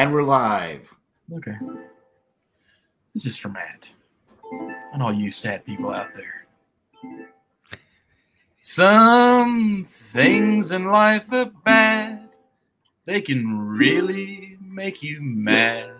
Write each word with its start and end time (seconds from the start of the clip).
And 0.00 0.14
we're 0.14 0.22
live. 0.22 0.96
Okay. 1.30 1.58
This 3.12 3.26
is 3.26 3.36
for 3.36 3.50
Matt. 3.50 3.90
And 4.94 5.02
all 5.02 5.12
you 5.12 5.30
sad 5.30 5.66
people 5.66 5.92
out 5.92 6.08
there. 6.16 6.46
Some 8.56 9.84
things 9.86 10.72
in 10.72 10.86
life 10.86 11.30
are 11.34 11.52
bad. 11.66 12.30
They 13.04 13.20
can 13.20 13.68
really 13.68 14.56
make 14.62 15.02
you 15.02 15.20
mad. 15.20 15.90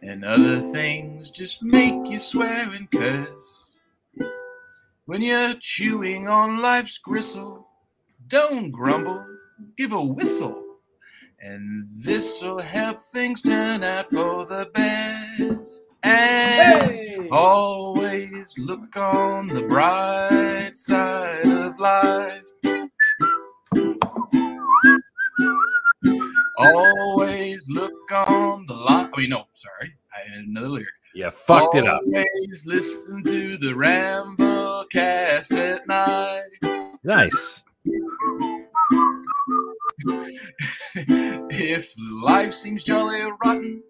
And 0.00 0.24
other 0.24 0.62
things 0.62 1.28
just 1.28 1.62
make 1.62 2.08
you 2.08 2.18
swear 2.18 2.72
and 2.72 2.90
curse. 2.90 3.78
When 5.04 5.20
you're 5.20 5.52
chewing 5.60 6.28
on 6.28 6.62
life's 6.62 6.96
gristle, 6.96 7.68
don't 8.26 8.70
grumble, 8.70 9.22
give 9.76 9.92
a 9.92 10.00
whistle. 10.00 10.65
And 11.38 11.88
this'll 11.96 12.58
help 12.58 13.02
things 13.02 13.42
turn 13.42 13.84
out 13.84 14.10
for 14.10 14.46
the 14.46 14.70
best. 14.74 15.82
And 16.02 17.30
always 17.30 18.58
look 18.58 18.96
on 18.96 19.48
the 19.48 19.62
bright 19.62 20.76
side 20.76 21.46
of 21.46 21.78
life. 21.78 22.42
Always 26.58 27.68
look 27.68 28.12
on 28.12 28.66
the 28.66 28.74
light. 28.74 29.10
Oh, 29.12 29.16
I 29.16 29.20
mean, 29.20 29.30
no, 29.30 29.44
sorry. 29.52 29.94
I 30.14 30.30
had 30.30 30.44
another 30.44 30.68
lyric. 30.68 30.88
Yeah, 31.14 31.30
fucked 31.30 31.74
it 31.74 31.86
up. 31.86 32.02
Always 32.06 32.66
listen 32.66 33.22
to 33.24 33.58
the 33.58 33.74
Ramble 33.74 34.86
cast 34.90 35.52
at 35.52 35.86
night. 35.86 36.44
Nice. 37.04 37.62
If 40.96 41.94
life 41.98 42.52
seems 42.52 42.82
jolly 42.82 43.22
rotten, 43.44 43.82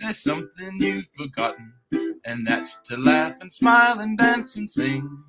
there's 0.00 0.18
something 0.18 0.76
you've 0.78 1.08
forgotten, 1.16 1.72
and 2.24 2.46
that's 2.46 2.78
to 2.84 2.96
laugh 2.96 3.34
and 3.40 3.52
smile 3.52 4.00
and 4.00 4.16
dance 4.16 4.56
and 4.56 4.68
sing. 4.68 5.22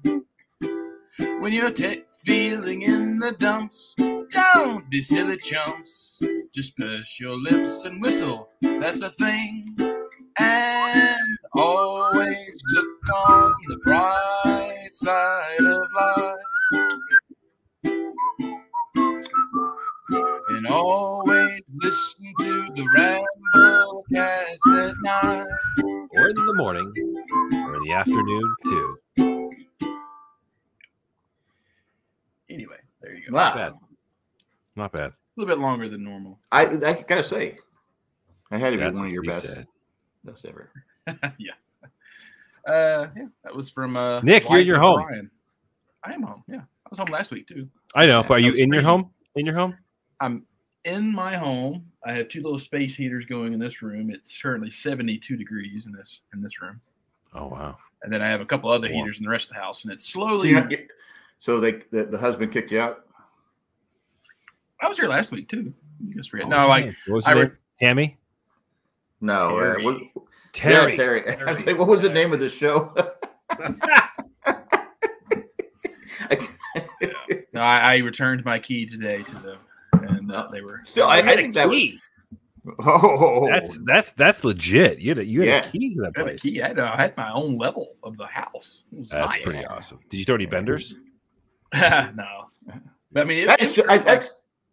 When 1.39 1.53
you're 1.53 1.71
te- 1.71 2.03
feeling 2.23 2.83
in 2.83 3.19
the 3.19 3.33
dumps, 3.33 3.95
don't 4.31 4.89
be 4.89 5.01
silly 5.01 5.37
chumps. 5.37 6.21
Just 6.53 6.77
purse 6.77 7.19
your 7.19 7.37
lips 7.37 7.85
and 7.85 8.01
whistle, 8.01 8.49
that's 8.61 9.01
a 9.01 9.11
thing. 9.11 9.75
And 10.39 11.37
always 11.53 12.61
look 12.73 13.09
on 13.15 13.53
the 13.67 13.77
bright 13.83 14.89
side 14.93 15.59
of 15.59 15.87
life. 15.95 16.35
And 20.65 20.73
always 20.73 21.61
listen 21.75 22.33
to 22.39 22.65
the 22.73 22.87
Ramble 22.95 24.03
cast 24.11 24.67
at 24.67 24.95
night. 25.03 25.45
Or 26.11 26.29
in 26.29 26.35
the 26.35 26.53
morning, 26.55 26.91
or 27.53 27.75
in 27.75 27.83
the 27.83 27.93
afternoon 27.93 28.55
too. 28.63 28.97
Anyway, 32.49 32.77
there 32.99 33.13
you 33.13 33.29
go. 33.29 33.35
Wow. 33.35 33.53
Bad. 33.53 33.73
Not 34.75 34.91
bad. 34.91 35.11
A 35.11 35.13
little 35.37 35.55
bit 35.55 35.61
longer 35.61 35.87
than 35.87 36.03
normal. 36.03 36.39
I, 36.51 36.65
I 36.65 37.03
gotta 37.07 37.23
say, 37.23 37.57
I 38.49 38.57
had 38.57 38.71
to 38.71 38.77
be 38.77 38.83
one 38.85 39.05
of 39.05 39.11
your 39.11 39.21
best, 39.21 39.45
said. 39.45 39.67
best 40.23 40.45
ever. 40.45 40.71
yeah. 41.37 41.51
Uh, 42.67 43.09
yeah, 43.15 43.27
that 43.43 43.55
was 43.55 43.69
from 43.69 43.97
uh, 43.97 44.19
Nick, 44.21 44.49
you're 44.49 44.61
in 44.61 44.67
your 44.67 44.79
home. 44.79 45.03
Brian. 45.05 45.29
I 46.03 46.13
am 46.13 46.23
home. 46.23 46.43
Yeah, 46.47 46.61
I 46.61 46.89
was 46.89 46.97
home 46.97 47.09
last 47.09 47.29
week 47.29 47.47
too. 47.47 47.69
I 47.93 48.07
know, 48.07 48.23
but 48.23 48.37
are 48.37 48.39
you 48.39 48.49
was 48.49 48.59
in 48.59 48.73
your 48.73 48.81
home? 48.81 49.11
In 49.35 49.45
your 49.45 49.53
home? 49.53 49.77
I'm 50.19 50.47
in 50.85 51.11
my 51.13 51.35
home. 51.35 51.85
I 52.05 52.13
have 52.13 52.29
two 52.29 52.41
little 52.41 52.59
space 52.59 52.95
heaters 52.95 53.25
going 53.25 53.53
in 53.53 53.59
this 53.59 53.81
room. 53.81 54.09
It's 54.11 54.39
currently 54.41 54.71
72 54.71 55.35
degrees 55.35 55.85
in 55.85 55.91
this 55.91 56.21
in 56.33 56.41
this 56.41 56.61
room, 56.61 56.79
Oh 57.33 57.47
wow. 57.47 57.75
and 58.03 58.13
then 58.13 58.21
I 58.21 58.27
have 58.27 58.41
a 58.41 58.45
couple 58.45 58.69
other 58.69 58.87
Warm. 58.87 59.03
heaters 59.05 59.17
in 59.19 59.25
the 59.25 59.29
rest 59.31 59.49
of 59.49 59.55
the 59.55 59.61
house, 59.61 59.83
and 59.83 59.91
it's 59.91 60.05
slowly. 60.07 60.49
you're 60.49 60.61
get- 60.61 60.89
so 61.39 61.59
they 61.59 61.81
the, 61.91 62.05
the 62.05 62.17
husband 62.17 62.51
kicked 62.51 62.71
you 62.71 62.79
out. 62.79 63.05
I 64.81 64.87
was 64.87 64.97
here 64.97 65.09
last 65.09 65.31
week 65.31 65.49
too. 65.49 65.73
You 66.05 66.15
just 66.15 66.29
forget. 66.29 66.47
What 66.47 66.55
No, 66.55 66.61
was 66.61 66.67
like 66.69 66.95
what 67.07 67.15
was 67.15 67.25
I 67.25 67.29
her 67.31 67.41
re- 67.45 67.51
Tammy? 67.79 68.17
No, 69.21 69.57
uh, 69.57 69.73
Terry. 69.73 69.83
what, 69.85 69.97
Terry. 70.53 70.91
Yeah, 70.91 70.97
Terry. 70.97 71.37
I 71.47 71.51
was 71.51 71.65
like, 71.65 71.77
what 71.79 71.87
was 71.87 72.01
the 72.03 72.09
name 72.09 72.31
of 72.33 72.39
the 72.39 72.49
show? 72.49 72.93
no, 77.53 77.61
I, 77.61 77.79
I 77.93 77.97
returned 77.97 78.43
my 78.45 78.59
key 78.59 78.85
today 78.85 79.23
to 79.23 79.35
them, 79.35 79.57
and 80.29 80.31
uh, 80.35 80.47
they 80.51 80.61
were 80.61 80.81
Still, 80.85 81.07
I, 81.07 81.17
I 81.17 81.21
had 81.21 81.39
a 81.39 81.41
think 81.41 81.53
that 81.55 81.67
was. 81.69 81.89
Oh, 82.79 83.47
That's 83.47 83.77
that's 83.85 84.11
that's 84.13 84.43
legit. 84.43 84.97
You 84.99 85.09
had 85.09 85.19
a, 85.19 85.25
you 85.25 85.41
had 85.41 85.47
Yeah. 85.47 85.57
a 85.67 85.71
key 85.71 85.93
to 85.95 86.01
that 86.01 86.11
I 86.15 86.19
had 86.19 86.27
a 86.27 86.29
place. 86.31 86.41
key. 86.41 86.61
I 86.63 86.67
had, 86.69 86.79
I 86.79 86.95
had 86.95 87.15
my 87.17 87.31
own 87.31 87.57
level 87.59 87.95
of 88.03 88.17
the 88.17 88.25
house. 88.25 88.83
It 88.91 88.97
was 88.97 89.09
That's 89.09 89.35
nice. 89.37 89.43
pretty 89.43 89.65
awesome. 89.65 89.99
Did 90.09 90.17
you 90.17 90.25
throw 90.25 90.35
any 90.35 90.47
benders? 90.47 90.95
no, 91.75 92.45
but 93.11 93.21
I 93.21 93.23
mean, 93.23 93.39
it, 93.43 93.47
that's 93.47 93.77
it, 93.77 93.85
I, 93.87 93.97
like- 93.97 94.05
that's 94.05 94.29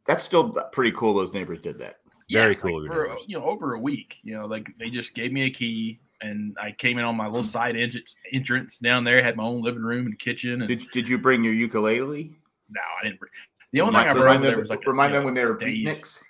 that's 0.07 0.25
still 0.25 0.51
pretty 0.73 0.93
cool. 0.93 1.15
Those 1.15 1.33
neighbors 1.35 1.61
did 1.61 1.79
that. 1.81 1.97
Very 2.31 2.55
cool 2.57 2.79
of 2.79 2.85
your 2.87 2.95
for 2.95 3.09
neighbors. 3.09 3.25
you 3.27 3.39
know 3.39 3.45
over 3.45 3.75
a 3.75 3.79
week. 3.79 4.17
You 4.23 4.39
know, 4.39 4.47
like 4.47 4.73
they 4.79 4.89
just 4.89 5.15
gave 5.15 5.33
me 5.33 5.43
a 5.43 5.51
key, 5.51 6.01
and 6.23 6.57
I 6.61 6.73
came 6.73 6.99
in 6.99 7.05
on 7.05 7.15
my 7.17 7.27
little 7.27 7.43
side 7.43 7.77
entrance, 7.77 8.15
entrance 8.33 8.79
down 8.79 9.05
there. 9.05 9.23
Had 9.23 9.37
my 9.37 9.45
own 9.45 9.61
living 9.63 9.83
room 9.83 10.07
and 10.07 10.19
kitchen. 10.19 10.63
And 10.63 10.69
Did 10.69 10.91
Did 10.93 11.09
you 11.09 11.19
bring 11.19 11.45
your 11.45 11.53
ukulele? 11.53 12.33
no, 12.71 12.81
I 13.01 13.05
didn't. 13.05 13.21
bring- 13.21 13.33
The 13.73 13.81
only 13.81 13.95
thing 13.95 14.09
I 14.09 14.13
brought 14.13 14.25
remind 14.25 14.45
there 14.45 14.51
them, 14.53 14.61
was 14.61 14.71
like 14.71 14.87
remind 14.87 15.13
you 15.13 15.21
them 15.21 15.23
know, 15.23 15.27
when 15.27 15.35
they 15.35 15.45
were 15.45 15.57
days. 15.57 15.87
beatniks. 15.87 16.23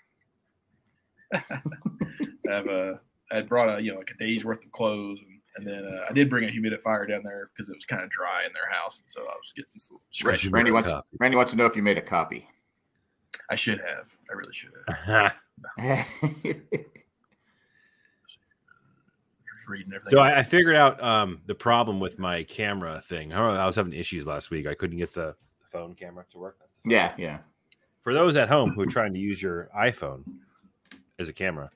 I 2.48 2.54
have 2.54 2.68
a. 2.68 3.00
I 3.30 3.36
had 3.36 3.48
brought 3.48 3.78
a 3.78 3.82
you 3.82 3.92
know 3.92 3.98
like 3.98 4.10
a 4.10 4.18
day's 4.18 4.44
worth 4.44 4.64
of 4.64 4.72
clothes, 4.72 5.20
and, 5.20 5.40
and 5.56 5.66
then 5.66 5.92
uh, 5.92 6.06
I 6.08 6.12
did 6.12 6.30
bring 6.30 6.48
a 6.48 6.52
humidifier 6.52 7.08
down 7.08 7.22
there 7.24 7.50
because 7.54 7.68
it 7.68 7.74
was 7.74 7.84
kind 7.84 8.02
of 8.02 8.10
dry 8.10 8.44
in 8.46 8.52
their 8.52 8.70
house, 8.70 9.00
and 9.00 9.10
so 9.10 9.22
I 9.22 9.34
was 9.34 9.52
getting 9.56 9.78
some 9.78 9.98
stretch. 10.10 10.46
Randy 10.46 10.70
wants 10.70 10.88
copy. 10.88 11.08
Randy 11.18 11.36
wants 11.36 11.52
to 11.52 11.56
know 11.56 11.66
if 11.66 11.74
you 11.74 11.82
made 11.82 11.98
a 11.98 12.02
copy. 12.02 12.46
I 13.50 13.54
should 13.54 13.80
have. 13.80 14.08
I 14.30 14.34
really 14.34 14.52
should 14.52 14.70
have. 15.06 15.34
Just 15.78 16.08
reading 19.68 19.92
everything. 19.92 20.10
so 20.10 20.20
I, 20.20 20.38
I 20.38 20.42
figured 20.42 20.76
out 20.76 21.02
um, 21.02 21.40
the 21.46 21.54
problem 21.54 22.00
with 22.00 22.18
my 22.18 22.42
camera 22.44 23.02
thing. 23.04 23.32
I, 23.32 23.38
don't 23.38 23.54
know, 23.54 23.60
I 23.60 23.66
was 23.66 23.76
having 23.76 23.92
issues 23.92 24.26
last 24.26 24.50
week. 24.50 24.66
I 24.66 24.74
couldn't 24.74 24.98
get 24.98 25.12
the, 25.12 25.20
the 25.24 25.34
phone 25.72 25.94
camera 25.94 26.24
to 26.30 26.38
work. 26.38 26.58
That's 26.60 26.72
the 26.72 26.80
phone. 26.84 26.90
yeah, 26.92 27.14
yeah. 27.16 27.38
For 28.02 28.12
those 28.14 28.36
at 28.36 28.48
home 28.48 28.72
who 28.72 28.82
are 28.82 28.86
trying 28.90 29.14
to 29.14 29.18
use 29.20 29.40
your 29.40 29.70
iPhone 29.76 30.24
as 31.18 31.28
a 31.28 31.32
camera, 31.32 31.70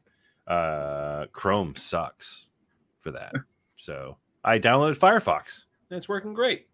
uh, 0.47 1.27
Chrome 1.33 1.75
sucks 1.77 2.49
for 3.01 3.11
that. 3.12 3.33
So 3.79 4.17
I 4.43 4.59
downloaded 4.59 4.99
Firefox. 4.99 5.65
And 5.91 5.99
it's 5.99 6.09
working 6.09 6.33
great. 6.33 6.67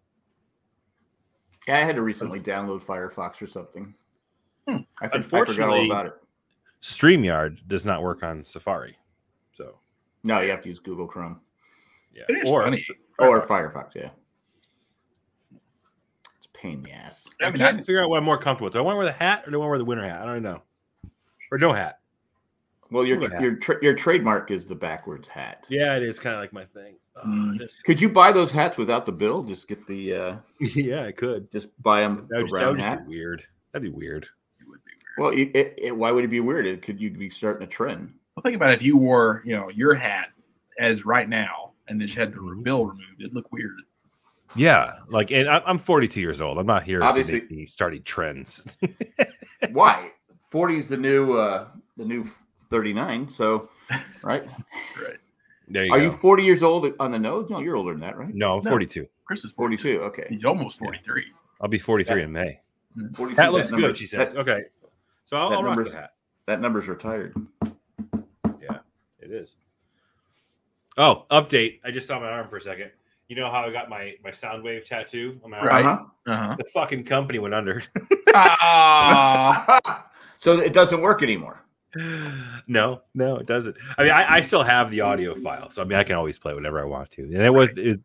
Yeah, 1.67 1.75
I 1.75 1.81
had 1.81 1.95
to 1.97 2.01
recently 2.01 2.39
download 2.39 2.81
Firefox 2.81 3.41
or 3.41 3.45
something. 3.45 3.93
Hmm. 4.67 4.77
I, 5.01 5.09
think, 5.09 5.25
I 5.25 5.43
forgot 5.45 5.69
all 5.69 5.85
about 5.85 6.05
it. 6.05 6.13
StreamYard 6.81 7.59
does 7.67 7.85
not 7.85 8.01
work 8.01 8.23
on 8.23 8.43
Safari. 8.45 8.97
So 9.51 9.79
No, 10.23 10.39
you 10.39 10.49
have 10.49 10.61
to 10.61 10.69
use 10.69 10.79
Google 10.79 11.05
Chrome 11.05 11.41
yeah, 12.15 12.23
or 12.47 12.63
funny. 12.63 12.83
or 13.19 13.45
Firefox. 13.45 13.95
Yeah, 13.95 14.03
it's 14.03 14.13
a 14.17 14.22
pain 16.63 16.77
in 16.79 16.83
the 16.83 16.91
ass. 16.91 17.27
I 17.41 17.45
I 17.45 17.49
mean, 17.49 17.57
trying 17.59 17.75
I, 17.75 17.77
to 17.79 17.83
figure 17.83 18.01
out 18.03 18.09
what 18.09 18.17
I'm 18.17 18.23
more 18.23 18.37
comfortable 18.37 18.65
with. 18.65 18.73
Do 18.73 18.79
I 18.79 18.81
want 18.81 18.95
to 18.95 18.97
wear 18.97 19.05
the 19.05 19.11
hat 19.11 19.43
or 19.45 19.51
do 19.51 19.57
I 19.57 19.59
want 19.59 19.67
to 19.67 19.69
wear 19.69 19.77
the 19.79 19.85
winter 19.85 20.03
hat? 20.07 20.21
I 20.21 20.25
don't 20.25 20.41
know. 20.41 20.61
Or 21.51 21.57
no 21.57 21.73
hat. 21.73 21.99
Well, 22.89 23.05
your 23.05 23.17
Google 23.17 23.33
hat. 23.35 23.41
your 23.41 23.55
tra- 23.55 23.79
your 23.83 23.93
trademark 23.95 24.49
is 24.51 24.65
the 24.65 24.75
backwards 24.75 25.27
hat. 25.27 25.65
Yeah, 25.69 25.95
it 25.95 26.03
is 26.03 26.19
kind 26.19 26.35
of 26.35 26.41
like 26.41 26.53
my 26.53 26.65
thing. 26.65 26.95
Oh, 27.15 27.27
Mm. 27.27 27.57
this- 27.59 27.79
Could 27.81 27.99
you 28.01 28.09
buy 28.09 28.31
those 28.31 28.51
hats 28.51 28.77
without 28.77 29.05
the 29.05 29.11
bill? 29.11 29.43
Just 29.43 29.67
get 29.67 29.85
the 29.87 30.13
uh 30.13 30.35
yeah, 30.59 31.03
I 31.05 31.11
could. 31.11 31.51
just 31.51 31.69
buy 31.81 32.01
them 32.01 32.27
That 32.29 32.41
would, 32.43 32.49
the 32.51 32.57
that 32.57 32.67
would 32.69 32.77
just 32.77 32.87
hat. 32.87 33.07
be 33.09 33.17
weird. 33.17 33.43
That'd 33.71 33.91
be 33.91 33.95
weird. 33.97 34.25
it 34.59 34.67
would 34.67 34.79
be 34.85 34.91
weird. 34.91 35.17
Well, 35.17 35.29
it, 35.31 35.55
it, 35.55 35.73
it- 35.87 35.97
why 35.97 36.11
would 36.11 36.23
it 36.23 36.29
be 36.29 36.39
weird? 36.39 36.65
It 36.65 36.81
could 36.81 36.99
you 37.01 37.09
be 37.11 37.29
starting 37.29 37.63
a 37.63 37.67
trend? 37.67 38.13
Well, 38.35 38.41
think 38.41 38.55
about 38.55 38.73
if 38.73 38.81
you 38.81 38.97
wore, 38.97 39.41
you 39.45 39.55
know, 39.55 39.69
your 39.69 39.93
hat 39.95 40.29
as 40.79 41.05
right 41.05 41.29
now, 41.29 41.71
and 41.87 41.99
then 42.01 42.07
you 42.07 42.15
had 42.15 42.31
the 42.33 42.39
Mhm. 42.39 42.63
bill 42.63 42.85
removed. 42.87 43.19
It'd 43.19 43.33
look 43.35 43.51
weird. 43.51 43.75
Yeah, 44.55 44.99
like, 45.09 45.31
and 45.31 45.49
I- 45.49 45.63
I'm 45.65 45.77
42 45.79 46.21
years 46.21 46.39
old. 46.41 46.57
I'm 46.59 46.65
not 46.67 46.83
here 46.83 47.01
Obviously- 47.03 47.41
to 47.41 47.55
make 47.55 47.69
starting 47.69 48.03
trends. 48.03 48.77
Why? 49.71 50.11
Forty 50.51 50.77
is 50.77 50.89
the 50.89 50.97
new 50.97 51.33
uh 51.33 51.67
the 51.97 52.05
new 52.05 52.23
thirty 52.69 52.93
nine. 52.93 53.27
So, 53.27 53.69
right? 54.23 54.43
Right. 55.01 55.17
there 55.67 55.85
you 55.85 55.91
Are 55.91 55.97
go. 55.97 56.03
you 56.05 56.11
forty 56.11 56.43
years 56.43 56.61
old 56.61 56.93
on 56.99 57.11
the 57.11 57.17
nose? 57.17 57.49
No, 57.49 57.59
you're 57.59 57.75
older 57.75 57.91
than 57.93 58.01
that, 58.01 58.15
right? 58.17 58.33
no, 58.35 58.57
I'm 58.59 58.63
No. 58.63 58.69
42. 58.69 59.07
Chris 59.25 59.43
is 59.45 59.51
Forty 59.53 59.77
42. 59.77 60.01
Okay. 60.03 60.25
He's 60.29 60.45
almost 60.45 60.77
43. 60.77 61.25
I'll 61.61 61.69
be 61.69 61.79
43 61.79 62.21
in 62.23 62.31
May. 62.31 62.59
42, 63.15 63.35
That 63.35 63.51
looks 63.51 63.71
number- 63.71 63.87
good, 63.87 63.97
she 63.97 64.05
says. 64.05 64.33
That, 64.33 64.39
okay, 64.41 64.63
so 65.25 65.37
I'll, 65.37 65.49
that 65.49 65.55
I'll 65.57 65.63
rock 65.63 65.83
the 65.85 65.91
hat. 65.95 66.11
that 66.45 66.61
number's 66.61 66.87
retired. 66.87 67.33
Yeah, 68.61 68.79
it 69.19 69.31
is. 69.31 69.55
Oh, 70.97 71.25
update! 71.31 71.79
I 71.83 71.89
just 71.89 72.07
saw 72.07 72.19
my 72.19 72.27
arm 72.27 72.47
for 72.49 72.57
a 72.57 72.61
second. 72.61 72.91
You 73.33 73.41
know 73.41 73.49
how 73.49 73.61
I 73.65 73.71
got 73.71 73.89
my 73.89 74.13
my 74.23 74.29
sound 74.29 74.61
wave 74.63 74.85
tattoo 74.85 75.39
on 75.43 75.49
my 75.49 75.57
arm? 75.57 75.67
Right. 75.67 75.85
Uh-huh. 75.85 76.31
Uh 76.31 76.55
The 76.55 76.65
fucking 76.71 77.03
company 77.03 77.39
went 77.39 77.55
under. 77.55 77.81
huh. 78.27 78.55
Ah, 78.61 80.05
so 80.37 80.59
it 80.59 80.71
doesn't 80.71 81.01
work 81.01 81.23
anymore. 81.23 81.59
no, 82.67 83.01
no, 83.15 83.37
it 83.37 83.47
doesn't. 83.47 83.75
I 83.97 84.03
mean, 84.03 84.11
I, 84.11 84.35
I 84.35 84.41
still 84.41 84.61
have 84.61 84.91
the 84.91 85.01
audio 85.01 85.33
file, 85.33 85.71
so 85.71 85.81
I 85.81 85.85
mean, 85.85 85.97
I 85.97 86.03
can 86.03 86.15
always 86.15 86.37
play 86.37 86.53
whenever 86.53 86.79
I 86.79 86.83
want 86.85 87.09
to. 87.11 87.23
And 87.23 87.41
it 87.41 87.49
was, 87.49 87.71
it, 87.75 87.99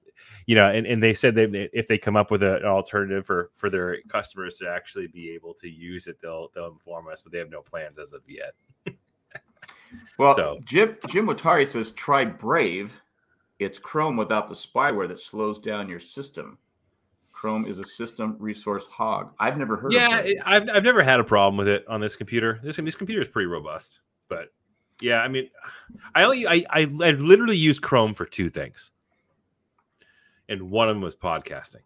you 0.46 0.54
know, 0.54 0.70
and, 0.70 0.86
and 0.86 1.02
they 1.02 1.12
said 1.12 1.34
they 1.34 1.68
if 1.74 1.88
they 1.88 1.98
come 1.98 2.16
up 2.16 2.30
with 2.30 2.42
an 2.42 2.64
alternative 2.64 3.26
for 3.26 3.50
for 3.54 3.68
their 3.68 3.98
customers 4.08 4.56
to 4.60 4.68
actually 4.70 5.08
be 5.08 5.28
able 5.32 5.52
to 5.56 5.68
use 5.68 6.06
it, 6.06 6.18
they'll 6.22 6.48
they'll 6.54 6.68
inform 6.68 7.08
us, 7.08 7.20
but 7.20 7.32
they 7.32 7.38
have 7.38 7.50
no 7.50 7.60
plans 7.60 7.98
as 7.98 8.14
of 8.14 8.22
yet. 8.26 8.54
Well, 10.18 10.34
So- 10.36 10.58
Jim 10.64 10.96
Jim 11.08 11.26
Watari 11.26 11.66
says 11.66 11.92
try 11.92 12.24
Brave. 12.24 12.98
It's 13.58 13.78
Chrome 13.78 14.16
without 14.16 14.48
the 14.48 14.54
spyware 14.54 15.08
that 15.08 15.20
slows 15.20 15.58
down 15.58 15.88
your 15.88 15.98
system. 16.00 16.58
Chrome 17.32 17.66
is 17.66 17.78
a 17.78 17.84
system 17.84 18.36
resource 18.38 18.86
hog. 18.86 19.32
I've 19.38 19.56
never 19.58 19.76
heard 19.76 19.92
Yeah, 19.92 20.18
of 20.18 20.22
Brave. 20.24 20.36
it, 20.36 20.42
I've 20.44 20.68
I've 20.68 20.82
never 20.84 21.02
had 21.02 21.20
a 21.20 21.24
problem 21.24 21.56
with 21.56 21.68
it 21.68 21.84
on 21.88 22.00
this 22.00 22.16
computer. 22.16 22.60
This 22.62 22.76
this 22.76 22.96
computer 22.96 23.20
is 23.22 23.28
pretty 23.28 23.46
robust, 23.46 24.00
but 24.28 24.48
yeah, 25.00 25.20
I 25.20 25.28
mean, 25.28 25.48
I 26.14 26.24
only 26.24 26.46
I 26.46 26.64
I, 26.70 26.80
I 27.02 27.10
literally 27.12 27.56
use 27.56 27.78
Chrome 27.78 28.14
for 28.14 28.24
two 28.26 28.50
things, 28.50 28.90
and 30.48 30.70
one 30.70 30.88
of 30.88 30.96
them 30.96 31.02
was 31.02 31.14
podcasting. 31.14 31.82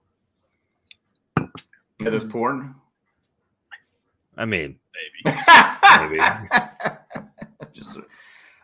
yeah, 1.38 2.10
there's 2.10 2.24
porn. 2.24 2.74
I 4.36 4.46
mean, 4.46 4.78
Maybe. 5.24 5.36
Maybe. 6.00 6.18
just, 7.72 7.98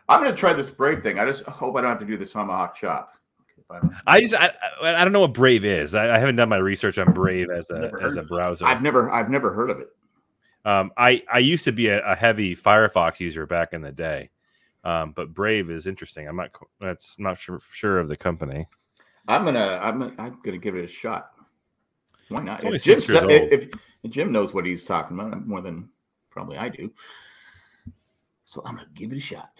I'm 0.09 0.21
going 0.21 0.33
to 0.33 0.37
try 0.37 0.53
this 0.53 0.69
Brave 0.69 1.03
thing. 1.03 1.19
I 1.19 1.25
just 1.25 1.43
hope 1.45 1.77
I 1.77 1.81
don't 1.81 1.91
have 1.91 1.99
to 1.99 2.05
do 2.05 2.17
the 2.17 2.25
Tomahawk 2.25 2.75
chop. 2.75 3.13
I 4.07 4.19
just 4.19 4.33
I, 4.33 4.51
I 4.81 5.03
don't 5.03 5.13
know 5.13 5.19
what 5.19 5.33
Brave 5.33 5.63
is. 5.63 5.93
I, 5.93 6.15
I 6.15 6.17
haven't 6.17 6.37
done 6.37 6.49
my 6.49 6.57
research 6.57 6.97
on 6.97 7.13
Brave 7.13 7.51
as 7.51 7.69
a 7.69 7.91
as 8.01 8.17
a 8.17 8.23
browser. 8.23 8.65
I've 8.65 8.81
never, 8.81 9.11
I've 9.11 9.29
never 9.29 9.53
heard 9.53 9.69
of 9.69 9.79
it. 9.79 9.89
Um, 10.65 10.91
I 10.97 11.23
I 11.31 11.37
used 11.37 11.65
to 11.65 11.71
be 11.71 11.87
a, 11.87 12.03
a 12.03 12.15
heavy 12.15 12.55
Firefox 12.55 13.19
user 13.19 13.45
back 13.45 13.73
in 13.73 13.81
the 13.81 13.91
day, 13.91 14.31
um, 14.83 15.13
but 15.15 15.35
Brave 15.35 15.69
is 15.69 15.85
interesting. 15.85 16.27
I'm 16.27 16.35
not 16.35 16.49
that's 16.81 17.17
not 17.19 17.37
sure 17.37 17.61
sure 17.71 17.99
of 17.99 18.07
the 18.07 18.17
company. 18.17 18.67
I'm 19.27 19.45
gonna, 19.45 19.79
I'm, 19.81 19.99
gonna, 19.99 20.15
I'm 20.17 20.39
gonna 20.43 20.57
give 20.57 20.75
it 20.75 20.83
a 20.83 20.87
shot. 20.87 21.29
Why 22.29 22.41
not? 22.41 22.63
If 22.63 22.83
Jim, 22.83 22.99
six 22.99 23.09
years 23.09 23.19
sa- 23.19 23.25
old. 23.25 23.53
if, 23.53 23.69
if 24.03 24.11
Jim 24.11 24.31
knows 24.31 24.53
what 24.55 24.65
he's 24.65 24.83
talking 24.83 25.19
about 25.19 25.45
more 25.45 25.61
than 25.61 25.89
probably 26.31 26.57
I 26.57 26.69
do, 26.69 26.91
so 28.45 28.63
I'm 28.65 28.75
gonna 28.77 28.87
give 28.95 29.11
it 29.11 29.17
a 29.17 29.21
shot. 29.21 29.51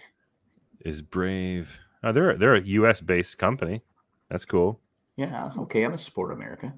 Is 0.84 1.02
Brave? 1.02 1.78
Oh, 2.02 2.12
they're 2.12 2.36
they're 2.36 2.54
a 2.54 2.62
U.S. 2.62 3.00
based 3.00 3.38
company. 3.38 3.82
That's 4.30 4.44
cool. 4.44 4.80
Yeah, 5.16 5.50
okay. 5.58 5.84
I'm 5.84 5.92
a 5.92 5.98
support 5.98 6.32
America. 6.32 6.72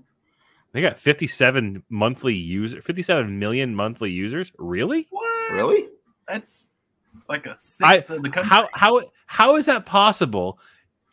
They 0.72 0.80
got 0.80 0.98
57 0.98 1.82
monthly 1.90 2.34
user, 2.34 2.80
57 2.80 3.38
million 3.38 3.74
monthly 3.74 4.10
users. 4.10 4.50
Really? 4.58 5.06
What? 5.10 5.52
Really? 5.52 5.88
That's 6.26 6.66
like 7.28 7.46
a 7.46 7.54
sixth 7.56 8.08
of 8.10 8.22
the 8.22 8.30
country. 8.30 8.48
How 8.48 8.68
how 8.72 9.02
how 9.26 9.56
is 9.56 9.66
that 9.66 9.84
possible? 9.86 10.58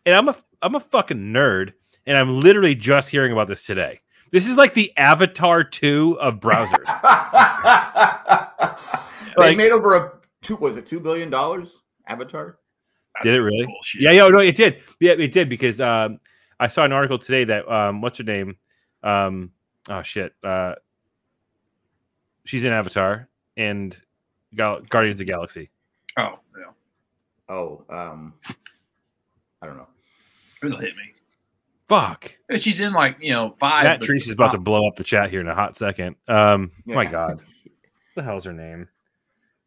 And 0.05 0.15
I'm 0.15 0.29
a 0.29 0.35
I'm 0.61 0.75
a 0.75 0.79
fucking 0.79 1.17
nerd, 1.17 1.73
and 2.05 2.17
I'm 2.17 2.39
literally 2.39 2.75
just 2.75 3.09
hearing 3.09 3.31
about 3.33 3.47
this 3.47 3.65
today. 3.65 3.99
This 4.31 4.47
is 4.47 4.57
like 4.57 4.75
the 4.75 4.95
Avatar 4.95 5.63
2 5.63 6.19
of 6.21 6.39
browsers. 6.39 6.85
they 9.37 9.49
Like- 9.49 9.57
made 9.57 9.71
over 9.71 9.95
a 9.95 10.11
two. 10.41 10.55
Was 10.57 10.77
it 10.77 10.85
two 10.85 10.99
billion 10.99 11.29
dollars? 11.29 11.79
Avatar. 12.07 12.58
Did 13.23 13.35
it 13.35 13.41
really? 13.41 13.65
Bullshit. 13.65 14.01
Yeah, 14.01 14.11
yeah, 14.11 14.27
no, 14.27 14.39
it 14.39 14.55
did. 14.55 14.81
Yeah, 14.99 15.13
it 15.13 15.31
did 15.31 15.49
because 15.49 15.81
um, 15.81 16.19
I 16.59 16.67
saw 16.67 16.83
an 16.83 16.91
article 16.91 17.17
today 17.17 17.43
that 17.45 17.69
um, 17.71 18.01
what's 18.01 18.17
her 18.17 18.23
name? 18.23 18.57
Um, 19.03 19.51
oh 19.89 20.01
shit, 20.03 20.33
uh, 20.43 20.75
she's 22.45 22.65
in 22.65 22.73
Avatar 22.73 23.27
and 23.57 23.95
Gal- 24.55 24.81
Guardians 24.81 25.15
of 25.15 25.27
the 25.27 25.31
Galaxy. 25.31 25.69
Oh, 26.17 26.39
yeah. 26.57 26.71
Oh, 27.49 27.83
um, 27.89 28.33
I 29.61 29.65
don't 29.65 29.77
know. 29.77 29.87
It'll 30.63 30.77
hit 30.77 30.95
me. 30.95 31.13
Fuck. 31.87 32.35
She's 32.57 32.79
in 32.79 32.93
like 32.93 33.17
you 33.19 33.31
know 33.31 33.55
five. 33.59 33.83
That 33.83 33.99
but- 33.99 34.09
Treese 34.09 34.27
is 34.27 34.31
about 34.31 34.51
to 34.51 34.59
blow 34.59 34.87
up 34.87 34.95
the 34.95 35.03
chat 35.03 35.31
here 35.31 35.41
in 35.41 35.47
a 35.47 35.55
hot 35.55 35.75
second. 35.75 36.15
Um, 36.27 36.71
my 36.85 37.05
God, 37.05 37.37
what 37.63 38.15
the 38.15 38.23
hell's 38.23 38.45
her 38.45 38.53
name? 38.53 38.87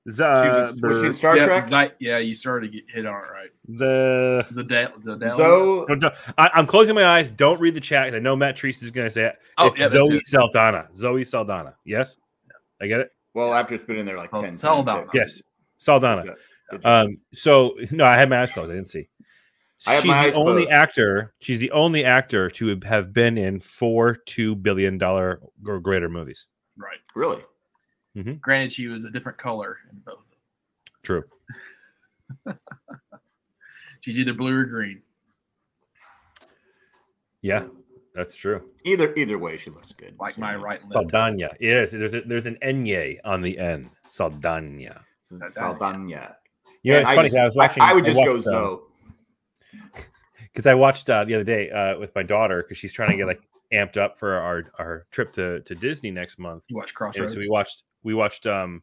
She 0.04 0.14
Z- 0.14 0.22
was, 0.22 0.74
was 0.82 1.00
she 1.00 1.06
in 1.06 1.14
Star 1.14 1.36
yeah, 1.36 1.44
Trek? 1.46 1.68
Zi- 1.68 1.94
yeah, 2.00 2.18
you 2.18 2.34
started 2.34 2.72
to 2.72 2.76
get 2.78 2.90
hit 2.90 3.06
on 3.06 3.14
it 3.22 3.28
right. 3.30 3.50
the 3.68 4.44
the, 4.50 4.64
Zadal. 4.64 5.36
So 5.36 5.86
Don't- 5.86 6.00
don't- 6.00 6.14
I, 6.36 6.50
am 6.58 6.66
closing 6.66 6.96
my 6.96 7.04
eyes. 7.04 7.30
Don't 7.30 7.60
read 7.60 7.74
the 7.74 7.80
chat. 7.80 8.12
I 8.12 8.18
know 8.18 8.34
Matt 8.34 8.56
Treese 8.56 8.82
is 8.82 8.90
going 8.90 9.06
to 9.06 9.12
say 9.12 9.26
it. 9.26 9.36
Oh, 9.58 9.68
it's 9.68 9.78
yeah, 9.78 9.88
Zoe 9.88 10.16
it. 10.16 10.26
Saldana. 10.26 10.88
Zoe 10.92 11.22
Saldana. 11.22 11.76
Yes, 11.84 12.16
I 12.80 12.88
get 12.88 12.98
it. 13.00 13.12
well, 13.34 13.54
after 13.54 13.76
it's 13.76 13.84
been 13.86 13.98
in 13.98 14.06
there 14.06 14.16
like 14.18 14.30
Sal- 14.30 14.42
ten. 14.42 14.52
Saldana. 14.52 15.00
times. 15.02 15.10
Yes, 15.14 15.42
Saldana. 15.78 16.24
Good. 16.24 16.36
Good. 16.70 16.86
Um, 16.86 17.18
so 17.32 17.76
no, 17.92 18.04
I 18.04 18.16
had 18.16 18.28
my 18.28 18.40
eyes 18.42 18.50
closed. 18.50 18.70
I 18.70 18.74
didn't 18.74 18.88
see. 18.88 19.08
I 19.86 20.00
she's 20.00 20.10
the 20.10 20.32
only 20.34 20.62
closed. 20.62 20.70
actor. 20.72 21.32
She's 21.40 21.60
the 21.60 21.70
only 21.72 22.04
actor 22.04 22.50
to 22.50 22.80
have 22.84 23.12
been 23.12 23.38
in 23.38 23.60
four 23.60 24.16
two 24.26 24.56
billion 24.56 24.98
dollar 24.98 25.40
or 25.66 25.78
greater 25.80 26.08
movies. 26.08 26.46
right. 26.76 26.98
really? 27.14 27.42
Granted, 28.40 28.72
she 28.72 28.88
was 28.88 29.04
a 29.04 29.10
different 29.10 29.38
color 29.38 29.78
in 29.90 29.98
both. 30.00 30.24
True. 31.02 31.24
She's 34.00 34.18
either 34.18 34.34
blue 34.34 34.54
or 34.56 34.64
green. 34.64 35.02
Yeah, 37.40 37.64
that's 38.14 38.36
true. 38.36 38.70
Either 38.84 39.14
either 39.16 39.38
way, 39.38 39.56
she 39.56 39.70
looks 39.70 39.92
good. 39.92 40.14
Like 40.18 40.34
So, 40.34 40.40
my 40.42 40.54
right 40.56 40.80
lip. 40.82 40.92
Saldana. 40.92 41.50
Yes, 41.60 41.92
there's 41.92 42.14
a, 42.14 42.20
there's 42.22 42.46
an 42.46 42.56
enye 42.62 43.18
on 43.24 43.42
the 43.42 43.58
end. 43.58 43.90
Saldana. 44.08 45.02
Saldana. 45.50 46.36
You 46.82 46.92
know, 46.92 46.98
it's 46.98 47.08
I 47.08 47.14
funny. 47.14 47.28
just- 47.30 47.38
I 47.40 47.44
was 47.44 47.56
watching. 47.56 47.82
I, 47.82 47.92
would 47.94 48.04
just 48.04 48.16
go 48.22 48.34
watched, 48.34 48.46
um, 48.48 48.52
so. 48.52 48.82
because 50.52 50.66
I 50.66 50.74
watched 50.74 51.08
uh, 51.08 51.24
the 51.24 51.34
other 51.34 51.44
day 51.44 51.70
uh, 51.70 51.98
with 51.98 52.14
my 52.14 52.22
daughter 52.22 52.62
because 52.62 52.76
she's 52.78 52.92
trying 52.92 53.10
to 53.10 53.16
get 53.16 53.26
like 53.26 53.40
amped 53.72 53.96
up 53.96 54.18
for 54.18 54.34
our 54.34 54.64
our 54.78 55.06
trip 55.10 55.32
to 55.34 55.60
to 55.62 55.74
Disney 55.74 56.10
next 56.10 56.38
month. 56.38 56.64
You 56.68 56.76
watch 56.76 56.90
And 56.90 56.94
Crossroads. 56.96 57.32
so 57.32 57.38
we 57.38 57.48
watched 57.48 57.84
we 58.02 58.14
watched 58.14 58.46
um 58.46 58.82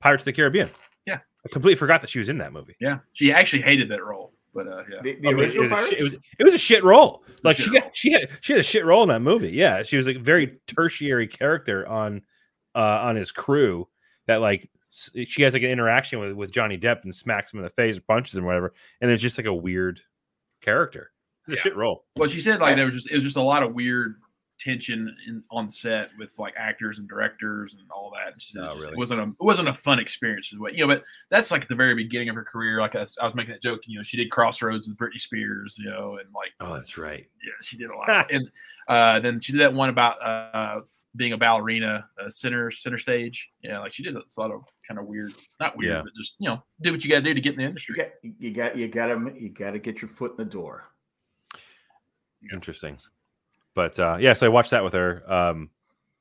Pirates 0.00 0.22
of 0.22 0.26
the 0.26 0.32
Caribbean. 0.32 0.70
Yeah. 1.06 1.18
I 1.44 1.48
completely 1.50 1.76
forgot 1.76 2.00
that 2.02 2.10
she 2.10 2.18
was 2.18 2.28
in 2.28 2.38
that 2.38 2.52
movie. 2.52 2.76
yeah, 2.80 2.98
she 3.12 3.32
actually 3.32 3.62
hated 3.62 3.88
that 3.90 4.04
role, 4.04 4.32
but 4.54 4.66
uh, 4.68 4.82
yeah. 4.92 5.00
The, 5.02 5.14
the 5.20 5.28
I 5.28 5.32
mean, 5.32 5.40
original 5.44 5.64
it, 5.64 5.70
was 5.70 5.70
a, 5.70 5.74
Pirates? 5.74 5.88
shit- 5.90 5.98
it 6.00 6.02
was 6.02 6.12
it 6.40 6.44
was 6.44 6.54
a 6.54 6.58
shit 6.58 6.84
role. 6.84 7.24
Like 7.44 7.56
shit 7.56 7.64
she 7.66 7.80
role. 7.80 7.90
she 7.94 8.12
had 8.12 8.30
she 8.40 8.52
had 8.52 8.60
a 8.60 8.64
shit 8.64 8.84
role 8.84 9.02
in 9.02 9.08
that 9.08 9.20
movie. 9.22 9.50
Yeah, 9.50 9.82
she 9.82 9.96
was 9.96 10.06
like 10.06 10.16
a 10.16 10.20
very 10.20 10.58
tertiary 10.66 11.26
character 11.28 11.86
on 11.88 12.22
uh 12.74 12.78
on 13.02 13.16
his 13.16 13.32
crew 13.32 13.88
that 14.26 14.36
like 14.40 14.70
she 14.90 15.42
has 15.42 15.52
like 15.54 15.62
an 15.62 15.70
interaction 15.70 16.18
with 16.18 16.32
with 16.32 16.50
Johnny 16.52 16.78
Depp 16.78 17.02
and 17.04 17.14
smacks 17.14 17.52
him 17.52 17.58
in 17.60 17.64
the 17.64 17.70
face 17.70 17.96
or 17.98 18.00
punches 18.02 18.36
him 18.36 18.44
or 18.44 18.48
whatever, 18.48 18.72
and 19.00 19.10
it's 19.10 19.22
just 19.22 19.38
like 19.38 19.46
a 19.46 19.54
weird 19.54 20.00
character. 20.60 21.12
It's 21.46 21.52
a 21.54 21.56
Yeah. 21.56 21.62
shit 21.62 21.76
role. 21.76 22.04
Well, 22.16 22.28
she 22.28 22.40
said 22.40 22.60
like 22.60 22.70
Yeah. 22.70 22.76
there 22.76 22.84
was 22.86 22.94
just 22.94 23.10
it 23.10 23.14
was 23.14 23.24
just 23.24 23.36
a 23.36 23.42
lot 23.42 23.62
of 23.62 23.74
weird 23.74 24.16
tension 24.58 25.14
in, 25.26 25.42
on 25.50 25.70
set 25.70 26.10
with 26.18 26.38
like 26.38 26.54
actors 26.56 26.98
and 26.98 27.08
directors 27.08 27.74
and 27.78 27.88
all 27.90 28.12
that. 28.16 28.40
She 28.40 28.52
said 28.52 28.62
Oh, 28.62 28.66
it, 28.66 28.68
just, 28.74 28.80
really? 28.84 28.92
it 28.94 28.98
wasn't 28.98 29.20
a 29.20 29.24
it 29.24 29.34
wasn't 29.44 29.68
a 29.68 29.74
fun 29.74 29.98
experience, 29.98 30.52
is 30.52 30.58
what 30.58 30.74
you 30.74 30.86
know. 30.86 30.94
But 30.94 31.04
that's 31.30 31.50
like 31.50 31.62
at 31.62 31.68
the 31.68 31.74
very 31.74 31.94
beginning 31.94 32.28
of 32.28 32.34
her 32.34 32.44
career. 32.44 32.80
Like 32.80 32.96
I 32.96 33.00
was, 33.00 33.16
I 33.20 33.24
was 33.24 33.34
making 33.34 33.52
that 33.52 33.62
joke, 33.62 33.80
you 33.86 33.98
know, 33.98 34.02
she 34.02 34.16
did 34.16 34.30
Crossroads 34.30 34.88
with 34.88 34.96
Britney 34.96 35.20
Spears, 35.20 35.76
you 35.78 35.88
know, 35.88 36.16
and 36.18 36.28
like 36.34 36.50
Oh, 36.60 36.74
that's 36.74 36.98
right. 36.98 37.26
yeah, 37.44 37.52
she 37.62 37.76
did 37.76 37.90
a 37.90 37.96
lot. 37.96 38.30
and 38.32 38.50
uh, 38.88 39.20
then 39.20 39.40
she 39.40 39.52
did 39.52 39.60
that 39.60 39.72
one 39.72 39.88
about 39.90 40.20
uh, 40.22 40.80
being 41.16 41.32
a 41.32 41.36
ballerina, 41.38 42.08
uh, 42.22 42.28
center 42.28 42.70
center 42.70 42.98
stage. 42.98 43.50
Yeah, 43.62 43.78
like 43.80 43.92
she 43.92 44.02
did 44.02 44.16
a 44.16 44.22
lot 44.36 44.50
of 44.50 44.62
kind 44.86 44.98
of 44.98 45.06
weird, 45.06 45.32
not 45.60 45.76
weird, 45.76 45.92
Yeah. 45.92 46.02
but 46.02 46.12
just 46.16 46.34
you 46.38 46.48
know, 46.48 46.62
do 46.80 46.92
what 46.92 47.04
you 47.04 47.10
got 47.10 47.16
to 47.16 47.22
do 47.22 47.34
to 47.34 47.40
get 47.40 47.50
in 47.52 47.56
the 47.56 47.62
You 47.62 47.68
industry. 47.68 47.96
got 47.96 48.08
you 48.40 48.50
got 48.52 48.76
you 48.76 48.88
got 48.88 49.06
to 49.06 49.32
you 49.40 49.48
got 49.50 49.70
to 49.72 49.78
get 49.78 50.00
your 50.02 50.08
foot 50.08 50.32
in 50.32 50.36
the 50.38 50.44
door. 50.44 50.84
Interesting. 52.52 52.98
But 53.78 53.96
uh 54.00 54.16
yeah, 54.20 54.32
so 54.32 54.44
I 54.46 54.48
watched 54.48 54.72
that 54.72 54.82
with 54.82 54.92
her. 54.94 55.22
Um 55.32 55.70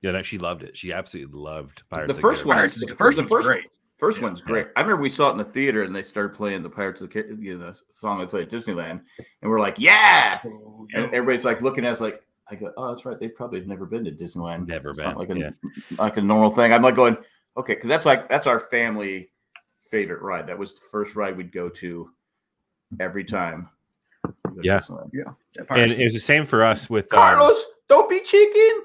yeah, 0.04 0.12
no, 0.12 0.22
she 0.22 0.38
loved 0.38 0.62
it. 0.62 0.78
She 0.78 0.94
absolutely 0.94 1.40
loved 1.40 1.82
Pirates. 1.90 2.14
The 2.14 2.18
of 2.20 2.22
first 2.22 2.46
one, 2.46 2.58
Caribbean. 2.58 2.80
Pirates, 2.80 2.86
the 2.92 2.96
first 2.96 3.18
the 3.18 3.24
one's 3.24 3.32
first 3.32 3.48
great. 3.48 3.64
First 3.98 4.18
Yeah. 4.20 4.24
one's 4.26 4.42
great. 4.42 4.68
I 4.76 4.82
remember 4.82 5.02
we 5.02 5.10
saw 5.10 5.30
it 5.30 5.32
in 5.32 5.38
the 5.40 5.44
theater 5.44 5.82
and 5.82 5.96
they 5.96 6.04
started 6.04 6.36
playing 6.36 6.62
the 6.62 6.70
Pirates 6.70 7.02
of 7.02 7.10
the 7.10 7.24
Car- 7.24 7.32
you 7.32 7.58
know, 7.58 7.66
the 7.72 7.82
song 7.90 8.20
they 8.20 8.28
played 8.28 8.44
at 8.44 8.52
Disneyland, 8.52 9.02
and 9.42 9.50
we're 9.50 9.60
like, 9.60 9.76
yeah. 9.80 10.40
Oh, 10.46 10.86
And 10.94 11.06
everybody's 11.06 11.46
like 11.46 11.64
looking 11.64 11.84
at 11.84 11.94
us 11.94 12.00
like, 12.00 12.22
I 12.52 12.54
go, 12.56 12.72
oh, 12.78 12.90
that's 12.94 13.06
right. 13.06 13.20
They 13.20 13.28
probably 13.28 13.58
have 13.60 13.68
never 13.68 13.88
been 13.88 14.06
to 14.06 14.12
Disneyland. 14.12 14.68
Never 14.68 14.94
been, 14.94 15.16
like 15.16 15.32
a 15.32 15.38
yeah. 15.40 15.50
like 15.98 16.18
a 16.18 16.22
normal 16.22 16.52
thing. 16.52 16.72
I'm 16.74 16.84
like 16.84 16.96
going, 16.96 17.18
okay, 17.58 17.74
because 17.74 17.90
that's 17.90 18.06
like 18.06 18.30
that's 18.30 18.46
our 18.46 18.60
family 18.60 19.32
favorite 19.90 20.22
ride. 20.22 20.46
That 20.46 20.60
was 20.60 20.76
the 20.76 20.86
first 20.92 21.16
ride 21.16 21.36
we'd 21.36 21.52
go 21.52 21.68
to 21.68 22.10
every 23.00 23.24
time. 23.26 23.68
We 24.58 24.64
go 24.64 24.64
to 24.64 24.68
Yeah. 24.68 24.80
Disneyland. 24.80 25.10
Yeah, 25.14 25.64
and 25.70 25.92
it 25.92 26.04
was 26.04 26.14
the 26.14 26.20
same 26.20 26.46
for 26.46 26.64
us 26.64 26.90
with 26.90 27.12
um, 27.14 27.20
Carlos, 27.20 27.64
don't 27.90 28.10
be 28.10 28.20
chicken. 28.22 28.84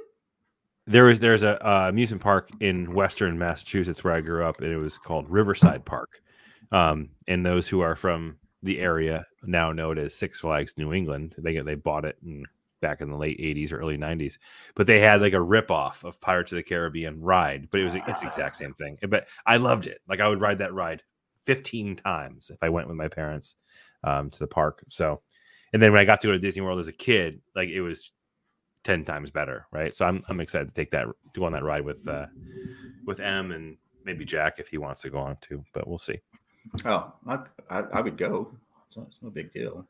there 0.87 1.05
was 1.05 1.21
there's 1.21 1.43
a 1.43 1.65
uh, 1.67 1.89
amusement 1.89 2.23
park 2.23 2.51
in 2.61 2.93
western 2.95 3.39
massachusetts 3.39 4.03
where 4.03 4.15
i 4.15 4.21
grew 4.21 4.45
up 4.45 4.61
and 4.61 4.73
it 4.73 4.77
was 4.79 4.99
called 4.99 5.29
riverside 5.31 5.85
park 5.85 6.21
um, 6.73 7.11
and 7.29 7.45
those 7.47 7.69
who 7.69 7.81
are 7.81 7.95
from 7.95 8.37
the 8.65 8.81
area 8.81 9.25
now 9.45 9.71
know 9.73 9.91
it 9.93 9.99
as 9.99 10.15
six 10.15 10.41
flags 10.41 10.75
new 10.77 10.93
england 10.93 11.35
they 11.39 11.59
they 11.61 11.75
bought 11.77 12.05
it 12.05 12.17
in, 12.25 12.45
back 12.81 13.01
in 13.01 13.09
the 13.11 13.17
late 13.17 13.39
80s 13.39 13.71
or 13.73 13.79
early 13.79 13.97
90s 13.97 14.39
but 14.75 14.89
they 14.89 14.99
had 14.99 15.21
like 15.21 15.35
a 15.35 15.41
rip-off 15.41 16.03
of 16.05 16.21
pirates 16.21 16.51
of 16.51 16.57
the 16.57 16.63
caribbean 16.65 17.21
ride 17.21 17.69
but 17.71 17.81
it 17.81 17.85
was 17.85 17.95
it's 17.95 18.21
the 18.21 18.27
exact 18.27 18.57
same 18.57 18.75
thing 18.75 18.99
but 19.09 19.29
i 19.47 19.57
loved 19.59 19.87
it 19.87 20.01
like 20.09 20.21
i 20.21 20.27
would 20.29 20.41
ride 20.41 20.59
that 20.59 20.75
ride 20.75 21.03
15 21.45 21.97
times 21.97 22.51
if 22.51 22.63
I 22.63 22.69
went 22.69 22.87
with 22.87 22.97
my 22.97 23.09
parents 23.09 23.57
um, 24.05 24.31
to 24.31 24.39
the 24.39 24.47
park. 24.47 24.85
So, 24.91 25.23
and 25.73 25.81
then 25.83 25.93
when 25.93 26.01
I 26.01 26.05
got 26.05 26.21
to 26.21 26.29
go 26.29 26.33
to 26.33 26.39
Disney 26.39 26.63
World 26.63 26.79
as 26.79 26.89
a 26.89 26.93
kid, 26.93 27.41
like 27.57 27.69
it 27.69 27.81
was 27.81 28.11
10 28.85 29.05
times 29.05 29.31
better, 29.31 29.67
right? 29.71 29.95
So 29.95 30.05
I'm 30.05 30.25
I'm 30.29 30.41
excited 30.41 30.69
to 30.69 30.75
take 30.75 30.91
that 30.93 31.05
to 31.35 31.41
go 31.41 31.47
on 31.47 31.53
that 31.53 31.65
ride 31.65 31.85
with 31.85 32.07
uh 32.09 32.27
with 33.07 33.21
M 33.21 33.53
and 33.53 33.77
maybe 34.05 34.25
Jack 34.25 34.59
if 34.59 34.69
he 34.69 34.79
wants 34.79 35.03
to 35.03 35.11
go 35.11 35.19
on 35.19 35.37
too, 35.41 35.65
but 35.73 35.87
we'll 35.87 35.99
see. 35.99 36.19
Oh, 36.85 37.13
I, 37.27 37.39
I, 37.71 37.81
I 37.95 38.01
would 38.01 38.17
go. 38.17 38.53
It's, 38.89 38.97
not- 38.97 39.07
it's 39.09 39.19
no 39.23 39.31
big 39.31 39.51
deal. 39.53 39.87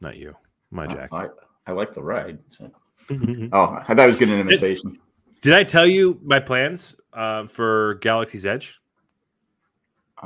Not 0.00 0.16
you, 0.16 0.34
my 0.70 0.86
Jack. 0.86 1.10
I, 1.12 1.26
I 1.66 1.72
like 1.72 1.92
the 1.92 2.02
ride. 2.02 2.38
so- 2.50 2.70
Oh, 3.52 3.76
I 3.78 3.84
thought 3.84 4.00
I 4.00 4.06
was 4.06 4.16
getting 4.16 4.34
an 4.34 4.40
invitation. 4.40 4.98
Did 5.40 5.54
I 5.54 5.62
tell 5.64 5.86
you 5.86 6.20
my 6.22 6.40
plans 6.40 6.96
uh, 7.12 7.46
for 7.46 7.94
Galaxy's 7.96 8.44
Edge? 8.44 8.80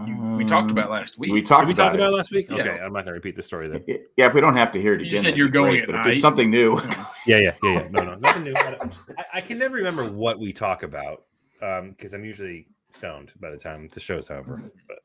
You- 0.06 0.16
we 0.37 0.44
talked 0.44 0.70
about 0.70 0.90
last 0.90 1.18
week. 1.18 1.30
Um, 1.30 1.34
We 1.34 1.42
talked 1.42 1.62
Did 1.62 1.68
we 1.68 1.75
about 1.75 1.84
talk 1.84 1.94
it. 1.94 1.96
about 2.00 2.12
it 2.12 2.16
last 2.16 2.30
week? 2.32 2.46
Yeah. 2.49 2.56
Okay, 2.56 2.70
I'm 2.80 2.92
not 2.92 3.04
gonna 3.04 3.12
repeat 3.12 3.37
the 3.37 3.42
story 3.42 3.68
then. 3.68 3.84
Yeah, 4.16 4.26
if 4.26 4.34
we 4.34 4.40
don't 4.40 4.56
have 4.56 4.72
to 4.72 4.80
hear 4.80 4.94
it 4.94 5.00
again, 5.02 5.12
You 5.12 5.18
said 5.18 5.37
you're 5.37 5.49
going 5.49 5.72
great, 5.72 5.82
at 5.82 5.87
but 5.88 5.94
if 5.96 6.04
night. 6.06 6.12
it's 6.14 6.22
something 6.22 6.50
new. 6.50 6.80
Yeah, 7.25 7.38
yeah, 7.38 7.54
yeah, 7.62 7.72
yeah. 7.75 7.88
No, 7.92 8.02
no, 8.02 8.14
nothing 8.16 8.42
new. 8.42 8.54
I, 8.56 8.76
I, 9.16 9.25
I 9.34 9.40
can 9.42 9.56
never 9.56 9.76
remember 9.76 10.04
what 10.11 10.40
we 10.40 10.52
talk 10.52 10.82
about 10.82 11.22
because 11.61 12.14
I'm 12.14 12.25
usually 12.25 12.66
stoned 12.90 13.32
by 13.40 13.50
the 13.50 13.56
time 13.56 13.88
the 13.92 14.00
show's 14.00 14.28
over. 14.28 14.61
But 14.88 14.99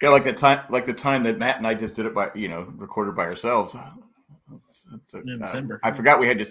yeah, 0.00 0.08
like 0.08 0.24
the 0.24 0.32
time, 0.32 0.60
like 0.70 0.86
the 0.86 0.94
time 0.94 1.22
that 1.24 1.36
Matt 1.38 1.58
and 1.58 1.66
I 1.66 1.74
just 1.74 1.94
did 1.94 2.06
it 2.06 2.14
by, 2.14 2.30
you 2.34 2.48
know, 2.48 2.72
recorded 2.76 3.14
by 3.14 3.26
ourselves. 3.26 3.74
It's- 3.74 4.86
it's 4.94 5.14
a- 5.14 5.20
In 5.20 5.42
uh, 5.42 5.46
December. 5.46 5.78
I 5.82 5.92
forgot 5.92 6.18
we 6.20 6.26
had 6.26 6.38
to, 6.38 6.44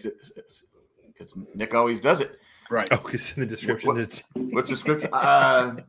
because 1.07 1.33
Nick 1.55 1.73
always 1.73 1.99
does 1.99 2.19
it. 2.19 2.39
Right. 2.69 2.87
oh, 2.91 3.01
it's 3.11 3.33
in 3.33 3.39
the 3.41 3.45
description, 3.47 3.87
What- 3.87 3.97
it's- 3.99 4.23
What's 4.35 4.69
the 4.69 4.75
description? 4.75 5.09
Uh, 5.13 5.77
and 5.77 5.83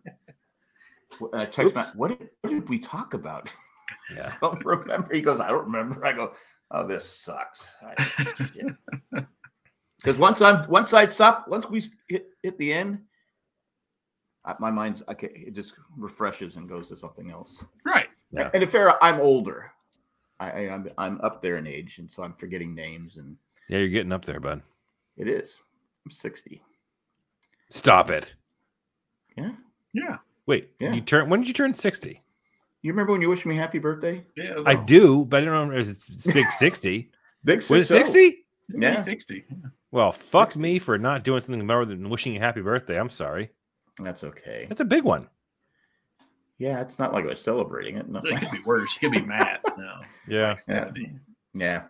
I 1.32 1.42
uh, 1.42 1.46
text 1.46 1.60
Oops. 1.60 1.74
Matt, 1.74 1.96
what 1.96 2.18
did, 2.18 2.30
what 2.40 2.50
did 2.50 2.68
we 2.68 2.78
talk 2.78 3.14
about? 3.14 3.52
yeah. 4.14 4.28
I 4.30 4.36
don't 4.40 4.64
remember. 4.64 5.14
He 5.14 5.20
goes, 5.20 5.40
I 5.40 5.48
don't 5.48 5.64
remember. 5.64 6.04
I 6.04 6.12
go, 6.12 6.32
oh, 6.70 6.86
this 6.86 7.04
sucks. 7.04 7.74
Because 9.98 10.18
once 10.18 10.40
I'm 10.40 10.68
once 10.68 10.92
I 10.92 11.06
stop, 11.08 11.48
once 11.48 11.68
we 11.68 11.82
hit, 12.08 12.28
hit 12.42 12.58
the 12.58 12.72
end, 12.72 13.00
I, 14.44 14.54
my 14.58 14.70
mind's 14.70 15.02
okay. 15.08 15.30
It 15.34 15.54
just 15.54 15.74
refreshes 15.96 16.56
and 16.56 16.68
goes 16.68 16.88
to 16.88 16.96
something 16.96 17.30
else. 17.30 17.64
Right. 17.84 18.08
Yeah. 18.32 18.50
And 18.54 18.60
to 18.60 18.66
fair, 18.66 19.02
I'm 19.02 19.20
older. 19.20 19.70
I, 20.40 20.50
I 20.50 20.74
I'm 20.74 20.88
I'm 20.98 21.20
up 21.22 21.42
there 21.42 21.56
in 21.58 21.66
age, 21.66 21.98
and 21.98 22.10
so 22.10 22.22
I'm 22.22 22.34
forgetting 22.34 22.74
names. 22.74 23.16
And 23.16 23.36
Yeah, 23.68 23.78
you're 23.78 23.88
getting 23.88 24.12
up 24.12 24.24
there, 24.24 24.40
bud. 24.40 24.62
it 25.16 25.28
is. 25.28 25.62
I'm 26.04 26.10
60. 26.10 26.60
Stop 27.70 28.10
it. 28.10 28.34
Yeah. 29.36 29.52
Yeah. 29.92 30.16
Wait, 30.46 30.70
Yeah. 30.80 30.92
you 30.92 31.00
turn 31.00 31.28
when 31.28 31.40
did 31.40 31.48
you 31.48 31.54
turn 31.54 31.74
60? 31.74 32.22
You 32.82 32.92
remember 32.92 33.12
when 33.12 33.20
you 33.20 33.28
wished 33.28 33.46
me 33.46 33.54
happy 33.56 33.78
birthday? 33.78 34.24
Yeah. 34.36 34.60
I 34.66 34.74
all- 34.74 34.84
do, 34.84 35.24
but 35.24 35.42
I 35.42 35.44
don't 35.46 35.68
know. 35.70 35.76
Is 35.76 35.88
it 35.88 35.96
it's 36.14 36.26
big 36.32 36.46
60? 36.50 37.10
Big 37.44 37.58
Was 37.58 37.70
it 37.72 37.84
60? 37.86 38.20
60? 38.20 38.44
Yeah. 38.80 38.94
60. 38.94 39.44
Well, 39.90 40.12
fuck 40.12 40.50
60. 40.50 40.60
me 40.60 40.78
for 40.78 40.96
not 40.96 41.24
doing 41.24 41.40
something 41.42 41.66
more 41.66 41.84
than 41.84 42.08
wishing 42.08 42.32
you 42.34 42.38
happy 42.38 42.60
birthday. 42.62 42.98
I'm 43.00 43.10
sorry. 43.10 43.50
That's 43.98 44.22
okay. 44.22 44.66
That's 44.68 44.80
a 44.80 44.84
big 44.84 45.02
one. 45.02 45.28
Yeah, 46.58 46.80
it's 46.80 47.00
not 47.00 47.12
like 47.12 47.24
I 47.24 47.28
was 47.28 47.40
celebrating 47.40 47.96
it. 47.96 48.06
It 48.06 48.08
Nothing. 48.10 48.36
could 48.36 48.50
be 48.52 48.60
worse. 48.64 48.96
You 49.00 49.10
could 49.10 49.20
be 49.20 49.26
mad. 49.26 49.58
No. 49.76 49.94
Yeah. 50.28 50.56
Yeah. 50.68 50.90
Yeah. 51.54 51.82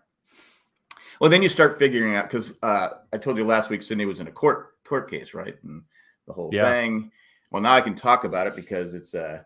Well, 1.21 1.28
then 1.28 1.42
you 1.42 1.49
start 1.50 1.78
figuring 1.78 2.16
out 2.16 2.25
because 2.30 2.54
uh, 2.62 2.88
I 3.12 3.18
told 3.18 3.37
you 3.37 3.44
last 3.44 3.68
week 3.68 3.82
Sydney 3.82 4.06
was 4.06 4.21
in 4.21 4.26
a 4.28 4.32
court 4.32 4.82
court 4.85 5.11
case, 5.11 5.35
right? 5.35 5.56
And 5.62 5.82
the 6.26 6.32
whole 6.32 6.49
Yeah. 6.52 6.64
thing. 6.71 7.12
Well, 7.52 7.62
now 7.62 7.75
I 7.75 7.82
can 7.82 7.94
talk 7.94 8.25
about 8.25 8.47
it 8.47 8.56
because 8.56 8.94
it's 8.94 9.14
uh 9.14 9.42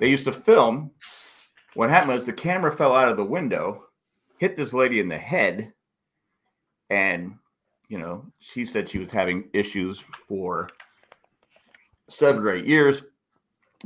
they 0.00 0.10
used 0.10 0.24
to 0.24 0.32
film. 0.32 0.90
What 1.78 1.90
happened 1.90 2.14
was 2.14 2.26
the 2.26 2.32
camera 2.32 2.72
fell 2.72 2.92
out 2.92 3.06
of 3.06 3.16
the 3.16 3.24
window, 3.24 3.84
hit 4.38 4.56
this 4.56 4.74
lady 4.74 4.98
in 4.98 5.06
the 5.06 5.16
head, 5.16 5.72
and 6.90 7.36
you 7.88 7.98
know 7.98 8.26
she 8.40 8.66
said 8.66 8.88
she 8.88 8.98
was 8.98 9.12
having 9.12 9.48
issues 9.52 10.00
for 10.00 10.70
seven 12.10 12.42
or 12.42 12.50
eight 12.50 12.66
years. 12.66 13.04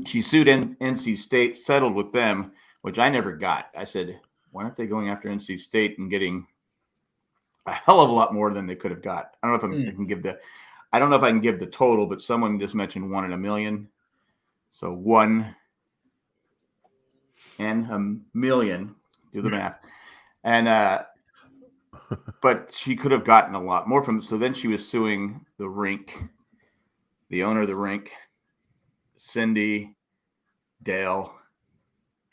She 0.07 0.23
sued 0.23 0.49
N- 0.49 0.75
NC 0.81 1.19
State, 1.19 1.55
settled 1.55 1.95
with 1.95 2.15
them, 2.15 2.53
which 2.81 2.99
I 2.99 3.11
never 3.11 3.31
got. 3.31 3.67
I 3.77 3.85
said, 3.85 4.19
why 4.53 4.63
aren't 4.63 4.77
they 4.77 4.87
going 4.87 5.11
after 5.11 5.29
NC 5.29 5.61
State 5.61 5.99
and 5.99 6.09
getting 6.09 6.47
a 7.67 7.73
hell 7.75 8.01
of 8.01 8.09
a 8.09 8.15
lot 8.15 8.33
more 8.33 8.55
than 8.55 8.65
they 8.65 8.75
could 8.75 8.91
have 8.91 9.03
got? 9.03 9.37
I 9.43 9.49
don't 9.49 9.53
know 9.53 9.57
if 9.57 9.65
I'm, 9.65 9.83
hmm. 9.83 9.89
I 9.91 9.93
can 9.93 10.07
give 10.07 10.23
the, 10.23 10.39
I 10.95 10.99
don't 10.99 11.11
know 11.11 11.17
if 11.17 11.23
I 11.23 11.29
can 11.29 11.43
give 11.43 11.59
the 11.59 11.67
total, 11.67 12.07
but 12.07 12.23
someone 12.23 12.59
just 12.59 12.75
mentioned 12.75 13.11
one 13.11 13.27
in 13.27 13.35
a 13.35 13.37
million. 13.37 13.87
So 14.71 14.91
one 14.91 15.55
and 17.63 17.91
a 17.91 18.37
million, 18.37 18.95
do 19.33 19.41
the 19.43 19.49
Hmm. 19.49 19.57
math. 19.57 19.79
And, 20.45 20.69
uh, 20.69 21.05
but 22.41 22.75
she 22.75 22.97
could 22.97 23.13
have 23.13 23.25
gotten 23.25 23.55
a 23.55 23.63
lot 23.63 23.89
more 23.89 24.03
from, 24.03 24.21
so 24.21 24.37
then 24.37 24.53
she 24.55 24.69
was 24.69 24.87
suing 24.87 25.45
the 25.59 25.69
rink, 25.69 26.23
the 27.31 27.43
owner 27.43 27.63
of 27.63 27.69
the 27.69 27.77
rink, 27.77 28.13
Cindy, 29.17 29.95
Dale, 30.83 31.33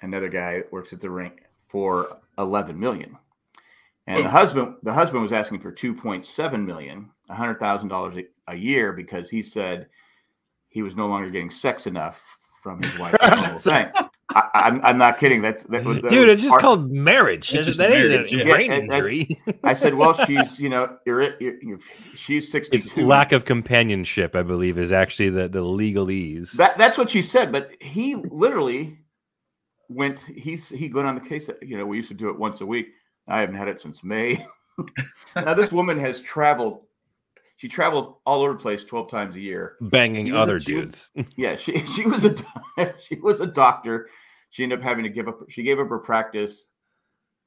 another 0.02 0.30
guy 0.30 0.56
that 0.58 0.72
works 0.72 0.92
at 0.92 1.00
the 1.02 1.10
rink 1.10 1.44
for 1.68 2.18
11 2.38 2.80
million. 2.80 3.18
And 4.08 4.18
the 4.26 4.30
husband, 4.30 4.76
the 4.82 4.92
husband 4.94 5.22
was 5.22 5.32
asking 5.32 5.60
for 5.60 5.72
2.7 5.72 6.66
million, 6.66 7.12
a 7.30 7.36
$100,000 7.36 8.18
a- 8.18 8.52
a 8.52 8.56
year 8.56 8.92
because 8.94 9.30
he 9.30 9.44
said 9.44 9.88
he 10.70 10.82
was 10.82 10.96
no 10.96 11.06
longer 11.06 11.30
getting 11.30 11.52
sex 11.52 11.86
enough 11.86 12.20
from 12.64 12.82
his 12.82 12.98
wife. 12.98 13.16
The 14.30 14.40
whole. 14.40 14.50
I, 14.54 14.68
I'm, 14.68 14.86
I'm 14.86 14.98
not 14.98 15.18
kidding. 15.18 15.42
That's 15.42 15.64
that, 15.66 15.84
that 15.84 16.10
Dude, 16.10 16.30
it's 16.30 16.42
just 16.42 16.52
part- 16.52 16.62
called 16.62 16.92
marriage. 16.92 17.54
It's 17.54 17.54
That- 17.54 17.64
just 17.66 17.78
that 17.80 17.92
ain't 17.92 18.32
a 18.32 18.36
yeah. 18.38 18.44
brain 18.56 18.72
Yeah, 18.72 18.78
injury. 18.78 19.42
I 19.64 19.74
said, 19.74 19.96
well, 19.96 20.14
she's, 20.26 20.60
you 20.60 20.70
know, 20.70 20.98
you're, 21.06 21.40
you're, 21.42 21.62
you're 21.62 21.80
she's 22.16 22.52
62. 22.52 22.78
it's 22.78 22.98
lack 22.98 23.32
of 23.32 23.46
companionship, 23.46 24.36
I 24.36 24.44
believe, 24.44 24.78
is 24.78 24.92
actually 24.92 25.30
the, 25.30 25.48
the 25.50 25.64
legalese. 25.64 26.54
That 26.54 26.78
that's 26.78 26.98
what 26.98 27.10
she 27.10 27.22
said, 27.22 27.52
but 27.52 27.72
he 27.82 28.16
literally 28.16 29.00
went. 29.90 30.20
He's 30.22 30.70
he 30.70 30.90
went 30.92 31.08
on 31.08 31.16
the 31.16 31.22
case. 31.22 31.50
You 31.62 31.78
know, 31.78 31.86
we 31.86 31.98
used 31.98 32.10
to 32.10 32.16
do 32.16 32.30
it 32.30 32.38
once 32.38 32.62
a 32.62 32.66
week. 32.66 32.90
I 33.28 33.40
haven't 33.42 33.56
had 33.56 33.68
it 33.68 33.82
since 33.82 34.04
May. 34.04 34.44
now 35.36 35.54
this 35.54 35.72
woman 35.72 36.00
has 36.00 36.22
traveled. 36.22 36.84
She 37.60 37.68
travels 37.68 38.16
all 38.26 38.42
over 38.42 38.54
the 38.54 38.60
place 38.60 38.86
twelve 38.86 39.10
times 39.12 39.36
a 39.36 39.40
year. 39.42 39.76
banging 39.82 40.28
She 40.28 40.32
was 40.32 40.40
a- 40.40 40.42
other 40.44 40.60
she 40.62 40.76
was- 40.76 41.12
dudes. 41.16 41.30
Yeah, 41.36 41.56
she 41.58 41.78
she 41.96 42.06
was 42.06 42.24
a 42.24 42.36
she 43.00 43.16
was 43.16 43.42
a 43.42 43.46
doctor. 43.46 44.08
She 44.50 44.64
ended 44.64 44.80
up 44.80 44.84
having 44.84 45.04
to 45.04 45.10
give 45.10 45.28
up. 45.28 45.40
She 45.50 45.62
gave 45.62 45.78
up 45.78 45.90
her 45.90 46.00
practice 46.00 46.70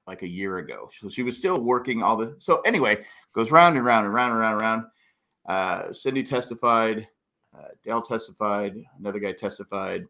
like 0.06 0.20
a 0.22 0.28
year 0.28 0.58
ago. 0.58 0.90
So 1.00 1.08
she 1.08 1.22
was 1.22 1.36
still 1.36 1.60
working 1.62 2.02
all 2.02 2.16
the. 2.18 2.34
So 2.38 2.60
anyway, 2.60 3.04
goes 3.32 3.50
round 3.50 3.76
and 3.76 3.86
round 3.86 4.04
and 4.04 4.14
round 4.14 4.32
and 4.32 4.40
round 4.40 4.52
and 4.52 4.60
round. 4.60 4.84
Uh, 5.88 5.92
Cindy 5.94 6.22
testified. 6.22 7.08
Uh, 7.56 7.68
Dale 7.82 8.02
testified. 8.02 8.76
Another 8.98 9.18
guy 9.18 9.32
testified, 9.32 10.06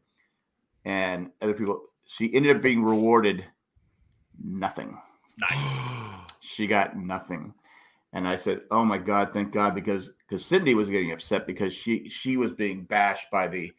and 0.85 1.31
other 1.41 1.55
people. 1.55 1.81
She 2.09 2.35
ended 2.35 2.57
up 2.57 2.63
being 2.63 2.83
rewarded 2.83 3.45
nothing. 4.43 4.99
Nice. 5.39 5.65
She 6.45 6.67
got 6.67 6.97
nothing. 6.99 7.55
And 8.12 8.28
I 8.28 8.37
said, 8.37 8.62
"Oh 8.71 8.85
my 8.85 8.99
God, 8.99 9.33
thank 9.33 9.52
God!" 9.52 9.75
Because 9.75 10.12
because 10.28 10.45
Cindy 10.45 10.75
was 10.75 10.90
getting 10.90 11.12
upset 11.12 11.47
because 11.47 11.73
she 11.73 12.09
she 12.09 12.37
was 12.37 12.52
being 12.52 12.85
bashed 12.85 13.31
by 13.31 13.49
the 13.49 13.73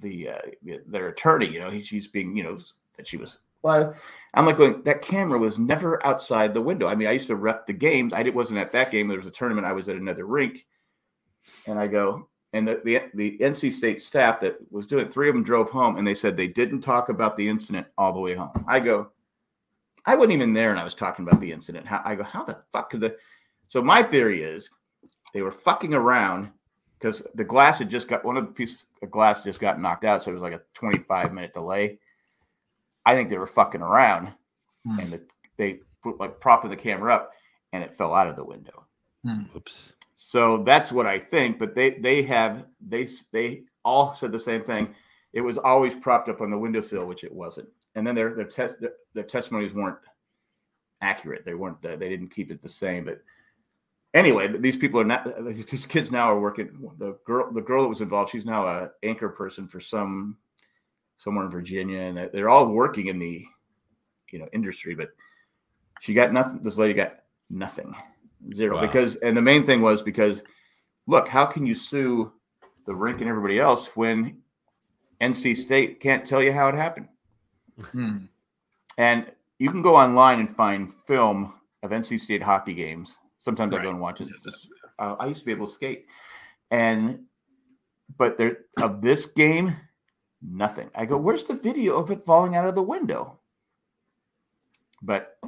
the, 0.00 0.28
uh, 0.30 0.38
the 0.62 0.80
their 0.86 1.08
attorney. 1.08 1.46
You 1.46 1.60
know, 1.60 1.70
he, 1.70 1.80
she's 1.80 2.08
being 2.08 2.36
you 2.36 2.42
know 2.42 2.58
that 2.96 3.06
she 3.06 3.16
was. 3.16 3.38
Well, 3.62 3.94
I'm 4.34 4.46
like 4.46 4.56
going. 4.56 4.82
That 4.84 5.02
camera 5.02 5.38
was 5.38 5.58
never 5.58 6.04
outside 6.06 6.54
the 6.54 6.62
window. 6.62 6.86
I 6.86 6.94
mean, 6.94 7.08
I 7.08 7.12
used 7.12 7.26
to 7.26 7.36
ref 7.36 7.66
the 7.66 7.72
games. 7.72 8.12
I 8.12 8.22
wasn't 8.22 8.60
at 8.60 8.72
that 8.72 8.90
game. 8.90 9.08
There 9.08 9.18
was 9.18 9.26
a 9.26 9.32
tournament. 9.32 9.66
I 9.66 9.72
was 9.72 9.88
at 9.88 9.96
another 9.96 10.26
rink, 10.26 10.66
and 11.66 11.78
I 11.78 11.86
go. 11.86 12.28
And 12.54 12.66
the, 12.66 12.80
the 12.82 13.02
the 13.14 13.38
NC 13.38 13.72
State 13.72 14.00
staff 14.00 14.40
that 14.40 14.56
was 14.70 14.86
doing 14.86 15.08
three 15.08 15.28
of 15.28 15.34
them 15.34 15.44
drove 15.44 15.68
home, 15.68 15.98
and 15.98 16.06
they 16.06 16.14
said 16.14 16.36
they 16.36 16.48
didn't 16.48 16.80
talk 16.80 17.08
about 17.08 17.36
the 17.36 17.46
incident 17.46 17.86
all 17.98 18.12
the 18.12 18.20
way 18.20 18.34
home. 18.34 18.64
I 18.66 18.80
go, 18.80 19.10
I 20.06 20.14
wasn't 20.16 20.32
even 20.34 20.52
there, 20.52 20.70
and 20.70 20.80
I 20.80 20.84
was 20.84 20.94
talking 20.94 21.26
about 21.26 21.40
the 21.40 21.52
incident. 21.52 21.86
How, 21.86 22.00
I 22.04 22.14
go, 22.14 22.22
how 22.22 22.44
the 22.44 22.62
fuck 22.72 22.90
could 22.90 23.00
the? 23.00 23.16
So 23.68 23.82
my 23.82 24.02
theory 24.02 24.42
is 24.42 24.70
they 25.34 25.42
were 25.42 25.50
fucking 25.50 25.92
around 25.94 26.50
because 26.98 27.26
the 27.34 27.44
glass 27.44 27.78
had 27.78 27.90
just 27.90 28.08
got 28.08 28.24
one 28.24 28.36
of 28.36 28.46
the 28.46 28.52
pieces 28.52 28.86
of 29.02 29.10
glass 29.10 29.44
just 29.44 29.60
got 29.60 29.80
knocked 29.80 30.04
out, 30.04 30.22
so 30.22 30.30
it 30.30 30.34
was 30.34 30.42
like 30.42 30.54
a 30.54 30.62
25 30.74 31.32
minute 31.32 31.52
delay. 31.52 31.98
I 33.06 33.14
think 33.14 33.28
they 33.28 33.38
were 33.38 33.46
fucking 33.46 33.82
around, 33.82 34.32
Hmm. 34.86 34.98
and 35.00 35.12
the 35.12 35.22
they 35.56 35.80
put 36.02 36.20
like 36.20 36.40
propping 36.40 36.70
the 36.70 36.76
camera 36.76 37.14
up, 37.14 37.32
and 37.72 37.82
it 37.82 37.94
fell 37.94 38.14
out 38.14 38.28
of 38.28 38.36
the 38.36 38.44
window. 38.44 38.84
Oops. 39.56 39.94
So 40.14 40.58
that's 40.58 40.92
what 40.92 41.06
I 41.06 41.18
think. 41.18 41.58
But 41.58 41.74
they 41.74 41.90
they 41.90 42.22
have 42.22 42.64
they 42.86 43.08
they 43.32 43.64
all 43.84 44.12
said 44.14 44.32
the 44.32 44.38
same 44.38 44.62
thing. 44.62 44.94
It 45.32 45.40
was 45.42 45.58
always 45.58 45.94
propped 45.94 46.28
up 46.28 46.40
on 46.40 46.50
the 46.50 46.58
windowsill, 46.58 47.06
which 47.06 47.24
it 47.24 47.32
wasn't. 47.32 47.68
And 47.98 48.06
then 48.06 48.14
their 48.14 48.32
their 48.32 48.44
test 48.46 48.80
their, 48.80 48.92
their 49.12 49.24
testimonies 49.24 49.74
weren't 49.74 49.98
accurate. 51.00 51.44
They 51.44 51.54
weren't. 51.54 51.84
Uh, 51.84 51.96
they 51.96 52.08
didn't 52.08 52.30
keep 52.30 52.52
it 52.52 52.62
the 52.62 52.68
same. 52.68 53.04
But 53.04 53.20
anyway, 54.14 54.56
these 54.56 54.76
people 54.76 55.00
are 55.00 55.04
not. 55.04 55.44
These 55.44 55.86
kids 55.86 56.12
now 56.12 56.30
are 56.30 56.40
working. 56.40 56.90
The 56.98 57.18
girl 57.24 57.52
the 57.52 57.60
girl 57.60 57.82
that 57.82 57.88
was 57.88 58.00
involved. 58.00 58.30
She's 58.30 58.46
now 58.46 58.66
a 58.66 58.90
anchor 59.02 59.28
person 59.28 59.66
for 59.66 59.80
some 59.80 60.38
somewhere 61.16 61.44
in 61.44 61.50
Virginia, 61.50 61.98
and 61.98 62.16
they're- 62.16 62.48
all 62.48 62.68
working 62.68 63.08
in 63.08 63.18
the 63.18 63.44
you 64.30 64.38
know 64.38 64.48
industry. 64.52 64.94
But 64.94 65.10
she 66.00 66.14
got 66.14 66.32
nothing. 66.32 66.62
This 66.62 66.78
lady 66.78 66.94
got 66.94 67.16
nothing, 67.50 67.96
zero. 68.54 68.76
Wow. 68.76 68.82
Because 68.82 69.16
and 69.16 69.36
the 69.36 69.42
main 69.42 69.64
thing 69.64 69.82
was 69.82 70.02
because 70.02 70.44
look, 71.08 71.26
how 71.26 71.46
can 71.46 71.66
you 71.66 71.74
sue 71.74 72.32
the 72.86 72.94
rink 72.94 73.20
and 73.20 73.28
everybody 73.28 73.58
else 73.58 73.96
when 73.96 74.40
NC 75.20 75.56
State 75.56 75.98
can't 75.98 76.24
tell 76.24 76.40
you 76.40 76.52
how 76.52 76.68
it 76.68 76.76
happened? 76.76 77.08
Hmm. 77.80 78.26
And 78.96 79.30
you 79.58 79.70
can 79.70 79.82
go 79.82 79.96
online 79.96 80.40
and 80.40 80.50
find 80.50 80.92
film 81.06 81.54
of 81.82 81.90
NC 81.90 82.18
State 82.20 82.42
hockey 82.42 82.74
games. 82.74 83.18
Sometimes 83.38 83.74
I 83.74 83.82
go 83.82 83.90
and 83.90 84.00
watch 84.00 84.20
it. 84.20 84.28
Just- 84.42 84.68
uh, 84.98 85.14
I 85.18 85.26
used 85.26 85.40
to 85.40 85.46
be 85.46 85.52
able 85.52 85.66
to 85.66 85.72
skate, 85.72 86.06
and 86.70 87.24
but 88.16 88.36
there 88.36 88.58
of 88.78 89.00
this 89.00 89.26
game, 89.26 89.76
nothing. 90.42 90.90
I 90.94 91.06
go, 91.06 91.16
where's 91.16 91.44
the 91.44 91.54
video 91.54 91.96
of 91.96 92.10
it 92.10 92.24
falling 92.24 92.56
out 92.56 92.66
of 92.66 92.74
the 92.74 92.82
window? 92.82 93.38
But 95.02 95.38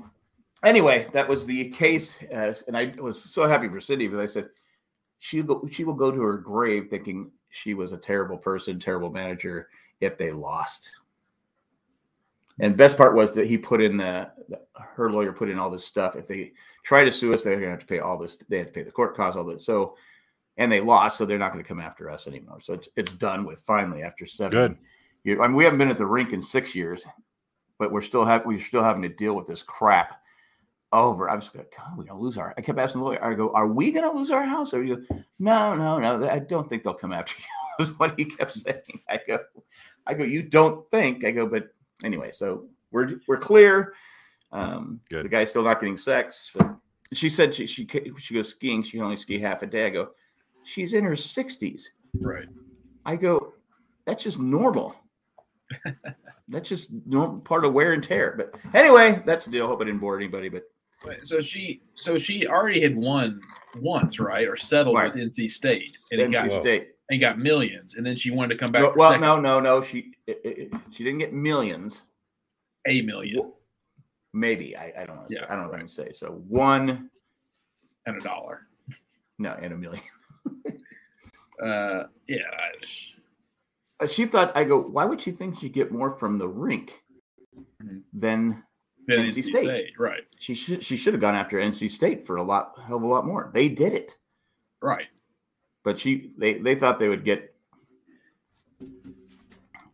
anyway, 0.65 1.09
that 1.13 1.29
was 1.29 1.47
the 1.47 1.71
case, 1.71 2.23
as, 2.31 2.63
and 2.63 2.77
I 2.77 2.95
was 2.99 3.21
so 3.21 3.49
happy 3.49 3.69
for 3.69 3.81
Cindy 3.81 4.07
because 4.07 4.21
I 4.21 4.27
said 4.27 4.51
she 5.19 5.43
go, 5.43 5.67
she 5.71 5.85
will 5.85 5.95
go 5.95 6.11
to 6.11 6.21
her 6.21 6.39
grave 6.39 6.87
thinking 6.89 7.33
she 7.49 7.75
was 7.75 7.93
a 7.93 7.99
terrible 7.99 8.39
person, 8.39 8.79
terrible 8.79 9.11
manager 9.11 9.69
if 10.01 10.17
they 10.17 10.31
lost. 10.31 10.93
And 12.59 12.77
best 12.77 12.97
part 12.99 13.15
was 13.15 13.35
that 13.35 13.47
he 13.47 13.57
put 13.57 13.81
in 13.81 13.97
the, 13.97 14.31
the- 14.49 14.61
her 14.95 15.11
lawyer 15.11 15.33
put 15.33 15.49
in 15.49 15.59
all 15.59 15.71
this 15.71 15.85
stuff. 15.85 16.17
If 16.17 16.29
they 16.29 16.53
try 16.85 17.05
to 17.05 17.11
sue 17.13 17.33
us, 17.33 17.43
they're 17.43 17.55
going 17.55 17.65
to 17.67 17.71
have 17.71 17.81
to 17.81 17.87
pay 17.87 18.01
all 18.01 18.19
this. 18.19 18.37
They 18.37 18.59
have 18.59 18.67
to 18.67 18.73
pay 18.73 18.83
the 18.83 18.91
court 18.91 19.17
costs, 19.17 19.37
all 19.37 19.45
this. 19.45 19.65
So, 19.65 19.97
and 20.59 20.71
they 20.71 20.81
lost, 20.81 21.17
so 21.17 21.25
they're 21.25 21.39
not 21.39 21.53
going 21.53 21.65
to 21.65 21.69
come 21.69 21.81
after 21.81 22.11
us 22.11 22.27
anymore. 22.27 22.61
So 22.61 22.75
it's 22.75 22.89
it's 22.97 23.15
done 23.15 23.45
with 23.45 23.61
finally 23.61 24.03
after 24.03 24.27
seven. 24.27 24.51
Good. 24.51 24.79
years. 25.25 25.39
I 25.41 25.47
mean, 25.47 25.57
we 25.57 25.65
haven't 25.65 25.79
been 25.79 25.89
at 25.89 25.97
the 25.97 26.05
rink 26.05 26.33
in 26.35 26.43
six 26.43 26.75
years, 26.75 27.05
but 27.79 27.93
we're 27.93 28.03
still 28.03 28.25
have 28.27 28.45
we're 28.45 28.59
still 28.59 28.83
having 28.83 29.03
to 29.03 29.09
deal 29.09 29.35
with 29.35 29.47
this 29.47 29.63
crap 29.63 30.21
over. 30.93 31.31
I'm 31.31 31.41
just 31.41 31.55
going, 31.55 31.65
God, 31.79 31.97
we're 31.97 32.05
gonna 32.05 32.21
lose 32.21 32.37
our. 32.37 32.53
I 32.59 32.61
kept 32.61 32.79
asking 32.79 33.01
the 33.01 33.05
lawyer. 33.07 33.25
I 33.25 33.33
go, 33.35 33.53
are 33.55 33.69
we 33.69 33.91
going 33.93 34.11
to 34.11 34.15
lose 34.17 34.31
our 34.31 34.43
house? 34.45 34.75
Or 34.75 34.83
you 34.83 34.97
go, 35.09 35.23
no, 35.39 35.75
no, 35.75 35.99
no. 35.99 36.29
I 36.29 36.41
don't 36.41 36.69
think 36.69 36.83
they'll 36.83 36.93
come 36.95 37.13
after 37.13 37.35
you. 37.79 37.85
is 37.85 37.99
what 37.99 38.19
he 38.19 38.27
kept 38.27 38.53
saying. 38.53 39.01
I 39.09 39.21
go, 39.27 39.39
I 40.07 40.13
go, 40.15 40.25
you 40.25 40.43
don't 40.43 40.91
think? 40.91 41.25
I 41.25 41.31
go, 41.31 41.47
but 41.47 41.69
anyway, 42.05 42.31
so 42.31 42.67
we're 42.93 43.21
we're 43.29 43.37
clear. 43.39 43.95
Um, 44.53 45.01
Good. 45.09 45.25
The 45.25 45.29
guy's 45.29 45.51
still 45.51 45.63
not 45.63 45.81
getting 45.81 45.97
sex. 45.97 46.51
But 46.57 46.77
she 47.13 47.31
said 47.31 47.55
she 47.55 47.67
she 47.67 47.87
she 48.19 48.35
goes 48.35 48.49
skiing. 48.49 48.83
She 48.83 48.93
can 48.93 49.03
only 49.03 49.17
ski 49.17 49.39
half 49.39 49.63
a 49.63 49.67
day. 49.67 49.87
I 49.87 49.91
go, 49.91 50.11
she's 50.65 50.95
in 50.95 51.05
her 51.05 51.17
sixties. 51.17 51.93
Right. 52.21 52.49
I 53.05 53.17
go, 53.17 53.55
that's 54.07 54.23
just 54.25 54.41
normal. 54.41 54.95
that's 56.49 56.69
just 56.69 56.91
normal 57.07 57.39
part 57.41 57.65
of 57.65 57.73
wear 57.73 57.93
and 57.93 58.03
tear. 58.03 58.35
But 58.37 58.55
anyway, 58.75 59.23
that's 59.25 59.45
the 59.45 59.53
deal. 59.53 59.67
Hope 59.67 59.81
I 59.81 59.85
didn't 59.85 60.01
bore 60.01 60.17
anybody. 60.17 60.49
But 60.49 60.65
So 61.23 61.41
she, 61.41 61.83
so 61.95 62.19
she 62.19 62.47
already 62.47 62.81
had 62.81 62.95
won 62.97 63.41
once, 63.79 64.19
right, 64.21 64.47
or 64.49 64.57
settled 64.57 64.97
Right. 64.97 65.15
with 65.15 65.23
NC 65.23 65.49
State, 65.51 65.97
and 66.13 66.21
NC 66.21 66.33
got. 66.33 66.53
State. 66.53 66.89
And 67.11 67.21
got 67.21 67.39
millions, 67.39 67.95
and 67.95 68.07
then 68.07 68.17
she 68.17 68.31
wanted 68.31 68.57
to 68.57 68.65
come 68.65 68.73
back. 68.73 68.95
Well, 68.97 69.19
no, 69.21 69.39
no, 69.39 69.61
no. 69.61 69.83
She 69.83 70.13
it, 70.27 70.41
it, 70.45 70.75
she 70.91 71.05
didn't 71.05 71.19
get 71.19 71.33
millions. 71.33 72.03
a 72.87 73.03
million 73.03 73.53
Maybe 74.33 74.77
I, 74.77 74.93
I 74.97 75.07
don't 75.07 75.17
know. 75.17 75.27
Yeah, 75.29 75.45
I 75.49 75.55
don't 75.57 75.65
know 75.65 75.69
if 75.71 75.75
I 75.75 75.79
can 75.79 75.89
say 75.89 76.13
so. 76.13 76.29
One, 76.49 77.11
and 78.07 78.17
a 78.17 78.21
dollar. 78.21 78.69
no, 79.39 79.57
and 79.61 79.73
a 79.73 79.77
million. 79.77 80.03
Uh, 81.63 82.05
yeah, 82.27 82.39
Uh, 84.01 84.07
She 84.07 84.25
thought 84.25 84.57
I 84.57 84.65
go. 84.65 84.81
Why 84.81 85.05
would 85.05 85.21
she 85.21 85.31
think 85.31 85.59
she'd 85.59 85.75
get 85.75 85.93
more 85.93 86.17
from 86.17 86.39
the 86.39 86.49
rink 86.49 87.03
Mhm. 87.83 88.03
than 88.15 88.65
NC 89.11 89.25
NC 89.25 89.43
State. 89.43 89.65
State. 89.65 89.93
right, 89.99 90.23
she 90.39 90.55
should? 90.55 90.83
She 90.83 90.97
should 90.97 91.13
have 91.13 91.21
gone 91.21 91.35
after 91.35 91.59
NC 91.59 91.91
State 91.91 92.27
for 92.27 92.37
a 92.37 92.43
lot, 92.43 92.73
hell 92.87 92.97
of 92.97 93.03
a 93.03 93.07
lot 93.07 93.27
more. 93.27 93.51
They 93.53 93.69
did 93.69 93.93
it, 93.93 94.17
right. 94.81 95.09
But 95.85 95.99
she 95.99 96.31
they 96.39 96.55
they 96.55 96.75
thought 96.75 96.99
they 97.01 97.09
would 97.09 97.25
get 97.25 97.55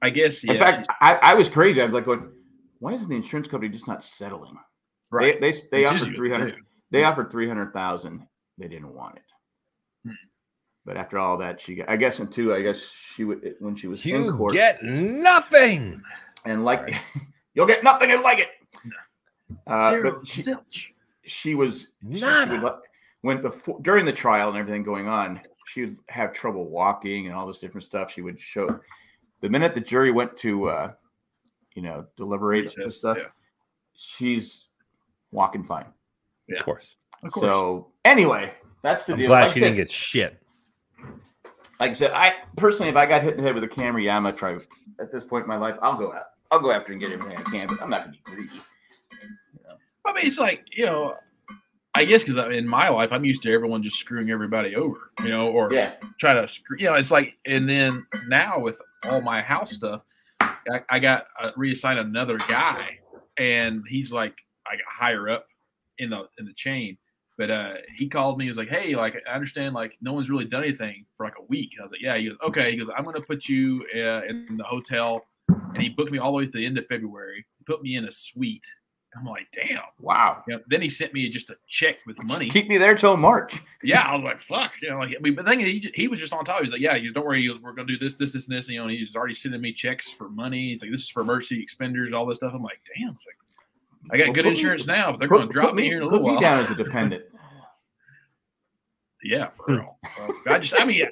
I 0.02 0.10
guess. 0.10 0.44
Yeah, 0.44 0.52
In 0.52 0.58
fact, 0.58 0.88
I, 1.00 1.14
I 1.16 1.34
was 1.34 1.48
crazy. 1.48 1.80
I 1.80 1.84
was 1.84 1.94
like, 1.94 2.04
going, 2.04 2.28
why 2.78 2.92
isn't 2.92 3.08
the 3.08 3.16
insurance 3.16 3.48
company 3.48 3.70
just 3.72 3.88
not 3.88 4.04
settling? 4.04 4.56
right. 5.10 5.40
They 5.40 5.52
they, 5.52 5.58
they 5.72 5.84
offered 5.86 6.14
three 6.14 6.30
hundred. 6.30 6.56
They 6.90 7.04
offered 7.04 7.30
three 7.30 7.48
hundred 7.48 7.72
thousand. 7.72 8.26
They 8.58 8.68
didn't 8.68 8.94
want 8.94 9.16
it. 9.16 9.22
Hmm. 10.04 10.12
But 10.84 10.96
after 10.96 11.18
all 11.18 11.38
that, 11.38 11.60
she 11.60 11.76
got. 11.76 11.88
I 11.88 11.96
guess 11.96 12.20
in 12.20 12.28
two. 12.28 12.54
I 12.54 12.60
guess 12.62 12.80
she 12.90 13.24
would 13.24 13.54
when 13.60 13.74
she 13.74 13.86
was 13.88 14.04
in 14.04 14.24
You 14.24 14.32
court 14.36 14.52
get 14.52 14.82
nothing. 14.82 16.02
and 16.44 16.64
like 16.64 16.94
you'll 17.54 17.66
get 17.66 17.82
nothing 17.82 18.10
and 18.12 18.22
like 18.22 18.38
it. 18.40 18.50
Uh, 19.66 19.90
Zero 19.90 20.20
she, 20.24 20.42
she 21.24 21.54
was 21.54 21.88
she- 22.08 22.14
she 22.16 22.20
Nada. 22.20 22.52
would 22.52 22.62
let- 22.62 22.74
when 23.22 23.42
before 23.42 23.78
during 23.82 24.04
the 24.04 24.12
trial 24.12 24.50
and 24.50 24.58
everything 24.58 24.82
going 24.84 25.08
on, 25.08 25.40
she 25.66 25.82
would 25.84 25.96
have 26.08 26.32
trouble 26.32 26.68
walking 26.70 27.26
and 27.26 27.34
all 27.34 27.46
this 27.46 27.58
different 27.58 27.84
stuff. 27.84 28.12
She 28.12 28.22
would 28.22 28.38
show 28.40 28.80
the 29.40 29.48
minute 29.50 29.74
the 29.74 29.80
jury 29.80 30.10
went 30.10 30.36
to 30.38 30.68
uh, 30.68 30.92
you 31.74 31.82
know 31.82 32.06
deliberate 32.16 32.60
and 32.76 32.84
Recess, 32.84 32.98
stuff. 32.98 33.18
yeah. 33.20 33.26
She's 33.94 34.68
walking 35.32 35.64
fine. 35.64 35.86
Of 36.56 36.64
course. 36.64 36.96
Of 37.24 37.32
course. 37.32 37.44
So 37.44 37.92
anyway, 38.04 38.54
that's 38.82 39.04
the 39.04 39.14
I'm 39.14 39.18
deal. 39.18 39.28
glad 39.28 39.40
Like 39.46 39.54
she 39.54 39.60
said- 39.60 39.66
didn't 39.66 39.76
get 39.78 39.90
shit. 39.90 40.40
like 41.80 41.90
I 41.90 41.94
said, 41.94 42.12
I 42.12 42.34
personally, 42.56 42.90
if 42.90 42.96
I 42.96 43.04
got 43.06 43.22
hit 43.22 43.32
in 43.32 43.38
the 43.38 43.42
head 43.42 43.54
with 43.54 43.64
a 43.64 43.68
camera, 43.68 44.02
yeah, 44.02 44.16
I'm 44.16 44.22
gonna 44.22 44.36
try. 44.36 44.56
At 45.00 45.12
this 45.12 45.24
point 45.24 45.42
in 45.44 45.48
my 45.48 45.56
life, 45.58 45.76
I'll 45.82 45.96
go 45.98 46.12
out. 46.12 46.24
I'll 46.50 46.60
go 46.60 46.70
after 46.70 46.92
and 46.92 47.00
get 47.00 47.10
everything 47.12 47.36
I 47.36 47.42
can, 47.42 47.66
but 47.66 47.82
I'm 47.82 47.90
not 47.90 48.02
gonna 48.04 48.12
be 48.12 48.20
greedy. 48.24 48.52
I 50.06 50.12
mean, 50.12 50.24
it's 50.26 50.38
like 50.38 50.64
you 50.72 50.86
know, 50.86 51.16
I 51.96 52.04
guess 52.04 52.24
because 52.24 52.54
in 52.54 52.68
my 52.68 52.88
life, 52.90 53.10
I'm 53.10 53.24
used 53.24 53.42
to 53.42 53.52
everyone 53.52 53.82
just 53.82 53.96
screwing 53.96 54.30
everybody 54.30 54.76
over, 54.76 55.10
you 55.22 55.30
know, 55.30 55.48
or 55.48 55.72
Yeah, 55.72 55.94
try 56.18 56.34
to 56.34 56.46
screw. 56.46 56.76
You 56.78 56.86
know, 56.86 56.94
it's 56.94 57.10
like, 57.10 57.34
and 57.46 57.68
then 57.68 58.06
now 58.28 58.58
with 58.58 58.80
all 59.04 59.22
my 59.22 59.40
house 59.40 59.72
stuff, 59.72 60.02
I, 60.40 60.82
I 60.90 60.98
got 60.98 61.26
uh, 61.40 61.50
reassigned 61.56 61.98
another 61.98 62.36
guy, 62.36 62.98
and 63.38 63.82
he's 63.88 64.12
like, 64.12 64.34
I 64.66 64.76
got 64.76 64.84
higher 64.90 65.28
up 65.28 65.46
in 65.98 66.10
the 66.10 66.28
in 66.38 66.44
the 66.44 66.52
chain. 66.52 66.98
But 67.38 67.50
uh, 67.50 67.74
he 67.94 68.08
called 68.08 68.38
me. 68.38 68.44
He 68.44 68.50
was 68.50 68.56
like, 68.56 68.68
"Hey, 68.68 68.94
like 68.94 69.14
I 69.30 69.34
understand, 69.34 69.74
like 69.74 69.96
no 70.00 70.12
one's 70.12 70.30
really 70.30 70.46
done 70.46 70.64
anything 70.64 71.04
for 71.16 71.26
like 71.26 71.34
a 71.38 71.44
week." 71.44 71.70
And 71.72 71.80
I 71.80 71.84
was 71.84 71.92
like, 71.92 72.02
"Yeah." 72.02 72.16
He 72.16 72.28
goes, 72.28 72.38
"Okay." 72.46 72.70
He 72.70 72.76
goes, 72.78 72.88
"I'm 72.96 73.04
going 73.04 73.16
to 73.16 73.22
put 73.22 73.46
you 73.46 73.84
uh, 73.94 74.22
in 74.24 74.56
the 74.56 74.64
hotel," 74.64 75.22
and 75.48 75.82
he 75.82 75.90
booked 75.90 76.12
me 76.12 76.18
all 76.18 76.32
the 76.32 76.38
way 76.38 76.46
to 76.46 76.52
the 76.52 76.64
end 76.64 76.78
of 76.78 76.86
February. 76.88 77.44
He 77.58 77.64
put 77.64 77.82
me 77.82 77.96
in 77.96 78.04
a 78.04 78.10
suite. 78.10 78.64
I'm 79.18 79.24
like, 79.24 79.46
"Damn." 79.52 79.80
wow. 79.98 80.42
You 80.46 80.54
know, 80.56 80.62
then 80.66 80.82
he 80.82 80.88
sent 80.88 81.12
me 81.14 81.28
just 81.30 81.48
a 81.50 81.56
check 81.68 81.96
with 82.06 82.22
money. 82.24 82.48
Keep 82.50 82.68
me 82.68 82.76
there 82.78 82.94
till 82.94 83.16
March. 83.16 83.62
Yeah, 83.82 84.02
I 84.02 84.14
was 84.16 84.24
like, 84.24 84.38
"Fuck," 84.38 84.72
you 84.82 84.90
know. 84.90 84.98
Like, 84.98 85.14
I 85.16 85.20
mean, 85.20 85.34
but 85.34 85.44
the 85.44 85.50
thing 85.50 85.60
he, 85.60 85.90
he 85.94 86.08
was 86.08 86.20
just 86.20 86.32
on 86.32 86.44
top. 86.44 86.62
He's 86.62 86.70
like, 86.72 86.80
"Yeah," 86.80 86.96
he 86.96 87.04
goes, 87.04 87.12
"Don't 87.14 87.24
worry." 87.24 87.40
He 87.40 87.48
goes, 87.48 87.60
"We're 87.60 87.72
gonna 87.72 87.88
do 87.88 87.98
this, 87.98 88.14
this, 88.14 88.32
this, 88.32 88.46
and 88.48 88.56
this." 88.56 88.68
You 88.68 88.78
know, 88.78 88.84
and 88.88 88.92
he's 88.92 89.16
already 89.16 89.34
sending 89.34 89.60
me 89.60 89.72
checks 89.72 90.10
for 90.10 90.28
money. 90.28 90.68
He's 90.70 90.82
like, 90.82 90.90
"This 90.90 91.02
is 91.02 91.08
for 91.08 91.22
emergency 91.22 91.62
expenditures, 91.62 92.12
all 92.12 92.26
this 92.26 92.36
stuff." 92.38 92.52
I'm 92.54 92.62
like, 92.62 92.80
"Damn!" 92.96 93.08
Like, 93.10 93.18
I 94.12 94.16
got 94.18 94.24
Well, 94.26 94.32
good 94.34 94.44
put 94.44 94.44
me- 94.44 94.50
insurance 94.50 94.86
now, 94.86 95.10
but 95.12 95.18
they're 95.20 95.28
gonna 95.28 95.46
drop 95.46 95.66
put 95.70 95.76
me, 95.76 95.84
here 95.84 95.96
in 95.96 96.02
a 96.02 96.06
little 96.06 96.22
while. 96.26 96.38
down 96.40 96.64
as 96.64 96.70
a 96.70 96.74
dependent. 96.74 97.24
Yeah, 99.22 99.48
for 99.50 99.64
real. 99.68 99.98
I 100.46 100.58
just, 100.58 100.80
I 100.80 100.84
mean, 100.84 101.02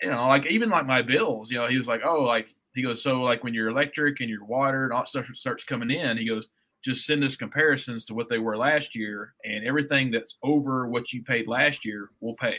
you 0.00 0.10
know, 0.10 0.28
like 0.28 0.46
even 0.46 0.68
like 0.70 0.86
my 0.86 1.02
bills, 1.02 1.50
you 1.50 1.58
know, 1.58 1.66
he 1.66 1.76
was 1.76 1.88
like, 1.88 2.02
oh, 2.04 2.22
like 2.22 2.46
he 2.74 2.82
goes, 2.82 3.02
so 3.02 3.22
like 3.22 3.42
when 3.42 3.54
your 3.54 3.68
electric 3.68 4.20
and 4.20 4.28
your 4.30 4.44
water 4.44 4.84
and 4.84 4.92
all 4.92 5.00
that 5.00 5.08
stuff 5.08 5.26
starts 5.32 5.64
coming 5.64 5.90
in, 5.90 6.16
he 6.16 6.28
goes, 6.28 6.48
just 6.84 7.06
send 7.06 7.24
us 7.24 7.36
comparisons 7.36 8.04
to 8.06 8.14
what 8.14 8.28
they 8.28 8.38
were 8.38 8.56
last 8.56 8.94
year, 8.94 9.34
and 9.44 9.66
everything 9.66 10.10
that's 10.10 10.36
over 10.42 10.86
what 10.88 11.12
you 11.12 11.22
paid 11.22 11.48
last 11.48 11.84
year, 11.84 12.10
we'll 12.20 12.34
pay. 12.34 12.56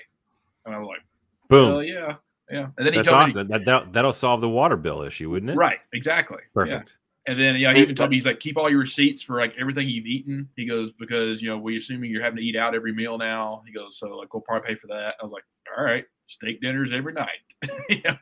And 0.66 0.74
I 0.74 0.80
was 0.80 0.88
like, 0.88 1.02
Boom. 1.50 1.70
well, 1.70 1.84
yeah, 1.84 2.16
yeah. 2.50 2.68
And 2.78 2.86
then 2.86 2.94
he 2.94 2.98
That's 3.00 3.08
told 3.08 3.20
me, 3.20 3.26
awesome. 3.26 3.48
That, 3.50 3.66
that 3.66 3.94
that'll 3.94 4.14
solve 4.14 4.42
the 4.42 4.50
water 4.50 4.78
bill 4.78 5.04
issue, 5.04 5.30
wouldn't 5.30 5.52
it? 5.52 5.56
right, 5.56 5.78
exactly, 5.94 6.40
Yeah. 6.40 6.54
Perfect. 6.54 6.98
And 7.28 7.40
then 7.40 7.56
yeah, 7.56 7.74
he 7.74 7.82
even 7.82 7.96
told 7.96 8.12
me 8.12 8.18
he's 8.18 8.26
like, 8.28 8.40
keep 8.40 8.56
all 8.56 8.70
your 8.70 8.82
receipts 8.82 9.20
for 9.24 9.40
like 9.40 9.56
everything 9.60 9.90
you've 9.90 10.06
eaten. 10.06 10.48
He 10.56 10.68
goes 10.68 10.92
because 10.94 11.42
you 11.42 11.50
know 11.50 11.58
we're 11.58 11.80
assuming 11.80 12.12
you're 12.12 12.22
having 12.22 12.38
to 12.38 12.44
eat 12.44 12.56
out 12.56 12.76
every 12.76 12.94
meal 12.94 13.18
now. 13.18 13.64
He 13.66 13.74
goes 13.74 13.98
so 13.98 14.10
like 14.16 14.32
we'll 14.32 14.42
probably 14.42 14.68
pay 14.68 14.76
for 14.76 14.86
that. 14.88 15.16
I 15.20 15.24
was 15.24 15.32
like, 15.32 15.44
all 15.76 15.84
right, 15.84 16.06
steak 16.28 16.62
dinners 16.62 16.92
every 16.94 17.14
night. 17.14 17.30
yeah, 17.90 18.16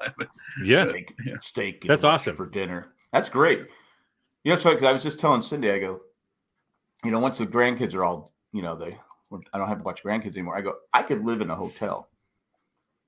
Yeah. 0.64 0.86
Steak, 0.88 1.14
Yeah. 1.26 1.34
steak. 1.42 1.84
That's 1.86 2.06
awesome. 2.06 2.38
for 2.38 2.46
dinner. 2.46 2.94
That's 3.12 3.28
great. 3.28 3.66
You 4.44 4.52
know, 4.52 4.58
so 4.58 4.72
because 4.72 4.84
I 4.84 4.92
was 4.92 5.04
just 5.04 5.20
telling 5.20 5.42
Cindy, 5.42 5.72
I 5.72 5.80
go, 5.80 6.02
you 7.04 7.12
know, 7.12 7.20
once 7.20 7.38
the 7.38 7.48
grandkids 7.48 7.96
are 7.96 8.04
all, 8.04 8.34
you 8.52 8.62
know, 8.62 8.76
they, 8.76 8.98
I 9.54 9.58
don't 9.58 9.68
have 9.68 9.80
to 9.80 9.84
watch 9.84 10.04
grandkids 10.04 10.36
anymore. 10.36 10.58
I 10.58 10.62
go, 10.62 10.76
I 10.94 11.02
could 11.04 11.24
live 11.24 11.42
in 11.42 11.50
a 11.50 11.56
hotel. 11.56 12.10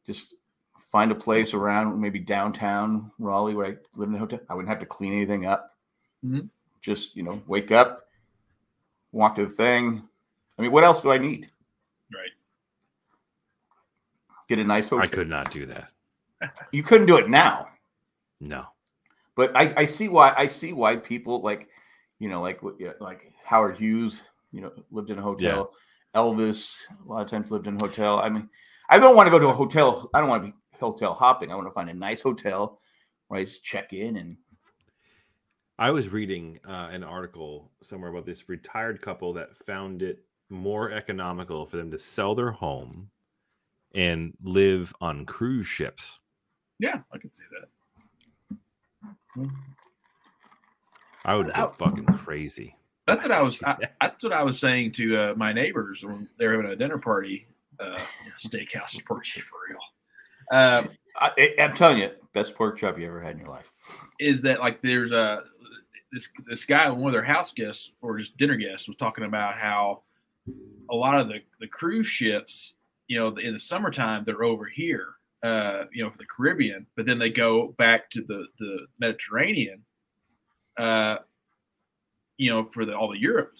Just 0.05 0.35
find 0.77 1.11
a 1.11 1.15
place 1.15 1.53
around 1.53 1.99
maybe 1.99 2.19
downtown 2.19 3.11
Raleigh 3.19 3.53
where 3.53 3.65
I 3.65 3.75
live 3.95 4.09
in 4.09 4.15
a 4.15 4.19
hotel. 4.19 4.39
I 4.49 4.55
wouldn't 4.55 4.69
have 4.69 4.79
to 4.79 4.85
clean 4.85 5.13
anything 5.13 5.45
up. 5.45 5.75
Mhm. 6.23 6.49
Just, 6.81 7.15
you 7.15 7.23
know, 7.23 7.41
wake 7.47 7.71
up, 7.71 8.07
walk 9.11 9.35
to 9.35 9.45
the 9.45 9.51
thing. 9.51 10.07
I 10.57 10.61
mean, 10.61 10.71
what 10.71 10.83
else 10.83 11.01
do 11.01 11.11
I 11.11 11.17
need? 11.17 11.49
Right. 12.13 12.31
Get 14.47 14.59
a 14.59 14.63
nice 14.63 14.89
hotel. 14.89 15.03
I 15.03 15.07
could 15.07 15.27
not 15.27 15.51
do 15.51 15.65
that. 15.65 15.91
You 16.71 16.83
couldn't 16.83 17.07
do 17.07 17.17
it 17.17 17.29
now. 17.29 17.69
No. 18.39 18.67
But 19.35 19.55
I, 19.55 19.73
I 19.77 19.85
see 19.85 20.07
why 20.07 20.33
I 20.37 20.47
see 20.47 20.73
why 20.73 20.95
people 20.95 21.41
like, 21.41 21.69
you 22.19 22.29
know, 22.29 22.41
like 22.41 22.61
like 22.99 23.31
Howard 23.43 23.77
Hughes, 23.77 24.23
you 24.51 24.61
know, 24.61 24.71
lived 24.91 25.09
in 25.09 25.19
a 25.19 25.21
hotel. 25.21 25.71
Elvis 26.15 26.85
a 27.05 27.11
lot 27.11 27.21
of 27.21 27.27
times 27.27 27.51
lived 27.51 27.67
in 27.67 27.75
a 27.75 27.79
hotel. 27.79 28.19
I 28.19 28.29
mean, 28.29 28.49
I 28.89 28.99
don't 28.99 29.15
want 29.15 29.27
to 29.27 29.31
go 29.31 29.39
to 29.39 29.47
a 29.47 29.53
hotel. 29.53 30.09
I 30.13 30.21
don't 30.21 30.29
want 30.29 30.43
to 30.43 30.47
be 30.49 30.55
hotel 30.79 31.13
hopping. 31.13 31.51
I 31.51 31.55
want 31.55 31.67
to 31.67 31.73
find 31.73 31.89
a 31.89 31.93
nice 31.93 32.21
hotel 32.21 32.79
where 33.27 33.41
I 33.41 33.43
just 33.43 33.63
check 33.63 33.91
in 33.91 34.17
and 34.17 34.37
I 35.77 35.91
was 35.91 36.07
reading 36.07 36.59
uh, 36.65 36.87
an 36.91 37.03
article 37.03 37.71
somewhere 37.81 38.09
about 38.09 38.25
this 38.25 38.47
retired 38.47 39.01
couple 39.01 39.33
that 39.33 39.57
found 39.57 40.01
it 40.01 40.23
more 40.49 40.91
economical 40.91 41.65
for 41.65 41.75
them 41.75 41.91
to 41.91 41.99
sell 41.99 42.33
their 42.33 42.51
home 42.51 43.09
and 43.93 44.33
live 44.41 44.93
on 45.01 45.25
cruise 45.25 45.67
ships. 45.67 46.19
Yeah, 46.79 46.99
I 47.11 47.17
can 47.17 47.33
see 47.33 47.43
that. 47.59 47.67
I 51.25 51.35
would 51.35 51.47
But 51.47 51.55
go 51.55 51.85
fucking 51.85 52.05
crazy. 52.05 52.75
That's 53.07 53.25
what 53.25 53.35
I 53.35 53.41
was. 53.41 53.61
I, 53.63 53.75
that's 54.01 54.23
what 54.23 54.33
I 54.33 54.43
was 54.43 54.59
saying 54.59 54.93
to 54.93 55.17
uh, 55.17 55.33
my 55.35 55.53
neighbors 55.53 56.03
when 56.03 56.27
they 56.37 56.47
were 56.47 56.53
having 56.53 56.71
a 56.71 56.75
dinner 56.75 56.97
party. 56.97 57.47
Uh, 57.79 57.99
steakhouse 58.37 59.03
pork 59.05 59.25
chop 59.25 59.43
for 59.49 59.57
real. 59.69 59.79
Uh, 60.49 60.83
I, 61.17 61.55
I'm 61.59 61.73
telling 61.73 61.97
you, 61.99 62.11
best 62.33 62.55
pork 62.55 62.77
chop 62.77 62.97
you 62.97 63.07
ever 63.07 63.19
had 63.19 63.33
in 63.33 63.39
your 63.41 63.49
life. 63.49 63.69
is 64.19 64.41
that 64.43 64.59
like 64.59 64.81
there's 64.81 65.11
a 65.11 65.43
this 66.11 66.29
this 66.47 66.63
guy 66.65 66.89
one 66.89 67.07
of 67.07 67.13
their 67.13 67.23
house 67.23 67.51
guests 67.51 67.91
or 68.01 68.17
just 68.17 68.37
dinner 68.37 68.55
guests 68.55 68.87
was 68.87 68.95
talking 68.95 69.25
about 69.25 69.55
how 69.55 70.03
a 70.89 70.95
lot 70.95 71.19
of 71.19 71.27
the 71.27 71.39
the 71.59 71.67
cruise 71.67 72.07
ships 72.07 72.75
you 73.07 73.19
know 73.19 73.35
in 73.35 73.53
the 73.53 73.59
summertime 73.59 74.23
they're 74.25 74.43
over 74.43 74.65
here 74.65 75.15
uh 75.45 75.83
you 75.93 76.01
know 76.03 76.09
for 76.09 76.17
the 76.17 76.25
caribbean 76.25 76.85
but 76.95 77.05
then 77.05 77.19
they 77.19 77.29
go 77.29 77.73
back 77.77 78.09
to 78.09 78.21
the 78.21 78.39
the 78.59 78.73
mediterranean 78.99 79.79
uh 80.77 81.17
you 82.37 82.49
know 82.49 82.63
for 82.73 82.85
the 82.85 82.95
all 82.97 83.11
the 83.11 83.19
europe 83.19 83.51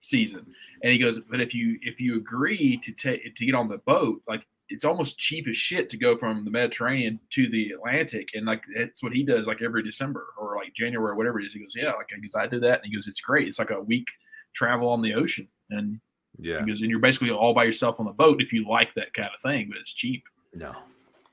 season 0.00 0.44
and 0.82 0.92
he 0.92 0.98
goes 0.98 1.20
but 1.20 1.40
if 1.40 1.54
you 1.54 1.78
if 1.82 2.00
you 2.00 2.16
agree 2.16 2.76
to 2.76 2.92
take 2.92 3.34
to 3.36 3.46
get 3.46 3.54
on 3.54 3.68
the 3.68 3.78
boat 3.78 4.20
like 4.26 4.42
it's 4.68 4.84
almost 4.84 5.18
cheap 5.18 5.46
as 5.48 5.56
shit 5.56 5.90
to 5.90 5.98
go 5.98 6.16
from 6.16 6.46
the 6.46 6.50
Mediterranean 6.50 7.20
to 7.28 7.46
the 7.50 7.72
Atlantic, 7.72 8.30
and 8.32 8.46
like 8.46 8.64
that's 8.74 9.02
what 9.02 9.12
he 9.12 9.22
does 9.22 9.46
like 9.46 9.60
every 9.60 9.82
December 9.82 10.28
or 10.38 10.56
like 10.56 10.72
January 10.72 11.10
or 11.10 11.14
whatever 11.14 11.38
it 11.40 11.44
is. 11.44 11.52
He 11.52 11.58
goes, 11.60 11.74
yeah, 11.76 11.92
like 11.92 12.06
because 12.18 12.34
I 12.34 12.46
did 12.46 12.62
that, 12.62 12.78
and 12.78 12.86
he 12.86 12.94
goes, 12.94 13.06
it's 13.06 13.20
great. 13.20 13.46
It's 13.46 13.58
like 13.58 13.68
a 13.70 13.82
week 13.82 14.06
travel 14.54 14.88
on 14.88 15.02
the 15.02 15.12
ocean, 15.12 15.46
and 15.68 16.00
Yeah. 16.38 16.60
he 16.60 16.66
goes, 16.70 16.80
and 16.80 16.88
you're 16.88 17.00
basically 17.00 17.30
all 17.30 17.52
by 17.52 17.64
yourself 17.64 18.00
on 18.00 18.06
the 18.06 18.12
boat 18.12 18.40
if 18.40 18.50
you 18.50 18.66
like 18.66 18.94
that 18.94 19.12
kind 19.12 19.28
of 19.34 19.42
thing, 19.42 19.68
but 19.68 19.76
it's 19.78 19.92
cheap. 19.92 20.24
No. 20.54 20.74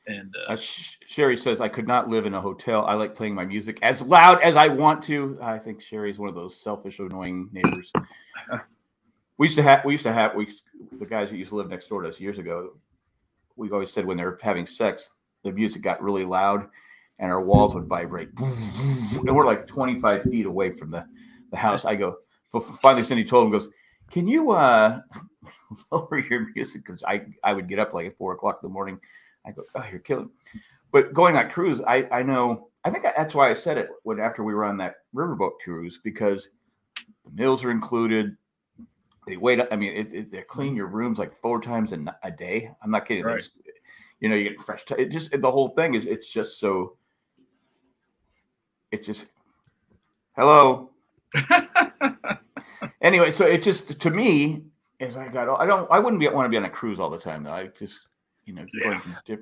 And 0.09 0.35
uh, 0.47 0.53
Uh, 0.53 0.57
Sherry 0.57 1.37
says, 1.37 1.61
I 1.61 1.69
could 1.69 1.87
not 1.87 2.09
live 2.09 2.25
in 2.25 2.33
a 2.33 2.41
hotel. 2.41 2.85
I 2.85 2.95
like 2.95 3.15
playing 3.15 3.35
my 3.35 3.45
music 3.45 3.77
as 3.83 4.01
loud 4.01 4.41
as 4.41 4.55
I 4.55 4.67
want 4.67 5.03
to. 5.03 5.37
I 5.39 5.59
think 5.59 5.81
Sherry's 5.81 6.17
one 6.17 6.29
of 6.29 6.35
those 6.35 6.59
selfish, 6.59 6.99
annoying 6.99 7.49
neighbors. 7.51 7.93
we 9.37 9.45
used 9.45 9.57
to 9.57 9.63
have, 9.63 9.85
we 9.85 9.93
used 9.93 10.03
to 10.03 10.13
have, 10.13 10.33
we, 10.35 10.51
the 10.97 11.05
guys 11.05 11.29
that 11.29 11.37
used 11.37 11.49
to 11.49 11.55
live 11.55 11.69
next 11.69 11.87
door 11.87 12.01
to 12.01 12.09
us 12.09 12.19
years 12.19 12.39
ago, 12.39 12.71
we 13.55 13.69
always 13.69 13.91
said 13.91 14.05
when 14.05 14.17
they 14.17 14.23
were 14.23 14.39
having 14.41 14.65
sex, 14.65 15.11
the 15.43 15.51
music 15.51 15.83
got 15.83 16.01
really 16.01 16.25
loud 16.25 16.67
and 17.19 17.31
our 17.31 17.41
walls 17.41 17.75
would 17.75 17.85
vibrate. 17.85 18.29
And 18.39 19.35
we're 19.35 19.45
like 19.45 19.67
25 19.67 20.23
feet 20.23 20.45
away 20.47 20.71
from 20.71 20.89
the, 20.89 21.05
the 21.51 21.57
house. 21.57 21.85
I 21.85 21.95
go, 21.95 22.17
finally, 22.81 23.03
Cindy 23.03 23.23
told 23.23 23.45
him, 23.45 23.51
goes, 23.51 23.69
Can 24.09 24.27
you 24.27 24.51
uh, 24.51 25.01
lower 25.91 26.19
your 26.19 26.47
music? 26.55 26.85
Because 26.85 27.03
I, 27.03 27.25
I 27.43 27.53
would 27.53 27.67
get 27.67 27.77
up 27.79 27.93
like 27.93 28.07
at 28.07 28.17
four 28.17 28.33
o'clock 28.33 28.59
in 28.63 28.69
the 28.69 28.73
morning. 28.73 28.99
I 29.45 29.51
go, 29.51 29.63
Oh, 29.75 29.85
you're 29.89 29.99
killing. 29.99 30.29
But 30.91 31.13
going 31.13 31.35
on 31.35 31.49
cruise, 31.49 31.81
I, 31.81 32.07
I 32.11 32.23
know, 32.23 32.69
I 32.83 32.89
think 32.89 33.03
that's 33.03 33.35
why 33.35 33.49
I 33.49 33.53
said 33.53 33.77
it 33.77 33.89
when 34.03 34.19
after 34.19 34.43
we 34.43 34.53
were 34.53 34.65
on 34.65 34.77
that 34.77 34.95
riverboat 35.15 35.51
cruise 35.63 35.99
because 36.03 36.49
the 37.25 37.31
meals 37.31 37.63
are 37.63 37.71
included. 37.71 38.35
They 39.27 39.37
wait. 39.37 39.61
I 39.71 39.75
mean, 39.75 39.93
it, 39.93 40.13
it, 40.13 40.31
they 40.31 40.41
clean 40.41 40.75
your 40.75 40.87
rooms 40.87 41.19
like 41.19 41.35
four 41.35 41.61
times 41.61 41.93
a 41.93 42.31
day. 42.31 42.71
I'm 42.81 42.89
not 42.89 43.05
kidding. 43.05 43.23
Right. 43.23 43.47
You 44.19 44.29
know, 44.29 44.35
you 44.35 44.49
get 44.49 44.59
fresh. 44.59 44.85
T- 44.85 44.95
it 44.97 45.11
just 45.11 45.39
the 45.39 45.51
whole 45.51 45.69
thing 45.69 45.93
is 45.93 46.05
it's 46.05 46.31
just 46.31 46.59
so. 46.59 46.97
It 48.91 49.03
just. 49.03 49.27
Hello. 50.35 50.89
Anyway, 53.01 53.31
so 53.31 53.45
it 53.45 53.63
just 53.63 53.99
to 53.99 54.09
me 54.09 54.63
as 54.99 55.15
I 55.15 55.29
got. 55.29 55.49
I 55.59 55.65
don't. 55.65 55.89
I 55.89 55.99
wouldn't 55.99 56.19
be 56.19 56.27
want 56.27 56.45
to 56.45 56.49
be 56.49 56.57
on 56.57 56.65
a 56.65 56.69
cruise 56.69 56.99
all 56.99 57.09
the 57.09 57.19
time 57.19 57.43
though. 57.43 57.53
I 57.53 57.67
just 57.67 58.07
you 58.49 58.55
know 58.55 58.65
Yeah. 58.73 59.01
diff- 59.25 59.39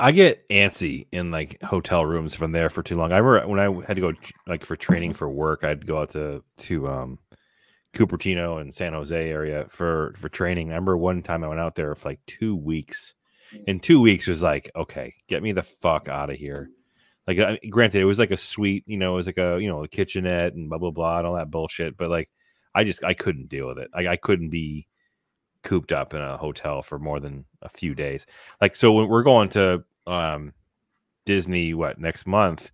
I 0.00 0.12
get 0.12 0.48
antsy 0.48 1.08
in 1.10 1.32
like 1.32 1.60
hotel 1.62 2.06
rooms 2.06 2.32
from 2.32 2.52
there 2.52 2.70
for 2.70 2.84
too 2.84 2.96
long. 2.96 3.10
I 3.12 3.18
remember 3.18 3.48
when 3.48 3.58
I 3.58 3.84
had 3.86 3.96
to 3.96 4.00
go 4.00 4.12
like 4.46 4.64
for 4.64 4.76
training 4.76 5.12
for 5.12 5.28
work, 5.28 5.64
I'd 5.64 5.86
go 5.86 5.98
out 6.00 6.10
to 6.10 6.44
to 6.58 6.88
um 6.88 7.18
Cupertino 7.94 8.60
and 8.60 8.72
San 8.72 8.92
Jose 8.92 9.28
area 9.30 9.66
for 9.70 10.14
for 10.16 10.28
training. 10.28 10.68
I 10.68 10.74
remember 10.74 10.96
one 10.96 11.22
time 11.22 11.42
I 11.42 11.48
went 11.48 11.60
out 11.60 11.74
there 11.74 11.94
for 11.94 12.10
like 12.10 12.20
two 12.26 12.54
weeks, 12.54 13.14
and 13.66 13.82
two 13.82 14.00
weeks 14.00 14.26
was 14.28 14.42
like, 14.42 14.70
okay, 14.76 15.14
get 15.26 15.42
me 15.42 15.52
the 15.52 15.62
fuck 15.62 16.08
out 16.08 16.30
of 16.30 16.36
here. 16.36 16.70
Like, 17.26 17.38
I, 17.40 17.58
granted, 17.68 18.00
it 18.00 18.04
was 18.06 18.18
like 18.18 18.30
a 18.30 18.36
suite, 18.36 18.84
you 18.86 18.98
know, 18.98 19.14
it 19.14 19.16
was 19.16 19.26
like 19.26 19.38
a 19.38 19.58
you 19.60 19.68
know 19.68 19.82
a 19.82 19.88
kitchenette 19.88 20.54
and 20.54 20.68
blah 20.68 20.78
blah 20.78 20.90
blah 20.92 21.18
and 21.18 21.26
all 21.26 21.34
that 21.34 21.50
bullshit. 21.50 21.96
But 21.96 22.08
like, 22.10 22.30
I 22.74 22.84
just 22.84 23.02
I 23.02 23.14
couldn't 23.14 23.48
deal 23.48 23.66
with 23.66 23.78
it. 23.78 23.90
Like, 23.94 24.06
I 24.06 24.16
couldn't 24.16 24.50
be 24.50 24.86
cooped 25.62 25.92
up 25.92 26.14
in 26.14 26.20
a 26.20 26.36
hotel 26.36 26.82
for 26.82 26.98
more 26.98 27.20
than 27.20 27.44
a 27.62 27.68
few 27.68 27.94
days. 27.94 28.26
Like, 28.60 28.76
so 28.76 28.92
when 28.92 29.08
we're 29.08 29.22
going 29.22 29.48
to 29.50 29.84
um 30.06 30.52
Disney, 31.26 31.74
what 31.74 32.00
next 32.00 32.26
month? 32.26 32.70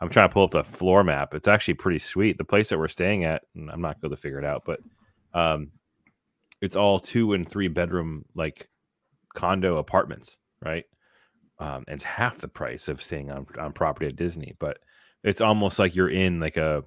I'm 0.00 0.08
trying 0.08 0.28
to 0.28 0.32
pull 0.32 0.44
up 0.44 0.52
the 0.52 0.64
floor 0.64 1.02
map. 1.02 1.34
It's 1.34 1.48
actually 1.48 1.74
pretty 1.74 1.98
sweet. 1.98 2.38
The 2.38 2.44
place 2.44 2.68
that 2.68 2.78
we're 2.78 2.88
staying 2.88 3.24
at, 3.24 3.42
and 3.54 3.68
I'm 3.70 3.80
not 3.80 4.00
going 4.00 4.12
to 4.12 4.16
figure 4.16 4.38
it 4.38 4.44
out, 4.44 4.62
but 4.64 4.80
um, 5.34 5.72
it's 6.60 6.76
all 6.76 7.00
two 7.00 7.32
and 7.32 7.48
three 7.48 7.68
bedroom 7.68 8.24
like 8.34 8.68
condo 9.34 9.78
apartments, 9.78 10.38
right? 10.64 10.84
Um, 11.58 11.84
and 11.88 11.96
it's 11.96 12.04
half 12.04 12.38
the 12.38 12.48
price 12.48 12.88
of 12.88 13.02
staying 13.02 13.30
on 13.30 13.46
on 13.58 13.72
property 13.72 14.06
at 14.06 14.16
Disney, 14.16 14.54
but 14.60 14.78
it's 15.24 15.40
almost 15.40 15.78
like 15.78 15.96
you're 15.96 16.08
in 16.08 16.40
like 16.40 16.56
a 16.56 16.84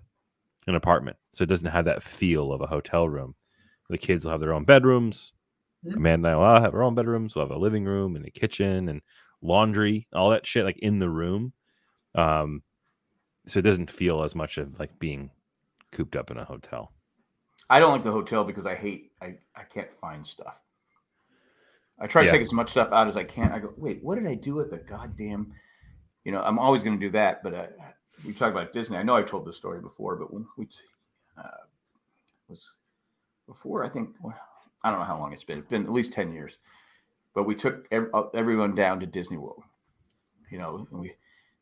an 0.68 0.76
apartment, 0.76 1.18
so 1.34 1.44
it 1.44 1.50
doesn't 1.50 1.72
have 1.72 1.86
that 1.86 2.04
feel 2.04 2.54
of 2.54 2.62
a 2.62 2.68
hotel 2.68 3.08
room. 3.10 3.36
The 3.90 3.98
kids 3.98 4.24
will 4.24 4.32
have 4.32 4.40
their 4.42 4.54
own 4.54 4.64
bedrooms. 4.64 5.34
Mhm. 5.86 5.96
Amanda 5.98 6.28
and 6.30 6.36
I 6.36 6.38
will 6.38 6.44
all 6.46 6.62
have 6.62 6.74
our 6.74 6.84
own 6.84 6.96
bedrooms. 6.96 7.36
We'll 7.36 7.46
have 7.46 7.56
a 7.56 7.60
living 7.60 7.86
room 7.86 8.16
and 8.16 8.26
a 8.26 8.32
kitchen 8.32 8.88
and 8.90 9.02
laundry, 9.42 10.08
all 10.14 10.30
that 10.30 10.46
shit 10.46 10.66
like 10.66 10.78
in 10.80 11.00
the 11.00 11.10
room. 11.10 11.54
Um, 12.14 12.64
so 13.48 13.60
it 13.60 13.64
doesn't 13.64 13.90
feel 13.90 14.24
as 14.24 14.36
much 14.36 14.58
of 14.58 14.80
like 14.80 15.00
being 15.00 15.32
cooped 15.92 16.16
up 16.16 16.30
in 16.30 16.38
a 16.38 16.46
hotel. 16.46 16.94
I 17.70 17.80
don't 17.80 17.92
like 17.92 18.04
the 18.04 18.12
hotel 18.12 18.44
because 18.44 18.66
I 18.66 18.76
hate 18.76 19.14
I 19.22 19.38
I 19.56 19.64
can't 19.64 19.92
find 19.94 20.26
stuff. 20.26 20.62
I 22.00 22.08
try 22.08 22.22
to 22.22 22.26
Yeah. 22.28 22.32
take 22.34 22.42
as 22.42 22.54
much 22.54 22.72
stuff 22.72 22.92
out 22.92 23.08
as 23.08 23.16
I 23.18 23.24
can. 23.24 23.52
I 23.52 23.60
go, 23.60 23.74
wait, 23.78 24.04
what 24.04 24.16
did 24.16 24.28
I 24.28 24.36
do 24.36 24.56
with 24.56 24.72
the 24.72 24.78
goddamn? 24.78 25.54
You 26.24 26.32
know, 26.32 26.42
I'm 26.42 26.60
always 26.60 26.84
going 26.84 27.00
to 27.00 27.06
do 27.06 27.12
that. 27.12 27.42
But 27.44 27.54
uh, 27.54 27.68
we 28.26 28.34
talk 28.34 28.52
about 28.52 28.74
Disney. 28.74 28.98
I 28.98 29.04
know 29.04 29.16
I've 29.16 29.26
told 29.30 29.46
this 29.46 29.58
story 29.58 29.82
before, 29.82 30.16
but 30.16 30.34
when 30.34 30.46
we 30.58 30.68
uh, 31.38 31.66
was 32.48 32.76
before, 33.48 33.84
I 33.84 33.90
think 33.90 34.16
well, 34.22 34.36
I 34.84 34.90
don't 34.90 35.00
know 35.00 35.06
how 35.06 35.20
long 35.20 35.34
it's 35.34 35.44
been. 35.44 35.60
It's 35.60 35.70
been 35.70 35.84
at 35.84 35.92
least 35.92 36.14
ten 36.14 36.32
years. 36.34 36.58
But 37.34 37.44
we 37.44 37.56
took 37.56 37.88
uh, 37.92 38.24
everyone 38.34 38.76
down 38.76 39.00
to 39.00 39.06
Disney 39.06 39.38
World. 39.38 39.64
You 40.50 40.58
know, 40.58 40.88
we 40.92 41.14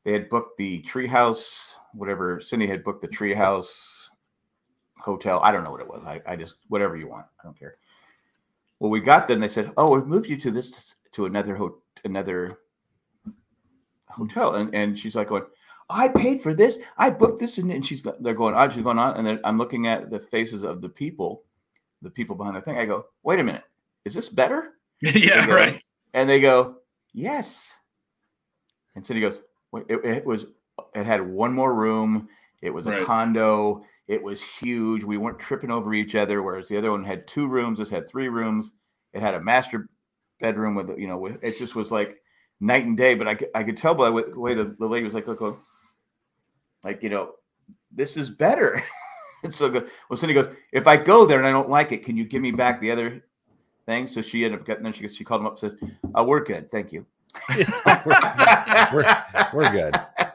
they 0.03 0.13
had 0.13 0.29
booked 0.29 0.57
the 0.57 0.81
treehouse, 0.81 1.75
whatever. 1.93 2.39
Cindy 2.41 2.67
had 2.67 2.83
booked 2.83 3.01
the 3.01 3.07
treehouse 3.07 4.09
hotel. 4.97 5.39
I 5.43 5.51
don't 5.51 5.63
know 5.63 5.71
what 5.71 5.81
it 5.81 5.87
was. 5.87 6.03
I, 6.05 6.21
I 6.25 6.35
just 6.35 6.57
whatever 6.69 6.95
you 6.95 7.07
want. 7.07 7.25
I 7.39 7.43
don't 7.43 7.57
care. 7.57 7.77
Well, 8.79 8.89
we 8.89 9.01
got 9.01 9.29
and 9.29 9.43
they 9.43 9.47
said, 9.47 9.71
"Oh, 9.77 9.93
we've 9.93 10.07
moved 10.07 10.29
you 10.29 10.37
to 10.37 10.51
this 10.51 10.95
to 11.11 11.25
another 11.25 11.55
ho- 11.55 11.81
another 12.05 12.59
hotel," 14.07 14.55
and 14.55 14.73
and 14.73 14.97
she's 14.97 15.15
like 15.15 15.29
going, 15.29 15.43
"I 15.89 16.07
paid 16.07 16.41
for 16.41 16.53
this. 16.53 16.79
I 16.97 17.09
booked 17.09 17.39
this," 17.39 17.57
and, 17.57 17.71
and 17.71 17.85
she's 17.85 18.03
they're 18.21 18.33
going 18.33 18.55
on. 18.55 18.71
She's 18.71 18.83
going 18.83 18.99
on, 18.99 19.17
and 19.17 19.27
then 19.27 19.39
I'm 19.43 19.57
looking 19.57 19.87
at 19.87 20.09
the 20.09 20.19
faces 20.19 20.63
of 20.63 20.81
the 20.81 20.89
people, 20.89 21.43
the 22.01 22.09
people 22.09 22.35
behind 22.35 22.55
the 22.55 22.61
thing. 22.61 22.77
I 22.77 22.85
go, 22.85 23.05
"Wait 23.23 23.39
a 23.39 23.43
minute, 23.43 23.63
is 24.05 24.13
this 24.13 24.29
better?" 24.29 24.73
yeah, 25.01 25.45
go- 25.45 25.53
right. 25.55 25.81
And 26.13 26.29
they 26.29 26.39
go, 26.39 26.77
"Yes." 27.13 27.75
And 28.95 29.05
Cindy 29.05 29.21
goes, 29.21 29.41
"Wait, 29.71 29.85
it, 29.89 30.03
it 30.05 30.25
was. 30.25 30.47
It 30.95 31.05
had 31.05 31.21
one 31.27 31.53
more 31.53 31.73
room. 31.73 32.29
It 32.61 32.69
was 32.73 32.85
a 32.87 32.91
condo. 33.05 33.83
It 34.07 34.23
was 34.23 34.41
huge. 34.41 35.03
We 35.03 35.17
weren't 35.17 35.39
tripping 35.39 35.71
over 35.71 35.93
each 35.93 36.15
other, 36.15 36.41
whereas 36.41 36.67
the 36.67 36.77
other 36.77 36.91
one 36.91 37.03
had 37.03 37.27
two 37.27 37.47
rooms. 37.47 37.79
This 37.79 37.89
had 37.89 38.09
three 38.09 38.27
rooms. 38.29 38.73
It 39.13 39.21
had 39.21 39.35
a 39.35 39.41
master 39.41 39.89
bedroom 40.39 40.73
with, 40.75 40.97
you 40.97 41.07
know, 41.07 41.17
with, 41.17 41.43
it 41.43 41.57
just 41.57 41.75
was 41.75 41.91
like 41.91 42.17
night 42.59 42.85
and 42.85 42.97
day. 42.97 43.13
But 43.13 43.27
I, 43.27 43.35
could- 43.35 43.49
I 43.53 43.63
could 43.63 43.77
tell 43.77 43.93
by 43.93 44.09
the 44.09 44.39
way 44.39 44.53
the, 44.53 44.75
the 44.79 44.87
lady 44.87 45.03
was 45.03 45.13
like, 45.13 45.27
look, 45.27 45.41
look, 45.41 45.59
like, 46.83 47.03
you 47.03 47.09
know, 47.09 47.33
this 47.91 48.17
is 48.17 48.29
better. 48.29 48.81
and 49.43 49.53
so, 49.53 49.71
well, 50.09 50.17
Cindy 50.17 50.33
goes, 50.33 50.49
if 50.71 50.87
I 50.87 50.97
go 50.97 51.25
there 51.25 51.37
and 51.37 51.47
I 51.47 51.51
don't 51.51 51.69
like 51.69 51.91
it, 51.91 52.03
can 52.03 52.17
you 52.17 52.25
give 52.25 52.41
me 52.41 52.51
back 52.51 52.79
the 52.79 52.91
other 52.91 53.23
thing? 53.85 54.07
So 54.07 54.21
she 54.21 54.45
ended 54.45 54.59
up 54.59 54.65
getting, 54.65 54.83
then 54.83 54.93
she, 54.93 55.07
she 55.07 55.23
called 55.23 55.41
him 55.41 55.47
up 55.47 55.53
and 55.53 55.71
says, 55.71 55.75
oh, 56.15 56.23
we're 56.23 56.43
good. 56.43 56.69
Thank 56.69 56.91
you. 56.91 57.05
we're, 58.93 59.23
we're 59.53 59.71
good. 59.71 59.95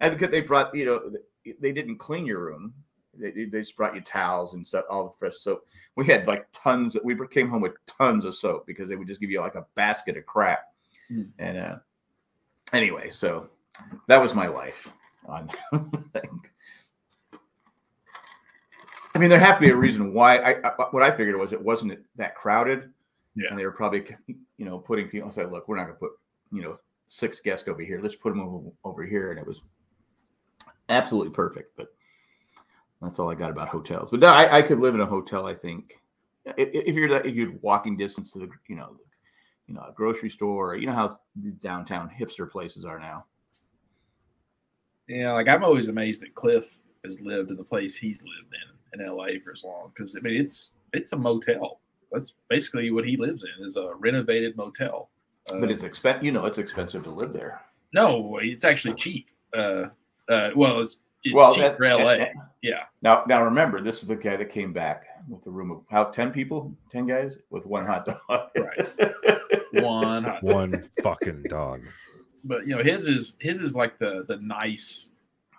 and 0.00 0.12
because 0.12 0.30
they 0.30 0.40
brought, 0.40 0.74
you 0.74 0.84
know, 0.84 1.12
they 1.60 1.72
didn't 1.72 1.98
clean 1.98 2.26
your 2.26 2.44
room. 2.44 2.74
They, 3.16 3.30
they 3.30 3.60
just 3.60 3.76
brought 3.76 3.94
you 3.94 4.00
towels 4.00 4.54
and 4.54 4.66
stuff, 4.66 4.86
all 4.90 5.04
the 5.04 5.16
fresh 5.16 5.36
soap. 5.36 5.66
We 5.94 6.06
had 6.06 6.26
like 6.26 6.48
tons. 6.52 6.96
We 7.04 7.16
came 7.28 7.48
home 7.48 7.62
with 7.62 7.74
tons 7.86 8.24
of 8.24 8.34
soap 8.34 8.66
because 8.66 8.88
they 8.88 8.96
would 8.96 9.06
just 9.06 9.20
give 9.20 9.30
you 9.30 9.40
like 9.40 9.54
a 9.54 9.66
basket 9.76 10.16
of 10.16 10.26
crap. 10.26 10.64
Hmm. 11.08 11.22
And 11.38 11.58
uh, 11.58 11.76
anyway, 12.72 13.10
so 13.10 13.50
that 14.08 14.20
was 14.20 14.34
my 14.34 14.48
life 14.48 14.92
on 15.26 15.48
thing. 16.12 16.44
I 19.14 19.18
mean, 19.18 19.28
there 19.28 19.38
have 19.38 19.56
to 19.56 19.60
be 19.60 19.70
a 19.70 19.76
reason 19.76 20.12
why. 20.12 20.38
I, 20.38 20.68
I 20.68 20.72
what 20.90 21.02
I 21.02 21.10
figured 21.10 21.36
was 21.36 21.52
it 21.52 21.62
wasn't 21.62 21.98
that 22.16 22.34
crowded, 22.34 22.90
Yeah. 23.36 23.48
and 23.50 23.58
they 23.58 23.64
were 23.64 23.72
probably 23.72 24.04
you 24.26 24.64
know 24.64 24.78
putting 24.78 25.08
people. 25.08 25.28
I 25.28 25.30
said, 25.32 25.52
look, 25.52 25.68
we're 25.68 25.76
not 25.76 25.84
going 25.84 25.94
to 25.94 26.00
put 26.00 26.12
you 26.52 26.62
know 26.62 26.78
six 27.08 27.40
guests 27.40 27.68
over 27.68 27.82
here. 27.82 28.00
Let's 28.00 28.16
put 28.16 28.30
them 28.30 28.40
over, 28.40 28.70
over 28.84 29.04
here, 29.04 29.30
and 29.30 29.38
it 29.38 29.46
was 29.46 29.62
absolutely 30.88 31.32
perfect. 31.32 31.76
But 31.76 31.94
that's 33.00 33.18
all 33.18 33.30
I 33.30 33.34
got 33.34 33.50
about 33.50 33.68
hotels. 33.68 34.10
But 34.10 34.20
no, 34.20 34.28
I, 34.28 34.58
I 34.58 34.62
could 34.62 34.78
live 34.80 34.94
in 34.94 35.00
a 35.00 35.06
hotel. 35.06 35.46
I 35.46 35.54
think 35.54 35.94
if, 36.44 36.68
if 36.72 36.96
you're 36.96 37.08
that 37.10 37.26
if 37.26 37.36
you're 37.36 37.52
walking 37.62 37.96
distance 37.96 38.32
to 38.32 38.40
the 38.40 38.48
you 38.66 38.74
know 38.76 38.96
you 39.66 39.74
know 39.74 39.82
a 39.82 39.92
grocery 39.92 40.30
store. 40.30 40.76
You 40.76 40.88
know 40.88 40.92
how 40.92 41.20
the 41.36 41.52
downtown 41.52 42.10
hipster 42.10 42.50
places 42.50 42.84
are 42.84 42.98
now. 42.98 43.26
Yeah, 45.06 45.32
like 45.32 45.48
I'm 45.48 45.62
always 45.62 45.88
amazed 45.88 46.22
that 46.22 46.34
Cliff 46.34 46.78
has 47.04 47.20
lived 47.20 47.50
in 47.50 47.56
the 47.56 47.64
place 47.64 47.94
he's 47.94 48.22
lived 48.22 48.54
in 48.54 48.73
in 48.98 49.06
LA 49.06 49.38
for 49.42 49.52
as 49.52 49.64
long 49.64 49.90
because 49.94 50.14
I 50.16 50.20
mean 50.20 50.40
it's 50.40 50.72
it's 50.92 51.12
a 51.12 51.16
motel. 51.16 51.80
That's 52.12 52.34
basically 52.48 52.90
what 52.92 53.04
he 53.06 53.16
lives 53.16 53.42
in 53.42 53.66
is 53.66 53.76
a 53.76 53.92
renovated 53.98 54.56
motel. 54.56 55.10
Uh, 55.50 55.58
But 55.60 55.70
it's 55.70 55.82
expen 55.82 56.22
You 56.22 56.32
know, 56.32 56.46
it's 56.46 56.58
expensive 56.58 57.02
to 57.04 57.10
live 57.10 57.32
there. 57.32 57.60
no, 57.92 58.38
it's 58.40 58.64
actually 58.64 58.94
cheap. 58.94 59.26
Uh, 59.52 59.86
uh, 60.28 60.50
well, 60.56 60.80
it's, 60.80 60.98
it's 61.24 61.34
well, 61.34 61.52
cheap 61.54 61.62
that- 61.62 61.76
for 61.76 61.84
LA. 61.84 62.12
and- 62.12 62.22
and- 62.22 62.40
yeah, 62.62 62.84
Now, 63.02 63.24
now 63.28 63.44
remember, 63.44 63.80
this 63.82 64.00
is 64.02 64.08
the 64.08 64.16
guy 64.16 64.36
that 64.36 64.48
came 64.48 64.72
back 64.72 65.04
with 65.28 65.46
a 65.46 65.50
room 65.50 65.70
of 65.70 65.82
how 65.90 66.04
ten 66.04 66.30
people, 66.32 66.74
ten 66.90 67.04
guys 67.06 67.36
with 67.50 67.66
one 67.66 67.84
hot 67.84 68.06
dog. 68.06 68.48
Right. 68.56 69.12
one. 69.82 70.24
hot- 70.24 70.42
One 70.42 70.82
fucking 71.02 71.42
dog. 71.48 71.82
but 72.44 72.66
you 72.66 72.74
know 72.76 72.82
his 72.82 73.06
is 73.08 73.36
his 73.40 73.60
is 73.60 73.74
like 73.74 73.98
the 73.98 74.24
the 74.28 74.36
nice 74.38 75.10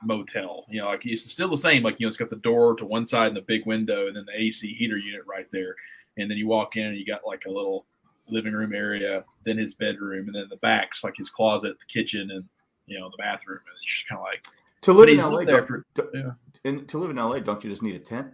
motel. 0.03 0.65
You 0.69 0.81
know, 0.81 0.87
like 0.87 1.05
it's 1.05 1.31
still 1.31 1.49
the 1.49 1.57
same. 1.57 1.83
Like 1.83 1.99
you 1.99 2.05
know, 2.05 2.09
it's 2.09 2.17
got 2.17 2.29
the 2.29 2.35
door 2.37 2.75
to 2.75 2.85
one 2.85 3.05
side 3.05 3.27
and 3.27 3.35
the 3.37 3.41
big 3.41 3.65
window, 3.65 4.07
and 4.07 4.15
then 4.15 4.25
the 4.25 4.39
AC 4.41 4.73
heater 4.73 4.97
unit 4.97 5.21
right 5.27 5.47
there. 5.51 5.75
And 6.17 6.29
then 6.31 6.37
you 6.37 6.47
walk 6.47 6.75
in 6.77 6.85
and 6.87 6.97
you 6.97 7.05
got 7.05 7.21
like 7.25 7.43
a 7.45 7.51
little 7.51 7.85
living 8.29 8.53
room 8.53 8.73
area, 8.73 9.23
then 9.45 9.57
his 9.57 9.73
bedroom, 9.75 10.27
and 10.27 10.35
then 10.35 10.47
the 10.49 10.55
back's 10.57 11.03
like 11.03 11.15
his 11.17 11.29
closet, 11.29 11.75
the 11.79 11.85
kitchen, 11.93 12.31
and 12.31 12.43
you 12.87 12.99
know 12.99 13.09
the 13.09 13.17
bathroom. 13.17 13.59
And 13.67 13.75
it's 13.83 13.93
just 13.93 14.07
kind 14.07 14.19
of 14.19 14.23
like 14.25 14.45
to 14.81 14.93
live 14.93 15.09
in 15.09 15.17
LA, 15.17 15.43
there 15.43 15.57
don't- 15.57 15.67
for 15.67 15.85
don't- 15.95 16.09
yeah. 16.13 16.31
and 16.63 16.87
to 16.89 16.97
live 16.97 17.09
in 17.11 17.17
LA, 17.17 17.39
don't 17.39 17.63
you 17.63 17.69
just 17.69 17.83
need 17.83 17.95
a 17.95 17.99
tent? 17.99 18.27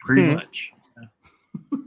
pretty 0.00 0.26
Hmm. 0.28 0.34
much. 0.36 0.70
Yeah. 1.00 1.78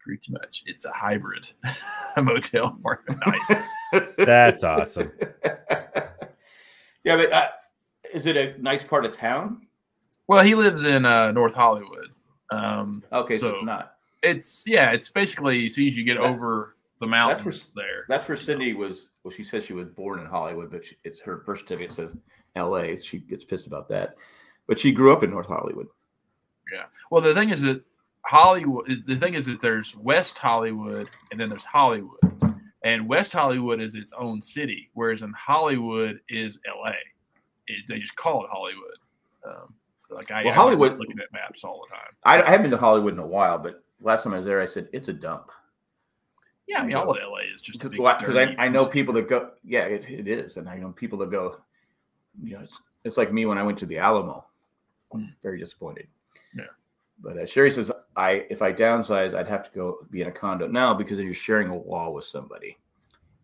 pretty 0.00 0.30
much. 0.32 0.62
It's 0.66 0.84
a 0.84 0.92
hybrid 0.92 1.48
motel 2.16 2.66
apartment. 2.66 3.20
Nice. 3.26 3.52
That's 4.18 4.62
awesome. 4.64 5.10
yeah, 7.06 7.16
but 7.16 7.32
uh, 7.32 7.48
is 8.12 8.26
it 8.26 8.36
a 8.36 8.60
nice 8.60 8.84
part 8.84 9.06
of 9.06 9.12
town? 9.12 9.66
Well, 10.28 10.44
he 10.44 10.54
lives 10.54 10.84
in 10.84 11.06
uh, 11.06 11.30
North 11.32 11.54
Hollywood. 11.54 12.08
Um, 12.50 13.02
Okay, 13.12 13.38
so, 13.38 13.48
So- 13.48 13.54
it's 13.54 13.62
not. 13.62 13.92
It's 14.22 14.64
yeah, 14.66 14.90
it's 14.90 15.08
basically 15.08 15.66
as 15.66 15.74
soon 15.74 15.86
as 15.86 15.96
you 15.96 16.02
get 16.04 16.16
That- 16.18 16.28
over 16.28 16.74
the 17.00 17.06
mountains 17.06 17.44
that's 17.44 17.70
where- 17.76 17.84
there. 17.86 18.04
That's 18.08 18.28
where 18.28 18.36
Cindy 18.36 18.74
was. 18.74 19.10
Well, 19.22 19.30
she 19.30 19.44
says 19.44 19.64
she 19.64 19.72
was 19.72 19.88
born 19.88 20.18
in 20.18 20.26
Hollywood, 20.26 20.70
but 20.70 20.84
she, 20.84 20.96
it's 21.04 21.20
her 21.20 21.36
birth 21.38 21.60
certificate 21.60 21.92
says 21.92 22.16
L.A. 22.56 22.96
She 22.96 23.18
gets 23.18 23.44
pissed 23.44 23.66
about 23.68 23.88
that, 23.90 24.16
but 24.66 24.78
she 24.78 24.90
grew 24.92 25.12
up 25.12 25.22
in 25.22 25.30
North 25.30 25.46
Hollywood. 25.48 25.86
Yeah. 26.72 26.84
Well, 27.10 27.20
the 27.20 27.34
thing 27.34 27.50
is 27.50 27.60
that 27.62 27.82
Hollywood. 28.24 29.04
The 29.06 29.16
thing 29.16 29.34
is 29.34 29.46
that 29.46 29.60
there's 29.60 29.94
West 29.96 30.38
Hollywood 30.38 31.08
and 31.30 31.38
then 31.38 31.48
there's 31.50 31.62
Hollywood, 31.62 32.18
and 32.86 33.08
West 33.08 33.32
Hollywood 33.32 33.80
is 33.80 33.96
its 33.96 34.12
own 34.12 34.40
city, 34.40 34.90
whereas 34.94 35.22
in 35.22 35.32
Hollywood 35.32 36.20
is 36.28 36.60
L.A. 36.68 36.94
It, 37.66 37.84
they 37.88 37.98
just 37.98 38.14
call 38.14 38.44
it 38.44 38.50
Hollywood. 38.50 38.98
Um, 39.44 39.74
like 40.08 40.30
I, 40.30 40.44
Well, 40.44 40.52
I'm 40.52 40.54
Hollywood- 40.56 40.96
looking 40.98 41.18
at 41.18 41.32
maps 41.32 41.64
all 41.64 41.82
the 41.88 41.94
time. 41.96 42.14
I, 42.22 42.40
I 42.46 42.50
haven't 42.50 42.62
been 42.62 42.70
to 42.70 42.76
Hollywood 42.76 43.12
in 43.14 43.18
a 43.18 43.26
while, 43.26 43.58
but 43.58 43.82
last 44.00 44.22
time 44.22 44.34
I 44.34 44.38
was 44.38 44.46
there, 44.46 44.60
I 44.60 44.66
said 44.66 44.88
it's 44.92 45.08
a 45.08 45.12
dump. 45.12 45.50
Yeah, 46.68 46.80
I 46.80 46.86
mean, 46.86 46.94
all 46.94 47.10
of 47.10 47.16
L.A. 47.20 47.42
is 47.52 47.60
just 47.60 47.78
Because 47.80 47.90
big 47.90 48.56
I, 48.58 48.66
I 48.66 48.68
know 48.68 48.86
people 48.86 49.14
that 49.14 49.28
go, 49.28 49.50
yeah, 49.64 49.84
it, 49.86 50.08
it 50.08 50.28
is, 50.28 50.56
and 50.56 50.68
I 50.68 50.76
know 50.76 50.92
people 50.92 51.18
that 51.18 51.30
go. 51.30 51.60
You 52.40 52.54
know, 52.54 52.60
it's, 52.60 52.80
it's 53.04 53.16
like 53.16 53.32
me 53.32 53.46
when 53.46 53.58
I 53.58 53.62
went 53.64 53.78
to 53.78 53.86
the 53.86 53.98
Alamo. 53.98 54.44
Mm. 55.12 55.32
Very 55.42 55.58
disappointed. 55.58 56.06
Yeah. 56.54 56.64
But 57.18 57.38
uh, 57.38 57.46
Sherry 57.46 57.70
says, 57.70 57.90
I 58.16 58.46
if 58.50 58.62
I 58.62 58.72
downsize, 58.72 59.34
I'd 59.34 59.48
have 59.48 59.62
to 59.64 59.70
go 59.74 59.98
be 60.10 60.22
in 60.22 60.28
a 60.28 60.32
condo 60.32 60.66
now 60.66 60.94
because 60.94 61.18
you're 61.20 61.34
sharing 61.34 61.68
a 61.68 61.76
wall 61.76 62.14
with 62.14 62.24
somebody, 62.24 62.78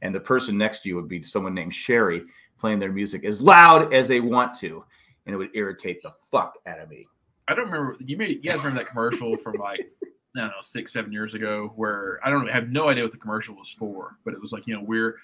and 0.03 0.15
the 0.15 0.21
person 0.21 0.57
next 0.57 0.83
to 0.83 0.89
you 0.89 0.97
would 0.97 1.09
be 1.09 1.23
someone 1.23 1.55
named 1.55 1.75
Sherry 1.75 2.23
playing 2.59 2.79
their 2.79 2.93
music 2.93 3.25
as 3.25 3.43
loud 3.43 3.93
as 3.93 4.09
they 4.09 4.21
want 4.21 4.59
to, 4.61 4.85
and 5.27 5.35
it 5.35 5.39
would 5.39 5.55
irritate 5.55 6.03
the 6.03 6.13
fuck 6.31 6.59
out 6.67 6.81
of 6.81 6.89
me. 6.89 7.07
I 7.49 7.55
don't 7.55 7.71
remember. 7.71 7.97
You 8.01 8.17
may 8.17 8.29
you 8.29 8.41
guys 8.41 8.59
remember 8.59 8.79
that 8.79 8.89
commercial 8.89 9.37
from 9.37 9.55
like 9.55 9.81
I 10.03 10.41
don't 10.41 10.49
know 10.49 10.53
six 10.61 10.93
seven 10.93 11.13
years 11.13 11.35
ago 11.35 11.73
where 11.77 12.21
I 12.25 12.31
don't 12.31 12.47
have 12.49 12.69
no 12.69 12.89
idea 12.89 13.03
what 13.03 13.13
the 13.13 13.19
commercial 13.19 13.55
was 13.55 13.71
for, 13.71 14.17
but 14.25 14.33
it 14.33 14.41
was 14.41 14.53
like 14.53 14.67
you 14.67 14.75
know 14.75 14.83
we're 14.83 15.17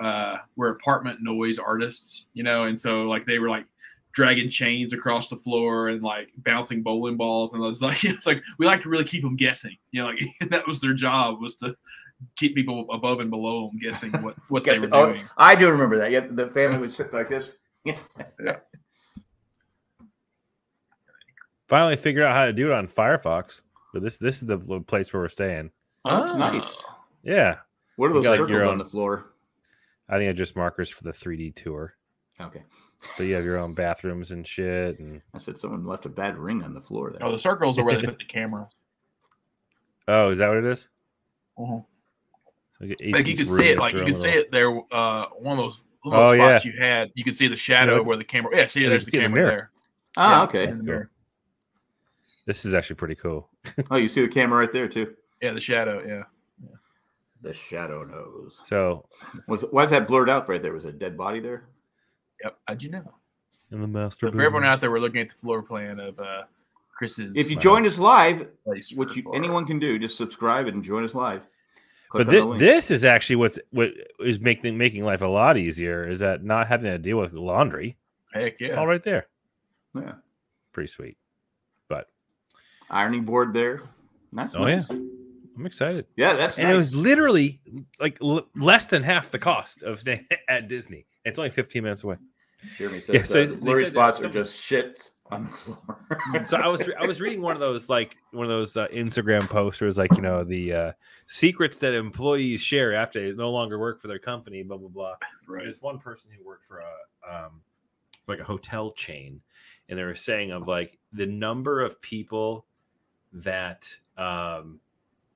uh, 0.00 0.38
we're 0.56 0.70
apartment 0.70 1.20
noise 1.22 1.58
artists, 1.58 2.26
you 2.32 2.42
know, 2.42 2.64
and 2.64 2.80
so 2.80 3.02
like 3.02 3.26
they 3.26 3.38
were 3.38 3.50
like 3.50 3.66
dragging 4.12 4.50
chains 4.50 4.92
across 4.92 5.28
the 5.28 5.36
floor 5.36 5.88
and 5.88 6.02
like 6.02 6.28
bouncing 6.38 6.82
bowling 6.82 7.16
balls, 7.16 7.52
and 7.54 7.62
I 7.62 7.66
was 7.66 7.80
like 7.82 8.04
it's 8.04 8.26
like 8.26 8.42
we 8.58 8.66
like 8.66 8.82
to 8.82 8.88
really 8.88 9.04
keep 9.04 9.22
them 9.22 9.36
guessing, 9.36 9.76
you 9.92 10.02
know, 10.02 10.08
like 10.08 10.20
that 10.50 10.66
was 10.66 10.80
their 10.80 10.94
job 10.94 11.40
was 11.40 11.54
to 11.56 11.76
keep 12.36 12.54
people 12.54 12.86
above 12.92 13.20
and 13.20 13.30
below 13.30 13.68
them 13.68 13.78
guessing 13.80 14.10
what 14.22 14.36
what 14.48 14.64
they 14.64 14.72
Guess- 14.74 14.82
were 14.82 14.88
oh, 14.92 15.06
doing. 15.12 15.22
I 15.36 15.54
do 15.54 15.70
remember 15.70 15.98
that. 15.98 16.10
Yeah, 16.10 16.26
the 16.28 16.50
family 16.50 16.78
would 16.78 16.92
sit 16.92 17.12
like 17.12 17.28
this. 17.28 17.58
yeah 17.84 17.96
Finally 21.68 21.96
figured 21.96 22.24
out 22.24 22.34
how 22.34 22.46
to 22.46 22.52
do 22.52 22.66
it 22.70 22.72
on 22.74 22.86
Firefox. 22.88 23.62
But 23.92 24.02
this 24.02 24.18
this 24.18 24.36
is 24.42 24.46
the 24.46 24.58
place 24.86 25.12
where 25.12 25.22
we're 25.22 25.28
staying. 25.28 25.70
Oh, 26.04 26.18
that's 26.20 26.32
Ah. 26.32 26.36
nice. 26.36 26.84
Yeah. 27.22 27.58
What 27.96 28.10
are 28.10 28.14
those 28.14 28.24
got, 28.24 28.30
like, 28.30 28.38
circles 28.38 28.50
your 28.56 28.64
on 28.68 28.78
the 28.78 28.84
floor? 28.84 29.32
I 30.08 30.18
think 30.18 30.30
I 30.30 30.32
just 30.32 30.56
markers 30.56 30.88
for 30.88 31.04
the 31.04 31.12
3D 31.12 31.54
tour. 31.54 31.94
Okay. 32.40 32.62
So 33.16 33.22
you 33.22 33.34
have 33.34 33.44
your 33.44 33.58
own 33.58 33.74
bathrooms 33.74 34.30
and 34.30 34.46
shit. 34.46 34.98
And 34.98 35.22
I 35.34 35.38
said 35.38 35.58
someone 35.58 35.84
left 35.86 36.06
a 36.06 36.08
bad 36.10 36.36
ring 36.38 36.62
on 36.62 36.74
the 36.74 36.80
floor 36.80 37.10
there. 37.10 37.22
Oh, 37.24 37.30
the 37.32 37.38
circles 37.38 37.78
are 37.78 37.84
where 37.84 37.96
they 37.96 38.02
put 38.06 38.18
the 38.18 38.24
camera. 38.28 38.68
oh, 40.08 40.28
is 40.30 40.38
that 40.38 40.48
what 40.48 40.58
it 40.58 40.64
is? 40.66 40.88
Uh-huh. 41.58 41.80
So 42.78 42.84
you 42.86 43.12
like 43.12 43.26
you 43.26 43.32
each 43.32 43.38
could 43.38 43.48
see 43.48 43.68
it 43.70 43.78
like 43.78 43.92
you 43.92 44.00
own 44.00 44.06
could 44.06 44.16
see 44.16 44.30
it 44.30 44.50
there 44.50 44.70
uh 44.90 45.26
one 45.38 45.58
of 45.58 45.64
those 45.64 45.84
one 46.02 46.16
of 46.16 46.24
those 46.24 46.28
Oh, 46.28 46.32
yeah. 46.32 46.56
spots 46.56 46.64
you 46.64 46.72
had 46.80 47.10
you 47.14 47.24
could 47.24 47.36
see 47.36 47.46
the 47.48 47.56
shadow 47.56 47.96
look- 47.96 48.06
where 48.06 48.16
the 48.16 48.24
camera 48.24 48.56
yeah 48.56 48.64
see 48.66 48.82
Yeah, 48.82 48.88
there's 48.88 49.04
the 49.04 49.10
see 49.10 49.16
the 49.18 49.24
camera 49.24 49.36
mirror. 49.40 49.50
there 49.50 49.70
ah, 50.16 50.38
Yeah, 50.38 50.42
okay. 50.44 50.64
in 50.64 50.84
the. 50.86 51.08
This 52.46 52.64
is 52.64 52.74
actually 52.74 52.96
pretty 52.96 53.14
cool. 53.16 53.48
Oh, 53.90 53.96
you 53.96 54.08
see 54.08 54.22
the 54.22 54.28
camera 54.28 54.60
right 54.60 54.72
there 54.72 54.88
too. 54.88 55.14
yeah 55.42 55.52
the 55.52 55.60
shadow 55.60 56.02
yeah 56.06 56.22
The 57.42 57.52
shadow 57.52 58.02
knows. 58.04 58.60
So 58.64 59.06
Was 59.46 59.64
why 59.70 59.84
is 59.84 59.90
that 59.90 60.08
blurred 60.08 60.30
out 60.30 60.48
right 60.48 60.60
there? 60.62 60.72
Was 60.72 60.86
a 60.86 60.92
dead 60.92 61.16
body 61.18 61.40
there? 61.40 61.68
Yep 62.42 62.56
how'd 62.66 62.82
you 62.82 62.90
know 62.90 63.14
in 63.72 63.80
the 63.80 63.86
master 63.86 64.26
so 64.28 64.32
for 64.32 64.42
everyone 64.42 64.64
out 64.64 64.80
there 64.80 64.90
we're 64.90 64.98
looking 65.00 65.20
at 65.20 65.28
the 65.28 65.34
floor 65.34 65.62
plan 65.62 66.00
of 66.00 66.18
uh 66.20 66.42
chris's 66.96 67.36
If 67.36 67.48
you 67.50 67.56
Wow. 67.56 67.62
joined 67.62 67.86
us 67.86 67.98
live, 67.98 68.48
which 68.64 69.16
you, 69.16 69.32
anyone 69.32 69.64
can 69.66 69.78
do, 69.78 69.98
just 69.98 70.16
subscribe 70.16 70.66
and 70.66 70.82
join 70.84 71.02
us 71.04 71.14
live. 71.14 71.46
Click 72.10 72.26
but 72.26 72.28
on 72.28 72.34
the 72.34 72.40
thi- 72.40 72.46
link. 72.46 72.60
this 72.60 72.90
is 72.90 73.04
actually 73.04 73.36
what's 73.36 73.58
what 73.70 73.90
is 74.18 74.38
making 74.40 74.76
making 74.76 75.04
life 75.04 75.22
a 75.22 75.26
lot 75.26 75.56
easier 75.56 76.06
is 76.08 76.18
that 76.18 76.44
not 76.44 76.66
having 76.66 76.90
to 76.90 76.98
deal 76.98 77.16
with 77.18 77.32
laundry. 77.32 77.96
heck 78.34 78.54
It's 78.60 78.74
yeah 78.74 78.80
all 78.80 78.86
right 78.86 79.02
there. 79.02 79.28
yeah. 79.94 80.14
Pretty 80.72 80.88
sweet. 80.88 81.16
But 81.88 82.08
ironing 82.90 83.24
board 83.24 83.52
there. 83.54 83.82
That's 84.32 84.54
Oh, 84.56 84.64
nice. 84.64 84.90
I'm 84.90 85.66
excited. 85.66 86.06
yeah. 86.16 86.34
that's 86.34 86.58
and 86.58 86.70
it 86.70 86.74
was 86.76 86.94
literally 86.94 87.60
like 87.98 88.18
l- 88.22 88.46
less 88.56 88.86
than 88.86 89.02
half 89.04 89.30
the 89.30 89.38
cost 89.38 89.82
of 89.82 90.00
staying 90.00 90.26
at 90.48 90.68
Disney. 90.68 91.06
It's 91.24 91.38
only 91.38 91.50
15 91.50 91.82
minutes 91.82 92.02
away. 92.04 92.16
Jeremy 92.76 93.00
says 93.00 93.14
Yeah, 93.14 93.22
so 93.22 93.42
uh, 93.42 93.56
blurry 93.58 93.84
said 93.84 93.94
that 93.94 94.16
spots 94.16 94.24
are 94.24 94.28
just 94.28 94.60
shit 94.60 95.10
on 95.30 95.44
the 95.44 95.50
floor. 95.50 96.44
so 96.44 96.56
I 96.56 96.66
was 96.66 96.82
I 96.98 97.06
was 97.06 97.20
reading 97.20 97.40
one 97.40 97.54
of 97.54 97.60
those 97.60 97.88
like 97.88 98.16
one 98.32 98.44
of 98.44 98.50
those 98.50 98.76
uh, 98.76 98.88
Instagram 98.88 99.48
posters 99.48 99.96
like 99.96 100.12
you 100.14 100.22
know 100.22 100.44
the 100.44 100.72
uh, 100.72 100.92
secrets 101.26 101.78
that 101.78 101.94
employees 101.94 102.60
share 102.60 102.94
after 102.94 103.20
they 103.20 103.36
no 103.36 103.50
longer 103.50 103.78
work 103.78 104.00
for 104.00 104.08
their 104.08 104.18
company 104.18 104.62
blah 104.62 104.76
blah 104.76 104.88
blah. 104.88 105.14
Right. 105.46 105.64
There's 105.64 105.80
one 105.80 105.98
person 105.98 106.30
who 106.36 106.44
worked 106.44 106.66
for 106.66 106.80
a 106.80 107.44
um, 107.44 107.60
like 108.26 108.40
a 108.40 108.44
hotel 108.44 108.92
chain, 108.92 109.40
and 109.88 109.98
they 109.98 110.04
were 110.04 110.16
saying 110.16 110.52
of 110.52 110.66
like 110.68 110.98
the 111.12 111.26
number 111.26 111.80
of 111.80 112.00
people 112.00 112.66
that 113.32 113.86
um, 114.16 114.80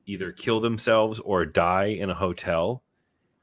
either 0.06 0.32
kill 0.32 0.60
themselves 0.60 1.20
or 1.20 1.46
die 1.46 1.86
in 1.86 2.10
a 2.10 2.14
hotel 2.14 2.82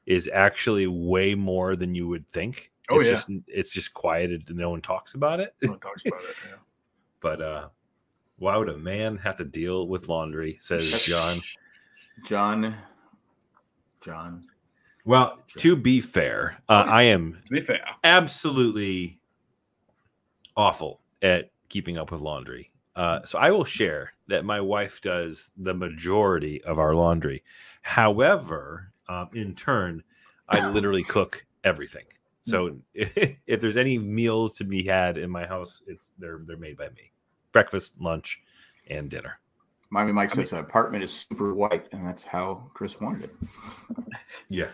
is 0.06 0.28
actually 0.32 0.86
way 0.86 1.34
more 1.34 1.76
than 1.76 1.94
you 1.94 2.08
would 2.08 2.28
think. 2.28 2.71
Oh, 2.90 2.98
it's 2.98 3.06
yeah. 3.06 3.12
just 3.12 3.30
it's 3.46 3.72
just 3.72 3.94
quieted 3.94 4.44
and 4.48 4.58
no 4.58 4.70
one 4.70 4.82
talks 4.82 5.14
about 5.14 5.40
it. 5.40 5.54
No 5.62 5.72
one 5.72 5.80
talks 5.80 6.02
about 6.06 6.22
it. 6.22 6.36
Yeah. 6.48 6.56
But 7.20 7.40
uh 7.40 7.68
why 8.38 8.56
would 8.56 8.68
a 8.68 8.76
man 8.76 9.16
have 9.18 9.36
to 9.36 9.44
deal 9.44 9.86
with 9.86 10.08
laundry? 10.08 10.56
Says 10.60 11.04
John. 11.04 11.40
John, 12.24 12.76
John, 14.00 14.44
Well, 15.04 15.38
to 15.58 15.76
be 15.76 16.00
fair, 16.00 16.58
uh, 16.68 16.84
I 16.88 17.02
am 17.04 17.40
To 17.46 17.52
be 17.52 17.60
fair, 17.60 17.80
absolutely 18.02 19.18
awful 20.56 21.00
at 21.22 21.50
keeping 21.68 21.98
up 21.98 22.10
with 22.10 22.20
laundry. 22.20 22.70
Uh, 22.96 23.20
so 23.24 23.38
I 23.38 23.50
will 23.50 23.64
share 23.64 24.12
that 24.28 24.44
my 24.44 24.60
wife 24.60 25.00
does 25.00 25.50
the 25.56 25.72
majority 25.72 26.62
of 26.64 26.78
our 26.78 26.94
laundry. 26.94 27.42
However, 27.82 28.92
um, 29.08 29.28
in 29.34 29.54
turn, 29.54 30.02
I 30.48 30.68
literally 30.68 31.02
cook 31.02 31.46
everything. 31.64 32.04
So 32.44 32.76
if 32.94 33.60
there's 33.60 33.76
any 33.76 33.98
meals 33.98 34.54
to 34.54 34.64
be 34.64 34.82
had 34.82 35.16
in 35.18 35.30
my 35.30 35.46
house, 35.46 35.82
it's 35.86 36.10
they're 36.18 36.40
they're 36.46 36.56
made 36.56 36.76
by 36.76 36.88
me. 36.90 37.12
Breakfast, 37.52 38.00
lunch, 38.00 38.42
and 38.88 39.08
dinner. 39.10 39.38
Miami 39.90 40.12
Mike 40.12 40.30
says 40.30 40.52
an 40.54 40.58
apartment 40.58 41.04
is 41.04 41.12
super 41.12 41.52
white, 41.54 41.86
and 41.92 42.06
that's 42.06 42.24
how 42.24 42.70
Chris 42.74 43.00
wanted 43.00 43.24
it. 43.24 43.30
Yeah, 44.48 44.68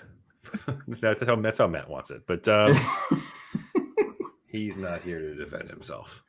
that's 0.89 1.25
how 1.25 1.37
that's 1.37 1.59
how 1.59 1.67
Matt 1.69 1.89
wants 1.89 2.11
it. 2.11 2.23
But 2.27 2.49
um, 2.49 2.75
he's 4.47 4.77
not 4.77 5.01
here 5.03 5.21
to 5.21 5.35
defend 5.35 5.71
himself. 5.71 6.23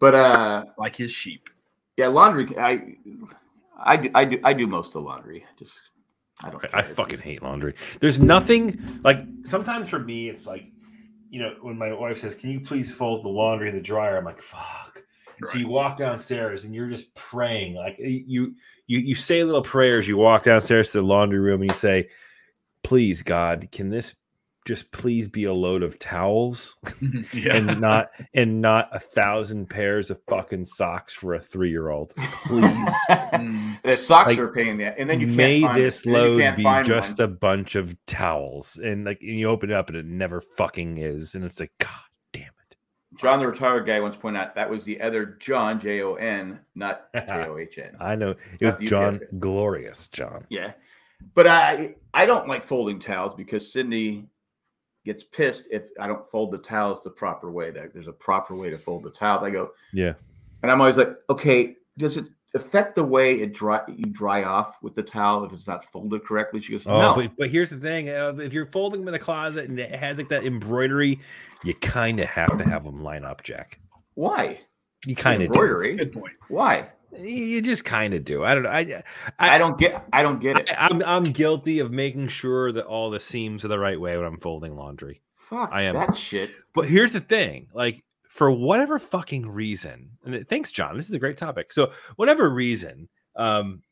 but 0.00 0.14
uh, 0.14 0.64
like 0.76 0.96
his 0.96 1.10
sheep. 1.10 1.48
yeah, 1.96 2.08
laundry. 2.08 2.46
I, 2.58 2.96
I 3.78 3.96
do, 3.96 4.10
I 4.14 4.24
do, 4.26 4.40
I 4.44 4.52
do 4.52 4.66
most 4.66 4.88
of 4.88 4.92
the 4.94 5.00
laundry. 5.00 5.44
Just, 5.58 5.80
I 6.44 6.50
don't. 6.50 6.60
Care. 6.60 6.70
I 6.74 6.82
fucking 6.82 7.12
just- 7.12 7.22
hate 7.22 7.42
laundry. 7.42 7.74
There's 8.00 8.20
nothing 8.20 9.00
like 9.04 9.18
sometimes 9.44 9.88
for 9.88 9.98
me, 9.98 10.28
it's 10.28 10.46
like, 10.46 10.64
you 11.28 11.40
know, 11.40 11.54
when 11.62 11.76
my 11.78 11.92
wife 11.92 12.18
says, 12.18 12.34
Can 12.34 12.50
you 12.50 12.60
please 12.60 12.92
fold 12.92 13.24
the 13.24 13.28
laundry 13.28 13.68
in 13.68 13.74
the 13.74 13.82
dryer? 13.82 14.16
I'm 14.16 14.24
like, 14.24 14.42
fuck. 14.42 15.02
So 15.52 15.58
you 15.58 15.68
walk 15.68 15.96
downstairs 15.96 16.64
and 16.64 16.74
you're 16.74 16.90
just 16.90 17.14
praying. 17.14 17.74
Like 17.74 17.96
you 17.98 18.54
you 18.86 18.98
you 18.98 19.14
say 19.14 19.42
little 19.42 19.62
prayers, 19.62 20.06
you 20.06 20.18
walk 20.18 20.42
downstairs 20.44 20.92
to 20.92 20.98
the 20.98 21.06
laundry 21.06 21.38
room 21.38 21.62
and 21.62 21.70
you 21.70 21.76
say, 21.76 22.10
Please, 22.82 23.22
God, 23.22 23.68
can 23.72 23.88
this 23.88 24.14
just 24.66 24.92
please 24.92 25.26
be 25.26 25.44
a 25.44 25.52
load 25.52 25.82
of 25.82 25.98
towels 25.98 26.76
yeah. 27.34 27.56
and 27.56 27.80
not 27.80 28.10
and 28.34 28.60
not 28.60 28.88
a 28.92 28.98
thousand 28.98 29.68
pairs 29.70 30.10
of 30.10 30.20
fucking 30.28 30.64
socks 30.66 31.12
for 31.14 31.34
a 31.34 31.40
three 31.40 31.70
year 31.70 31.88
old? 31.90 32.12
Please. 32.46 32.94
Mm, 33.40 33.80
the 33.82 33.96
socks 33.96 34.28
Like, 34.30 34.38
are 34.38 34.52
paying 34.52 34.76
that. 34.78 34.96
and 34.98 35.08
then 35.08 35.18
you 35.20 35.26
can't 35.26 35.36
may 35.36 35.60
find, 35.62 35.78
this 35.78 36.04
and 36.04 36.14
then 36.14 36.22
you 36.24 36.28
load 36.32 36.40
can't 36.40 36.56
be 36.56 36.62
just 36.88 37.18
one. 37.18 37.24
a 37.24 37.28
bunch 37.28 37.74
of 37.74 37.96
towels 38.06 38.76
and 38.76 39.04
like 39.06 39.20
and 39.22 39.38
you 39.38 39.48
open 39.48 39.70
it 39.70 39.74
up 39.76 39.88
and 39.88 39.96
it 39.96 40.04
never 40.04 40.40
fucking 40.40 40.98
is 40.98 41.34
and 41.34 41.44
it's 41.44 41.58
like 41.60 41.72
god 41.78 41.88
damn 42.32 42.42
it 42.42 42.76
John 43.16 43.40
the 43.40 43.46
retired 43.48 43.86
guy 43.86 43.98
once 44.00 44.16
pointed 44.16 44.40
out 44.40 44.54
that 44.56 44.68
was 44.68 44.84
the 44.84 45.00
other 45.00 45.24
John 45.40 45.80
J 45.80 46.02
O 46.02 46.14
N, 46.14 46.60
not 46.74 47.06
J 47.14 47.46
O 47.48 47.56
H 47.56 47.78
N. 47.78 47.96
i 47.98 48.14
know 48.14 48.34
it 48.60 48.64
was 48.66 48.76
john 48.76 49.18
glorious 49.38 50.08
john 50.08 50.44
Yeah, 50.50 50.72
but 51.34 51.46
I 51.46 51.94
I 52.12 52.26
don't 52.26 52.46
like 52.48 52.62
folding 52.64 52.98
towels 52.98 53.34
because 53.34 53.72
Cindy 53.72 54.26
gets 55.04 55.24
pissed 55.24 55.68
if 55.70 55.90
I 55.98 56.06
don't 56.06 56.24
fold 56.24 56.52
the 56.52 56.58
towels 56.58 57.02
the 57.02 57.10
proper 57.10 57.50
way. 57.50 57.70
That 57.70 57.92
there's 57.92 58.08
a 58.08 58.12
proper 58.12 58.54
way 58.54 58.70
to 58.70 58.78
fold 58.78 59.02
the 59.02 59.10
towels. 59.10 59.42
I 59.42 59.50
go, 59.50 59.72
yeah 59.92 60.14
and 60.62 60.70
I'm 60.70 60.80
always 60.80 60.98
like, 60.98 61.16
okay, 61.28 61.76
does 61.96 62.16
it 62.16 62.26
affect 62.54 62.96
the 62.96 63.04
way 63.04 63.40
it 63.40 63.54
dry 63.54 63.80
you 63.86 64.04
dry 64.06 64.42
off 64.42 64.76
with 64.82 64.94
the 64.94 65.02
towel 65.02 65.44
if 65.44 65.52
it's 65.52 65.66
not 65.66 65.84
folded 65.84 66.24
correctly? 66.24 66.60
She 66.60 66.72
goes, 66.72 66.86
oh 66.86 67.00
no. 67.00 67.14
but, 67.14 67.30
but 67.38 67.50
here's 67.50 67.70
the 67.70 67.78
thing 67.78 68.08
uh, 68.08 68.34
if 68.38 68.52
you're 68.52 68.66
folding 68.66 69.00
them 69.00 69.08
in 69.08 69.12
the 69.12 69.18
closet 69.18 69.68
and 69.68 69.78
it 69.78 69.94
has 69.94 70.18
like 70.18 70.28
that 70.30 70.44
embroidery 70.44 71.20
you 71.62 71.74
kind 71.74 72.18
of 72.18 72.26
have 72.26 72.58
to 72.58 72.64
have 72.64 72.84
them 72.84 73.02
line 73.02 73.24
up 73.24 73.42
jack 73.44 73.78
Why 74.14 74.60
you 75.06 75.14
kind 75.14 75.42
of 75.42 75.52
do 75.52 75.60
embroidery? 75.60 75.96
good 75.96 76.12
point. 76.12 76.34
Why? 76.48 76.88
You 77.18 77.60
just 77.60 77.84
kind 77.84 78.14
of 78.14 78.24
do 78.24 78.44
i 78.44 78.54
don't 78.54 78.62
know 78.62 78.70
i 78.70 79.02
I, 79.38 79.58
don't 79.58 79.78
get. 79.78 80.04
I 80.12 80.22
don't 80.22 80.40
get 80.40 80.58
it. 80.58 80.70
I, 80.70 80.86
I'm 80.88 81.02
I'm 81.02 81.24
guilty 81.24 81.80
of 81.80 81.90
making 81.90 82.28
sure 82.28 82.72
that 82.72 82.86
all 82.86 83.10
the 83.10 83.20
seams 83.20 83.64
are 83.64 83.68
the 83.68 83.78
right 83.78 84.00
way 84.00 84.16
when 84.16 84.26
I'm 84.26 84.38
folding 84.38 84.76
laundry. 84.76 85.22
Fuck 85.34 85.70
I 85.72 85.82
am- 85.82 85.94
that 85.94 86.16
shit. 86.16 86.50
But 86.74 86.86
here's 86.86 87.12
the 87.12 87.20
thing, 87.20 87.68
like 87.74 88.04
for 88.28 88.50
whatever 88.50 88.98
fucking 88.98 89.48
reason, 89.48 90.10
and 90.24 90.48
thanks, 90.48 90.70
John. 90.72 90.96
This 90.96 91.08
is 91.08 91.14
a 91.14 91.18
great 91.18 91.36
topic. 91.36 91.72
So 91.72 91.92
whatever 92.16 92.48
reason, 92.48 93.08
um, 93.36 93.82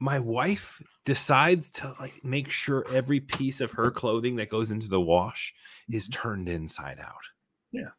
my 0.00 0.18
wife 0.18 0.82
decides 1.04 1.70
to 1.72 1.94
like 2.00 2.24
make 2.24 2.50
sure 2.50 2.84
every 2.92 3.20
piece 3.20 3.60
of 3.60 3.70
her 3.72 3.90
clothing 3.90 4.36
that 4.36 4.50
goes 4.50 4.70
into 4.70 4.88
the 4.88 5.00
wash 5.00 5.54
is 5.88 6.08
turned 6.08 6.48
inside 6.48 6.98
out. 6.98 7.24
Yeah. 7.72 7.90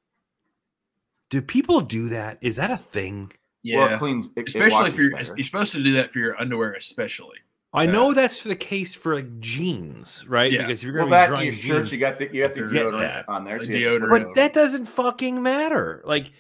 Do 1.30 1.42
people 1.42 1.82
do 1.82 2.10
that? 2.10 2.40
Is 2.42 2.58
that 2.58 2.72
a 2.72 2.78
thing? 2.78 3.32
Yeah. 3.64 3.78
Well, 3.78 3.94
it 3.94 3.98
cleans. 4.00 4.28
It, 4.36 4.42
it 4.42 4.48
especially 4.48 4.72
washes 4.72 4.94
if 4.94 5.00
you're 5.00 5.12
better. 5.12 5.34
you're 5.38 5.44
supposed 5.44 5.72
to 5.74 5.84
do 5.84 5.94
that 5.94 6.12
for 6.12 6.20
your 6.20 6.40
underwear, 6.40 6.74
especially. 6.74 7.38
I 7.74 7.84
Yeah. 7.84 7.92
know 7.92 8.14
that's 8.14 8.42
the 8.42 8.56
case 8.56 8.96
for 8.96 9.16
like 9.16 9.40
jeans, 9.40 10.26
right? 10.28 10.52
Yeah. 10.52 10.64
Because 10.64 10.80
if 10.80 10.86
you're 10.86 10.98
well, 10.98 11.10
gonna 11.10 11.26
be 11.26 11.28
drying 11.30 11.46
your 11.48 11.54
shirts, 11.56 11.92
you 11.92 12.00
got 12.00 12.18
the 12.20 12.34
you 12.34 12.42
have 12.42 12.54
the 12.54 12.62
Get 12.62 12.86
deodorant 12.86 13.00
that. 13.00 13.30
on 13.30 13.44
there. 13.44 13.60
The 13.60 13.66
so 13.66 13.72
you 13.74 13.90
have 13.90 14.00
to 14.02 14.06
deodorant. 14.08 14.24
but 14.26 14.36
that 14.36 14.54
doesn't 14.54 14.86
fucking 14.86 15.44
matter. 15.44 16.02
Like, 16.06 16.32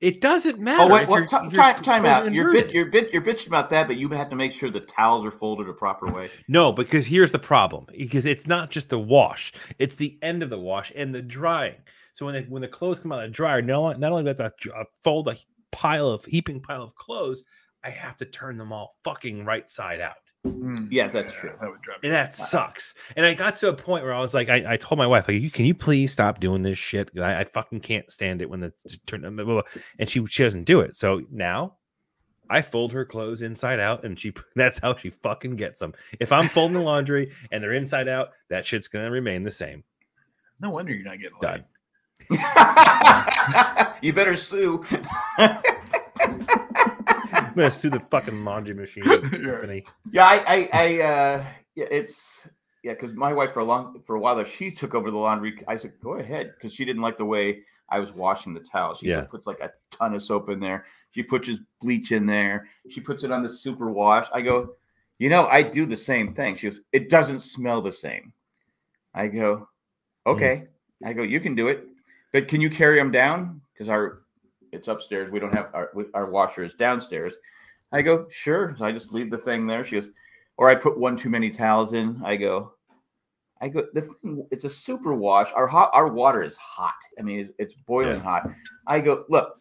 it 0.00 0.20
doesn't 0.20 0.58
matter. 0.58 0.82
Oh 0.82 0.94
wait, 0.94 1.02
if 1.02 1.08
what? 1.08 1.18
your- 1.18 1.26
Time, 1.28 1.50
time, 1.50 1.82
time 1.82 2.06
out. 2.06 2.32
You're 2.32 2.52
bit, 2.52 2.72
you're 2.72 2.86
bit, 2.86 3.12
you're 3.12 3.22
bitching 3.22 3.48
about 3.48 3.68
that, 3.70 3.86
but 3.86 3.96
you 3.98 4.08
have 4.08 4.28
to 4.30 4.36
make 4.36 4.52
sure 4.52 4.70
the 4.70 4.80
towels 4.80 5.24
are 5.24 5.30
folded 5.30 5.68
a 5.68 5.72
proper 5.72 6.10
way. 6.10 6.30
No, 6.48 6.72
because 6.72 7.06
here's 7.06 7.32
the 7.32 7.38
problem. 7.38 7.86
Because 7.96 8.24
it's 8.26 8.46
not 8.46 8.70
just 8.70 8.88
the 8.88 8.98
wash; 8.98 9.52
it's 9.78 9.94
the 9.96 10.18
end 10.22 10.42
of 10.42 10.48
the 10.50 10.58
wash 10.58 10.90
and 10.96 11.14
the 11.14 11.22
drying. 11.22 11.76
So 12.14 12.26
when 12.26 12.34
they, 12.34 12.42
when 12.42 12.62
the 12.62 12.68
clothes 12.68 12.98
come 12.98 13.12
out 13.12 13.20
of 13.22 13.30
the 13.30 13.34
dryer, 13.34 13.62
not, 13.62 13.98
not 13.98 14.12
only 14.12 14.24
do 14.24 14.38
I 14.38 14.42
have 14.42 14.56
to 14.56 14.74
uh, 14.74 14.84
fold 15.02 15.28
a 15.28 15.36
pile 15.72 16.08
of 16.08 16.24
heaping 16.24 16.60
pile 16.60 16.82
of 16.82 16.94
clothes, 16.94 17.42
I 17.82 17.90
have 17.90 18.16
to 18.18 18.24
turn 18.24 18.56
them 18.58 18.72
all 18.72 18.94
fucking 19.02 19.44
right 19.44 19.68
side 19.68 20.00
out. 20.00 20.14
Mm, 20.46 20.88
Yeah, 20.90 21.08
that's 21.08 21.32
true. 21.32 21.52
That 21.60 21.70
would 21.70 21.82
drive 21.82 22.02
me. 22.02 22.08
And 22.08 22.14
that 22.14 22.34
sucks. 22.34 22.94
And 23.16 23.24
I 23.24 23.34
got 23.34 23.56
to 23.56 23.68
a 23.68 23.72
point 23.74 24.04
where 24.04 24.12
I 24.14 24.20
was 24.20 24.34
like, 24.34 24.48
I, 24.48 24.72
I 24.74 24.76
told 24.76 24.98
my 24.98 25.06
wife, 25.06 25.28
like, 25.28 25.40
you 25.40 25.50
can 25.50 25.64
you 25.66 25.74
please 25.74 26.12
stop 26.12 26.40
doing 26.40 26.62
this 26.62 26.78
shit? 26.78 27.10
I, 27.18 27.40
I 27.40 27.44
fucking 27.44 27.80
can't 27.80 28.10
stand 28.10 28.42
it 28.42 28.50
when 28.50 28.60
the 28.60 28.72
turn. 29.06 29.20
blah, 29.22 29.30
blah, 29.30 29.44
blah." 29.44 29.62
And 29.98 30.08
she 30.08 30.24
she 30.26 30.42
doesn't 30.42 30.64
do 30.64 30.80
it. 30.80 30.96
So 30.96 31.22
now 31.30 31.76
I 32.50 32.60
fold 32.60 32.92
her 32.92 33.04
clothes 33.04 33.40
inside 33.40 33.78
out, 33.80 34.04
and 34.04 34.18
she 34.18 34.32
that's 34.56 34.78
how 34.80 34.96
she 34.96 35.10
fucking 35.10 35.56
gets 35.56 35.78
them. 35.80 35.94
If 36.18 36.32
I'm 36.32 36.48
folding 36.48 36.74
the 36.76 36.82
laundry 36.84 37.30
and 37.52 37.62
they're 37.62 37.72
inside 37.72 38.08
out, 38.08 38.30
that 38.50 38.66
shit's 38.66 38.88
gonna 38.88 39.10
remain 39.12 39.44
the 39.44 39.50
same. 39.52 39.84
No 40.60 40.70
wonder 40.70 40.92
you're 40.92 41.04
not 41.04 41.18
getting 41.18 41.38
Done. 41.40 41.64
you 44.02 44.12
better 44.12 44.36
sue. 44.36 44.84
I'm 45.38 45.60
gonna 47.56 47.70
sue 47.70 47.90
the 47.90 48.00
fucking 48.10 48.44
laundry 48.44 48.74
machine 48.74 49.04
company. 49.30 49.84
yeah, 50.10 50.24
I, 50.26 50.44
I, 50.46 50.68
I 50.72 51.00
uh, 51.02 51.44
yeah, 51.74 51.86
it's 51.90 52.48
yeah, 52.82 52.94
because 52.94 53.14
my 53.14 53.32
wife 53.32 53.52
for 53.52 53.60
a 53.60 53.64
long 53.64 54.02
for 54.06 54.16
a 54.16 54.20
while 54.20 54.36
there, 54.36 54.46
she 54.46 54.70
took 54.70 54.94
over 54.94 55.10
the 55.10 55.18
laundry. 55.18 55.62
I 55.68 55.76
said, 55.76 55.92
go 56.02 56.14
ahead, 56.14 56.52
because 56.56 56.74
she 56.74 56.84
didn't 56.84 57.02
like 57.02 57.16
the 57.16 57.24
way 57.24 57.62
I 57.88 58.00
was 58.00 58.12
washing 58.12 58.54
the 58.54 58.60
towels. 58.60 58.98
She 58.98 59.08
Yeah. 59.08 59.22
puts 59.22 59.46
like 59.46 59.60
a 59.60 59.70
ton 59.90 60.14
of 60.14 60.22
soap 60.22 60.48
in 60.50 60.60
there. 60.60 60.86
She 61.10 61.22
puts 61.22 61.48
bleach 61.80 62.12
in 62.12 62.26
there. 62.26 62.68
She 62.88 63.00
puts 63.00 63.22
it 63.22 63.30
on 63.30 63.42
the 63.42 63.50
super 63.50 63.90
wash. 63.90 64.26
I 64.32 64.40
go, 64.40 64.74
you 65.18 65.28
know, 65.28 65.46
I 65.46 65.62
do 65.62 65.84
the 65.86 65.96
same 65.96 66.34
thing. 66.34 66.56
She 66.56 66.68
goes, 66.68 66.80
it 66.92 67.08
doesn't 67.10 67.40
smell 67.40 67.82
the 67.82 67.92
same. 67.92 68.32
I 69.14 69.28
go, 69.28 69.68
okay. 70.26 70.64
I 71.04 71.12
go, 71.12 71.22
you 71.22 71.38
can 71.40 71.54
do 71.54 71.68
it, 71.68 71.84
but 72.32 72.48
can 72.48 72.60
you 72.60 72.70
carry 72.70 72.96
them 72.96 73.10
down? 73.10 73.60
Because 73.72 73.88
our 73.88 74.22
it's 74.72 74.88
upstairs. 74.88 75.30
We 75.30 75.38
don't 75.40 75.54
have 75.54 75.68
our 75.74 75.90
our 76.14 76.30
washer 76.30 76.64
is 76.64 76.74
downstairs. 76.74 77.36
I 77.92 78.00
go, 78.02 78.26
sure. 78.30 78.74
So 78.76 78.84
I 78.86 78.92
just 78.92 79.12
leave 79.12 79.30
the 79.30 79.36
thing 79.38 79.66
there. 79.66 79.84
She 79.84 79.96
goes, 79.96 80.08
or 80.56 80.70
I 80.70 80.74
put 80.74 80.98
one 80.98 81.16
too 81.16 81.28
many 81.28 81.50
towels 81.50 81.92
in. 81.92 82.20
I 82.24 82.36
go, 82.36 82.72
I 83.60 83.68
go. 83.68 83.86
This 83.92 84.08
thing, 84.22 84.46
it's 84.50 84.64
a 84.64 84.70
super 84.70 85.12
wash. 85.14 85.50
Our 85.54 85.66
hot, 85.66 85.90
our 85.92 86.08
water 86.08 86.42
is 86.42 86.56
hot. 86.56 86.94
I 87.18 87.22
mean, 87.22 87.40
it's, 87.40 87.52
it's 87.58 87.74
boiling 87.74 88.16
Yeah. 88.16 88.22
hot. 88.22 88.50
I 88.86 89.00
go, 89.00 89.24
look, 89.28 89.60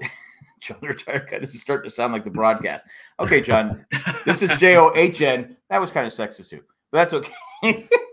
John 0.60 0.78
retired 0.82 1.28
guy. 1.30 1.38
This 1.40 1.54
is 1.54 1.60
starting 1.60 1.90
to 1.90 1.94
sound 1.94 2.12
like 2.12 2.22
the 2.22 2.30
broadcast. 2.30 2.86
Okay, 3.18 3.40
John, 3.40 3.84
this 4.24 4.40
is 4.40 4.50
J 4.60 4.76
O 4.76 4.92
H 4.94 5.20
N. 5.20 5.56
That 5.68 5.80
was 5.80 5.90
kind 5.90 6.06
of 6.06 6.12
sexist 6.12 6.50
too, 6.50 6.62
but 6.92 7.10
that's 7.10 7.14
okay. 7.14 7.88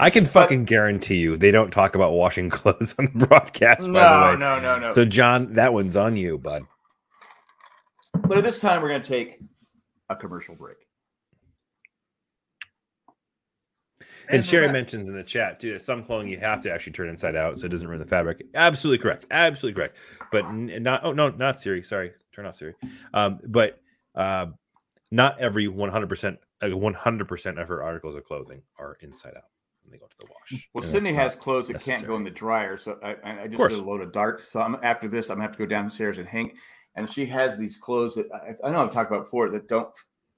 I 0.00 0.08
can 0.08 0.24
fucking 0.24 0.64
guarantee 0.64 1.16
you 1.16 1.36
they 1.36 1.50
don't 1.50 1.70
talk 1.70 1.94
about 1.94 2.12
washing 2.12 2.48
clothes 2.50 2.94
on 2.98 3.10
the 3.14 3.26
broadcast. 3.26 3.86
no, 3.86 3.92
by 3.92 4.30
the 4.30 4.32
way. 4.32 4.40
no, 4.40 4.58
no, 4.58 4.78
no. 4.78 4.90
So, 4.90 5.04
John, 5.04 5.52
that 5.52 5.74
one's 5.74 5.94
on 5.94 6.16
you, 6.16 6.38
bud. 6.38 6.64
but 8.14 8.38
at 8.38 8.44
this 8.44 8.58
time, 8.58 8.80
we're 8.80 8.88
going 8.88 9.02
to 9.02 9.08
take 9.08 9.42
a 10.08 10.16
commercial 10.16 10.56
break. 10.56 10.78
And, 14.28 14.38
we're 14.38 14.42
Sherry 14.42 14.68
mentions 14.72 15.08
in 15.08 15.14
the 15.16 15.22
chat 15.22 15.60
too 15.60 15.72
that 15.72 15.82
some 15.82 16.02
clothing 16.02 16.28
you 16.28 16.38
have 16.38 16.62
to 16.62 16.72
actually 16.72 16.94
turn 16.94 17.08
inside 17.10 17.36
out 17.36 17.58
so 17.58 17.66
it 17.66 17.68
doesn't 17.68 17.86
ruin 17.86 18.00
the 18.00 18.08
fabric. 18.08 18.42
Absolutely 18.54 19.02
correct. 19.02 19.26
Absolutely 19.30 19.76
correct. 19.76 19.96
But 20.32 20.46
n- 20.46 20.82
not 20.82 21.04
oh 21.04 21.12
no, 21.12 21.30
not 21.30 21.58
Siri. 21.58 21.82
Sorry, 21.82 22.12
turn 22.32 22.46
off 22.46 22.56
Siri. 22.56 22.74
Um, 23.12 23.40
but 23.48 23.80
uh, 24.14 24.46
not 25.10 25.38
every 25.40 25.66
one 25.68 25.90
hundred 25.90 26.08
percent, 26.08 26.38
one 26.62 26.94
hundred 26.94 27.26
percent 27.28 27.58
of 27.58 27.66
her 27.68 27.82
articles 27.82 28.14
of 28.14 28.24
clothing 28.24 28.62
are 28.78 28.96
inside 29.00 29.34
out 29.36 29.44
when 29.82 29.92
they 29.92 29.98
go 29.98 30.06
to 30.06 30.16
the 30.18 30.26
wash. 30.26 30.68
Well, 30.74 30.82
And 30.82 30.90
Cindy 30.90 31.12
has 31.12 31.34
clothes 31.34 31.68
that 31.68 31.80
can't 31.80 32.06
go 32.06 32.16
in 32.16 32.24
the 32.24 32.30
dryer, 32.30 32.76
so 32.76 32.98
I, 33.02 33.16
I 33.24 33.42
I 33.42 33.46
just 33.48 33.60
did 33.70 33.78
a 33.78 33.82
load 33.82 34.00
of 34.00 34.12
darts. 34.12 34.48
So 34.48 34.60
I'm 34.60 34.76
after 34.82 35.08
this, 35.08 35.30
I'm 35.30 35.36
gonna 35.36 35.46
have 35.46 35.52
to 35.52 35.58
go 35.58 35.66
downstairs 35.66 36.18
and 36.18 36.28
hang. 36.28 36.52
And 36.96 37.10
she 37.10 37.24
has 37.26 37.56
these 37.56 37.76
clothes 37.76 38.14
that 38.16 38.26
I, 38.32 38.66
I 38.66 38.70
know 38.70 38.82
I've 38.82 38.90
talked 38.90 39.10
about 39.10 39.24
before 39.24 39.48
that 39.50 39.68
don't 39.68 39.90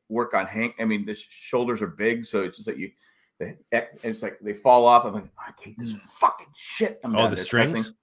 work 0.08 0.34
on 0.34 0.46
Hank. 0.46 0.74
I 0.78 0.84
mean, 0.84 1.04
the 1.06 1.14
sh- 1.14 1.26
shoulders 1.30 1.80
are 1.82 1.88
big, 1.88 2.24
so 2.24 2.42
it's 2.42 2.58
just 2.58 2.68
like 2.68 2.78
you. 2.78 2.90
They, 3.38 3.56
it's 4.02 4.22
like 4.22 4.38
they 4.40 4.54
fall 4.54 4.86
off. 4.86 5.04
I'm 5.04 5.14
like, 5.14 5.30
I 5.38 5.52
hate 5.60 5.78
this 5.78 5.94
fucking 5.94 6.48
shit. 6.54 7.00
I'm 7.02 7.16
oh 7.16 7.28
the 7.28 7.36
strings. 7.36 7.72
pressing. 7.72 7.94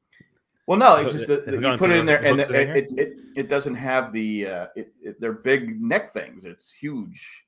Well, 0.70 0.78
no, 0.78 0.98
it's 0.98 1.14
just 1.14 1.28
that 1.28 1.48
you 1.48 1.78
put 1.78 1.90
it 1.90 1.98
in 1.98 2.06
there, 2.06 2.24
and 2.24 2.40
hooks 2.40 2.52
it, 2.52 2.70
it, 2.70 2.92
it 2.96 3.14
it 3.36 3.50
doesn't 3.50 3.74
have 3.74 4.12
the 4.12 4.48
uh, 4.48 4.68
it, 4.76 4.94
it 5.02 5.20
they're 5.20 5.34
big 5.34 5.82
neck 5.82 6.14
things. 6.14 6.46
It's 6.46 6.72
huge. 6.72 7.46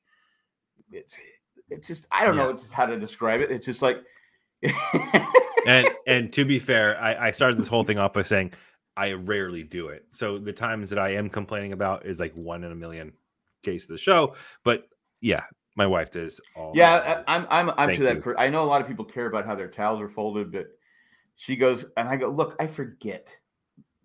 It's 0.92 1.20
it's 1.72 1.88
just 1.88 2.07
I 2.11 2.26
don't 2.26 2.36
know 2.36 2.49
Yeah. 2.49 2.55
it's 2.55 2.69
how 2.69 2.86
to 2.86 2.99
describe 2.99 3.41
it. 3.41 3.51
It's 3.51 3.65
just 3.65 3.82
like 3.82 4.03
and 5.65 5.89
and 6.07 6.34
to 6.34 6.45
be 6.45 6.59
fair, 6.59 7.01
I, 7.01 7.28
I 7.28 7.32
started 7.32 7.57
this 7.57 7.67
whole 7.67 7.84
thing 7.84 7.97
off 7.97 8.13
by 8.13 8.22
saying 8.22 8.53
I 8.95 9.13
rarely 9.13 9.63
do 9.63 9.88
it. 9.88 10.05
So 10.11 10.38
the 10.38 10.53
times 10.53 10.89
that 10.91 10.99
I 10.99 11.15
am 11.15 11.30
complaining 11.30 11.74
about 11.74 12.05
is 12.05 12.19
like 12.19 12.34
one 12.36 12.63
in 12.63 12.72
a 12.72 12.76
million 12.76 13.13
case 13.63 13.84
of 13.84 13.89
the 13.89 13.97
show. 13.97 14.36
But 14.63 14.88
yeah, 15.22 15.43
my 15.76 15.88
wife 15.88 16.11
does 16.11 16.39
all. 16.55 16.74
Yeah, 16.76 17.24
I, 17.28 17.36
I'm 17.36 17.47
I'm 17.49 17.69
I'm 17.72 17.88
Thank 17.88 17.97
to 17.97 18.03
that. 18.03 18.24
For, 18.24 18.39
I 18.39 18.49
know 18.49 18.63
a 18.63 18.65
lot 18.65 18.82
of 18.82 18.88
people 18.88 19.05
care 19.05 19.28
about 19.28 19.45
how 19.45 19.55
their 19.55 19.69
towels 19.69 20.01
are 20.01 20.09
folded, 20.09 20.51
but 20.51 20.67
she 21.36 21.55
goes 21.55 21.86
and 21.97 22.07
I 22.07 22.17
go, 22.17 22.28
look, 22.28 22.55
I 22.59 22.67
forget 22.67 23.36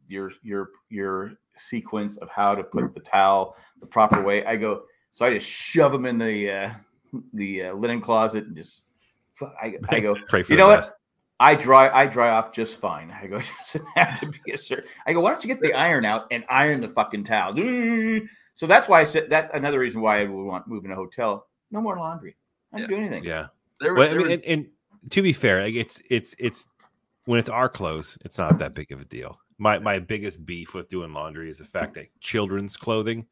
your 0.08 0.30
your 0.42 0.70
your 0.88 1.32
sequence 1.56 2.16
of 2.18 2.30
how 2.30 2.54
to 2.54 2.62
put 2.62 2.94
the 2.94 3.00
towel 3.00 3.56
the 3.80 3.86
proper 3.86 4.22
way. 4.22 4.44
I 4.44 4.56
go, 4.56 4.84
so 5.12 5.26
I 5.26 5.30
just 5.30 5.46
shove 5.46 5.92
them 5.92 6.06
in 6.06 6.18
the 6.18 6.50
uh, 6.50 6.70
the 7.32 7.64
uh, 7.64 7.74
linen 7.74 8.00
closet 8.00 8.46
and 8.46 8.56
just. 8.56 8.84
I, 9.62 9.76
I 9.88 10.00
go. 10.00 10.14
Pray 10.28 10.42
for 10.42 10.52
You 10.52 10.56
the 10.56 10.62
know 10.62 10.68
what? 10.68 10.90
I 11.38 11.54
dry 11.54 11.90
I 11.90 12.06
dry 12.06 12.30
off 12.30 12.52
just 12.52 12.80
fine. 12.80 13.10
I 13.10 13.26
go, 13.26 13.40
doesn't 13.58 13.86
have 13.94 14.20
to 14.20 14.40
be 14.44 14.52
a 14.52 14.56
certain. 14.58 14.88
I 15.06 15.12
go, 15.12 15.20
why 15.20 15.30
don't 15.32 15.44
you 15.44 15.48
get 15.48 15.60
the 15.60 15.74
iron 15.74 16.04
out 16.06 16.26
and 16.30 16.44
iron 16.48 16.80
the 16.80 16.88
fucking 16.88 17.24
towel? 17.24 17.54
So 18.56 18.66
that's 18.66 18.88
why 18.88 19.02
I 19.02 19.04
said 19.04 19.28
that's 19.28 19.54
another 19.54 19.78
reason 19.78 20.00
why 20.00 20.20
I 20.22 20.24
would 20.24 20.42
want 20.44 20.66
moving 20.66 20.90
a 20.90 20.94
hotel. 20.94 21.46
No 21.70 21.82
more 21.82 21.98
laundry. 21.98 22.36
I 22.72 22.78
don't 22.78 22.90
Yeah. 22.90 22.96
do 22.96 23.02
anything. 23.02 23.22
Yeah. 23.24 23.48
There, 23.80 23.92
Well, 23.92 24.08
I 24.10 24.14
mean, 24.14 24.22
was- 24.28 24.32
and, 24.32 24.44
and 24.44 24.68
to 25.10 25.20
be 25.20 25.34
fair, 25.34 25.62
like 25.62 25.74
it's 25.74 26.00
it's 26.08 26.34
it's 26.38 26.66
when 27.26 27.38
it's 27.38 27.50
our 27.50 27.68
clothes, 27.68 28.16
it's 28.24 28.38
not 28.38 28.56
that 28.60 28.74
big 28.74 28.90
of 28.92 29.00
a 29.02 29.04
deal. 29.04 29.38
My 29.58 29.78
my 29.78 29.98
biggest 29.98 30.46
beef 30.46 30.72
with 30.72 30.88
doing 30.88 31.12
laundry 31.12 31.50
is 31.50 31.58
the 31.58 31.66
fact 31.66 31.92
that 31.94 32.06
children's 32.20 32.78
clothing 32.78 33.26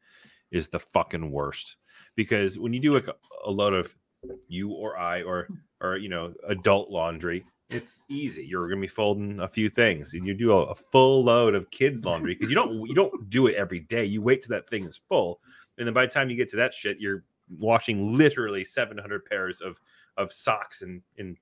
is 0.51 0.67
the 0.67 0.77
fucking 0.79 1.31
worst. 1.31 1.77
Because 2.15 2.57
when 2.59 2.73
you 2.73 2.79
do 2.79 2.93
like 2.93 3.07
a, 3.07 3.15
a 3.45 3.51
load 3.51 3.73
of 3.73 3.93
you 4.47 4.71
or 4.71 4.97
I 4.97 5.21
or 5.23 5.47
or 5.81 5.97
you 5.97 6.09
know 6.09 6.33
adult 6.47 6.89
laundry, 6.89 7.45
it's 7.69 8.03
easy. 8.09 8.45
You're 8.45 8.67
gonna 8.67 8.81
be 8.81 8.87
folding 8.87 9.39
a 9.39 9.47
few 9.47 9.69
things, 9.69 10.13
and 10.13 10.25
you 10.25 10.33
do 10.33 10.51
a, 10.51 10.63
a 10.65 10.75
full 10.75 11.23
load 11.23 11.55
of 11.55 11.69
kids 11.71 12.05
laundry 12.05 12.35
because 12.35 12.49
you 12.49 12.55
don't 12.55 12.87
you 12.87 12.95
don't 12.95 13.29
do 13.29 13.47
it 13.47 13.55
every 13.55 13.79
day. 13.81 14.05
You 14.05 14.21
wait 14.21 14.43
till 14.43 14.55
that 14.55 14.69
thing 14.69 14.85
is 14.85 14.99
full, 15.09 15.39
and 15.77 15.87
then 15.87 15.93
by 15.93 16.05
the 16.05 16.11
time 16.11 16.29
you 16.29 16.35
get 16.35 16.49
to 16.49 16.57
that 16.57 16.73
shit, 16.73 16.99
you're 16.99 17.23
washing 17.59 18.17
literally 18.17 18.63
700 18.63 19.25
pairs 19.25 19.61
of 19.61 19.79
of 20.17 20.31
socks 20.31 20.81
and 20.81 21.01
in 21.17 21.37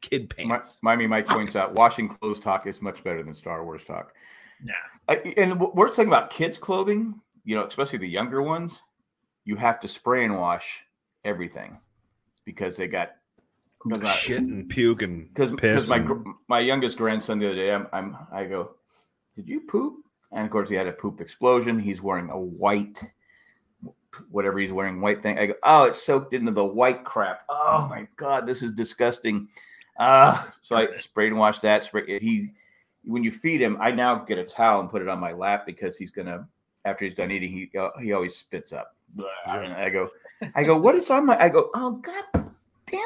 kid 0.00 0.32
My, 0.38 0.44
pants. 0.56 0.80
Miami 0.82 1.06
Mike 1.06 1.26
points 1.26 1.56
out 1.56 1.74
washing 1.74 2.08
clothes 2.08 2.40
talk 2.40 2.66
is 2.66 2.80
much 2.80 3.02
better 3.04 3.22
than 3.22 3.34
Star 3.34 3.64
Wars 3.64 3.84
talk. 3.84 4.14
Yeah, 4.64 4.72
I, 5.08 5.34
and 5.36 5.52
w- 5.52 5.72
we're 5.74 5.88
talking 5.88 6.06
about 6.06 6.30
kids' 6.30 6.58
clothing, 6.58 7.20
you 7.44 7.56
know, 7.56 7.66
especially 7.66 7.98
the 7.98 8.08
younger 8.08 8.42
ones. 8.42 8.82
You 9.46 9.56
have 9.56 9.80
to 9.80 9.88
spray 9.88 10.24
and 10.24 10.38
wash 10.38 10.84
everything 11.24 11.78
because 12.44 12.76
they 12.76 12.86
got 12.88 13.12
I- 13.94 14.10
shit 14.10 14.42
and 14.42 14.68
puke 14.68 15.02
and 15.02 15.32
because 15.32 15.52
because 15.52 15.88
my 15.88 15.96
and- 15.96 16.26
my 16.48 16.58
youngest 16.60 16.98
grandson 16.98 17.38
the 17.38 17.46
other 17.46 17.54
day, 17.54 17.72
I'm, 17.72 17.86
I'm 17.92 18.16
I 18.32 18.44
go, 18.44 18.74
did 19.36 19.48
you 19.48 19.60
poop? 19.60 20.04
And 20.32 20.44
of 20.44 20.50
course 20.50 20.68
he 20.68 20.74
had 20.74 20.88
a 20.88 20.92
poop 20.92 21.20
explosion. 21.20 21.78
He's 21.78 22.02
wearing 22.02 22.28
a 22.30 22.38
white, 22.38 23.00
whatever 24.30 24.58
he's 24.58 24.72
wearing, 24.72 25.00
white 25.00 25.22
thing. 25.22 25.38
I 25.38 25.46
go, 25.46 25.54
oh, 25.62 25.84
it's 25.84 26.02
soaked 26.02 26.34
into 26.34 26.50
the 26.52 26.64
white 26.64 27.04
crap. 27.04 27.42
Oh 27.48 27.86
my 27.88 28.08
god, 28.16 28.46
this 28.46 28.62
is 28.62 28.72
disgusting. 28.72 29.48
Uh, 29.98 30.44
so 30.60 30.76
I 30.76 30.88
sprayed 30.98 31.30
and 31.30 31.38
washed 31.38 31.62
that. 31.62 31.84
Spray 31.84 32.18
he 32.18 32.50
when 33.04 33.22
you 33.22 33.30
feed 33.30 33.60
him, 33.60 33.78
I 33.80 33.92
now 33.92 34.16
get 34.16 34.38
a 34.38 34.44
towel 34.44 34.80
and 34.80 34.90
put 34.90 35.00
it 35.02 35.08
on 35.08 35.20
my 35.20 35.32
lap 35.32 35.64
because 35.64 35.96
he's 35.96 36.10
gonna 36.10 36.48
after 36.84 37.04
he's 37.04 37.14
done 37.14 37.30
eating, 37.30 37.52
he 37.52 37.78
uh, 37.78 37.90
he 38.00 38.12
always 38.12 38.34
spits 38.34 38.72
up. 38.72 38.95
And 39.46 39.72
I 39.72 39.90
go, 39.90 40.10
I 40.54 40.64
go, 40.64 40.76
what 40.76 40.94
is 40.94 41.10
on 41.10 41.26
my? 41.26 41.38
I 41.38 41.48
go, 41.48 41.70
oh 41.74 41.92
god, 41.92 42.24
damn 42.32 42.44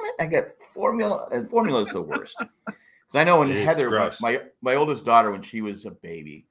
it! 0.04 0.14
I 0.20 0.26
got 0.26 0.44
formula, 0.74 1.28
and 1.32 1.48
formula 1.48 1.82
is 1.82 1.90
the 1.90 2.02
worst. 2.02 2.36
Because 2.66 3.14
I 3.14 3.24
know 3.24 3.40
when 3.40 3.50
Heather, 3.50 3.90
my, 3.90 3.96
gross. 3.96 4.20
my 4.20 4.40
my 4.62 4.74
oldest 4.74 5.04
daughter, 5.04 5.30
when 5.30 5.42
she 5.42 5.60
was 5.60 5.84
a 5.84 5.90
baby, 5.90 6.46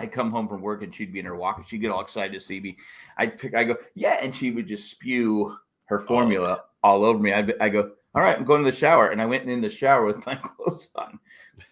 I 0.00 0.06
come 0.06 0.30
home 0.30 0.48
from 0.48 0.62
work 0.62 0.82
and 0.82 0.94
she'd 0.94 1.12
be 1.12 1.20
in 1.20 1.26
her 1.26 1.36
walker. 1.36 1.62
She'd 1.66 1.78
get 1.78 1.90
all 1.90 2.00
excited 2.00 2.32
to 2.32 2.40
see 2.40 2.58
me. 2.58 2.78
I'd 3.18 3.38
pick, 3.38 3.54
I 3.54 3.64
go, 3.64 3.76
yeah, 3.94 4.16
and 4.22 4.34
she 4.34 4.50
would 4.50 4.66
just 4.66 4.90
spew 4.90 5.54
her 5.84 6.00
oh. 6.00 6.06
formula 6.06 6.64
all 6.82 7.04
over 7.04 7.18
me. 7.18 7.34
I, 7.34 7.46
I 7.60 7.68
go, 7.68 7.92
all 8.14 8.22
right, 8.22 8.36
I'm 8.36 8.44
going 8.44 8.64
to 8.64 8.70
the 8.70 8.76
shower, 8.76 9.10
and 9.10 9.20
I 9.20 9.26
went 9.26 9.48
in 9.48 9.60
the 9.60 9.68
shower 9.68 10.06
with 10.06 10.24
my 10.26 10.36
clothes 10.36 10.88
on 10.96 11.20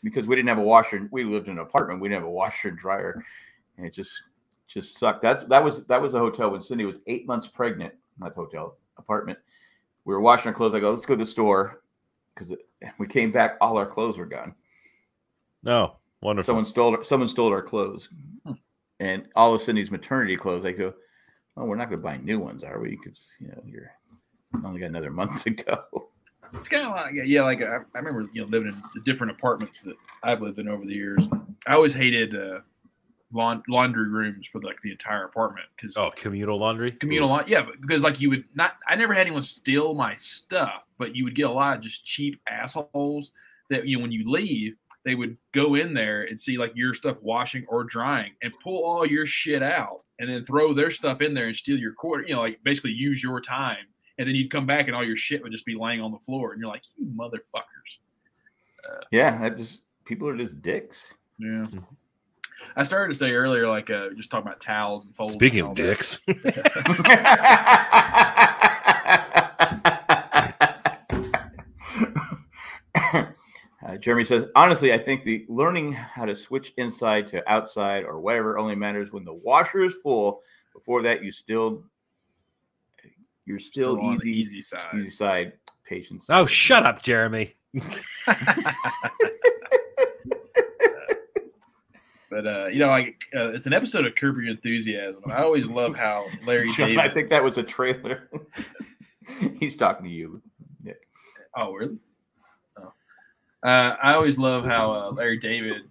because 0.05 0.26
we 0.26 0.36
didn't 0.36 0.51
have 0.51 0.59
a 0.59 0.62
washer. 0.62 1.09
We 1.11 1.24
lived 1.24 1.49
in 1.49 1.55
an 1.55 1.61
apartment. 1.61 2.03
We 2.03 2.09
didn't 2.09 2.22
have 2.22 2.28
a 2.28 2.32
washer 2.32 2.68
and 2.68 2.78
dryer, 2.78 3.24
and 3.78 3.86
it 3.86 3.95
just 3.95 4.22
just 4.68 4.98
sucked. 4.98 5.22
That's 5.22 5.44
that 5.44 5.64
was 5.64 5.84
that 5.86 6.00
was 6.00 6.14
a 6.14 6.18
hotel 6.18 6.50
when 6.50 6.60
Cindy 6.60 6.84
was 6.84 7.00
eight 7.06 7.26
months 7.26 7.48
pregnant. 7.48 7.94
Not 8.18 8.34
hotel 8.34 8.76
apartment. 8.98 9.38
We 10.04 10.14
were 10.14 10.20
washing 10.20 10.48
our 10.48 10.54
clothes. 10.54 10.74
I 10.74 10.80
go, 10.80 10.90
let's 10.90 11.06
go 11.06 11.14
to 11.14 11.18
the 11.18 11.26
store 11.26 11.82
because 12.34 12.54
we 12.98 13.06
came 13.06 13.32
back. 13.32 13.56
All 13.60 13.78
our 13.78 13.86
clothes 13.86 14.18
were 14.18 14.26
gone. 14.26 14.54
no 15.62 15.96
wonderful. 16.20 16.46
Someone 16.46 16.64
stole 16.64 17.02
someone 17.02 17.28
stole 17.28 17.52
our 17.52 17.62
clothes, 17.62 18.10
and 19.00 19.26
all 19.34 19.54
of 19.54 19.62
Cindy's 19.62 19.90
maternity 19.90 20.36
clothes. 20.36 20.64
I 20.64 20.72
go, 20.72 20.94
oh, 21.56 21.64
we're 21.64 21.76
not 21.76 21.88
going 21.88 22.00
to 22.00 22.04
buy 22.04 22.18
new 22.18 22.38
ones, 22.38 22.62
are 22.62 22.80
we? 22.80 22.90
Because 22.90 23.34
you 23.40 23.48
know 23.48 23.62
you're 23.66 23.90
only 24.64 24.80
got 24.80 24.86
another 24.86 25.10
month 25.10 25.44
to 25.44 25.50
go. 25.50 26.10
It's 26.54 26.68
kind 26.68 26.86
of 26.86 26.92
like 26.92 27.14
yeah, 27.14 27.24
yeah, 27.24 27.42
like 27.42 27.62
I, 27.62 27.78
I 27.94 27.98
remember 27.98 28.24
you 28.32 28.42
know 28.42 28.48
living 28.48 28.68
in 28.68 28.82
the 28.94 29.00
different 29.00 29.32
apartments 29.32 29.82
that 29.82 29.96
I've 30.22 30.40
lived 30.40 30.58
in 30.58 30.68
over 30.68 30.84
the 30.84 30.94
years. 30.94 31.28
I 31.66 31.74
always 31.74 31.94
hated 31.94 32.34
uh, 32.34 32.60
laun- 33.32 33.62
laundry 33.68 34.08
rooms 34.08 34.46
for 34.46 34.60
like 34.60 34.80
the 34.82 34.90
entire 34.90 35.24
apartment 35.24 35.66
because 35.76 35.96
oh, 35.96 36.10
communal 36.16 36.58
laundry. 36.58 36.92
communal 36.92 37.28
laundry. 37.28 37.52
Yeah, 37.52 37.62
but 37.62 37.80
because 37.80 38.02
like 38.02 38.20
you 38.20 38.30
would 38.30 38.44
not. 38.54 38.76
I 38.88 38.96
never 38.96 39.14
had 39.14 39.22
anyone 39.22 39.42
steal 39.42 39.94
my 39.94 40.16
stuff, 40.16 40.84
but 40.98 41.14
you 41.14 41.24
would 41.24 41.34
get 41.34 41.46
a 41.46 41.52
lot 41.52 41.76
of 41.76 41.82
just 41.82 42.04
cheap 42.04 42.40
assholes 42.48 43.32
that 43.70 43.86
you 43.86 43.96
know 43.96 44.02
when 44.02 44.12
you 44.12 44.30
leave. 44.30 44.76
They 45.04 45.14
would 45.14 45.38
go 45.52 45.76
in 45.76 45.94
there 45.94 46.24
and 46.24 46.38
see 46.38 46.58
like 46.58 46.72
your 46.74 46.92
stuff 46.92 47.16
washing 47.22 47.64
or 47.68 47.84
drying 47.84 48.32
and 48.42 48.52
pull 48.62 48.84
all 48.84 49.06
your 49.06 49.24
shit 49.24 49.62
out 49.62 50.02
and 50.18 50.28
then 50.28 50.44
throw 50.44 50.74
their 50.74 50.90
stuff 50.90 51.22
in 51.22 51.32
there 51.32 51.46
and 51.46 51.56
steal 51.56 51.78
your 51.78 51.92
quarter, 51.92 52.24
you 52.24 52.34
know, 52.34 52.42
like 52.42 52.60
basically 52.62 52.90
use 52.90 53.22
your 53.22 53.40
time. 53.40 53.86
And 54.18 54.28
then 54.28 54.34
you'd 54.34 54.50
come 54.50 54.66
back 54.66 54.88
and 54.88 54.96
all 54.96 55.04
your 55.04 55.16
shit 55.16 55.42
would 55.42 55.52
just 55.52 55.64
be 55.64 55.76
laying 55.76 56.00
on 56.00 56.10
the 56.10 56.18
floor. 56.18 56.52
And 56.52 56.60
you're 56.60 56.68
like, 56.68 56.82
you 56.96 57.06
motherfuckers. 57.06 57.98
Yeah, 59.10 59.38
that 59.38 59.56
just 59.56 59.82
people 60.04 60.28
are 60.28 60.36
just 60.36 60.60
dicks. 60.60 61.14
Yeah. 61.38 61.46
Mm-hmm. 61.46 61.78
I 62.76 62.82
started 62.84 63.12
to 63.12 63.18
say 63.18 63.32
earlier, 63.32 63.68
like 63.68 63.90
uh, 63.90 64.10
just 64.16 64.30
talking 64.30 64.46
about 64.46 64.60
towels 64.60 65.04
and 65.04 65.14
folds. 65.14 65.34
Speaking 65.34 65.60
and 65.60 65.70
of 65.70 65.74
dicks, 65.74 66.20
Uh, 73.86 73.96
Jeremy 73.96 74.24
says, 74.24 74.44
honestly, 74.54 74.92
I 74.92 74.98
think 74.98 75.22
the 75.22 75.46
learning 75.48 75.92
how 75.92 76.24
to 76.26 76.34
switch 76.34 76.74
inside 76.76 77.26
to 77.28 77.48
outside 77.50 78.04
or 78.04 78.20
whatever 78.20 78.58
only 78.58 78.74
matters 78.74 79.12
when 79.12 79.24
the 79.24 79.32
washer 79.32 79.82
is 79.84 79.94
full. 80.02 80.42
Before 80.74 81.00
that, 81.02 81.22
you 81.24 81.30
still 81.32 81.84
you're 83.46 83.58
still, 83.58 83.96
Still 83.96 84.12
easy, 84.14 84.30
easy 84.30 84.60
side. 84.60 84.88
easy 84.94 85.08
side 85.10 85.52
patience. 85.86 86.26
oh, 86.28 86.44
shut 86.44 86.84
up, 86.84 87.02
Jeremy. 87.02 87.54
But 92.30 92.46
uh, 92.46 92.66
you 92.66 92.78
know, 92.78 92.88
like 92.88 93.22
uh, 93.34 93.52
it's 93.52 93.66
an 93.66 93.72
episode 93.72 94.06
of 94.06 94.14
Curb 94.14 94.36
Your 94.36 94.50
Enthusiasm. 94.50 95.22
I 95.26 95.42
always 95.42 95.66
love 95.66 95.96
how 95.96 96.26
Larry 96.46 96.68
John, 96.72 96.88
David. 96.88 97.04
I 97.04 97.08
think 97.08 97.28
that 97.30 97.42
was 97.42 97.56
a 97.58 97.62
trailer. 97.62 98.28
He's 99.58 99.76
talking 99.76 100.04
to 100.04 100.10
you. 100.12 100.42
Nick. 100.82 101.06
oh, 101.56 101.72
really? 101.72 101.96
Uh, 103.64 103.96
I 104.00 104.12
always 104.14 104.38
love 104.38 104.64
how 104.64 104.92
uh, 104.92 105.10
Larry 105.10 105.38
David 105.38 105.82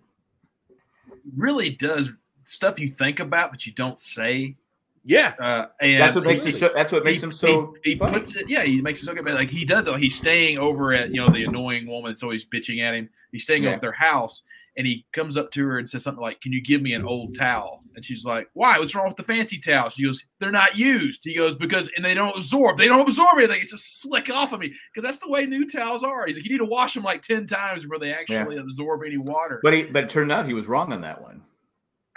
really 1.35 1.69
does 1.69 2.11
stuff 2.45 2.79
you 2.79 2.89
think 2.89 3.19
about 3.19 3.51
but 3.51 3.65
you 3.65 3.73
don't 3.73 3.99
say. 3.99 4.55
Yeah. 5.03 5.33
Uh, 5.39 5.65
and 5.81 6.01
That's 6.01 6.15
what 6.15 6.25
makes 6.25 6.43
he- 6.43 6.51
him. 6.51 6.57
So, 6.57 6.71
that's 6.73 6.91
what 6.91 7.03
makes 7.03 7.19
he- 7.19 7.25
him 7.25 7.31
so. 7.31 7.75
He, 7.83 7.91
he 7.91 7.97
funny. 7.97 8.13
puts 8.19 8.35
it. 8.35 8.49
Yeah, 8.49 8.63
he 8.63 8.81
makes 8.81 9.01
it 9.01 9.05
so 9.05 9.13
good. 9.13 9.25
But 9.25 9.33
like 9.35 9.49
he 9.49 9.65
does 9.65 9.88
it. 9.88 9.97
He's 9.99 10.15
staying 10.15 10.57
over 10.57 10.93
at 10.93 11.11
you 11.13 11.19
know 11.21 11.29
the 11.29 11.43
annoying 11.43 11.88
woman 11.88 12.11
that's 12.11 12.23
always 12.23 12.45
bitching 12.45 12.81
at 12.81 12.93
him. 12.93 13.09
He's 13.31 13.43
staying 13.43 13.63
Yeah. 13.63 13.69
over 13.69 13.75
at 13.75 13.81
their 13.81 13.91
house, 13.91 14.43
and 14.78 14.86
he 14.86 15.05
comes 15.11 15.36
up 15.38 15.49
to 15.51 15.65
her 15.65 15.80
and 15.80 15.89
says 15.89 16.03
something 16.03 16.21
like, 16.21 16.39
"Can 16.39 16.53
you 16.53 16.61
give 16.61 16.82
me 16.82 16.93
an 16.93 17.03
old 17.03 17.36
towel?" 17.36 17.84
And 17.95 18.05
she's 18.05 18.23
like, 18.23 18.47
"Why? 18.53 18.78
What's 18.78 18.93
wrong 18.93 19.07
with 19.07 19.17
the 19.17 19.23
fancy 19.23 19.57
towels?" 19.57 19.93
She 19.93 20.03
goes, 20.05 20.23
"They're 20.39 20.51
not 20.51 20.78
used." 20.78 21.21
He 21.23 21.36
goes, 21.36 21.55
"Because 21.55 21.89
and 21.95 22.05
they 22.05 22.13
don't 22.13 22.38
absorb. 22.38 22.78
They 22.78 22.88
don't 22.88 23.01
absorb 23.01 23.38
anything. 23.38 23.59
It's 23.61 23.71
just 23.71 24.01
slick 24.01 24.30
off 24.30 24.53
of 24.53 24.59
me. 24.59 24.67
Because 24.93 25.05
that's 25.07 25.17
the 25.17 25.30
way 25.30 25.45
new 25.47 25.67
towels 25.67 26.03
are." 26.03 26.28
He's 26.28 26.38
like, 26.38 26.45
"You 26.45 26.51
need 26.51 26.59
to 26.59 26.65
wash 26.65 26.93
them 26.93 27.03
like 27.03 27.23
ten 27.23 27.47
times 27.47 27.84
before 27.84 27.99
they 27.99 28.13
actually 28.13 28.57
absorb 28.57 29.01
any 29.05 29.17
water." 29.17 29.59
But 29.63 29.73
he, 29.73 29.84
but 29.84 30.05
it 30.05 30.09
turned 30.11 30.32
out 30.32 30.45
he 30.45 30.53
was 30.53 30.67
wrong 30.67 30.93
on 30.93 31.01
that 31.01 31.21
one. 31.21 31.43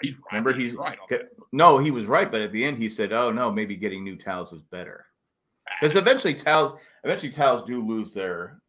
he's 0.02 0.14
right. 0.14 0.24
remember 0.32 0.52
he's- 0.52 0.74
right. 0.74 0.98
on 0.98 1.04
Okay. 1.04 1.24
No, 1.52 1.78
he 1.78 1.90
was 1.90 2.06
right, 2.06 2.30
but 2.30 2.40
at 2.40 2.52
the 2.52 2.64
end 2.64 2.78
he 2.78 2.88
said, 2.88 3.12
"Oh 3.12 3.30
no, 3.32 3.50
maybe 3.50 3.74
getting 3.76 4.04
new 4.04 4.16
towels 4.16 4.52
is 4.52 4.62
better." 4.62 5.06
Ah. 5.68 5.72
Because 5.80 5.96
eventually 5.96 6.34
towels, 6.34 6.80
eventually 7.04 7.32
towels 7.32 7.62
do 7.62 7.84
lose 7.84 8.12
their 8.14 8.59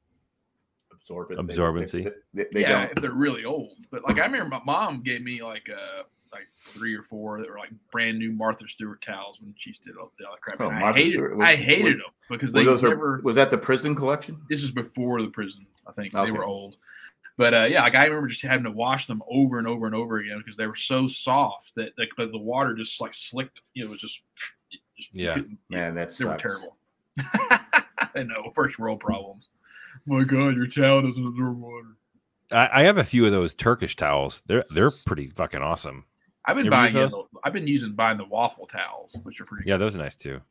absorbent 1.02 1.48
they- 1.48 1.54
Absorbency. 1.56 2.04
They, 2.04 2.12
they, 2.44 2.50
they 2.54 2.62
yeah, 2.62 2.82
don't. 2.88 2.92
if 2.92 3.02
they're 3.02 3.12
really 3.12 3.46
old. 3.46 3.78
But 3.92 4.04
like 4.04 4.18
I 4.20 4.26
remember 4.26 4.50
my 4.50 4.62
mom 4.66 5.02
gave 5.04 5.22
me 5.22 5.42
like 5.44 5.70
uh 5.70 6.04
like 6.32 6.48
three 6.60 6.96
or 6.96 7.04
four 7.04 7.40
that 7.42 7.50
were 7.50 7.58
like 7.58 7.72
brand 7.92 8.18
new 8.18 8.32
Martha 8.32 8.66
Stewart 8.68 9.02
towels 9.02 9.42
when 9.42 9.54
she 9.58 9.74
did 9.84 9.98
all 9.98 10.12
the 10.18 10.26
other 10.26 10.38
crap. 10.42 10.62
Oh, 10.62 10.70
And 10.70 10.84
I 10.84 10.94
hated, 10.94 11.12
Stewart. 11.12 11.42
I 11.42 11.56
hated 11.56 11.84
was- 11.86 11.94
them 11.96 12.14
because 12.30 12.54
they 12.54 12.64
those 12.64 12.82
her- 12.82 12.90
never. 12.90 13.20
was 13.24 13.36
that 13.36 13.50
the 13.50 13.58
prison 13.58 13.96
collection? 13.96 14.42
This 14.50 14.62
was 14.62 14.72
before 14.72 15.22
the 15.22 15.28
prison. 15.28 15.66
I 15.88 15.92
think 15.92 16.16
Okay. 16.16 16.26
they 16.32 16.38
were 16.38 16.46
old. 16.46 16.78
But 17.38 17.54
uh, 17.54 17.64
yeah, 17.66 17.82
like 17.82 17.96
I 17.96 18.06
remember 18.06 18.28
just 18.28 18.44
having 18.44 18.66
to 18.66 18.72
wash 18.72 19.08
them 19.08 19.24
over 19.28 19.58
and 19.58 19.68
over 19.68 19.88
and 19.88 19.96
over 19.96 20.20
again 20.20 20.38
because 20.38 20.58
they 20.58 20.68
were 20.68 20.76
so 20.76 21.08
soft 21.08 21.74
that 21.76 21.90
like 21.98 22.10
but 22.16 22.32
the 22.32 22.38
water 22.38 22.76
just 22.76 23.02
like 23.02 23.14
slicked. 23.14 23.60
You 23.74 23.84
know, 23.84 23.88
it 23.90 23.92
was 23.92 24.02
just, 24.02 24.22
it 24.72 24.80
just 24.98 25.10
Yeah. 25.14 25.34
couldn't- 25.34 25.58
Man, 25.70 25.96
that 25.96 26.16
they 26.18 26.26
were 26.26 26.38
terrible. 26.38 26.78
I 27.18 28.24
know, 28.24 28.52
first 28.56 28.78
world 28.80 29.00
problems. 29.00 29.50
My 30.06 30.24
God, 30.24 30.56
your 30.56 30.68
towel 30.68 31.02
doesn't 31.02 31.26
absorb 31.26 31.60
water. 31.60 31.88
I, 32.52 32.82
I 32.82 32.84
have 32.84 32.98
a 32.98 33.04
few 33.04 33.26
of 33.26 33.32
those 33.32 33.56
Turkish 33.56 33.96
towels. 33.96 34.42
They're 34.48 34.66
they're 34.74 34.90
pretty 35.06 35.30
fucking 35.30 35.62
awesome. 35.62 36.06
I've 36.46 36.56
been 36.56 36.66
You 36.66 36.72
buying. 36.72 36.92
those? 36.94 37.12
the- 37.12 37.24
I've 37.44 37.54
been 37.54 37.68
using 37.68 37.94
buying 37.94 38.18
the 38.18 38.26
waffle 38.26 38.66
towels, 38.68 39.16
which 39.24 39.40
are 39.42 39.46
pretty. 39.46 39.70
Yeah, 39.70 39.78
those 39.78 39.96
are 39.96 40.00
nice 40.00 40.16
too. 40.16 40.42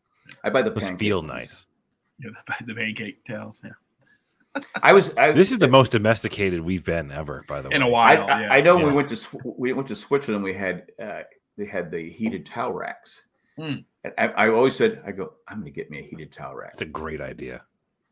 I 0.44 0.50
buy 0.50 0.62
the 0.62 0.70
Those 0.70 0.84
pancake 0.84 0.98
feel 0.98 1.18
ones. 1.18 1.28
nice. 1.28 1.66
Yeah, 2.22 2.30
the, 2.60 2.66
the 2.66 2.74
pancake 2.74 3.24
towels. 3.24 3.62
Yeah, 3.64 4.60
I 4.82 4.92
was. 4.92 5.16
I, 5.16 5.32
This 5.32 5.52
is 5.52 5.58
the 5.58 5.68
most 5.68 5.92
domesticated 5.92 6.60
we've 6.60 6.84
been 6.84 7.10
ever, 7.10 7.44
by 7.48 7.62
the 7.62 7.70
way. 7.70 7.76
in 7.76 7.82
a 7.82 7.88
while. 7.88 8.28
I, 8.28 8.40
yeah. 8.42 8.52
I 8.52 8.60
know 8.60 8.76
when 8.76 8.86
we 8.88 8.92
went 8.92 9.08
to 9.08 9.38
we 9.56 9.72
went 9.72 9.88
to 9.88 9.96
Switzerland. 9.96 10.44
We 10.44 10.52
had 10.54 10.84
uh, 11.02 11.22
they 11.56 11.64
had 11.64 11.90
the 11.90 12.10
heated 12.10 12.44
towel 12.44 12.74
racks. 12.74 13.24
Mm. 13.58 13.84
And 14.04 14.12
I, 14.18 14.26
I 14.28 14.48
always 14.50 14.76
said, 14.76 15.02
I 15.06 15.12
go, 15.12 15.32
I'm 15.48 15.60
going 15.60 15.72
to 15.72 15.74
get 15.74 15.90
me 15.90 15.98
a 15.98 16.02
heated 16.02 16.30
towel 16.32 16.54
rack. 16.54 16.70
It's 16.74 16.82
a 16.82 16.86
great 16.86 17.20
idea. 17.20 17.62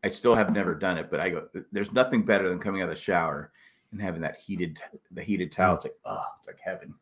I 0.04 0.08
still 0.08 0.34
have 0.34 0.52
never 0.54 0.74
done 0.74 0.96
it, 0.98 1.10
but 1.10 1.20
I 1.20 1.30
go, 1.30 1.48
there's 1.72 1.92
nothing 1.92 2.22
better 2.24 2.48
than 2.48 2.58
coming 2.58 2.80
out 2.82 2.84
of 2.88 2.90
the 2.90 2.96
shower 3.00 3.50
and 3.90 4.00
having 4.00 4.20
that 4.20 4.36
heated, 4.36 4.80
the 5.10 5.22
heated 5.22 5.50
towel. 5.50 5.76
It's 5.76 5.86
like, 5.86 5.96
oh, 6.04 6.24
it's 6.38 6.46
like 6.48 6.60
heaven. 6.60 6.94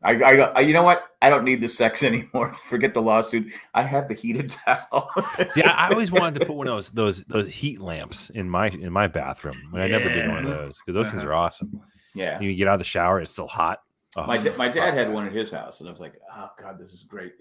I, 0.00 0.12
I 0.12 0.36
go, 0.36 0.52
I- 0.54 0.60
you 0.60 0.72
know 0.72 0.84
what? 0.84 1.04
I 1.20 1.28
don't 1.30 1.42
need 1.44 1.60
the 1.60 1.68
sex 1.68 2.02
anymore. 2.04 2.52
Forget 2.52 2.94
the 2.94 3.02
lawsuit. 3.02 3.52
I 3.74 3.82
have 3.82 4.06
the 4.06 4.14
heated 4.14 4.50
towel. 4.64 5.10
See, 5.48 5.62
I, 5.64 5.88
I 5.88 5.90
always 5.90 6.12
wanted 6.12 6.38
to 6.40 6.46
put 6.46 6.54
one 6.54 6.68
of 6.68 6.74
those 6.74 6.90
those 6.90 7.24
those 7.24 7.48
heat 7.48 7.80
lamps 7.80 8.30
in 8.30 8.48
my 8.48 8.68
in 8.68 8.92
my 8.92 9.08
bathroom, 9.08 9.56
and 9.72 9.82
I 9.82 9.88
never 9.88 10.08
did 10.08 10.28
one 10.28 10.44
of 10.44 10.50
those 10.50 10.78
because 10.78 10.94
those 10.94 11.10
things 11.10 11.22
Uh-huh. 11.24 11.32
are 11.32 11.34
awesome. 11.34 11.80
yeah. 12.14 12.38
You 12.40 12.54
get 12.54 12.68
out 12.68 12.74
of 12.74 12.78
the 12.80 12.84
shower, 12.84 13.20
it's 13.20 13.32
still 13.32 13.48
hot. 13.48 13.80
Oh, 14.16 14.24
My, 14.26 14.38
da- 14.38 14.56
my 14.56 14.68
dad 14.68 14.94
had 14.94 15.12
one 15.12 15.26
at 15.26 15.32
his 15.32 15.50
house, 15.50 15.80
and 15.80 15.88
I 15.88 15.92
was 15.92 16.00
like, 16.00 16.14
oh, 16.34 16.48
God, 16.58 16.78
this 16.78 16.92
is 16.94 17.02
great. 17.02 17.32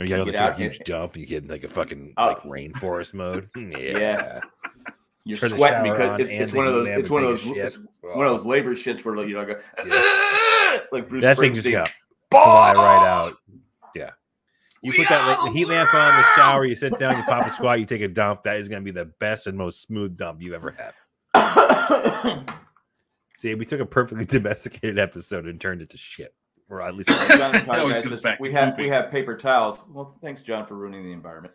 Or 0.00 0.06
you 0.06 0.08
gotta 0.16 0.24
get 0.24 0.34
go 0.34 0.46
to 0.46 0.52
a 0.52 0.54
huge 0.56 0.76
and- 0.78 0.84
dump, 0.86 1.12
and 1.14 1.20
you 1.20 1.26
get 1.26 1.44
in 1.44 1.48
like 1.50 1.62
a 1.64 1.68
fucking 1.68 2.14
Oh. 2.16 2.26
like 2.28 2.40
rainforest 2.42 3.14
mode. 3.14 3.48
Yeah, 3.56 3.78
Yeah. 3.78 4.40
You're 5.26 5.36
Turn 5.36 5.50
sweating 5.50 5.92
because 5.92 6.08
on 6.08 6.20
it's, 6.22 6.30
and 6.30 6.42
it's 6.42 6.52
one 6.54 6.66
of 6.66 6.72
those. 6.72 6.86
It's 6.88 7.10
one 7.10 7.22
of 7.22 7.28
those. 7.28 7.42
It's 7.46 7.78
one 8.02 8.26
of 8.26 8.32
those 8.32 8.46
labor 8.46 8.74
shits 8.74 9.04
where 9.04 9.14
like 9.14 9.28
you 9.28 9.34
know, 9.34 9.42
I 9.42 9.44
go 9.44 9.60
like 10.96 11.08
Bruce 11.10 11.22
that 11.22 11.36
thing 11.36 11.52
just 11.54 11.66
Springsteen. 11.66 11.72
got 11.72 11.90
fly 12.30 12.72
right 12.72 13.06
out. 13.06 13.32
Yeah. 13.94 14.10
You 14.82 14.92
We 14.92 14.96
put 14.96 15.08
that 15.10 15.20
are 15.20 15.44
la- 15.44 15.52
the 15.52 15.58
heat 15.58 15.66
lamp 15.68 15.92
on 15.92 16.16
the 16.16 16.22
shower, 16.36 16.64
you 16.64 16.74
sit 16.74 16.98
down, 16.98 17.14
you 17.14 17.22
pop 17.24 17.46
a 17.46 17.50
squat, 17.50 17.78
you 17.80 17.84
take 17.84 18.00
a 18.00 18.08
dump. 18.08 18.44
That 18.44 18.56
is 18.56 18.66
going 18.68 18.80
to 18.82 18.84
be 18.84 18.98
the 18.98 19.04
best 19.04 19.46
and 19.46 19.58
most 19.58 19.82
smooth 19.82 20.16
dump 20.16 20.40
you 20.40 20.54
ever 20.54 20.70
had. 20.70 20.94
See, 23.36 23.54
we 23.54 23.66
took 23.66 23.80
a 23.80 23.86
perfectly 23.86 24.24
domesticated 24.24 24.98
episode 24.98 25.46
and 25.46 25.60
turned 25.60 25.82
it 25.82 25.90
to 25.90 25.98
shit. 25.98 26.34
Or 26.70 26.82
at 26.82 26.94
least 26.94 27.08
John 27.28 27.54
It 27.54 27.68
always 27.68 27.98
Conrad 27.98 28.20
says, 28.20 28.24
we 28.40 28.52
have 28.52 28.70
pooping. 28.70 28.84
we 28.84 28.88
have 28.88 29.10
paper 29.10 29.36
towels. 29.36 29.84
Well, 29.90 30.16
thanks, 30.22 30.42
John, 30.42 30.64
for 30.66 30.76
ruining 30.76 31.02
the 31.04 31.12
environment. 31.12 31.52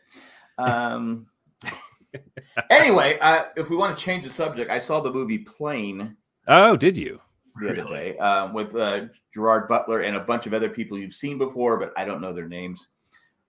Um, 0.58 1.28
anyway, 2.70 3.18
uh, 3.22 3.46
if 3.56 3.70
we 3.70 3.76
want 3.76 3.98
to 3.98 4.04
change 4.04 4.26
the 4.26 4.30
subject, 4.30 4.70
I 4.70 4.80
saw 4.80 5.00
the 5.00 5.12
movie 5.12 5.40
Plane 5.40 6.16
Oh, 6.48 6.76
did 6.78 6.96
you? 6.98 7.20
the 7.62 7.70
other 7.70 7.86
day 7.90 8.18
um, 8.18 8.52
with 8.54 8.76
uh, 8.76 9.06
Gerard 9.34 9.70
Butler 9.70 10.02
and 10.02 10.18
a 10.18 10.20
bunch 10.20 10.46
of 10.46 10.54
other 10.54 10.68
people 10.70 10.98
you've 11.00 11.14
seen 11.14 11.38
before, 11.38 11.80
but 11.80 11.94
I 11.96 12.04
don't 12.04 12.20
know 12.20 12.34
their 12.34 12.50
names. 12.50 12.88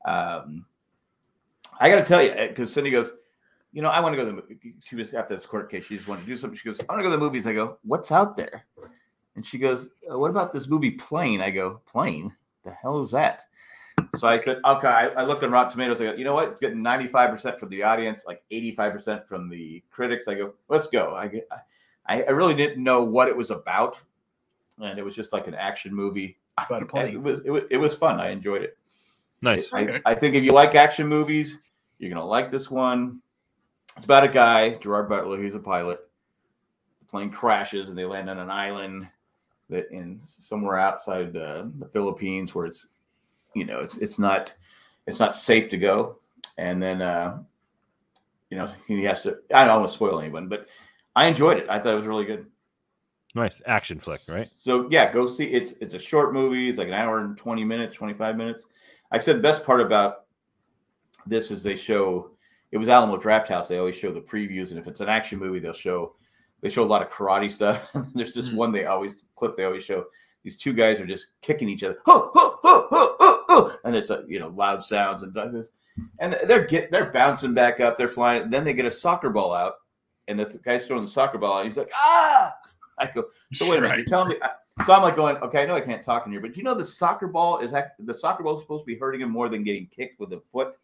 Um, 0.04 0.64
I 1.80 1.90
got 1.90 1.96
to 1.96 2.04
tell 2.04 2.22
you, 2.22 2.32
because 2.48 2.72
Cindy 2.72 2.90
goes, 2.90 3.10
you 3.72 3.82
know, 3.82 3.88
I 3.88 3.98
want 4.00 4.16
to 4.16 4.22
go 4.24 4.30
to 4.30 4.36
the. 4.42 4.56
She 4.80 4.94
was 4.94 5.12
after 5.12 5.34
this 5.34 5.44
court 5.44 5.70
case. 5.70 5.86
She 5.86 5.96
just 5.96 6.06
wanted 6.08 6.20
to 6.22 6.26
do 6.28 6.36
something. 6.36 6.56
She 6.56 6.66
goes, 6.68 6.80
I 6.88 6.92
want 6.92 7.00
to 7.00 7.02
go 7.02 7.10
to 7.10 7.16
the 7.16 7.22
movies. 7.22 7.46
I 7.48 7.52
go, 7.52 7.78
what's 7.82 8.12
out 8.12 8.36
there? 8.36 8.64
And 9.36 9.44
she 9.44 9.58
goes, 9.58 9.90
uh, 10.10 10.18
what 10.18 10.30
about 10.30 10.52
this 10.52 10.66
movie 10.66 10.92
Plane? 10.92 11.40
I 11.40 11.50
go, 11.50 11.80
Plane? 11.86 12.34
The 12.64 12.72
hell 12.72 13.00
is 13.00 13.10
that? 13.12 13.42
So 14.16 14.26
I 14.26 14.38
said, 14.38 14.60
okay. 14.64 14.88
I, 14.88 15.08
I 15.08 15.24
looked 15.24 15.42
on 15.42 15.50
Rotten 15.50 15.70
Tomatoes. 15.72 16.00
I 16.00 16.06
go, 16.06 16.14
you 16.14 16.24
know 16.24 16.34
what? 16.34 16.48
It's 16.48 16.60
getting 16.60 16.78
95% 16.78 17.58
from 17.58 17.68
the 17.68 17.82
audience, 17.82 18.24
like 18.26 18.42
85% 18.50 19.26
from 19.26 19.48
the 19.48 19.82
critics. 19.90 20.26
I 20.26 20.34
go, 20.34 20.54
let's 20.68 20.86
go. 20.86 21.14
I 21.14 21.28
get, 21.28 21.48
I, 22.06 22.22
I 22.22 22.30
really 22.30 22.54
didn't 22.54 22.82
know 22.82 23.04
what 23.04 23.28
it 23.28 23.36
was 23.36 23.50
about. 23.50 24.02
And 24.80 24.98
it 24.98 25.04
was 25.04 25.14
just 25.14 25.32
like 25.32 25.46
an 25.46 25.54
action 25.54 25.94
movie. 25.94 26.38
About 26.58 26.82
a 26.82 26.86
plane. 26.86 27.14
It 27.14 27.22
was, 27.22 27.40
it 27.44 27.50
was, 27.50 27.62
it 27.70 27.76
was 27.76 27.96
fun. 27.96 28.20
I 28.20 28.30
enjoyed 28.30 28.62
it. 28.62 28.76
Nice. 29.42 29.72
I, 29.72 29.82
Okay. 29.82 30.00
I 30.04 30.14
think 30.14 30.34
if 30.34 30.44
you 30.44 30.52
like 30.52 30.74
action 30.74 31.06
movies, 31.06 31.58
you're 31.98 32.10
gonna 32.10 32.24
like 32.24 32.50
this 32.50 32.70
one. 32.70 33.20
It's 33.96 34.04
about 34.04 34.24
a 34.24 34.28
guy, 34.28 34.74
Gerard 34.74 35.08
Butler. 35.08 35.42
He's 35.42 35.54
a 35.54 35.60
pilot. 35.60 36.00
The 37.00 37.06
plane 37.06 37.30
crashes 37.30 37.88
and 37.88 37.98
they 37.98 38.04
land 38.04 38.28
on 38.28 38.38
an 38.38 38.50
island 38.50 39.08
that 39.68 39.90
in 39.90 40.18
somewhere 40.22 40.78
outside 40.78 41.36
uh, 41.36 41.66
the 41.78 41.86
Philippines, 41.86 42.54
where 42.54 42.66
it's 42.66 42.88
you 43.54 43.64
know 43.64 43.80
it's 43.80 43.98
it's 43.98 44.18
not 44.18 44.54
it's 45.06 45.20
not 45.20 45.34
safe 45.34 45.68
to 45.70 45.78
go. 45.78 46.18
And 46.58 46.82
then 46.82 47.02
uh, 47.02 47.38
you 48.50 48.56
know 48.56 48.70
he 48.86 49.02
has 49.04 49.22
to. 49.22 49.38
I 49.52 49.66
don't 49.66 49.80
want 49.80 49.90
to 49.90 49.94
spoil 49.94 50.20
anyone, 50.20 50.48
but 50.48 50.68
I 51.14 51.26
enjoyed 51.26 51.58
it. 51.58 51.68
I 51.68 51.78
thought 51.78 51.92
it 51.92 51.96
was 51.96 52.06
really 52.06 52.24
good. 52.24 52.46
Nice 53.34 53.60
action 53.66 54.00
flick, 54.00 54.20
right? 54.28 54.50
So 54.56 54.88
yeah, 54.90 55.12
go 55.12 55.28
see. 55.28 55.44
It's 55.44 55.74
it's 55.80 55.94
a 55.94 55.98
short 55.98 56.32
movie. 56.32 56.68
It's 56.68 56.78
like 56.78 56.88
an 56.88 56.94
hour 56.94 57.18
and 57.18 57.36
twenty 57.36 57.64
minutes, 57.64 57.94
twenty 57.94 58.14
five 58.14 58.36
minutes. 58.36 58.66
Like 59.12 59.20
I 59.20 59.24
said 59.24 59.36
the 59.36 59.42
best 59.42 59.64
part 59.64 59.80
about 59.80 60.24
this 61.26 61.50
is 61.50 61.62
they 61.62 61.76
show. 61.76 62.30
It 62.72 62.78
was 62.78 62.88
Alamo 62.88 63.16
Drafthouse. 63.16 63.68
They 63.68 63.78
always 63.78 63.96
show 63.96 64.10
the 64.10 64.20
previews, 64.20 64.70
and 64.70 64.78
if 64.78 64.86
it's 64.86 65.00
an 65.00 65.08
action 65.08 65.38
movie, 65.38 65.58
they'll 65.58 65.72
show. 65.72 66.14
They 66.62 66.70
show 66.70 66.82
a 66.82 66.84
lot 66.84 67.02
of 67.02 67.10
karate 67.10 67.50
stuff. 67.50 67.90
There's 68.14 68.34
this 68.34 68.50
Mm. 68.50 68.54
one 68.56 68.72
they 68.72 68.86
always 68.86 69.24
clip. 69.36 69.56
They 69.56 69.64
always 69.64 69.84
show 69.84 70.06
these 70.42 70.56
two 70.56 70.72
guys 70.72 71.00
are 71.00 71.06
just 71.06 71.28
kicking 71.42 71.68
each 71.68 71.82
other, 71.82 71.98
and 73.84 73.94
it's 73.96 74.10
uh, 74.10 74.22
you 74.26 74.38
know 74.40 74.48
loud 74.48 74.82
sounds 74.82 75.22
and 75.22 75.34
this, 75.34 75.72
and 76.18 76.38
they're 76.46 76.64
get 76.64 76.90
they're 76.90 77.10
bouncing 77.10 77.54
back 77.54 77.80
up. 77.80 77.96
They're 77.98 78.08
flying. 78.08 78.50
Then 78.50 78.64
they 78.64 78.72
get 78.74 78.84
a 78.86 78.90
soccer 78.90 79.30
ball 79.30 79.52
out, 79.52 79.74
and 80.28 80.38
the 80.38 80.58
guy's 80.64 80.86
throwing 80.86 81.02
the 81.04 81.10
soccer 81.10 81.38
ball 81.38 81.58
out. 81.58 81.64
He's 81.64 81.76
like, 81.76 81.90
ah! 81.94 82.52
I 82.98 83.10
go, 83.14 83.24
so 83.52 83.68
wait 83.68 83.78
a 83.78 83.80
minute, 83.82 83.88
Right. 83.90 83.98
you're 83.98 84.06
telling 84.06 84.28
me? 84.30 84.36
I- 84.42 84.50
So 84.86 84.92
I'm 84.94 85.02
like 85.02 85.16
going, 85.16 85.36
okay, 85.38 85.62
I 85.62 85.66
know 85.66 85.74
I 85.74 85.80
can't 85.82 86.02
talk 86.02 86.24
in 86.26 86.32
here, 86.32 86.40
but 86.40 86.52
do 86.54 86.58
you 86.58 86.64
know 86.64 86.74
the 86.74 86.84
soccer 86.84 87.26
ball 87.28 87.58
is 87.58 87.74
act, 87.74 88.04
the 88.06 88.14
soccer 88.14 88.42
ball 88.42 88.56
is 88.56 88.62
supposed 88.62 88.82
to 88.82 88.86
be 88.86 88.96
hurting 88.98 89.20
him 89.20 89.30
more 89.30 89.48
than 89.50 89.62
getting 89.64 89.86
kicked 89.86 90.18
with 90.18 90.32
a 90.32 90.40
foot 90.52 90.74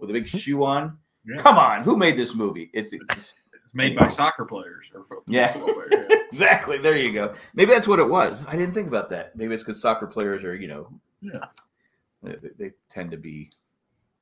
with 0.00 0.10
a 0.10 0.12
big 0.12 0.26
shoe 0.26 0.64
on? 0.64 0.98
Yeah. 1.24 1.36
Come 1.36 1.58
on, 1.58 1.82
who 1.84 1.96
made 1.96 2.16
this 2.16 2.34
movie? 2.34 2.70
It's, 2.72 2.92
it's 2.92 3.04
just- 3.14 3.34
It's 3.70 3.76
made 3.76 3.96
by 3.96 4.08
soccer 4.08 4.44
players 4.44 4.90
or 4.92 5.04
fo- 5.04 5.22
Yeah. 5.28 5.52
players. 5.52 5.88
yeah. 5.92 6.06
exactly. 6.26 6.76
There 6.78 6.96
you 6.98 7.12
go. 7.12 7.34
Maybe 7.54 7.70
that's 7.72 7.86
what 7.86 8.00
it 8.00 8.08
was. 8.08 8.42
I 8.48 8.56
didn't 8.56 8.72
think 8.74 8.88
about 8.88 9.08
that. 9.10 9.36
Maybe 9.36 9.54
it's 9.54 9.62
because 9.62 9.80
soccer 9.80 10.08
players 10.08 10.42
are, 10.42 10.56
you 10.56 10.66
know, 10.66 10.88
Yeah. 11.20 11.44
they, 12.20 12.34
they 12.58 12.72
tend 12.88 13.12
to 13.12 13.16
be 13.16 13.48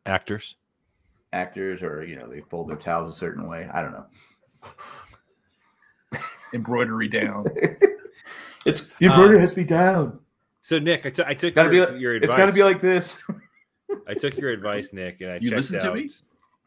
Actors. 0.05 0.57
actors 1.33 1.83
or 1.83 2.05
you 2.05 2.17
know 2.17 2.27
they 2.29 2.41
fold 2.43 2.69
their 2.69 2.77
towels 2.77 3.15
a 3.15 3.19
certain 3.19 3.49
way. 3.49 3.69
I 3.73 3.81
don't 3.83 3.93
know. 3.93 4.07
Embroidery 6.55 7.09
down. 7.09 7.45
It's 8.65 8.97
the 8.97 9.07
Um, 9.07 9.13
embroidery 9.13 9.41
has 9.41 9.51
to 9.51 9.57
be 9.57 9.65
down. 9.65 10.19
So 10.61 10.79
Nick, 10.79 11.07
I 11.07 11.11
took 11.11 11.27
I 11.27 11.33
took 11.33 11.55
Gotta 11.55 11.75
your, 11.75 11.87
be 11.87 11.93
like- 11.93 12.01
your 12.03 12.17
It's 12.17 12.25
advice. 12.25 12.37
got 12.37 12.47
to 12.47 12.53
be 12.53 12.63
like 12.65 12.81
this. 12.83 13.23
I 14.07 14.13
took 14.13 14.37
your 14.37 14.51
advice, 14.51 14.93
Nick, 14.93 15.23
and 15.23 15.31
I 15.31 15.35
You 15.37 15.49
checked 15.49 15.57
listened 15.57 15.81
to 15.81 15.93
out. 15.93 15.99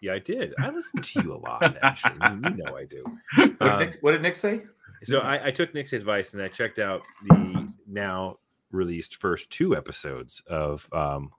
Me? 0.01 0.07
Yeah, 0.07 0.13
I 0.15 0.19
did. 0.19 0.53
I 0.59 0.69
listen 0.69 1.01
to 1.01 1.21
you 1.21 1.33
a 1.33 1.37
lot, 1.37 1.77
actually. 1.81 2.15
you, 2.21 2.41
you 2.57 2.63
know 2.63 2.75
I 2.77 2.85
do. 2.85 3.03
What 3.35 3.59
did, 3.59 3.61
Um, 3.61 3.79
Nick, 3.79 3.97
what 4.01 4.11
did 4.11 4.21
Nick 4.21 4.35
say? 4.35 4.61
So 5.03 5.19
I, 5.19 5.47
I 5.47 5.51
took 5.51 5.73
Nick's 5.73 5.93
advice 5.93 6.33
and 6.33 6.41
I 6.43 6.47
checked 6.47 6.79
out 6.79 7.03
the 7.27 7.71
now 7.87 8.37
released 8.71 9.17
first 9.17 9.49
two 9.49 9.75
episodes 9.75 10.41
of 10.47 10.87
um 10.93 11.31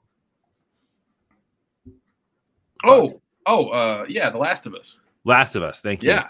Oh, 2.85 3.21
oh, 3.47 3.69
uh, 3.69 4.05
yeah, 4.09 4.31
The 4.31 4.39
Last 4.39 4.67
of 4.67 4.75
Us. 4.75 4.99
Last 5.25 5.55
of 5.55 5.63
Us. 5.63 5.81
Thank 5.81 6.03
you. 6.03 6.11
Yeah. 6.11 6.29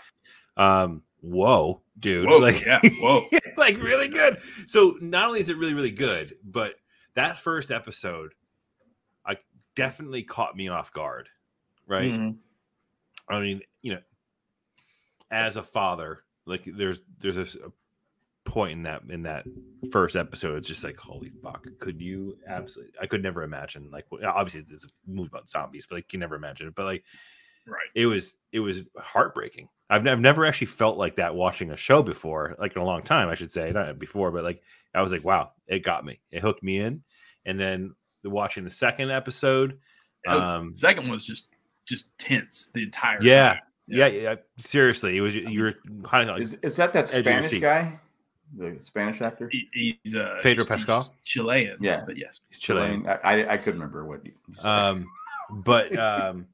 Um, 0.57 1.03
whoa, 1.22 1.80
dude. 1.99 2.28
Whoa, 2.28 2.37
like, 2.37 2.64
yeah, 2.64 2.78
whoa. 3.01 3.22
like 3.57 3.83
really 3.83 4.09
good. 4.09 4.39
So 4.66 4.97
not 5.01 5.28
only 5.28 5.41
is 5.41 5.49
it 5.49 5.57
really, 5.57 5.72
really 5.72 5.91
good, 5.91 6.37
but 6.45 6.74
that 7.14 7.41
first 7.41 7.70
episode, 7.70 8.35
I 9.24 9.39
definitely 9.74 10.24
caught 10.24 10.55
me 10.57 10.68
off 10.68 10.93
guard. 10.93 11.28
Right. 11.87 12.11
Mhm. 12.12 12.37
I 13.28 13.41
mean, 13.41 13.62
you 13.83 13.95
know, 13.95 14.01
as 15.30 15.57
a 15.57 15.62
father, 15.62 16.24
like 16.47 16.62
there's 16.66 17.01
there's 17.20 17.37
a 17.57 17.72
point 18.45 18.72
in 18.72 18.83
that 18.85 19.03
in 19.09 19.22
that 19.22 19.47
first 19.91 20.16
episode. 20.16 20.57
It's 20.59 20.68
just 20.68 20.85
like, 20.85 20.97
holy 20.97 21.30
fuck! 21.30 21.66
Could 21.78 22.01
you 22.01 22.37
absolutely? 22.47 22.93
I 23.01 23.07
could 23.07 23.22
never 23.22 23.43
imagine. 23.43 23.89
Like, 23.91 24.07
obviously, 24.24 24.61
it's, 24.61 24.72
it's 24.72 24.85
a 24.85 24.89
movie 25.07 25.28
about 25.33 25.49
zombies, 25.49 25.87
but 25.87 25.97
like, 25.97 26.12
you 26.12 26.18
never 26.18 26.35
imagine 26.35 26.68
it. 26.68 26.74
But 26.74 26.85
like, 26.87 27.05
Right. 27.66 27.78
it 27.95 28.07
was 28.07 28.37
it 28.51 28.59
was 28.61 28.83
heartbreaking. 28.99 29.68
I've, 29.89 30.07
I've 30.07 30.20
never 30.20 30.45
actually 30.45 30.66
felt 30.68 30.99
like 30.99 31.16
that 31.16 31.35
watching 31.35 31.70
a 31.70 31.76
show 31.76 32.03
before, 32.03 32.57
like 32.59 32.74
in 32.74 32.83
a 32.83 32.85
long 32.85 33.03
time, 33.03 33.28
I 33.28 33.35
should 33.37 33.53
say, 33.53 33.70
not 33.70 33.99
before, 33.99 34.33
but 34.33 34.43
like 34.43 34.62
I 34.95 35.01
was 35.03 35.12
like, 35.12 35.24
wow, 35.24 35.53
it 35.68 35.80
got 35.85 36.05
me, 36.05 36.18
it 36.33 36.41
hooked 36.43 36.62
me 36.64 36.78
in, 36.80 37.05
and 37.47 37.61
then 37.61 37.95
the 38.22 38.30
watching 38.30 38.64
the 38.64 38.70
second 38.70 39.11
episode, 39.12 39.78
was- 40.26 40.51
Um, 40.57 40.70
the 40.70 40.78
second 40.78 41.05
one 41.05 41.12
was 41.12 41.24
just 41.26 41.49
just 41.87 42.16
tense 42.18 42.68
the 42.72 42.83
entire 42.83 43.22
yeah, 43.22 43.49
time. 43.55 43.59
yeah, 43.89 44.07
yeah, 44.07 44.35
seriously, 44.59 45.16
it 45.16 45.20
was 45.20 45.35
you 45.35 45.62
were 45.62 45.74
kind 46.05 46.28
of 46.28 46.37
like, 46.37 46.43
Is, 46.43 46.55
is 46.62 46.76
that 46.76 46.93
that 46.93 47.14
Edge 47.14 47.26
of 47.26 47.33
your 47.33 47.43
Spanish 47.43 47.61
guy? 47.61 48.01
The 48.57 48.78
Spanish 48.80 49.20
actor? 49.22 49.49
He- 49.51 49.99
he's 50.05 50.14
uh, 50.14 50.41
Pedro 50.43 50.64
he's- 50.64 50.68
Pascal? 50.68 51.14
he's 51.22 51.33
Chilean. 51.33 51.76
Yeah. 51.80 52.03
but 52.07 52.16
yes, 52.18 52.41
he's 52.51 52.61
Chilean. 52.61 53.07
I, 53.07 53.14
I, 53.24 53.53
I 53.55 53.57
couldn't 53.57 53.80
remember 53.80 54.05
what. 54.05 54.20
he. 54.24 54.33
Um, 54.62 55.07
but 55.64 55.97
um, 55.99 56.47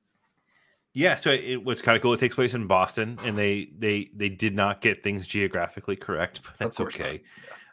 yeah, 0.94 1.16
so 1.16 1.30
it, 1.30 1.44
it 1.44 1.64
was 1.64 1.82
kind 1.82 1.96
of 1.96 2.02
cool. 2.02 2.12
It 2.12 2.20
takes 2.20 2.34
place 2.34 2.54
in 2.54 2.66
Boston, 2.66 3.18
and 3.24 3.36
they 3.36 3.70
they 3.78 4.10
they 4.14 4.28
did 4.28 4.54
not 4.54 4.80
get 4.80 5.02
things 5.02 5.26
geographically 5.26 5.96
correct, 5.96 6.40
but 6.44 6.52
that's 6.58 6.76
course 6.76 6.98
not, 6.98 7.06
okay. 7.06 7.22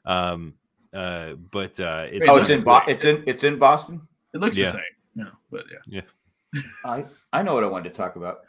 Um, 0.06 0.54
uh, 0.94 1.34
but 1.34 1.80
uh, 1.80 2.06
it's, 2.10 2.26
oh, 2.28 2.38
it's 2.38 2.50
in 2.50 2.62
Bo- 2.62 2.82
it's 2.88 3.04
in 3.06 3.24
it's 3.26 3.44
in 3.44 3.58
Boston. 3.58 4.02
it 4.34 4.40
looks 4.40 4.58
Yeah. 4.58 4.66
the 4.68 4.72
same. 4.74 4.82
No, 5.16 5.28
but 5.52 5.66
yeah, 5.72 5.78
yeah. 5.88 6.02
I 6.86 7.06
I 7.34 7.42
know 7.44 7.54
what 7.54 7.64
I 7.64 7.68
wanted 7.68 7.94
to 7.94 7.96
talk 7.98 8.16
about. 8.16 8.40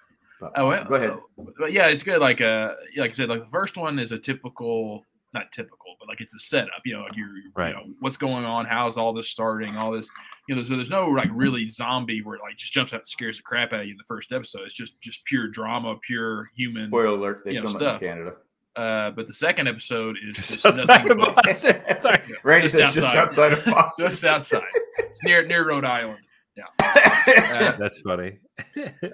But 0.40 0.52
Oh, 0.56 0.68
well, 0.68 0.84
go 0.84 0.94
ahead. 0.96 1.18
But 1.58 1.72
yeah, 1.72 1.86
it's 1.86 2.02
good. 2.02 2.18
Like 2.20 2.40
uh, 2.40 2.74
like 2.98 3.10
I 3.10 3.14
said, 3.14 3.28
like 3.28 3.44
the 3.44 3.50
first 3.50 3.76
one 3.76 3.98
is 3.98 4.12
a 4.12 4.18
typical, 4.18 5.02
not 5.32 5.50
typical, 5.50 5.96
but 5.98 6.08
like 6.08 6.20
it's 6.20 6.34
a 6.34 6.38
setup. 6.38 6.82
You 6.84 6.94
know, 6.94 7.02
like 7.04 7.16
you're, 7.16 7.28
Right. 7.54 7.68
you 7.70 7.74
know, 7.74 7.94
what's 8.00 8.18
going 8.18 8.44
on, 8.44 8.66
how's 8.66 8.98
all 8.98 9.14
this 9.14 9.28
starting, 9.30 9.74
all 9.78 9.92
this. 9.92 10.10
You 10.46 10.54
know, 10.56 10.62
so 10.62 10.76
there's 10.76 10.90
no 10.90 11.08
like 11.08 11.30
really 11.32 11.66
zombie 11.66 12.20
where 12.22 12.34
it 12.36 12.42
like 12.42 12.56
just 12.58 12.72
jumps 12.72 12.92
out 12.92 13.00
and 13.00 13.08
scares 13.08 13.38
the 13.38 13.42
crap 13.44 13.72
out 13.72 13.80
of 13.80 13.86
you 13.86 13.92
in 13.92 13.96
the 13.98 14.04
first 14.06 14.30
episode. 14.32 14.62
It's 14.64 14.74
just 14.74 15.00
just 15.00 15.24
pure 15.24 15.48
drama, 15.48 15.96
pure 16.02 16.50
human. 16.54 16.88
Spoiler 16.88 17.06
alert: 17.06 17.42
They 17.46 17.52
you 17.52 17.60
know, 17.60 17.64
filmed 17.64 17.78
stuff. 17.78 18.02
it 18.02 18.04
in 18.06 18.12
Canada. 18.12 18.36
Uh, 18.76 19.10
but 19.12 19.26
the 19.26 19.32
second 19.32 19.68
episode 19.68 20.18
is 20.22 20.36
Just 20.36 20.52
just 20.52 20.66
outside 20.66 20.86
nothing 21.06 21.12
of 21.12 21.34
but- 21.34 21.44
Boston. 21.46 21.80
Sorry. 22.00 22.18
Randy 22.44 22.68
Just 22.68 22.74
says 22.74 22.94
just 22.94 23.16
outside. 23.16 23.52
outside 23.52 23.52
of 23.54 23.64
Boston. 23.64 24.06
just 24.10 24.24
outside. 24.24 24.62
It's 24.98 25.24
near 25.24 25.46
near 25.46 25.66
Rhode 25.66 25.86
Island. 25.86 26.20
That's 27.78 28.00
funny. 28.00 28.38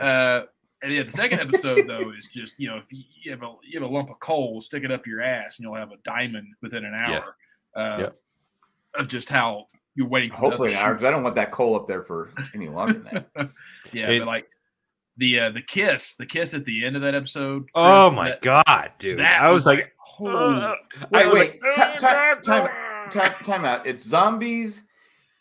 Uh, 0.01 0.43
and 0.83 0.93
yeah, 0.93 1.03
the 1.05 1.11
second 1.11 1.41
episode 1.41 1.87
though 1.87 2.11
is 2.17 2.29
just 2.33 2.55
you 2.59 2.69
know 2.69 2.77
if 2.79 2.93
you, 2.93 3.03
you 3.23 3.31
have 3.31 3.43
a 3.43 3.55
you 3.63 3.81
have 3.81 3.89
a 3.89 3.93
lump 3.93 4.11
of 4.11 4.19
coal, 4.21 4.61
stick 4.61 4.83
it 4.85 4.91
up 4.91 5.07
your 5.07 5.21
ass, 5.23 5.59
and 5.59 5.65
you'll 5.65 5.75
have 5.77 5.93
a 5.93 5.97
diamond 6.05 6.49
within 6.61 6.85
an 6.85 6.93
Yeah. 6.93 7.21
hour. 7.21 7.37
Uh, 7.75 7.99
Yep. 8.01 8.17
Of 8.99 9.09
just 9.09 9.29
how 9.31 9.67
you're 9.95 10.07
waiting. 10.09 10.31
For 10.31 10.37
Hopefully 10.39 10.71
the 10.71 10.77
an 10.79 10.83
hour 10.85 10.93
because 10.95 11.05
I 11.07 11.11
don't 11.11 11.23
want 11.23 11.37
that 11.37 11.51
coal 11.51 11.75
up 11.77 11.87
there 11.87 12.03
for 12.03 12.31
any 12.55 12.69
longer 12.69 12.95
than 12.95 13.25
that. 13.35 13.51
yeah, 13.93 14.11
It- 14.11 14.19
but 14.21 14.27
like 14.27 14.47
the 15.17 15.41
uh, 15.41 15.51
the 15.51 15.63
kiss, 15.63 16.15
the 16.17 16.27
kiss 16.27 16.53
at 16.55 16.65
the 16.65 16.85
end 16.85 16.97
of 16.97 17.03
that 17.03 17.15
episode. 17.15 17.69
oh 17.75 18.09
Chris, 18.11 18.17
my 18.17 18.29
that- 18.31 18.41
god, 18.43 18.91
dude! 18.99 19.19
That 19.21 19.41
I 19.43 19.51
was 19.51 19.65
like, 19.67 19.93
holy- 19.99 20.63
uh, 20.63 20.75
Wait, 21.11 21.27
was 21.27 21.35
wait, 21.35 21.63
like, 21.63 21.75
ti- 21.75 21.99
ti- 22.01 22.07
"Oh, 22.07 22.37
time- 22.43 22.69
time, 23.11 23.33
time 23.45 23.65
out. 23.65 23.87
It's 23.87 24.05
zombies, 24.05 24.83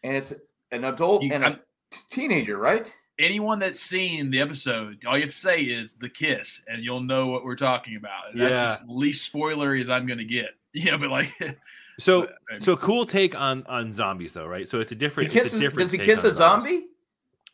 and 0.04 0.16
it's 0.16 0.34
an 0.72 0.84
adult 0.86 1.24
You- 1.24 1.34
and 1.34 1.44
a 1.44 1.48
I'm- 1.48 1.56
t- 1.56 1.62
teenager, 2.10 2.58
right? 2.58 2.94
anyone 3.20 3.60
that's 3.60 3.80
seen 3.80 4.32
the 4.32 4.42
episode, 4.42 4.98
all 5.06 5.16
you 5.16 5.24
have 5.26 5.32
to 5.32 5.38
say 5.38 5.62
is 5.62 5.94
the 5.94 6.10
kiss, 6.10 6.60
and 6.68 6.84
you'll 6.84 7.04
know 7.04 7.28
what 7.28 7.44
we're 7.44 7.56
talking 7.56 7.96
about. 7.96 8.32
And 8.32 8.40
that's 8.42 8.52
Yeah. 8.52 8.72
as 8.72 8.84
least 8.90 9.32
spoilery 9.32 9.80
as 9.80 9.92
I'm 9.92 10.08
going 10.08 10.18
to 10.20 10.26
get. 10.26 10.52
Yeah, 10.74 10.98
but 10.98 11.10
like, 11.12 11.32
So, 12.00 12.22
but- 12.50 12.64
so 12.64 12.76
cool 12.78 13.06
take 13.06 13.36
on 13.36 13.64
on 13.68 13.94
zombies 13.94 14.34
though, 14.34 14.48
right? 14.48 14.68
So 14.68 14.80
it's 14.80 14.92
a 14.92 14.96
He 14.96 15.00
different. 15.00 15.36
it's 15.36 15.54
a 15.54 15.60
different 15.60 15.92
Does 15.92 16.00
he 16.00 16.06
kiss 16.06 16.24
on 16.24 16.32
a 16.32 16.34
zombies. 16.34 16.82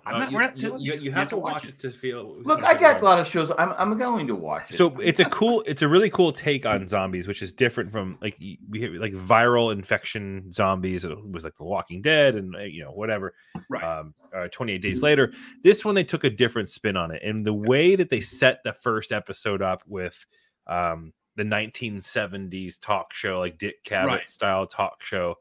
I'm 0.08 0.16
Uh, 0.16 0.20
not- 0.20 0.32
you, 0.32 0.36
we're 0.38 0.41
not 0.41 0.62
you- 0.62 0.78
you, 0.80 0.93
you. 0.93 0.99
You 1.01 1.12
have, 1.12 1.30
to 1.30 1.38
watch 1.38 1.66
it 1.68 1.78
to 1.80 1.91
feel. 1.91 2.38
Look, 2.43 2.64
I 2.64 2.74
got 2.74 3.01
a 3.01 3.05
lot 3.05 3.20
of 3.20 3.28
shows. 3.28 3.51
I'm, 3.58 3.74
I'm 3.78 3.97
going 3.97 4.28
to 4.28 4.36
watch 4.36 4.72
it. 4.72 4.78
So 4.78 4.97
it's 4.99 5.20
a 5.20 5.26
cool, 5.30 5.64
it's 5.66 5.82
a 5.82 5.88
really 5.88 6.10
cool 6.10 6.32
take 6.32 6.66
on 6.66 6.88
zombies, 6.88 7.28
which 7.28 7.41
is 7.41 7.53
different 7.53 7.91
from 7.91 8.18
like 8.22 8.38
we 8.39 8.82
have 8.82 8.93
like 8.93 9.14
viral 9.14 9.72
infection 9.74 10.51
zombies. 10.51 11.05
It 11.05 11.12
was 11.32 11.43
like 11.43 11.55
The 11.58 11.64
Walking 11.66 12.01
Dead 12.01 12.36
and 12.36 12.55
uh, 12.55 12.60
you 12.62 12.84
know 12.84 12.91
whatever. 12.91 13.34
Right. 13.70 13.84
Um, 13.84 14.14
uh, 14.36 14.47
28 14.51 14.82
days 14.82 15.01
later, 15.01 15.32
this 15.64 15.86
one 15.86 15.95
they 15.95 16.03
took 16.03 16.24
a 16.24 16.30
different 16.30 16.70
spin 16.70 16.97
on 16.97 17.12
it, 17.12 17.22
and 17.24 17.45
the 17.45 17.53
way 17.53 17.95
that 17.95 18.10
they 18.10 18.20
set 18.22 18.64
the 18.64 18.74
first 18.74 19.12
episode 19.12 19.62
up 19.62 19.84
with 19.88 20.26
um 20.68 21.14
the 21.38 21.43
1970s 21.43 22.80
talk 22.82 23.14
show, 23.14 23.39
like 23.39 23.58
Dick 23.58 23.84
Cavett 23.84 24.05
Right. 24.05 24.30
style 24.30 24.66
talk 24.68 25.03
show. 25.03 25.36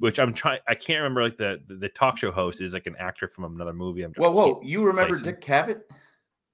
Which 0.00 0.18
I'm 0.20 0.32
trying. 0.32 0.60
I 0.68 0.74
can't 0.74 0.98
remember. 0.98 1.24
Like 1.24 1.38
the, 1.38 1.60
the 1.66 1.74
the 1.74 1.88
talk 1.88 2.18
show 2.18 2.30
host 2.30 2.60
is 2.60 2.72
like 2.72 2.86
an 2.86 2.94
actor 2.98 3.26
from 3.28 3.44
another 3.44 3.72
movie. 3.72 4.02
I'm 4.02 4.12
whoa, 4.16 4.30
whoa! 4.30 4.60
You 4.62 4.84
remember 4.84 5.14
placing. 5.14 5.24
Dick 5.26 5.40
Cavett? 5.40 5.80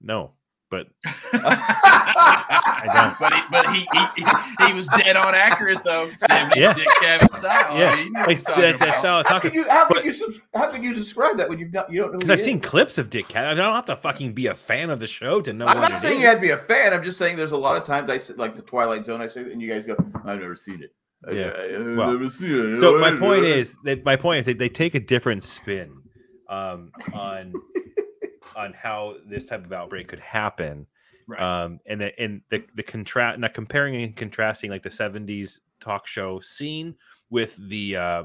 no, 0.01 0.33
but 0.71 0.87
I 1.05 3.17
but 3.19 3.35
he, 3.35 3.41
but 3.51 3.67
he, 3.75 3.87
he, 4.17 4.67
he 4.67 4.73
was 4.75 4.87
dead 4.89 5.17
on 5.17 5.35
accurate 5.35 5.83
though. 5.85 6.11
Yeah. 6.57 6.73
Dick 6.73 6.87
Cavett 7.03 7.33
style. 7.33 7.79
yeah, 7.79 7.91
I 7.93 7.97
mean, 7.97 8.07
you 8.07 8.13
know 8.13 8.21
like 8.27 8.43
that's 8.45 8.79
that 8.81 8.95
style 8.99 9.21
of 9.21 9.27
How 9.27 9.35
talking. 9.35 9.51
could 9.51 9.57
you? 9.57 9.69
How 9.69 9.87
could 9.87 9.95
But- 9.97 10.05
you? 10.05 10.13
subs- 10.13 10.41
How 10.55 10.71
could 10.71 10.83
you 10.83 10.95
describe 10.95 11.37
that 11.37 11.49
when 11.49 11.59
you've 11.59 11.73
not? 11.73 11.93
You 11.93 12.03
don't 12.03 12.13
know. 12.13 12.19
Because 12.19 12.29
who 12.29 12.33
I've 12.33 12.39
he 12.41 12.45
seen 12.45 12.61
clips 12.61 12.99
of 12.99 13.11
Dick 13.11 13.27
Cavett. 13.27 13.49
I 13.49 13.55
don't 13.55 13.75
have 13.75 13.85
to 13.87 13.97
fucking 13.97 14.33
be 14.33 14.47
a 14.47 14.55
fan 14.55 14.91
of 14.91 15.01
the 15.01 15.07
show 15.07 15.41
to 15.43 15.53
know. 15.53 15.67
I'm 15.67 15.79
what 15.81 15.91
not 15.91 15.99
it 15.99 16.03
saying 16.03 16.17
is. 16.19 16.23
you 16.23 16.29
had 16.29 16.37
to 16.37 16.43
be 16.43 16.51
a 16.51 16.59
fan. 16.59 16.93
I'm 16.93 17.05
just 17.05 17.19
saying 17.19 17.37
there's 17.37 17.53
a 17.53 17.57
lot 17.59 17.77
of 17.77 17.85
times 17.85 18.11
I 18.11 18.19
sit 18.19 18.39
like 18.39 18.55
the 18.55 18.63
Twilight 18.63 19.05
Zone. 19.05 19.21
I 19.21 19.29
say, 19.29 19.43
and 19.43 19.61
you 19.61 19.69
guys 19.69 19.87
go, 19.87 19.97
"I've 20.25 20.41
never 20.41 20.57
seen 20.57 20.83
it." 20.83 20.93
I- 21.27 21.33
Yeah. 21.33 21.53
I, 21.57 21.73
have 21.73 21.97
Well, 21.97 22.13
never 22.13 22.31
seen 22.31 22.75
it. 22.75 22.79
So 22.79 22.99
my 22.99 23.17
point 23.19 23.45
is 23.45 23.77
that 23.85 24.05
my 24.05 24.17
point 24.17 24.41
is 24.41 24.47
that 24.47 24.59
they 24.59 24.69
take 24.69 24.95
a 24.95 25.01
different 25.01 25.43
spin 25.43 26.03
um, 26.49 26.93
on 27.13 27.53
on 28.57 28.73
how 28.73 29.17
this 29.27 29.47
type 29.47 29.65
of 29.65 29.73
outbreak 29.73 30.09
could 30.09 30.21
happen, 30.21 30.87
Right. 31.27 31.41
um, 31.41 31.81
and 31.87 32.01
the 32.01 32.21
and 32.21 32.43
the 32.51 32.63
the 32.75 32.83
contrast, 32.83 33.39
not 33.41 33.55
comparing 33.55 34.01
and 34.03 34.15
contrasting 34.15 34.71
like 34.71 34.83
the 34.83 34.91
'70s 34.91 35.59
talk 35.81 36.07
show 36.07 36.41
scene 36.41 36.95
with 37.31 37.57
the 37.69 37.97
uh, 37.97 38.25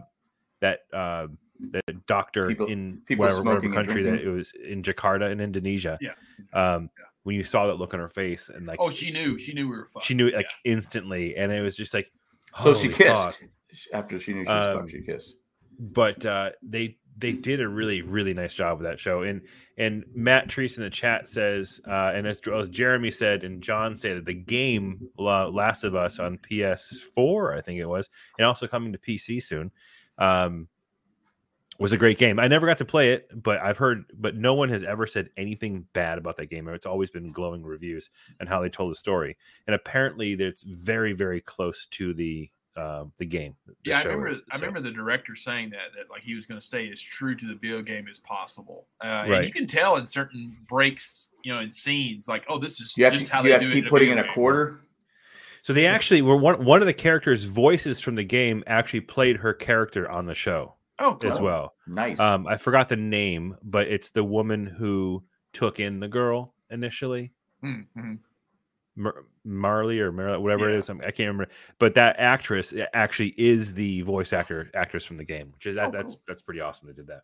that 0.62 0.82
uh, 0.94 1.28
the 1.60 1.82
doctor 2.08 2.48
People- 2.48 2.68
in 2.68 3.02
people 3.06 3.24
whatever, 3.26 3.44
whatever 3.44 3.74
country 3.74 4.04
that 4.04 4.16
it 4.22 4.28
was 4.30 4.52
in 4.62 4.84
Jakarta 4.84 5.32
in 5.32 5.40
Indonesia. 5.40 5.98
Yeah. 6.02 6.12
Um, 6.54 6.90
Yeah. 6.98 7.06
When 7.24 7.36
you 7.36 7.44
saw 7.44 7.68
that 7.68 7.76
look 7.76 7.94
on 7.94 8.00
her 8.00 8.08
face 8.10 8.50
and 8.50 8.66
like 8.66 8.80
oh, 8.80 8.90
she 8.90 9.12
knew. 9.12 9.38
She 9.38 9.54
knew 9.54 9.68
we 9.70 9.76
were 9.76 9.88
fucked. 9.88 10.06
she 10.06 10.14
knew 10.14 10.28
it 10.28 10.34
like 10.34 10.50
instantly, 10.64 11.36
and 11.36 11.52
it 11.52 11.62
was 11.62 11.76
just 11.76 11.94
like 11.94 12.10
So 12.62 12.74
she 12.74 12.90
kissed 12.90 13.40
fuck. 13.40 13.50
after 13.94 14.20
she 14.20 14.34
knew 14.34 14.44
she 14.46 14.52
was 14.52 14.68
Um, 14.68 14.78
fucked. 14.80 14.92
She 14.92 15.02
kissed. 15.02 15.36
but 15.80 16.26
uh, 16.26 16.50
they 16.64 16.98
they 17.18 17.34
did 17.34 17.60
a 17.60 17.68
really 17.68 18.02
really 18.02 18.34
nice 18.34 18.54
job 18.56 18.80
with 18.80 18.88
that 18.88 19.00
show. 19.00 19.24
And 19.24 19.42
and 19.78 20.04
Matt 20.14 20.48
Treese 20.50 20.78
in 20.78 20.84
the 20.84 20.90
chat 20.90 21.30
says, 21.30 21.80
uh, 21.88 22.12
and 22.14 22.28
as, 22.28 22.42
as 22.54 22.70
Jeremy 22.70 23.12
said 23.12 23.44
and 23.46 23.62
John 23.64 23.96
said, 23.96 24.18
that 24.18 24.26
the 24.26 24.34
game 24.34 25.08
La- 25.18 25.48
Last 25.48 25.84
of 25.86 25.96
Us 25.96 26.20
on 26.20 26.38
PS4, 26.38 27.58
I 27.58 27.62
think 27.62 27.80
it 27.80 27.86
was, 27.86 28.10
and 28.38 28.46
also 28.46 28.68
coming 28.68 28.92
to 28.94 29.00
PC 29.00 29.42
soon, 29.42 29.72
um, 30.18 30.68
was 31.80 31.92
a 31.94 31.98
great 31.98 32.18
game. 32.18 32.40
I 32.40 32.48
never 32.48 32.68
got 32.68 32.78
to 32.80 32.86
play 32.86 33.14
it, 33.14 33.30
but 33.42 33.60
I've 33.60 33.78
heard, 33.78 34.06
but 34.14 34.36
no 34.36 34.54
one 34.54 34.70
has 34.70 34.84
ever 34.84 35.08
said 35.08 35.30
anything 35.38 35.86
bad 35.94 36.18
about 36.18 36.36
that 36.38 36.48
game. 36.50 36.68
It's 36.68 36.86
always 36.86 37.10
been 37.10 37.32
glowing 37.32 37.64
reviews 37.64 38.10
and 38.40 38.50
how 38.50 38.62
they 38.62 38.70
told 38.70 38.92
the 38.92 38.96
story. 38.96 39.38
And 39.68 39.76
apparently, 39.76 40.34
it's 40.34 40.64
very 40.64 41.14
very 41.14 41.42
close 41.42 41.86
to 41.92 42.14
the 42.14 42.50
um, 42.78 43.12
the 43.18 43.26
game. 43.26 43.56
the 43.66 43.74
yeah, 43.84 44.00
I 44.00 44.04
remember. 44.04 44.28
is. 44.30 44.42
I 44.52 44.58
So- 44.58 44.66
remember 44.66 44.88
the 44.90 44.94
director 44.96 45.36
saying 45.36 45.72
that 45.72 45.94
that 45.98 46.10
like 46.10 46.22
he 46.22 46.36
was 46.36 46.46
going 46.46 46.60
to 46.60 46.66
stay 46.66 46.90
as 46.92 47.02
true 47.02 47.36
to 47.36 47.46
the 47.48 47.56
video 47.56 47.82
game 47.82 48.08
as 48.10 48.20
possible. 48.20 48.88
Uh, 49.04 49.08
And 49.08 49.32
Right. 49.32 49.46
you 49.46 49.52
can 49.52 49.68
tell 49.68 49.98
in 49.98 50.06
certain 50.08 50.56
breaks, 50.70 51.28
you 51.44 51.54
know, 51.54 51.60
in 51.60 51.72
scenes, 51.72 52.28
like, 52.28 52.46
oh, 52.48 52.58
this 52.60 52.80
is 52.80 52.98
You 52.98 53.04
have 53.06 53.14
just 53.14 53.26
to, 53.26 53.32
how 53.34 53.40
you 53.40 53.44
they 53.48 53.52
have 53.52 53.62
do 53.62 53.68
to 53.68 53.72
it 53.72 53.76
keep 53.76 53.86
a 53.88 53.90
putting 53.90 54.10
in 54.12 54.20
a 54.20 54.24
game. 54.24 54.32
quarter. 54.32 54.80
So 55.62 55.74
they 55.74 55.88
actually 55.88 56.22
were 56.22 56.38
one 56.38 56.64
one 56.64 56.80
of 56.82 56.86
the 56.86 56.94
characters' 56.94 57.44
voices 57.44 58.00
from 58.00 58.16
the 58.16 58.24
game 58.24 58.64
actually 58.66 59.02
played 59.02 59.38
her 59.38 59.54
character 59.54 60.10
on 60.10 60.26
the 60.26 60.36
show 60.36 60.76
Oh, 61.00 61.16
cool. 61.16 61.32
as 61.32 61.40
well. 61.40 61.74
Nice. 61.88 62.20
Um, 62.20 62.46
I 62.48 62.58
forgot 62.58 62.90
the 62.90 62.98
name, 62.98 63.56
but 63.64 63.88
it's 63.88 64.10
the 64.10 64.24
woman 64.24 64.66
who 64.66 65.24
took 65.54 65.80
in 65.80 66.00
the 66.00 66.08
girl 66.08 66.54
initially. 66.70 67.32
Mm-hmm. 67.64 68.16
Mar- 68.96 69.26
Marley 69.46 70.00
or 70.00 70.12
Mar- 70.12 70.40
whatever 70.40 70.70
it 70.70 70.74
Yeah. 70.74 70.78
is. 70.80 70.90
I'm- 70.90 71.00
I 71.02 71.12
can't 71.12 71.28
remember. 71.30 71.48
But 71.80 71.96
that 71.96 72.18
actress 72.20 72.74
actually 72.94 73.34
is 73.38 73.74
the 73.74 74.02
voice 74.02 74.34
actor 74.34 74.70
actress 74.74 75.06
from 75.06 75.18
the 75.18 75.24
game, 75.24 75.52
which 75.54 75.66
is 75.68 75.76
that, 75.76 75.88
Oh, 75.88 75.92
that's 75.92 76.16
cool. 76.16 76.22
that's 76.28 76.42
pretty 76.42 76.60
awesome. 76.60 76.88
They 76.88 76.94
did 76.94 77.08
that. 77.08 77.22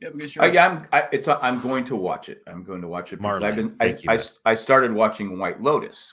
Yeah, 0.00 0.08
because 0.12 0.36
I, 0.38 0.46
you're, 0.46 0.54
yeah, 0.54 0.66
I'm. 0.68 0.86
I, 0.92 1.08
it's. 1.12 1.28
I'm 1.28 1.60
going 1.60 1.84
to 1.84 1.96
watch 1.96 2.28
it. 2.28 2.42
I'm 2.48 2.62
going 2.64 2.82
to 2.82 2.88
watch 2.88 3.12
it 3.12 3.16
because 3.16 3.22
Marley. 3.22 3.46
I've 3.46 3.56
been. 3.56 3.76
I, 3.80 3.84
Thank 3.90 4.02
you, 4.04 4.10
I, 4.10 4.16
Matt. 4.16 4.32
I 4.44 4.54
started 4.54 4.92
watching 4.92 5.38
White 5.38 5.60
Lotus. 5.62 6.12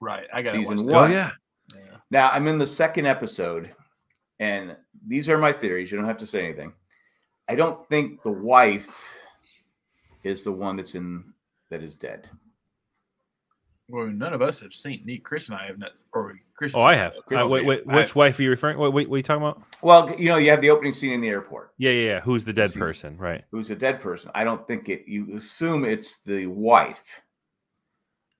right. 0.00 0.26
I 0.32 0.42
got 0.42 0.54
season 0.54 0.84
one. 0.86 1.10
Oh 1.10 1.12
yeah, 1.12 1.32
Yeah. 1.74 1.80
Now 2.10 2.30
I'm 2.30 2.46
in 2.46 2.56
the 2.56 2.66
second 2.66 3.06
episode, 3.06 3.72
and 4.40 4.76
these 5.06 5.28
are 5.30 5.38
my 5.38 5.52
theories. 5.52 5.92
You 5.92 5.98
don't 5.98 6.06
have 6.08 6.16
to 6.18 6.26
say 6.26 6.44
anything. 6.44 6.72
I 7.48 7.54
don't 7.54 7.88
think 7.88 8.22
the 8.24 8.32
wife 8.32 9.14
is 10.24 10.42
the 10.42 10.52
one 10.52 10.76
that's 10.76 10.94
in 10.96 11.32
that 11.70 11.82
is 11.82 11.94
dead. 11.94 12.28
Well, 13.88 14.06
none 14.06 14.32
of 14.32 14.40
us 14.42 14.60
have 14.60 14.72
seen. 14.72 15.02
Neat 15.04 15.24
Chris 15.24 15.48
and 15.48 15.56
I 15.58 15.66
have 15.66 15.78
not. 15.78 15.92
Or 16.12 16.34
Chris. 16.54 16.72
oh 16.76 16.80
I 16.80 16.94
have. 16.94 17.14
Chris 17.26 17.40
Uh, 17.40 17.44
is 17.46 17.50
wait, 17.50 17.64
wait, 17.64 17.82
I 17.88 17.96
which 17.96 18.06
have- 18.08 18.16
wife 18.16 18.38
are 18.38 18.42
you 18.42 18.50
referring? 18.50 18.78
Wait, 18.78 18.92
wait, 18.92 19.08
what 19.08 19.14
are 19.14 19.18
you 19.18 19.22
talking 19.24 19.42
about? 19.42 19.62
Well, 19.82 20.14
you 20.16 20.28
know, 20.28 20.36
you 20.36 20.50
have 20.50 20.60
the 20.60 20.70
opening 20.70 20.92
scene 20.92 21.12
in 21.12 21.20
the 21.20 21.28
airport. 21.28 21.72
Yeah, 21.78 21.90
yeah, 21.90 22.06
yeah. 22.06 22.20
Who's 22.20 22.44
the 22.44 22.52
dead 22.52 22.70
Season- 22.70 22.80
person? 22.82 23.16
Right. 23.16 23.44
Who's 23.50 23.70
a 23.70 23.76
dead 23.76 24.00
person? 24.00 24.30
I 24.34 24.44
don't 24.44 24.64
think 24.68 24.88
it. 24.88 25.04
You 25.08 25.36
assume 25.36 25.84
it's 25.84 26.18
the 26.22 26.46
wife. 26.46 27.20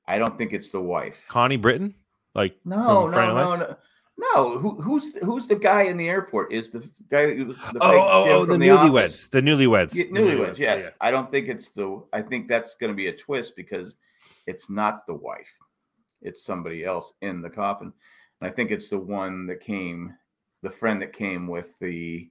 I 0.07 0.19
don't 0.19 0.37
think 0.39 0.53
it's 0.53 0.71
the 0.71 0.81
wife. 0.81 1.25
Connie 1.29 1.57
Britton? 1.57 1.95
Like 2.35 2.57
No, 2.65 3.09
from 3.11 3.13
no, 3.13 3.35
no, 3.35 3.57
no. 3.57 3.77
No, 4.21 4.59
who, 4.59 4.81
who's 4.83 5.17
who's 5.25 5.47
the 5.47 5.57
guy 5.57 5.83
in 5.83 5.97
the 5.97 6.09
airport? 6.09 6.53
Is 6.53 6.71
the 6.71 6.87
guy 7.09 7.35
who 7.35 7.47
was 7.47 7.57
the 7.57 7.79
Oh, 7.81 7.91
fake 7.91 8.01
oh, 8.01 8.25
oh, 8.29 8.45
the 8.45 8.53
from 8.53 8.61
newlyweds. 8.61 9.31
The 9.31 9.41
newlyweds. 9.41 9.93
The 9.93 10.09
newlyweds, 10.09 10.59
yes. 10.59 10.83
yeah. 10.83 10.91
I 11.01 11.11
don't 11.11 11.31
think 11.31 11.49
it's 11.49 11.71
the. 11.71 12.03
I 12.13 12.21
think 12.21 12.47
that's 12.47 12.75
going 12.75 12.93
to 12.93 12.97
be 12.97 13.07
a 13.07 13.17
twist 13.17 13.57
because 13.57 13.97
it's 14.47 14.69
not 14.69 15.07
the 15.07 15.15
wife; 15.15 15.57
it's 16.21 16.45
somebody 16.45 16.85
else 16.85 17.15
in 17.23 17.41
the 17.41 17.49
coffin. 17.49 17.93
And 18.41 18.51
I 18.51 18.53
think 18.53 18.71
it's 18.71 18.91
the 18.91 18.99
one 18.99 19.47
that 19.47 19.61
came, 19.61 20.15
the 20.61 20.71
friend 20.71 21.01
that 21.01 21.15
came 21.15 21.47
with 21.47 21.79
the. 21.79 22.29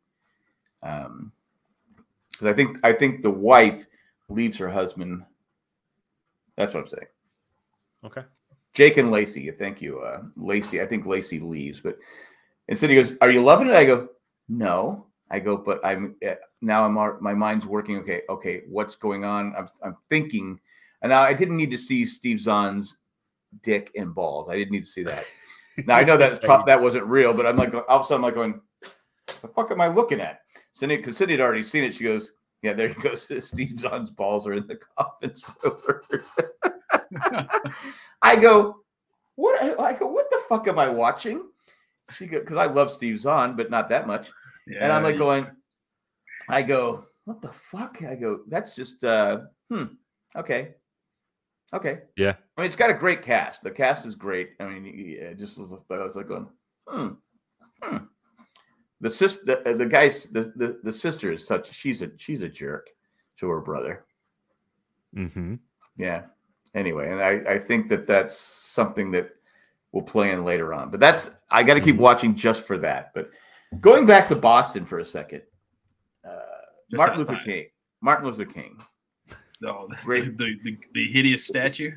Um, 0.83 1.31
because 2.29 2.47
I 2.47 2.53
think 2.53 2.77
I 2.83 2.93
think 2.93 3.23
the 3.23 3.31
wife 3.31 3.85
leaves 4.29 4.59
her 4.59 4.69
husband. 4.69 5.23
That's 6.55 6.75
what 6.75 6.81
I'm 6.81 6.87
saying. 6.87 7.07
Okay. 8.05 8.23
Jake 8.73 8.97
and 8.97 9.11
Lacey. 9.11 9.49
Thank 9.51 9.81
you, 9.81 9.99
uh, 9.99 10.23
Lacey. 10.35 10.81
I 10.81 10.85
think 10.85 11.05
Lacey 11.05 11.39
leaves, 11.39 11.79
but 11.79 11.97
instead 12.67 12.89
he 12.89 12.95
goes, 12.95 13.17
"Are 13.21 13.31
you 13.31 13.41
loving 13.41 13.67
it?" 13.67 13.75
I 13.75 13.85
go, 13.85 14.09
"No." 14.47 15.07
I 15.31 15.39
go, 15.39 15.57
"But 15.57 15.79
I'm 15.83 16.15
uh, 16.27 16.35
now. 16.61 16.85
I'm 16.85 16.93
my 17.21 17.33
mind's 17.33 17.65
working. 17.65 17.97
Okay, 17.97 18.21
okay. 18.29 18.63
What's 18.67 18.95
going 18.95 19.23
on? 19.23 19.53
I'm 19.57 19.67
I'm 19.83 19.97
thinking." 20.09 20.59
And 21.01 21.11
now 21.11 21.21
I 21.21 21.33
didn't 21.33 21.57
need 21.57 21.71
to 21.71 21.77
see 21.77 22.05
Steve 22.05 22.39
Zahn's 22.39 22.97
dick 23.63 23.91
and 23.95 24.13
balls. 24.13 24.49
I 24.49 24.55
didn't 24.55 24.71
need 24.71 24.83
to 24.83 24.89
see 24.89 25.03
that. 25.03 25.25
Now 25.85 25.95
I 25.95 26.03
know 26.03 26.17
that 26.17 26.41
that 26.65 26.81
wasn't 26.81 27.05
real, 27.05 27.33
but 27.33 27.45
I'm 27.45 27.57
like 27.57 27.73
all 27.73 27.83
of 27.87 28.01
a 28.01 28.03
sudden 28.05 28.23
I'm 28.23 28.23
like 28.23 28.35
going, 28.35 28.61
"The 29.41 29.47
fuck 29.47 29.71
am 29.71 29.81
I 29.81 29.87
looking 29.87 30.19
at?" 30.19 30.41
Cindy, 30.71 30.97
because 30.97 31.17
Cindy 31.17 31.33
had 31.33 31.41
already 31.41 31.63
seen 31.63 31.83
it. 31.83 31.93
She 31.93 32.03
goes, 32.03 32.33
"Yeah, 32.61 32.73
there 32.73 32.89
he 32.89 32.95
goes. 32.95 33.27
Steve 33.47 33.79
Zahn's 33.79 34.11
balls 34.11 34.47
are 34.47 34.53
in 34.53 34.67
the 34.67 34.79
coffin." 34.97 35.35
Spoiler. 35.35 36.01
I 38.21 38.35
go, 38.35 38.77
what? 39.35 39.79
I 39.79 39.93
go, 39.93 40.07
what 40.07 40.29
the 40.29 40.41
fuck 40.47 40.67
am 40.67 40.79
I 40.79 40.89
watching? 40.89 41.49
She 42.11 42.27
go, 42.27 42.39
because 42.39 42.57
I 42.57 42.65
love 42.65 42.89
Steve 42.89 43.19
Zahn, 43.19 43.55
but 43.55 43.69
not 43.69 43.89
that 43.89 44.07
much. 44.07 44.31
Yeah, 44.67 44.83
and 44.83 44.93
I'm 44.93 45.03
like 45.03 45.17
going, 45.17 45.47
I 46.47 46.61
go, 46.61 47.05
what 47.25 47.41
the 47.41 47.49
fuck? 47.49 48.03
I 48.03 48.15
go, 48.15 48.41
that's 48.47 48.75
just, 48.75 49.03
uh, 49.03 49.41
hmm, 49.69 49.85
okay, 50.35 50.75
okay. 51.73 51.99
Yeah. 52.15 52.35
I 52.57 52.61
mean, 52.61 52.67
it's 52.67 52.75
got 52.75 52.89
a 52.89 52.95
great 52.95 53.21
cast. 53.21 53.63
The 53.63 53.71
cast 53.71 54.05
is 54.05 54.15
great. 54.15 54.51
I 54.59 54.65
mean, 54.65 55.17
yeah, 55.19 55.33
just 55.33 55.59
was, 55.59 55.73
I 55.73 55.97
was 55.97 56.15
like 56.15 56.27
going, 56.27 56.49
hmm, 56.87 57.09
hmm. 57.81 57.97
The 59.01 59.09
sis, 59.09 59.43
the, 59.45 59.75
the 59.77 59.85
guys, 59.85 60.25
the, 60.25 60.51
the 60.55 60.79
the 60.83 60.91
sister 60.91 61.31
is 61.31 61.47
such. 61.47 61.73
She's 61.73 62.01
a 62.01 62.11
she's 62.17 62.43
a 62.43 62.49
jerk 62.49 62.89
to 63.37 63.47
her 63.47 63.61
brother. 63.61 64.03
Mm-hmm. 65.15 65.55
Yeah. 65.97 66.23
Anyway, 66.75 67.09
and 67.11 67.21
I, 67.21 67.53
I 67.53 67.59
think 67.59 67.87
that 67.89 68.05
that's 68.05 68.37
something 68.37 69.11
that 69.11 69.29
will 69.91 70.03
play 70.03 70.31
in 70.31 70.45
later 70.45 70.73
on. 70.73 70.91
But 70.91 70.99
that's 70.99 71.31
I 71.49 71.63
got 71.63 71.73
to 71.75 71.81
keep 71.81 71.95
Mhm. 71.95 71.99
watching 71.99 72.35
just 72.35 72.67
for 72.67 72.77
that. 72.79 73.11
But 73.15 73.31
going 73.81 74.05
back 74.05 74.27
to 74.27 74.35
Boston 74.35 74.85
for 74.85 74.99
a 74.99 75.05
second, 75.05 75.41
uh, 76.23 76.29
Just 76.91 76.97
Martin 76.97 77.17
Luther. 77.19 77.39
King. 77.43 77.65
Martin 78.01 78.27
Luther 78.27 78.45
King. 78.45 78.79
oh, 79.65 79.87
the, 80.07 80.31
the, 80.37 80.59
the, 80.63 80.77
the 80.93 81.05
hideous 81.11 81.45
statue. 81.47 81.91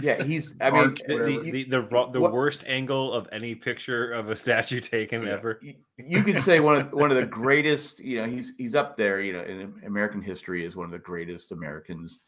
Yeah, 0.00 0.22
he's. 0.22 0.54
I 0.60 0.70
mean, 0.70 0.80
Art, 0.80 1.00
The, 1.08 1.16
the, 1.16 1.38
the, 1.50 1.64
the, 1.64 2.08
the 2.12 2.20
What- 2.20 2.32
worst 2.32 2.64
angle 2.66 3.14
of 3.14 3.28
any 3.32 3.54
picture 3.54 4.12
of 4.12 4.28
a 4.28 4.36
statue 4.36 4.80
taken 4.96 5.22
Yeah. 5.22 5.32
ever. 5.32 5.58
you, 5.62 5.74
you 5.96 6.22
could 6.22 6.40
say 6.42 6.60
one 6.60 6.76
of 6.82 6.92
one 6.92 7.10
of 7.10 7.16
the 7.16 7.24
greatest. 7.26 8.00
You 8.00 8.20
know, 8.22 8.28
he's 8.28 8.52
he's 8.58 8.74
up 8.74 8.96
there. 8.96 9.20
You 9.22 9.32
know, 9.32 9.42
in 9.42 9.72
American 9.86 10.20
history 10.20 10.64
is 10.66 10.76
one 10.76 10.84
of 10.84 10.92
the 10.92 10.98
greatest 10.98 11.50
Americans 11.52 12.20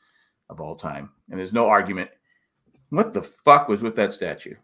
of 0.51 0.61
all 0.61 0.74
time, 0.74 1.11
and 1.30 1.38
there's 1.38 1.55
no 1.55 1.66
argument. 1.68 2.11
What 2.90 3.14
the 3.14 3.22
fuck 3.22 3.68
was 3.68 3.82
with 3.82 3.96
that 3.96 4.12
statue? 4.12 4.55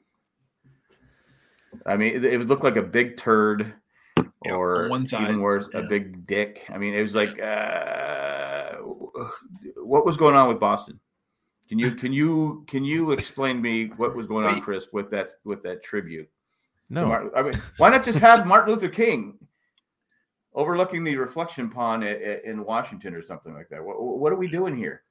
I 1.87 1.97
mean, 1.97 2.17
it, 2.17 2.25
it 2.25 2.37
was 2.39 2.49
looked 2.49 2.65
like 2.65 2.77
a 2.77 2.83
big 2.83 3.17
turd, 3.17 3.73
Yeah, 4.19 4.53
on 4.53 4.59
or 4.59 4.89
one 4.89 5.07
side, 5.07 5.23
even 5.23 5.41
worse, 5.41 5.69
a 5.75 5.83
big 5.83 6.27
dick. 6.27 6.65
I 6.69 6.77
mean, 6.79 6.93
it 6.95 7.03
was 7.03 7.15
like, 7.15 7.41
uh, 7.41 8.77
what 9.77 10.05
was 10.05 10.17
going 10.17 10.35
on 10.35 10.49
with 10.49 10.59
Boston? 10.59 10.99
Can 11.69 11.79
you 11.79 11.93
can 11.95 12.13
you 12.13 12.65
can 12.69 12.85
you 12.85 13.11
explain 13.13 13.57
to 13.57 13.63
me 13.63 13.87
what 13.97 14.15
was 14.15 14.27
going 14.27 14.47
on, 14.47 14.61
Chris, 14.61 14.89
with 14.93 15.11
that 15.11 15.31
with 15.45 15.63
that 15.63 15.83
tribute? 15.83 16.29
No. 16.91 17.07
Martin, 17.09 17.31
I 17.37 17.43
mean, 17.43 17.61
why 17.79 17.91
not 17.91 18.05
just 18.05 18.19
have 18.21 18.47
Martin 18.47 18.73
Luther 18.75 18.89
King 18.89 19.37
overlooking 20.55 21.03
the 21.03 21.17
reflection 21.17 21.69
pond 21.69 22.05
at, 22.05 22.23
at- 22.23 22.45
in 22.45 22.65
Washington 22.65 23.15
or 23.15 23.23
something 23.23 23.53
like 23.53 23.69
that? 23.69 23.83
What, 23.85 24.01
what 24.01 24.33
are 24.33 24.37
we 24.37 24.47
doing 24.49 24.77
here? 24.77 25.03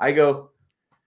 I 0.00 0.12
go, 0.12 0.50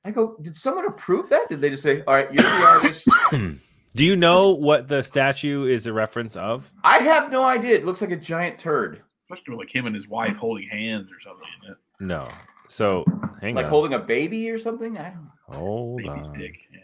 I 0.04 0.12
go. 0.12 0.36
Did 0.42 0.56
someone 0.56 0.86
approve 0.86 1.30
that? 1.30 1.48
Did 1.50 1.62
they 1.62 1.70
just 1.70 1.84
say, 1.84 2.04
"All 2.08 2.14
right, 2.16 2.32
you're 2.34 2.44
the 2.44 2.50
artist"? 2.50 3.08
Do 3.96 4.06
you 4.06 4.16
know 4.16 4.52
what 4.52 4.88
the 4.88 5.04
statue 5.04 5.66
is 5.66 5.86
a 5.86 5.94
reference 5.94 6.36
of? 6.38 6.72
I 6.84 7.00
have 7.00 7.30
no 7.32 7.44
idea. 7.44 7.76
It 7.76 7.86
looks 7.86 8.00
like 8.02 8.12
a 8.12 8.16
giant 8.18 8.58
turd, 8.58 9.02
Especially 9.30 9.56
with 9.56 9.66
like 9.68 9.76
him 9.76 9.86
and 9.86 9.94
his 9.96 10.08
wife 10.08 10.36
holding 10.38 10.68
hands 10.68 11.10
or 11.12 11.20
something. 11.22 11.48
In 11.66 11.72
it. 11.72 11.78
No. 12.00 12.28
So 12.70 13.04
hang 13.42 13.54
like 13.56 13.66
on. 13.66 13.70
holding 13.70 13.94
a 13.94 14.00
baby 14.00 14.50
or 14.50 14.58
something. 14.58 14.98
I 14.98 15.10
don't. 15.10 15.24
know. 15.26 15.32
Hold 15.60 15.98
Baby's 16.04 16.30
on. 16.30 16.40
dick. 16.40 16.56
Yeah. 16.72 16.80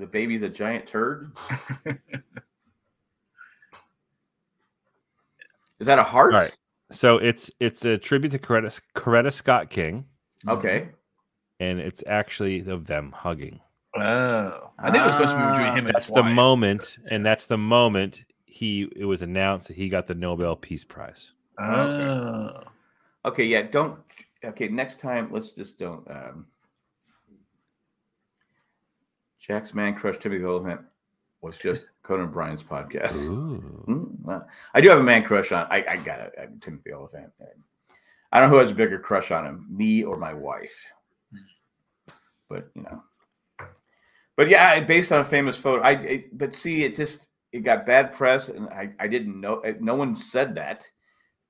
The 0.00 0.06
baby's 0.06 0.42
a 0.42 0.48
giant 0.48 0.86
turd. 0.86 1.30
Is 5.78 5.86
that 5.86 5.98
a 5.98 6.02
heart? 6.02 6.34
All 6.34 6.40
right. 6.40 6.56
So 6.92 7.18
it's 7.18 7.50
it's 7.60 7.84
a 7.84 7.98
tribute 7.98 8.30
to 8.30 8.38
Coretta, 8.38 8.80
Coretta 8.94 9.32
Scott 9.32 9.70
King, 9.70 10.06
Okay. 10.48 10.88
And 11.60 11.78
it's 11.80 12.02
actually 12.06 12.66
of 12.68 12.86
them 12.86 13.12
hugging. 13.12 13.60
Oh, 13.96 14.70
I 14.78 14.90
knew 14.90 15.00
it 15.00 15.06
was 15.06 15.14
supposed 15.14 15.32
to 15.32 15.38
be 15.38 15.50
between 15.52 15.72
him 15.78 15.86
and 15.86 15.94
That's 15.94 16.06
his 16.08 16.14
the 16.14 16.22
wife. 16.22 16.34
moment, 16.34 16.98
and 17.10 17.24
that's 17.24 17.46
the 17.46 17.56
moment 17.56 18.24
he 18.44 18.88
it 18.94 19.06
was 19.06 19.22
announced 19.22 19.68
that 19.68 19.76
he 19.76 19.88
got 19.88 20.06
the 20.06 20.14
Nobel 20.14 20.54
Peace 20.56 20.84
Prize. 20.84 21.32
Oh, 21.58 22.60
Okay. 23.24 23.44
Yeah. 23.44 23.62
Don't. 23.62 23.98
Okay. 24.44 24.68
Next 24.68 25.00
time, 25.00 25.28
let's 25.32 25.52
just 25.52 25.78
don't. 25.78 26.06
Um, 26.10 26.46
Jack's 29.38 29.74
man 29.74 29.94
crush 29.94 30.18
Timothy 30.18 30.44
Olyphant 30.44 30.80
was 31.40 31.56
just 31.58 31.86
Conan 32.02 32.26
O'Brien's 32.26 32.62
podcast. 32.62 33.16
Ooh. 33.16 33.62
Mm, 33.86 34.10
well, 34.22 34.48
I 34.74 34.80
do 34.80 34.88
have 34.88 34.98
a 34.98 35.02
man 35.04 35.22
crush 35.22 35.52
on. 35.52 35.64
I, 35.70 35.84
I 35.88 35.96
got 35.98 36.18
it. 36.18 36.34
Timothy 36.60 36.92
Olyphant. 36.92 37.30
I 38.32 38.40
don't 38.40 38.50
know 38.50 38.56
who 38.56 38.60
has 38.60 38.72
a 38.72 38.74
bigger 38.74 38.98
crush 38.98 39.30
on 39.30 39.46
him, 39.46 39.64
me 39.70 40.02
or 40.02 40.16
my 40.16 40.34
wife. 40.34 40.74
But 42.48 42.68
you 42.74 42.82
know, 42.82 43.02
but 44.36 44.48
yeah, 44.48 44.80
based 44.80 45.12
on 45.12 45.20
a 45.20 45.24
famous 45.24 45.58
photo. 45.58 45.82
I 45.82 45.92
it, 45.92 46.38
but 46.38 46.54
see, 46.54 46.84
it 46.84 46.94
just 46.94 47.28
it 47.52 47.60
got 47.60 47.86
bad 47.86 48.12
press, 48.12 48.48
and 48.48 48.68
I 48.68 48.90
I 49.00 49.08
didn't 49.08 49.40
know. 49.40 49.56
uh, 49.64 49.72
No 49.80 49.94
one 49.94 50.14
said 50.14 50.54
that. 50.56 50.88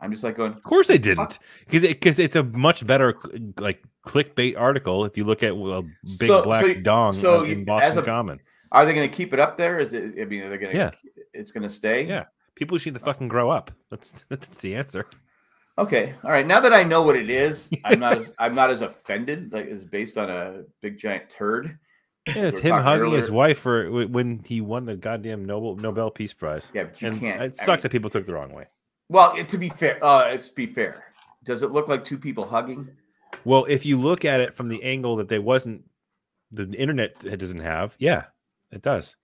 I'm 0.01 0.11
just 0.11 0.25
like 0.25 0.37
going. 0.37 0.53
Of 0.53 0.63
course 0.63 0.89
they 0.89 0.99
didn't, 0.99 1.39
because 1.61 1.83
because 1.83 2.19
it's 2.19 2.37
a 2.37 2.43
much 2.45 2.87
better 2.87 3.17
like 3.59 3.83
clickbait 4.07 4.59
article 4.59 5.05
if 5.05 5.17
you 5.17 5.25
look 5.25 5.43
at 5.43 5.57
well, 5.57 5.83
big 6.19 6.29
So- 6.29 6.45
black 6.45 6.65
so- 6.65 6.75
dong 6.75 7.13
so 7.13 7.45
in 7.45 7.65
Boston 7.65 7.99
a- 7.99 8.03
Common. 8.03 8.41
Are 8.73 8.85
they 8.85 8.93
going 8.95 9.09
to 9.09 9.17
keep 9.17 9.33
it 9.33 9.39
up 9.41 9.57
there? 9.57 9.79
Is 9.79 9.95
it? 9.95 10.15
I 10.21 10.25
mean, 10.25 10.43
are 10.43 10.51
they 10.51 10.59
going 10.59 10.73
to? 10.73 10.79
Yeah. 10.79 10.91
It's 11.33 11.53
going 11.53 11.63
to 11.63 11.71
stay. 11.71 12.05
Yeah. 12.05 12.25
People 12.57 12.77
just 12.77 12.85
need 12.87 12.95
to 12.95 13.01
fucking 13.01 13.29
grow 13.29 13.49
up. 13.49 13.71
That's 13.91 14.25
that's 14.29 14.59
the 14.59 14.75
answer. 14.75 15.07
Okay. 15.79 16.15
All 16.25 16.31
right. 16.31 16.47
Now 16.47 16.61
that 16.61 16.73
I 16.73 16.83
know 16.83 17.03
what 17.03 17.17
it 17.17 17.29
is, 17.31 17.69
I'm 17.85 18.01
not 18.01 18.19
as 18.19 18.33
I'm 18.39 18.55
not 18.55 18.71
as 18.71 18.81
offended. 18.81 19.53
Like 19.53 19.67
it's 19.67 19.85
based 19.85 20.17
on 20.19 20.31
a 20.31 20.63
big 20.81 20.99
giant 20.99 21.29
turd. 21.31 21.79
Yeah, 22.29 22.35
it's 22.47 22.57
were 22.57 22.63
him 22.63 22.71
talking 22.71 22.85
hugging 22.85 23.13
his 23.13 23.31
wife 23.31 23.59
for 23.59 23.91
when 24.09 24.41
he 24.45 24.61
won 24.61 24.85
the 24.87 24.97
goddamn 24.97 25.45
Nobel 25.45 25.77
Nobel 25.77 26.11
Peace 26.11 26.33
Prize. 26.33 26.71
Yeah, 26.75 26.85
but 26.85 27.01
you 27.03 27.09
and 27.09 27.21
can't. 27.21 27.43
it 27.43 27.45
I 27.61 27.65
sucks 27.65 27.69
mean- 27.69 27.83
that 27.83 27.93
people 27.93 28.11
took 28.11 28.27
the 28.27 28.33
wrong 28.33 28.53
way. 28.53 28.67
Well, 29.09 29.35
it- 29.37 29.49
to 29.51 29.59
be 29.59 29.69
fair, 29.69 30.03
uh, 30.03 30.29
let's 30.31 30.49
be 30.49 30.67
fair. 30.67 31.05
Does 31.45 31.63
it 31.63 31.71
look 31.71 31.87
like 31.89 32.03
two 32.03 32.19
people 32.19 32.45
hugging? 32.45 32.89
Well, 33.45 33.65
if 33.69 33.87
you 33.87 33.97
look 33.97 34.25
at 34.25 34.41
it 34.41 34.55
from 34.55 34.69
the 34.69 34.83
angle 34.83 35.15
that 35.17 35.29
they 35.29 35.39
wasn't, 35.39 35.85
the 36.51 36.65
internet 36.73 37.21
doesn't 37.21 37.61
have. 37.61 37.95
Yeah, 38.01 38.25
it 38.73 38.83
does. 38.83 39.15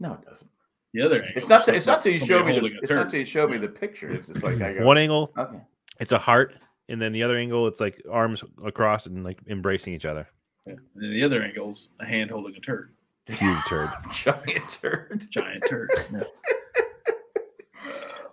No, 0.00 0.14
it 0.14 0.22
doesn't. 0.24 0.50
The 0.94 1.02
other 1.02 1.22
It's 1.36 1.48
not. 1.50 1.68
is 1.68 1.74
It's 1.74 1.86
not 1.86 2.02
till 2.02 2.12
you 2.12 2.18
show 2.18 2.42
me 2.42 2.52
the. 2.54 2.60
holding 2.60 2.76
a 2.78 2.80
It's 2.80 2.90
not 2.90 3.10
till 3.10 3.18
you 3.18 3.26
show 3.26 3.46
me 3.46 3.58
the 3.58 3.68
picture. 3.68 4.08
It's 4.08 4.30
like 4.42 4.62
I 4.62 4.72
go. 4.78 4.86
One 4.86 4.96
angle, 4.96 5.32
Okay. 5.36 5.58
It's 5.98 6.12
a 6.12 6.18
heart, 6.18 6.54
and 6.88 7.00
then 7.00 7.12
the 7.12 7.22
other 7.22 7.36
angle, 7.36 7.66
it's 7.66 7.80
like 7.80 8.02
arms 8.10 8.42
across 8.64 9.06
and 9.06 9.24
like 9.24 9.38
embracing 9.48 9.94
each 9.94 10.04
other. 10.06 10.26
Yeah. 10.66 10.74
And 10.94 11.02
then 11.02 11.10
the 11.10 11.24
other 11.24 11.42
angle's 11.42 11.88
a 12.00 12.04
hand 12.06 12.30
holding 12.30 12.54
a 12.56 12.60
turd, 12.60 12.90
Huge 13.26 13.58
turd. 13.68 13.90
Giant 14.12 14.70
turd. 14.70 15.26
giant 15.30 15.64
turd. 15.68 15.90
Yeah. 16.12 16.20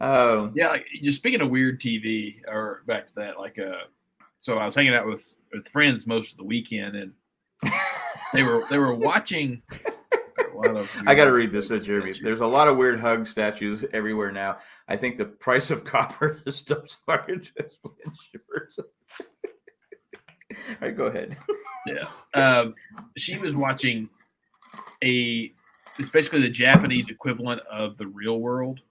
Oh. 0.02 0.52
Yeah, 0.56 0.68
like, 0.70 0.88
just 1.02 1.20
speaking 1.20 1.42
of 1.42 1.50
weird 1.50 1.80
TV, 1.80 2.36
or 2.48 2.84
back 2.86 3.08
to 3.08 3.16
that, 3.16 3.40
like, 3.40 3.58
uh, 3.58 3.86
so 4.38 4.58
I 4.58 4.66
was 4.66 4.76
hanging 4.76 4.94
out 4.94 5.08
with 5.08 5.36
with 5.54 5.68
friends 5.70 6.06
most 6.06 6.32
of 6.34 6.38
the 6.38 6.44
weekend, 6.44 6.96
and 6.96 7.14
they 8.34 8.44
were 8.44 8.64
they 8.70 8.78
were 8.78 8.94
watching. 8.94 9.62
A 10.56 10.68
lot 10.68 10.78
of 10.78 11.02
I 11.06 11.16
got 11.16 11.26
to 11.26 11.32
read 11.32 11.52
this, 11.52 11.68
Jeremy. 11.68 12.14
statues. 12.14 12.20
There's 12.24 12.42
a 12.42 12.48
lot 12.48 12.68
of 12.68 12.78
weird 12.78 13.00
hug 13.00 13.28
statues 13.28 13.86
everywhere 13.94 14.32
now. 14.32 14.58
I 14.88 14.96
think 14.96 15.18
the 15.18 15.26
price 15.26 15.72
of 15.72 15.84
copper 15.86 16.40
is 16.46 16.56
still 16.56 16.84
market 17.08 17.52
just 17.58 17.80
insurance. 18.06 18.80
All 18.80 20.76
right, 20.82 20.96
go 20.96 21.08
ahead. 21.08 21.38
Yeah. 21.86 22.04
Um, 22.34 22.76
she 23.18 23.38
was 23.38 23.56
watching 23.56 24.10
a. 25.04 25.52
It's 25.98 26.10
basically 26.10 26.42
the 26.42 26.50
Japanese 26.50 27.10
equivalent 27.10 27.62
of 27.72 27.98
the 27.98 28.08
Real 28.08 28.40
World, 28.40 28.82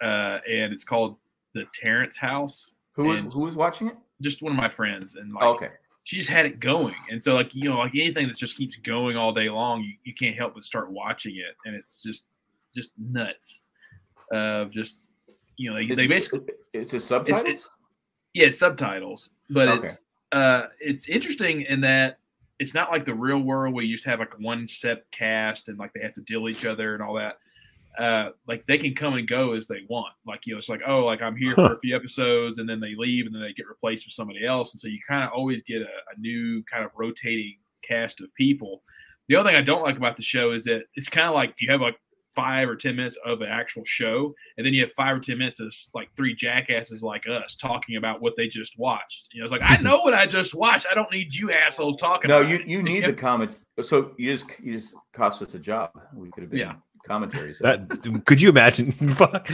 uh, 0.00 0.38
and 0.50 0.72
it's 0.72 0.84
called 0.84 1.16
the 1.54 1.66
Terrace 1.72 2.16
House. 2.16 2.72
Who 2.92 3.04
was 3.08 3.20
who 3.32 3.40
was 3.40 3.56
watching 3.56 3.88
it? 3.88 3.96
Just 4.22 4.42
one 4.42 4.52
of 4.52 4.56
my 4.56 4.68
friends, 4.68 5.14
and 5.16 5.32
like 5.34 5.44
Oh, 5.44 5.54
okay. 5.54 5.70
She 6.06 6.14
just 6.18 6.30
had 6.30 6.46
it 6.46 6.60
going, 6.60 6.94
and 7.10 7.20
so 7.20 7.34
like 7.34 7.52
you 7.52 7.64
know 7.68 7.78
like 7.78 7.90
anything 7.96 8.28
that 8.28 8.36
just 8.36 8.56
keeps 8.56 8.76
going 8.76 9.16
all 9.16 9.32
day 9.32 9.50
long, 9.50 9.82
you, 9.82 9.94
you 10.04 10.14
can't 10.14 10.36
help 10.36 10.54
but 10.54 10.62
start 10.64 10.92
watching 10.92 11.34
it, 11.34 11.56
and 11.64 11.74
it's 11.74 12.00
just 12.00 12.28
just 12.76 12.92
nuts. 12.96 13.64
Of 14.30 14.70
just 14.70 15.00
you 15.56 15.68
know 15.68 15.80
they, 15.82 15.94
they 15.94 16.06
basically 16.06 16.40
It's 16.72 16.94
it 16.94 17.00
subtitles? 17.00 17.42
it's- 17.42 17.68
yeah, 18.34 18.46
it's 18.46 18.58
subtitles, 18.58 19.30
but 19.50 19.68
Okay. 19.68 19.86
it's 19.88 20.00
uh 20.30 20.66
it's 20.80 21.08
interesting 21.08 21.62
in 21.62 21.80
that 21.80 22.18
it's 22.60 22.72
not 22.72 22.92
like 22.92 23.04
the 23.04 23.14
real 23.14 23.40
world 23.40 23.74
where 23.74 23.84
you 23.84 23.96
to 23.96 24.08
have 24.10 24.20
like 24.20 24.38
one 24.38 24.68
set 24.68 25.10
cast 25.10 25.68
and 25.68 25.76
like 25.76 25.92
they 25.92 26.00
have 26.02 26.14
to 26.14 26.20
deal 26.22 26.40
with 26.42 26.56
each 26.56 26.64
other 26.66 26.94
and 26.94 27.02
all 27.02 27.14
that. 27.14 27.38
Uh 27.98 28.30
like 28.46 28.66
they 28.66 28.78
can 28.78 28.94
come 28.94 29.14
and 29.14 29.26
go 29.26 29.52
as 29.52 29.66
they 29.66 29.82
want. 29.88 30.12
Like 30.26 30.46
you 30.46 30.54
know, 30.54 30.58
it's 30.58 30.68
like, 30.68 30.82
oh, 30.86 31.04
like 31.04 31.22
I'm 31.22 31.36
here 31.36 31.54
for 31.54 31.72
a 31.72 31.78
few 31.82 31.96
episodes 31.96 32.58
and 32.58 32.68
then 32.68 32.80
they 32.80 32.94
leave 32.94 33.26
and 33.26 33.34
then 33.34 33.42
they 33.42 33.52
get 33.52 33.68
replaced 33.68 34.06
with 34.06 34.12
somebody 34.12 34.44
else. 34.46 34.72
And 34.72 34.80
so 34.80 34.88
you 34.88 34.98
kind 35.08 35.24
of 35.24 35.30
always 35.32 35.62
get 35.62 35.82
a, 35.82 35.84
a 35.84 36.18
new 36.18 36.62
kind 36.64 36.84
of 36.84 36.90
rotating 36.96 37.56
cast 37.86 38.20
of 38.20 38.34
people. 38.34 38.82
The 39.28 39.36
other 39.36 39.48
thing 39.50 39.56
I 39.56 39.62
don't 39.62 39.82
like 39.82 39.96
about 39.96 40.16
the 40.16 40.22
show 40.22 40.52
is 40.52 40.64
that 40.64 40.84
it's 40.94 41.08
kind 41.08 41.26
of 41.28 41.34
like 41.34 41.54
you 41.58 41.70
have 41.70 41.80
like 41.80 41.96
five 42.36 42.68
or 42.68 42.76
ten 42.76 42.94
minutes 42.94 43.16
of 43.24 43.40
an 43.40 43.48
actual 43.48 43.84
show, 43.84 44.34
and 44.56 44.64
then 44.64 44.74
you 44.74 44.82
have 44.82 44.92
five 44.92 45.16
or 45.16 45.20
ten 45.20 45.38
minutes 45.38 45.58
of 45.58 45.74
like 45.94 46.08
three 46.16 46.34
jackasses 46.34 47.02
like 47.02 47.26
us 47.26 47.56
talking 47.56 47.96
about 47.96 48.20
what 48.20 48.34
they 48.36 48.46
just 48.46 48.78
watched. 48.78 49.28
You 49.32 49.40
know, 49.40 49.46
it's 49.46 49.52
like 49.52 49.62
I 49.62 49.78
know 49.78 50.00
what 50.02 50.14
I 50.14 50.26
just 50.26 50.54
watched. 50.54 50.86
I 50.88 50.94
don't 50.94 51.10
need 51.10 51.34
you 51.34 51.50
assholes 51.50 51.96
talking. 51.96 52.28
no, 52.28 52.40
about 52.40 52.50
you 52.50 52.56
it. 52.56 52.66
you 52.66 52.82
need 52.82 53.06
the 53.06 53.12
comment. 53.28 53.56
So 53.80 54.12
you 54.16 54.32
just 54.32 54.46
you 54.60 54.74
just 54.74 54.94
cost 55.12 55.42
us 55.42 55.54
a 55.54 55.58
job. 55.58 55.90
We 56.14 56.30
could 56.30 56.42
have 56.42 56.50
been 56.50 56.60
Yeah. 56.60 56.74
Commentaries. 57.06 57.58
That 57.60 58.22
could 58.26 58.40
you 58.42 58.48
imagine? 58.50 58.92
Fuck. 59.10 59.48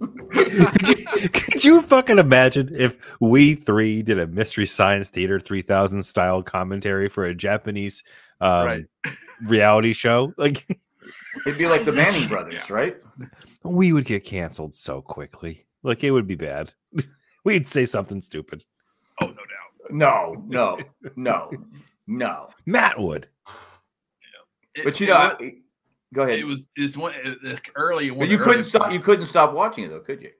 could, 0.00 0.88
you, 0.88 1.28
could 1.28 1.64
you 1.64 1.82
fucking 1.82 2.18
imagine 2.18 2.70
if 2.74 2.96
we 3.20 3.54
three 3.54 4.02
did 4.02 4.18
a 4.18 4.26
Mystery 4.26 4.66
Science 4.66 5.08
Theater 5.10 5.38
3000 5.38 6.02
style 6.02 6.42
commentary 6.42 7.08
for 7.08 7.24
a 7.24 7.34
Japanese 7.34 8.02
um, 8.40 8.66
Right. 8.66 8.84
reality 9.44 9.92
show? 9.92 10.32
Like, 10.38 10.66
It'd 11.46 11.58
be 11.58 11.66
like 11.66 11.84
the 11.84 11.92
Manning 11.94 12.28
brothers, 12.28 12.70
right? 12.70 12.96
we 13.62 13.92
would 13.92 14.06
get 14.06 14.24
canceled 14.24 14.74
so 14.74 15.02
quickly. 15.02 15.66
Like, 15.82 16.02
it 16.02 16.10
would 16.12 16.26
be 16.26 16.34
bad. 16.36 16.72
We'd 17.44 17.68
say 17.68 17.84
something 17.84 18.20
stupid. 18.22 18.64
Oh 19.20 19.26
no 19.26 19.32
doubt. 19.32 19.90
No, 19.90 20.44
no, 20.46 20.78
no, 21.16 21.50
no. 22.06 22.48
Matt 22.64 22.98
would. 22.98 23.28
It- 24.74 24.84
But 24.84 25.00
you 25.00 25.08
know, 25.08 25.14
wa- 25.14 25.36
I, 25.40 25.54
go 26.12 26.22
ahead. 26.22 26.38
it 26.38 26.44
was 26.44 26.68
this 26.76 26.96
one 26.96 27.14
uh, 27.14 27.56
early. 27.76 28.10
one 28.10 28.20
but 28.20 28.28
you 28.28 28.38
couldn't 28.38 28.64
stop. 28.64 28.92
You 28.92 29.00
couldn't 29.00 29.26
stop 29.26 29.52
watching 29.52 29.84
it 29.84 29.88
though, 29.88 30.00
could 30.00 30.22
you? 30.22 30.30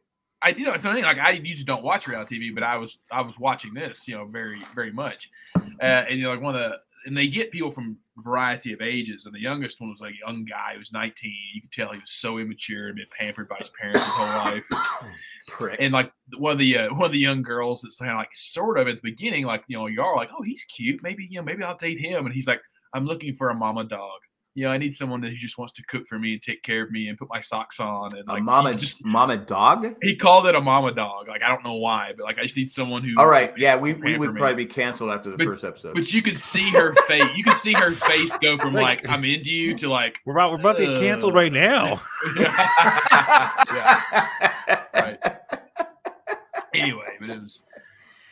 I 0.42 0.50
you 0.50 0.64
know 0.64 0.72
it's 0.72 0.82
something 0.82 1.04
like 1.04 1.18
I 1.18 1.32
usually 1.32 1.64
don't 1.64 1.82
watch 1.82 2.08
reality 2.08 2.38
TV, 2.38 2.54
but 2.54 2.62
I 2.62 2.76
was 2.76 2.98
I 3.10 3.20
was 3.20 3.38
watching 3.38 3.74
this, 3.74 4.08
you 4.08 4.16
know, 4.16 4.26
very 4.26 4.62
very 4.74 4.92
much, 4.92 5.30
uh, 5.54 5.82
and 5.82 6.18
you 6.18 6.24
know 6.24 6.30
like 6.30 6.40
one 6.40 6.54
of 6.54 6.60
the 6.60 6.76
and 7.06 7.16
they 7.16 7.28
get 7.28 7.50
people 7.50 7.70
from 7.70 7.98
a 8.18 8.22
variety 8.22 8.72
of 8.72 8.80
ages, 8.80 9.26
and 9.26 9.34
the 9.34 9.40
youngest 9.40 9.80
one 9.80 9.90
was 9.90 10.00
like 10.00 10.14
a 10.14 10.26
young 10.26 10.44
guy 10.44 10.72
who 10.74 10.78
was 10.78 10.92
19. 10.92 11.32
You 11.54 11.62
could 11.62 11.72
tell 11.72 11.92
he 11.92 12.00
was 12.00 12.10
so 12.10 12.38
immature 12.38 12.88
and 12.88 12.96
been 12.96 13.06
pampered 13.18 13.48
by 13.48 13.56
his 13.58 13.70
parents 13.70 14.00
his 14.00 14.10
whole 14.10 14.26
life, 14.26 14.66
Prick. 15.48 15.76
and 15.80 15.92
like 15.92 16.12
one 16.36 16.52
of 16.52 16.58
the 16.58 16.78
uh, 16.78 16.94
one 16.94 17.06
of 17.06 17.12
the 17.12 17.18
young 17.18 17.42
girls 17.42 17.82
that's 17.82 17.98
kind 17.98 18.10
of 18.10 18.18
like 18.18 18.34
sort 18.34 18.78
of 18.78 18.88
at 18.88 18.96
the 18.96 19.10
beginning, 19.10 19.44
like 19.44 19.64
you 19.66 19.76
know 19.76 19.86
you 19.86 20.02
are 20.02 20.16
like 20.16 20.30
oh 20.36 20.42
he's 20.42 20.64
cute, 20.64 21.02
maybe 21.02 21.26
you 21.30 21.38
know 21.38 21.44
maybe 21.44 21.62
I'll 21.62 21.76
date 21.76 22.00
him, 22.00 22.26
and 22.26 22.34
he's 22.34 22.46
like 22.46 22.60
I'm 22.94 23.04
looking 23.04 23.34
for 23.34 23.50
a 23.50 23.54
mama 23.54 23.84
dog. 23.84 24.20
You 24.56 24.64
know, 24.64 24.72
I 24.72 24.78
need 24.78 24.94
someone 24.96 25.22
who 25.22 25.30
just 25.36 25.58
wants 25.58 25.72
to 25.74 25.82
cook 25.84 26.08
for 26.08 26.18
me 26.18 26.32
and 26.32 26.42
take 26.42 26.62
care 26.64 26.82
of 26.82 26.90
me 26.90 27.06
and 27.06 27.16
put 27.16 27.28
my 27.28 27.38
socks 27.38 27.78
on 27.78 28.16
and 28.16 28.28
a 28.28 28.32
like 28.32 28.42
mama, 28.42 28.74
just 28.74 29.04
mama 29.04 29.36
dog. 29.36 29.86
he 30.02 30.16
called 30.16 30.46
it 30.46 30.56
a 30.56 30.60
mama 30.60 30.92
dog. 30.92 31.28
Like 31.28 31.42
I 31.44 31.48
don't 31.48 31.62
know 31.62 31.74
why, 31.76 32.12
but 32.16 32.24
like 32.24 32.38
I 32.38 32.42
just 32.42 32.56
need 32.56 32.68
someone 32.68 33.04
who. 33.04 33.14
All 33.16 33.28
right, 33.28 33.56
yeah, 33.56 33.76
we, 33.76 33.92
we 33.92 34.02
pamper 34.02 34.18
would 34.18 34.34
me. 34.34 34.38
probably 34.40 34.64
be 34.64 34.66
canceled 34.66 35.10
after 35.12 35.30
the 35.30 35.36
But- 35.36 35.46
first 35.46 35.62
episode. 35.64 35.94
But 35.94 36.12
you 36.12 36.20
could 36.20 36.36
see 36.36 36.68
her 36.70 36.94
face. 37.06 37.22
You 37.36 37.44
could 37.44 37.58
see 37.58 37.74
her 37.74 37.92
face 37.92 38.36
go 38.38 38.58
from 38.58 38.74
Like- 38.74 39.04
like 39.04 39.08
I'm 39.08 39.24
into 39.24 39.50
you 39.52 39.76
to 39.78 39.88
like. 39.88 40.18
We're 40.26 40.32
about, 40.34 40.50
we're 40.50 40.58
about 40.58 40.78
to 40.78 40.86
get 40.86 40.96
canceled 40.98 41.32
Uh, 41.34 41.36
right 41.36 41.52
now. 41.52 42.00
Yeah. 43.70 44.84
Right. 44.94 45.18
Anyway, 46.74 47.06
but 47.20 47.28
it 47.28 47.40
was. 47.40 47.60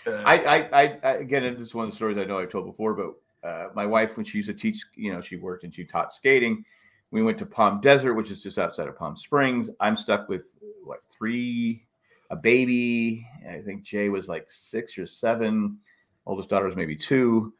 Uh, 0.07 0.23
I, 0.25 0.39
I, 0.39 0.57
I, 0.83 0.99
I, 1.03 1.11
again, 1.17 1.43
this 1.55 1.63
is 1.63 1.75
one 1.75 1.85
of 1.85 1.91
the 1.91 1.97
stories 1.97 2.19
I 2.19 2.25
know 2.25 2.39
I've 2.39 2.51
told 2.51 2.67
before, 2.67 2.95
but 2.95 3.15
uh, 3.49 3.69
my 3.75 3.87
wife, 3.87 4.17
when 4.17 4.27
she 4.27 4.39
used 4.39 4.49
to 4.49 4.55
teach, 4.55 4.85
you 4.95 5.13
know, 5.13 5.21
she 5.21 5.37
worked 5.37 5.65
and 5.65 5.75
she 5.75 5.85
taught 5.85 6.13
skating. 6.13 6.65
We 7.11 7.23
went 7.23 7.39
to 7.39 7.47
Palm 7.47 7.81
Desert, 7.81 8.15
which 8.15 8.31
is 8.31 8.43
just 8.43 8.59
outside 8.59 8.89
of 8.89 8.99
Palm 8.99 9.17
Springs. 9.17 9.71
I'm 9.81 9.97
stuck 9.97 10.29
with 10.29 10.57
what 10.85 11.01
three, 11.11 11.87
a 12.31 12.37
baby. 12.37 13.27
I 13.49 13.61
think 13.61 13.83
Jay 13.83 14.11
was 14.11 14.29
like 14.29 14.51
six 14.51 14.99
or 14.99 15.07
seven. 15.07 15.79
Oldest 16.27 16.51
daughter 16.51 16.67
was 16.67 16.77
maybe 16.77 16.95
two. 16.95 17.55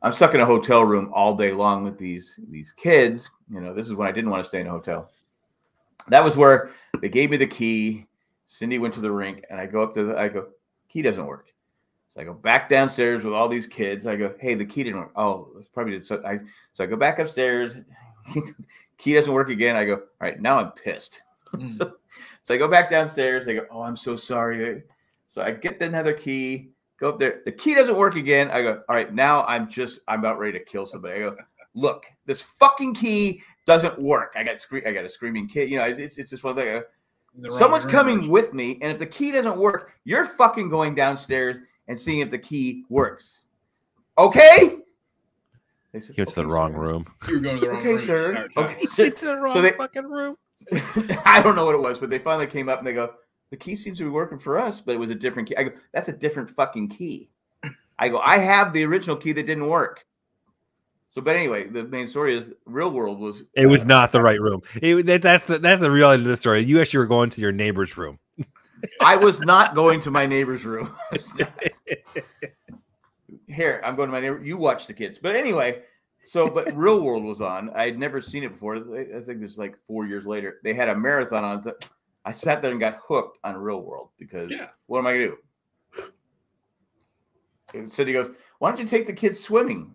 I'm 0.00 0.12
stuck 0.12 0.34
in 0.34 0.40
a 0.40 0.46
hotel 0.46 0.82
room 0.82 1.10
all 1.14 1.36
day 1.36 1.52
long 1.52 1.84
with 1.84 1.98
these 1.98 2.40
these 2.48 2.72
kids. 2.72 3.30
You 3.50 3.60
know, 3.60 3.74
this 3.74 3.86
is 3.86 3.94
when 3.94 4.08
I 4.08 4.12
didn't 4.12 4.30
want 4.30 4.42
to 4.42 4.48
stay 4.48 4.60
in 4.60 4.66
a 4.66 4.70
hotel. 4.70 5.10
That 6.08 6.24
was 6.24 6.36
where 6.36 6.70
they 7.00 7.10
gave 7.10 7.30
me 7.30 7.36
the 7.36 7.46
key. 7.46 8.06
Cindy 8.46 8.78
went 8.78 8.94
to 8.94 9.00
the 9.00 9.12
rink, 9.12 9.44
and 9.50 9.60
I 9.60 9.66
go 9.66 9.82
up 9.82 9.92
to 9.94 10.04
the. 10.04 10.18
I 10.18 10.28
go, 10.28 10.48
key 10.88 11.02
doesn't 11.02 11.26
work. 11.26 11.51
So 12.12 12.20
I 12.20 12.24
go 12.24 12.34
back 12.34 12.68
downstairs 12.68 13.24
with 13.24 13.32
all 13.32 13.48
these 13.48 13.66
kids. 13.66 14.06
I 14.06 14.16
go, 14.16 14.34
hey, 14.38 14.54
the 14.54 14.66
key 14.66 14.82
didn't 14.82 15.00
work. 15.00 15.12
Oh, 15.16 15.48
it's 15.58 15.68
probably 15.70 15.94
did. 15.94 16.04
So 16.04 16.22
I, 16.26 16.40
so 16.74 16.84
I 16.84 16.86
go 16.86 16.94
back 16.94 17.18
upstairs. 17.18 17.74
key 18.98 19.14
doesn't 19.14 19.32
work 19.32 19.48
again. 19.48 19.76
I 19.76 19.86
go, 19.86 19.94
all 19.94 20.02
right, 20.20 20.38
now 20.38 20.58
I'm 20.58 20.72
pissed. 20.72 21.22
mm, 21.54 21.70
so, 21.70 21.94
so 22.44 22.54
I 22.54 22.58
go 22.58 22.68
back 22.68 22.90
downstairs. 22.90 23.46
They 23.46 23.54
go, 23.54 23.64
oh, 23.70 23.80
I'm 23.80 23.96
so 23.96 24.14
sorry. 24.14 24.82
So 25.26 25.40
I 25.40 25.52
get 25.52 25.82
another 25.82 26.12
key, 26.12 26.72
go 27.00 27.08
up 27.08 27.18
there. 27.18 27.40
The 27.46 27.52
key 27.52 27.74
doesn't 27.74 27.96
work 27.96 28.16
again. 28.16 28.50
I 28.50 28.60
go, 28.60 28.82
all 28.90 28.94
right, 28.94 29.10
now 29.14 29.44
I'm 29.44 29.66
just, 29.66 30.00
I'm 30.06 30.18
about 30.18 30.38
ready 30.38 30.58
to 30.58 30.64
kill 30.66 30.84
somebody. 30.84 31.14
I 31.14 31.18
go, 31.20 31.36
look, 31.72 32.04
this 32.26 32.42
fucking 32.42 32.92
key 32.92 33.40
doesn't 33.64 33.98
work. 33.98 34.34
I 34.36 34.44
got 34.44 34.60
scre- 34.60 34.86
I 34.86 34.92
got 34.92 35.06
a 35.06 35.08
screaming 35.08 35.48
kid. 35.48 35.70
You 35.70 35.78
know, 35.78 35.86
it's, 35.86 36.18
it's 36.18 36.28
just 36.28 36.44
one 36.44 36.56
thing. 36.56 36.68
I 36.68 36.72
go, 36.72 36.84
the 37.38 37.48
wrong 37.48 37.58
Someone's 37.58 37.86
coming 37.86 38.28
with 38.28 38.52
me, 38.52 38.78
and 38.82 38.92
if 38.92 38.98
the 38.98 39.06
key 39.06 39.32
doesn't 39.32 39.56
work, 39.56 39.92
you're 40.04 40.26
fucking 40.26 40.68
going 40.68 40.94
downstairs 40.94 41.56
and 41.88 42.00
seeing 42.00 42.20
if 42.20 42.30
the 42.30 42.38
key 42.38 42.84
works. 42.88 43.44
Okay? 44.18 44.78
They 45.92 46.00
said, 46.00 46.16
He 46.16 46.22
went 46.22 46.28
to 46.30 46.34
the 46.36 46.40
"Okay, 46.42 46.50
wrong 46.50 46.72
sir." 46.72 46.78
room. 46.78 47.06
You 47.28 47.34
were 47.34 47.40
going 47.40 47.60
to 47.60 47.66
the 47.66 47.68
wrong 47.72 47.80
Okay, 47.80 47.88
room. 47.90 47.98
sir. 47.98 48.28
entire 48.30 48.48
time. 48.48 48.64
Okay, 48.64 48.86
sir. 48.86 49.10
to 49.10 49.24
the 49.26 49.50
So 49.52 49.60
they- 49.62 49.72
fucking 49.72 50.04
room. 50.04 50.36
I 51.24 51.42
don't 51.42 51.56
know 51.56 51.64
what 51.64 51.74
it 51.74 51.80
was, 51.80 51.98
but 51.98 52.08
they 52.08 52.18
finally 52.18 52.46
came 52.46 52.68
up 52.68 52.78
and 52.78 52.86
they 52.86 52.92
go, 52.92 53.14
"The 53.50 53.56
key 53.56 53.74
seems 53.74 53.98
to 53.98 54.04
be 54.04 54.10
working 54.10 54.38
for 54.38 54.58
us, 54.60 54.80
but 54.80 54.94
it 54.94 54.98
was 54.98 55.10
a 55.10 55.14
different 55.14 55.48
key." 55.48 55.56
I 55.56 55.64
go, 55.64 55.72
"That's 55.92 56.08
a 56.08 56.12
different 56.12 56.48
fucking 56.50 56.88
key." 56.90 57.30
I 57.98 58.08
go, 58.08 58.20
"I 58.20 58.38
have 58.38 58.72
the 58.72 58.84
original 58.84 59.16
key 59.16 59.32
that 59.32 59.44
didn't 59.44 59.68
work." 59.68 60.04
So, 61.10 61.20
but 61.20 61.34
anyway, 61.36 61.66
the 61.66 61.82
main 61.84 62.06
story 62.06 62.36
is 62.36 62.52
Real 62.64 62.90
World 62.92 63.18
was 63.18 63.42
It 63.54 63.66
was 63.66 63.84
uh, 63.84 63.88
not 63.88 64.12
the 64.12 64.22
right 64.22 64.40
room. 64.40 64.62
It, 64.80 65.04
that, 65.06 65.20
that's 65.22 65.44
the 65.44 65.58
that's 65.58 65.80
the 65.82 65.90
reality 65.90 66.22
of 66.22 66.28
the 66.28 66.36
story. 66.36 66.62
You 66.62 66.80
actually 66.80 66.98
were 67.00 67.06
going 67.06 67.30
to 67.30 67.40
your 67.40 67.52
neighbor's 67.52 67.98
room. 67.98 68.18
I 69.00 69.16
was 69.16 69.40
not 69.40 69.74
going 69.74 70.00
to 70.00 70.10
my 70.10 70.26
neighbor's 70.26 70.64
room. 70.64 70.94
I 71.12 71.14
was 71.16 71.38
not. 71.38 71.62
Here, 73.46 73.80
I'm 73.84 73.96
going 73.96 74.08
to 74.08 74.12
my 74.12 74.20
neighbor. 74.20 74.42
You 74.42 74.56
watch 74.56 74.86
the 74.86 74.94
kids. 74.94 75.18
But 75.18 75.36
anyway, 75.36 75.82
so 76.24 76.48
but 76.48 76.74
Real 76.76 77.02
World 77.02 77.24
was 77.24 77.40
on. 77.40 77.70
I 77.70 77.84
had 77.86 77.98
never 77.98 78.20
seen 78.20 78.42
it 78.44 78.50
before. 78.52 78.76
I 78.76 79.04
think 79.20 79.40
this 79.40 79.52
is 79.52 79.58
like 79.58 79.76
four 79.86 80.06
years 80.06 80.26
later. 80.26 80.58
They 80.64 80.74
had 80.74 80.88
a 80.88 80.96
marathon 80.96 81.44
on. 81.44 81.62
So 81.62 81.74
I 82.24 82.32
sat 82.32 82.62
there 82.62 82.70
and 82.70 82.80
got 82.80 82.98
hooked 83.06 83.38
on 83.44 83.56
Real 83.56 83.82
World 83.82 84.10
because 84.18 84.50
Yeah. 84.50 84.68
what 84.86 84.98
am 84.98 85.06
I 85.06 85.12
gonna 85.12 85.26
do? 85.26 85.38
And 87.74 87.90
Cindy 87.90 88.12
goes, 88.12 88.30
"Why 88.58 88.70
don't 88.70 88.80
you 88.80 88.86
take 88.86 89.06
the 89.06 89.12
kids 89.12 89.40
swimming?" 89.42 89.94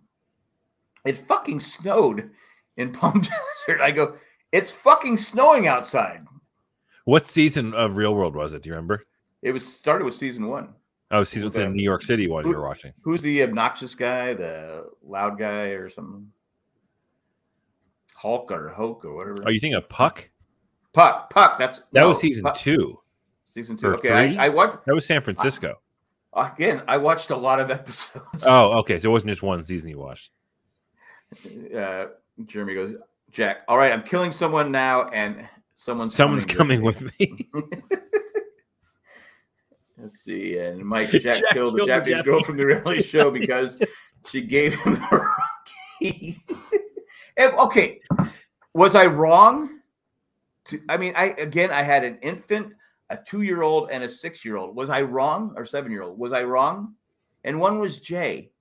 It 1.06 1.16
fucking 1.18 1.60
snowed 1.60 2.32
in 2.78 2.92
Palm 2.92 3.22
Desert. 3.68 3.82
I 3.82 3.92
go, 3.92 4.18
"It's 4.52 4.72
fucking 4.72 5.18
snowing 5.18 5.68
outside." 5.68 6.26
What 7.08 7.26
season 7.26 7.74
of 7.74 7.96
Real 7.96 8.14
World 8.14 8.36
was 8.36 8.52
it? 8.52 8.64
Do 8.64 8.70
you 8.70 8.76
remember? 8.76 9.06
It 9.42 9.54
was 9.54 9.66
started 9.66 10.04
with 10.04 10.14
season 10.14 10.46
one. 10.48 10.74
Oh, 11.10 11.24
season 11.24 11.50
the 11.52 11.70
New 11.70 11.82
York 11.82 12.04
City 12.04 12.28
one 12.28 12.44
Who- 12.44 12.50
you 12.50 12.58
were 12.58 12.64
watching. 12.68 12.92
Who's 13.02 13.22
the 13.22 13.44
obnoxious 13.44 13.96
guy, 13.96 14.34
the 14.34 14.90
loud 15.02 15.40
guy, 15.40 15.68
or 15.68 15.88
something? 15.90 16.28
Hulk 18.14 18.52
or 18.52 18.68
Hulk 18.76 19.06
or 19.06 19.16
whatever. 19.16 19.42
Are 19.46 19.52
you 19.52 19.60
thinking 19.62 19.78
of 19.78 19.88
Puck? 19.88 20.30
Puck? 20.92 21.30
Puck. 21.30 21.58
That's 21.58 21.78
That 21.80 22.02
no, 22.02 22.10
was 22.10 22.20
season 22.20 22.44
Puck- 22.44 22.58
two. 22.58 23.00
Season 23.46 23.78
two. 23.78 23.88
or 23.88 23.96
Okay, 23.96 24.10
three? 24.10 24.38
I, 24.38 24.48
I 24.48 24.50
watched 24.50 24.86
That 24.86 24.94
was 24.94 25.06
San 25.06 25.22
Francisco. 25.22 25.76
again. 26.36 26.82
I 26.90 26.98
watched 26.98 27.30
a 27.30 27.38
lot 27.38 27.62
of 27.62 27.72
episodes. 27.80 28.44
Oh, 28.46 28.80
okay. 28.80 29.00
So 29.00 29.08
it 29.10 29.14
wasn't 29.14 29.30
just 29.30 29.44
one 29.44 29.64
season 29.64 29.90
you 29.92 30.00
watched. 30.00 30.32
uh, 31.74 32.08
Jeremy 32.46 32.74
goes, 32.74 32.96
Jack. 33.32 33.60
All 33.70 33.78
right, 33.78 33.94
I'm 33.94 34.04
killing 34.04 34.34
someone 34.34 34.74
now, 34.74 35.08
and 35.08 35.48
someone's 35.78 36.16
Someone's 36.16 36.44
coming 36.44 36.82
with 36.82 37.02
with 37.02 37.20
me. 37.20 37.50
Let's 39.98 40.20
see. 40.20 40.58
And 40.58 40.84
Mike 40.84 41.10
Jack, 41.12 41.22
Jack 41.40 41.44
killed 41.54 41.76
the 41.76 41.86
killed 41.86 41.90
the 41.90 41.94
Japanese 41.94 42.22
girl 42.24 42.44
from 42.44 42.58
the 42.58 42.66
reality 42.66 43.02
show 43.14 43.32
because 43.32 43.80
she 44.28 44.42
gave 44.42 44.74
him 44.82 44.94
the 44.96 45.08
wrong 45.12 45.36
key. 46.00 46.38
Okay, 47.40 48.02
was 48.74 48.96
I 48.96 49.06
wrong? 49.06 49.80
To, 50.66 50.82
I 50.90 50.98
mean, 50.98 51.14
I 51.16 51.28
again, 51.38 51.72
I 51.72 51.84
had 51.84 52.04
an 52.04 52.18
infant, 52.22 52.74
a 53.10 53.18
two-year-old, 53.18 53.90
and 53.92 54.04
a 54.04 54.10
six-year-old. 54.10 54.76
Was 54.76 54.90
I 54.90 55.04
wrong 55.04 55.54
or 55.56 55.66
seven-year-old? 55.66 56.18
Was 56.18 56.34
I 56.34 56.44
wrong? 56.44 56.96
And 57.44 57.60
one 57.60 57.80
was 57.80 58.00
Jay. 58.00 58.52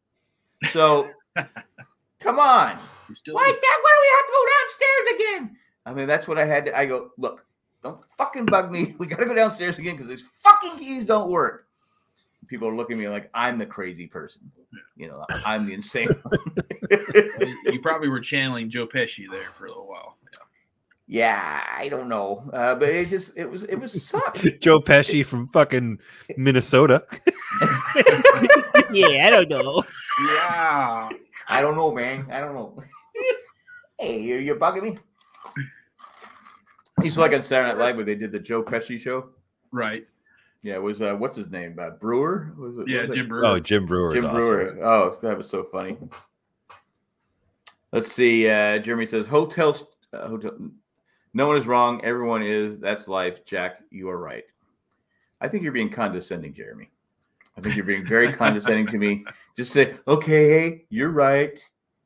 So, 0.70 1.08
come 1.34 2.38
on. 2.38 2.76
Why, 2.76 2.76
Dad? 2.76 3.32
Why 3.32 3.50
do 3.50 4.00
we 4.02 4.10
have 4.14 4.26
to 4.26 4.32
go 4.32 4.44
downstairs 4.52 5.06
again? 5.14 5.56
I 5.86 5.94
mean, 5.94 6.08
that's 6.08 6.26
what 6.26 6.36
I 6.36 6.44
had. 6.44 6.66
To, 6.66 6.76
I 6.76 6.84
go, 6.84 7.12
look, 7.16 7.46
don't 7.82 8.04
fucking 8.18 8.46
bug 8.46 8.72
me. 8.72 8.96
We 8.98 9.06
got 9.06 9.20
to 9.20 9.24
go 9.24 9.34
downstairs 9.34 9.78
again 9.78 9.94
because 9.94 10.08
these 10.08 10.28
fucking 10.40 10.78
keys 10.78 11.06
don't 11.06 11.30
work. 11.30 11.68
People 12.48 12.68
are 12.68 12.76
looking 12.76 12.96
at 12.96 13.00
me 13.00 13.08
like 13.08 13.30
I'm 13.32 13.58
the 13.58 13.66
crazy 13.66 14.06
person. 14.06 14.50
You 14.96 15.08
know, 15.08 15.24
I'm 15.44 15.66
the 15.66 15.74
insane. 15.74 16.08
one. 16.22 16.38
you 17.64 17.80
probably 17.80 18.08
were 18.08 18.20
channeling 18.20 18.68
Joe 18.68 18.86
Pesci 18.86 19.30
there 19.30 19.42
for 19.42 19.66
a 19.66 19.68
little 19.68 19.86
while. 19.88 20.16
yeah, 21.08 21.64
I 21.76 21.88
don't 21.88 22.08
know, 22.08 22.48
uh, 22.52 22.74
but 22.76 22.88
it 22.88 23.08
just 23.08 23.36
it 23.36 23.50
was 23.50 23.64
it 23.64 23.76
was 23.76 24.00
sucked. 24.04 24.46
Joe 24.60 24.80
Pesci 24.80 25.24
from 25.24 25.48
fucking 25.48 25.98
Minnesota. 26.36 27.04
yeah, 28.92 29.26
I 29.26 29.30
don't 29.30 29.48
know. 29.48 29.82
Yeah. 30.20 31.10
I 31.48 31.60
don't 31.60 31.74
know, 31.74 31.92
man. 31.92 32.26
I 32.30 32.40
don't 32.40 32.54
know. 32.54 32.80
hey, 33.98 34.20
you 34.20 34.36
you're 34.36 34.56
bugging 34.56 34.82
me. 34.82 34.98
He's 37.06 37.16
like 37.16 37.32
on 37.32 37.42
Saturday 37.44 37.70
Night 37.72 37.78
Live 37.78 37.96
where 37.96 38.04
they 38.04 38.16
did 38.16 38.32
the 38.32 38.40
Joe 38.40 38.64
Pesci 38.64 38.98
show. 38.98 39.28
Right. 39.70 40.04
Yeah, 40.62 40.74
it 40.74 40.82
was 40.82 41.00
uh, 41.00 41.14
what's 41.14 41.36
his 41.36 41.48
name? 41.52 41.78
Uh, 41.78 41.90
Breuer? 41.90 42.52
Was 42.58 42.78
it, 42.78 42.88
Yeah, 42.88 43.02
was 43.02 43.10
it? 43.10 43.14
Jim 43.14 43.28
Breuer. 43.28 43.44
Oh, 43.44 43.60
Jim 43.60 43.86
Breuer. 43.86 44.10
Jim 44.10 44.18
is 44.18 44.24
awesome. 44.24 44.40
Breuer. 44.40 44.78
Oh, 44.82 45.16
that 45.22 45.38
was 45.38 45.48
so 45.48 45.62
funny. 45.62 45.96
Let's 47.92 48.10
see. 48.10 48.50
Uh, 48.50 48.78
Jeremy 48.78 49.06
says 49.06 49.28
hotels. 49.28 49.84
Uh, 50.12 50.26
hotel. 50.26 50.58
No 51.34 51.46
one 51.46 51.56
is 51.56 51.68
wrong. 51.68 52.04
Everyone 52.04 52.42
is. 52.42 52.80
That's 52.80 53.06
life. 53.06 53.44
Jack, 53.44 53.78
you 53.90 54.08
are 54.08 54.18
right. 54.18 54.42
I 55.40 55.46
think 55.46 55.62
you're 55.62 55.70
being 55.70 55.90
condescending, 55.90 56.52
Jeremy. 56.52 56.90
I 57.56 57.60
think 57.60 57.76
you're 57.76 57.84
being 57.84 58.04
very 58.04 58.32
condescending 58.32 58.88
to 58.88 58.98
me. 58.98 59.24
Just 59.56 59.72
say, 59.72 59.94
okay, 60.08 60.84
you're 60.88 61.10
right. 61.10 61.60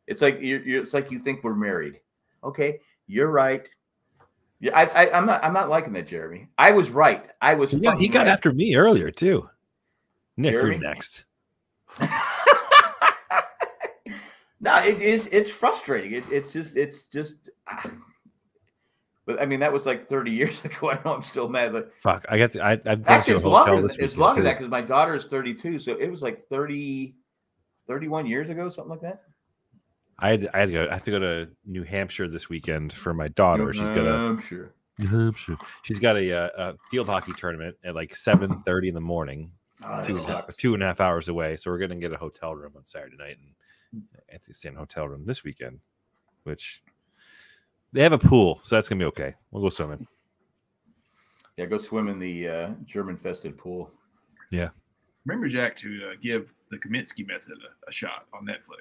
It's 0.07 0.21
like 0.21 0.39
you're, 0.43 0.61
you're. 0.61 0.83
It's 0.83 0.93
like 0.93 1.11
you 1.11 1.19
think 1.19 1.43
we're 1.43 1.55
married. 1.55 2.01
Okay, 2.45 2.81
you're 3.07 3.31
right. 3.31 3.67
Yeah, 4.61 4.77
I, 4.79 5.07
I, 5.07 5.17
I'm 5.17 5.25
not. 5.27 5.43
I'm 5.43 5.55
not 5.55 5.71
liking 5.71 5.95
that, 5.95 6.07
Jeremy. 6.07 6.49
I 6.59 6.73
was 6.73 6.91
right. 6.91 7.27
I 7.41 7.55
was. 7.55 7.73
Yeah, 7.73 7.97
he 7.97 8.09
got 8.09 8.27
right. 8.27 8.29
after 8.29 8.53
me 8.53 8.75
earlier 8.77 9.11
too. 9.11 9.49
Nick, 10.37 10.53
Jeremy? 10.53 10.77
you're 10.77 10.85
next. 10.85 11.25
no, 14.61 14.77
it 14.85 15.01
is. 15.01 15.29
It's 15.29 15.51
frustrating. 15.51 16.13
It, 16.13 16.25
it's 16.31 16.53
just. 16.53 16.77
It's 16.77 17.07
just. 17.07 17.51
But 19.27 19.41
I 19.41 19.47
mean, 19.47 19.61
that 19.61 19.73
was 19.73 19.87
like 19.87 20.09
30 20.09 20.33
years 20.33 20.65
ago. 20.65 20.91
I 20.91 20.99
know 21.05 21.15
I'm 21.15 21.23
still 21.23 21.49
mad, 21.49 21.73
but 21.73 21.93
Fuck, 22.03 22.25
I 22.29 22.39
got. 22.39 22.51
To, 22.53 22.65
I, 22.65 22.73
I've 22.73 23.07
actually, 23.07 23.35
it's 23.35 23.45
longer. 23.45 23.81
Than, 23.81 23.91
it's 24.01 24.17
longer 24.17 24.43
than 24.43 24.45
that 24.45 24.59
because 24.59 24.71
my 24.71 24.81
daughter 24.81 25.15
is 25.15 25.27
32, 25.27 25.79
so 25.79 25.95
it 25.95 26.11
was 26.11 26.21
like 26.21 26.41
30, 26.41 27.15
31 27.87 28.27
years 28.27 28.51
ago, 28.51 28.69
something 28.71 28.91
like 28.91 29.03
that. 29.03 29.23
I 30.21 30.31
had, 30.31 30.49
I 30.53 30.59
had 30.61 30.67
to 30.69 30.73
go. 30.73 30.87
I 30.91 30.95
have 30.95 31.03
to 31.05 31.11
go 31.11 31.19
to 31.19 31.49
New 31.65 31.83
Hampshire 31.83 32.29
this 32.29 32.49
weekend 32.49 32.93
for 32.93 33.15
my 33.15 33.29
daughter. 33.29 33.73
She's 33.73 33.91
got 33.91 34.07
a 34.07 34.11
I'm 34.13 34.39
sure. 34.41 34.73
New 34.99 35.07
Hampshire. 35.07 35.57
She's 35.83 35.99
got 35.99 36.17
a, 36.17 36.33
uh, 36.33 36.49
a 36.73 36.75
field 36.91 37.09
hockey 37.09 37.33
tournament 37.33 37.77
at 37.85 37.95
like 37.95 38.15
seven 38.15 38.61
thirty 38.67 38.89
in 38.89 38.95
the 38.95 39.01
morning, 39.01 39.53
Oh, 39.85 39.97
that 39.97 40.07
two, 40.07 40.13
and 40.13 40.19
a 40.19 40.27
half- 40.27 40.37
sucks. 40.45 40.57
two 40.59 40.75
and 40.75 40.83
a 40.83 40.87
half 40.87 41.01
hours 41.01 41.29
away. 41.29 41.57
So 41.57 41.71
we're 41.71 41.79
gonna 41.79 41.97
get 41.97 42.13
a 42.13 42.17
hotel 42.19 42.55
room 42.55 42.73
on 42.77 42.85
Saturday 42.85 43.17
night, 43.19 43.37
and 43.93 44.03
Anthony 44.29 44.55
stay 44.55 44.69
in 44.69 44.77
a 44.77 44.79
hotel 44.81 45.09
room 45.09 45.25
this 45.27 45.43
weekend, 45.43 45.81
which 46.45 46.83
they 47.93 48.03
have 48.03 48.13
a 48.13 48.19
pool, 48.19 48.61
so 48.63 48.75
that's 48.77 48.89
gonna 48.89 48.99
be 48.99 49.07
okay. 49.07 49.35
We'll 49.51 49.63
go 49.63 49.71
swimming. 49.71 50.07
Yeah, 51.57 51.67
go 51.67 51.79
swim 51.79 52.09
in 52.09 52.19
the 52.19 52.49
uh, 52.49 52.71
German-fested 52.85 53.59
pool. 53.59 53.91
Yeah. 54.51 54.69
Remember, 55.27 55.47
Jack, 55.49 55.77
to 55.77 56.11
uh, 56.11 56.15
give 56.23 56.53
the 56.71 56.79
Kominsky 56.79 57.27
method 57.27 57.59
a, 57.87 57.89
a 57.91 57.93
shot 57.93 58.27
on 58.33 58.47
Netflix. 58.47 58.81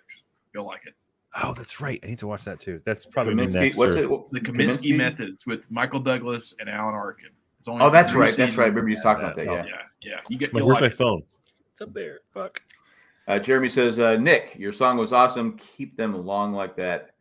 You'll 0.53 0.65
like 0.65 0.85
it. 0.85 0.93
Oh, 1.41 1.53
that's 1.53 1.79
right. 1.79 1.99
I 2.03 2.07
need 2.07 2.19
to 2.19 2.27
watch 2.27 2.43
that 2.45 2.59
too. 2.59 2.81
That's 2.85 3.05
probably 3.05 3.33
Kominsky, 3.35 3.53
next. 3.53 3.77
what's 3.77 3.95
or- 3.95 3.99
it? 4.13 4.31
The 4.31 4.39
Kominsky, 4.41 4.95
methods 4.97 5.45
with 5.45 5.69
Michael 5.69 5.99
Douglas 5.99 6.55
and 6.59 6.69
Alan 6.69 6.95
Arkin. 6.95 7.29
It's 7.59 7.67
only 7.67 7.83
Oh, 7.85 7.89
that's 7.89 8.13
right. 8.15 8.35
That's 8.35 8.57
right. 8.57 8.65
I 8.65 8.67
remember 8.69 8.89
you 8.89 8.95
talking 9.01 9.23
about 9.23 9.35
that. 9.35 9.47
Oh, 9.47 9.53
Yeah. 9.55 9.65
Yeah, 9.65 9.71
yeah. 10.01 10.19
You 10.29 10.37
get. 10.37 10.53
Like, 10.53 10.61
you'll 10.61 10.67
where's 10.67 10.75
like 10.75 10.81
my 10.81 10.87
it. 10.87 10.93
phone? 10.93 11.21
It's 11.71 11.81
up 11.81 11.93
there. 11.93 12.21
Fuck. 12.33 12.61
Uh, 13.27 13.37
Jeremy 13.37 13.69
says, 13.69 13.99
uh, 13.99 14.15
Nick, 14.15 14.55
your 14.57 14.71
song 14.71 14.97
was 14.97 15.13
awesome. 15.13 15.55
Keep 15.57 15.97
them 15.97 16.25
long 16.25 16.53
like 16.53 16.75
that. 16.77 17.11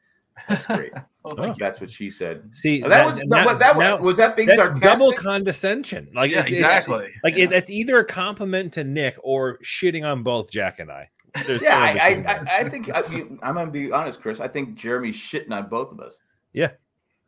That's 0.48 0.66
great. 0.66 0.92
Oh, 1.30 1.34
thank. 1.36 1.59
That's 1.59 1.78
what 1.78 1.90
she 1.90 2.09
said. 2.09 2.48
See, 2.54 2.82
Oh, 2.82 2.88
that, 2.88 3.04
was 3.04 3.18
no, 3.26 3.44
what 3.44 3.59
that 3.59 3.76
now- 3.76 3.96
was, 3.96 4.00
was 4.02 4.16
that 4.16 4.34
being 4.34 4.48
that's 4.48 4.62
sarcastic? 4.62 4.82
double 4.82 5.12
condescension. 5.12 6.09
Like 6.14 6.30
Yeah, 6.30 6.38
it's- 6.40 6.52
it's- 6.52 6.64
exactly. 6.64 7.12
like 7.22 7.36
Yeah. 7.36 7.44
it, 7.44 7.50
that's 7.50 7.68
either 7.68 7.98
a 7.98 8.04
compliment 8.06 8.72
to 8.74 8.84
Nick 8.84 9.16
or 9.22 9.59
shitting 9.59 10.11
on 10.11 10.22
both 10.22 10.50
Jack 10.50 10.78
and 10.80 10.90
I. 10.90 11.11
There's 11.47 11.62
yeah, 11.62 11.79
I, 11.79 12.24
I. 12.26 12.61
I, 12.61 12.68
think 12.68 12.91
I 12.95 13.03
mean, 13.09 13.39
I'm 13.43 13.55
gonna 13.55 13.70
be 13.70 13.93
honest, 13.93 14.20
Chris. 14.20 14.41
I 14.41 14.49
think 14.49 14.74
Jeremy's 14.74 15.16
shitting 15.16 15.53
on 15.53 15.68
both 15.68 15.93
of 15.93 16.01
us. 16.01 16.18
Yeah, 16.53 16.70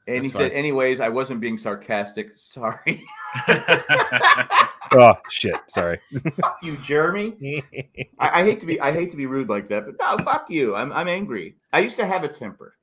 and 0.06 0.24
he 0.24 0.30
that's 0.30 0.36
said, 0.36 0.52
anyways, 0.52 1.00
I 1.00 1.08
wasn't 1.08 1.40
being 1.40 1.58
sarcastic. 1.58 2.32
Sorry, 2.36 3.04
oh 4.92 5.14
shit. 5.30 5.56
Sorry. 5.68 5.98
fuck 6.32 6.58
you, 6.62 6.76
Jeremy. 6.78 7.62
I, 8.18 8.40
I 8.40 8.44
hate 8.44 8.60
to 8.60 8.66
be, 8.66 8.80
I 8.80 8.92
hate 8.92 9.10
to 9.10 9.16
be 9.16 9.26
rude 9.26 9.48
like 9.48 9.68
that, 9.68 9.84
but 9.86 9.94
no, 10.00 10.24
fuck 10.24 10.50
you. 10.50 10.74
I'm, 10.74 10.92
I'm 10.92 11.08
angry. 11.08 11.56
I 11.72 11.80
used 11.80 11.96
to 11.96 12.06
have 12.06 12.24
a 12.24 12.28
temper. 12.28 12.74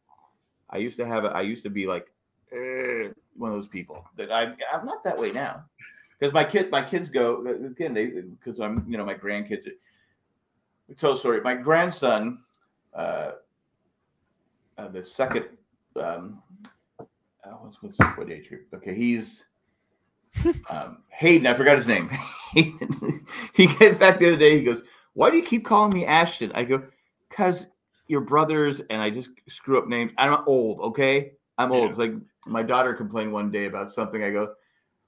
I 0.70 0.78
used 0.78 0.98
to 0.98 1.08
have 1.08 1.26
a, 1.26 1.30
I 1.30 1.42
used 1.42 1.64
to 1.64 1.70
be 1.70 1.88
like 1.88 2.08
"Ugh," 2.54 3.14
one 3.36 3.52
of 3.52 3.56
those 3.56 3.68
people 3.68 4.06
that 4.18 4.32
I, 4.32 4.54
I'm 4.74 4.86
not 4.86 5.04
that 5.04 5.18
way 5.18 5.32
now. 5.32 5.66
Because 6.20 6.34
my 6.34 6.44
kids 6.44 6.72
my 6.72 6.82
kids 6.82 7.10
go 7.10 7.46
again. 7.46 7.94
They 7.94 8.08
because 8.08 8.60
I'm, 8.60 8.86
you 8.88 8.98
know, 8.98 9.06
my 9.06 9.14
grandkids. 9.14 9.68
We 10.88 10.96
tell 10.96 11.14
a 11.14 11.18
story. 11.18 11.42
My 11.42 11.56
grandson, 11.56 12.40
uh, 12.94 13.32
uh, 14.78 14.88
the 14.90 15.04
second, 15.04 15.46
um, 15.96 16.42
uh, 17.00 17.50
what's, 17.60 17.82
what's 17.82 17.98
what 18.18 18.30
age 18.30 18.50
group? 18.50 18.68
Okay, 18.74 18.96
he's 18.96 19.48
um, 20.70 21.04
Hayden. 21.10 21.48
I 21.48 21.54
forgot 21.54 21.78
his 21.78 21.88
name. 21.88 22.10
He 23.54 23.68
came 23.68 23.98
back 23.98 24.20
the 24.20 24.30
other 24.30 24.38
day. 24.38 24.58
He 24.58 24.64
goes, 24.64 24.82
"Why 25.14 25.30
do 25.30 25.38
you 25.38 25.44
keep 25.44 25.66
calling 25.66 25.94
me 25.94 26.06
Ashton?" 26.06 26.52
I 26.56 26.64
go, 26.64 26.84
"Cause 27.30 27.68
your 28.08 28.22
brothers 28.22 28.82
and 28.90 29.02
I 29.02 29.10
just 29.10 29.30
screw 29.48 29.78
up 29.78 29.88
names. 29.88 30.12
I'm 30.18 30.44
old. 30.48 30.80
Okay, 30.80 31.34
I'm 31.58 31.72
old. 31.72 31.84
Yeah. 31.84 31.90
It's 31.90 31.98
like 31.98 32.14
my 32.46 32.64
daughter 32.64 32.94
complained 32.94 33.32
one 33.32 33.52
day 33.52 33.66
about 33.66 33.92
something. 33.92 34.24
I 34.24 34.32
go, 34.32 34.54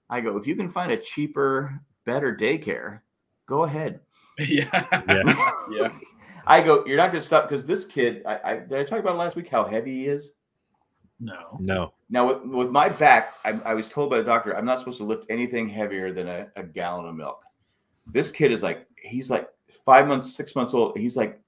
I 0.10 0.22
go, 0.22 0.38
if 0.38 0.46
you 0.46 0.56
can 0.56 0.68
find 0.68 0.92
a 0.92 0.98
cheaper, 0.98 1.80
better 2.06 2.36
daycare, 2.36 3.02
go 3.46 3.64
ahead. 3.64 4.02
Yeah. 4.40 5.02
Yeah. 5.08 5.54
Yeah. 5.72 5.90
I 6.48 6.62
go, 6.62 6.84
you're 6.86 6.98
not 6.98 7.12
going 7.12 7.22
to 7.22 7.26
stop 7.26 7.48
because 7.48 7.68
this 7.68 7.86
kid. 7.86 8.24
I, 8.26 8.40
I 8.44 8.54
did 8.58 8.74
I 8.74 8.84
talk 8.84 9.00
about 9.00 9.18
last 9.18 9.36
week 9.36 9.50
how 9.50 9.64
heavy 9.64 10.00
he 10.00 10.08
is. 10.08 10.34
No. 11.20 11.58
No. 11.60 11.94
Now 12.10 12.28
with, 12.28 12.44
with 12.46 12.72
my 12.72 12.90
back, 12.90 13.34
I, 13.46 13.52
I 13.66 13.74
was 13.76 13.88
told 13.88 14.10
by 14.10 14.18
the 14.18 14.24
doctor 14.24 14.56
I'm 14.58 14.66
not 14.66 14.80
supposed 14.80 14.98
to 14.98 15.04
lift 15.04 15.28
anything 15.30 15.70
heavier 15.70 16.12
than 16.12 16.28
a, 16.28 16.48
a 16.56 16.64
gallon 16.64 17.08
of 17.08 17.16
milk. 17.16 17.44
This 18.08 18.32
kid 18.32 18.52
is 18.52 18.64
like 18.64 18.88
he's 18.98 19.30
like 19.30 19.48
five 19.86 20.08
months, 20.08 20.36
six 20.36 20.56
months 20.56 20.74
old. 20.74 20.98
He's 20.98 21.16
like 21.16 21.40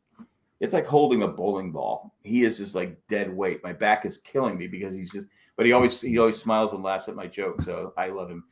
it's 0.61 0.73
like 0.73 0.85
holding 0.85 1.23
a 1.23 1.27
bowling 1.27 1.71
ball. 1.71 2.13
He 2.21 2.43
is 2.43 2.59
just 2.59 2.75
like 2.75 2.95
dead 3.07 3.35
weight. 3.35 3.63
My 3.63 3.73
back 3.73 4.05
is 4.05 4.19
killing 4.19 4.57
me 4.57 4.67
because 4.67 4.93
he's 4.93 5.11
just. 5.11 5.25
But 5.57 5.65
he 5.65 5.71
always 5.71 5.99
he 5.99 6.19
always 6.19 6.37
smiles 6.37 6.73
and 6.73 6.83
laughs 6.83 7.09
at 7.09 7.15
my 7.15 7.25
joke, 7.25 7.61
so 7.63 7.93
I 7.97 8.07
love 8.07 8.29
him. 8.29 8.43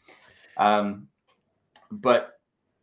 Um, 0.58 1.08
but 1.92 2.39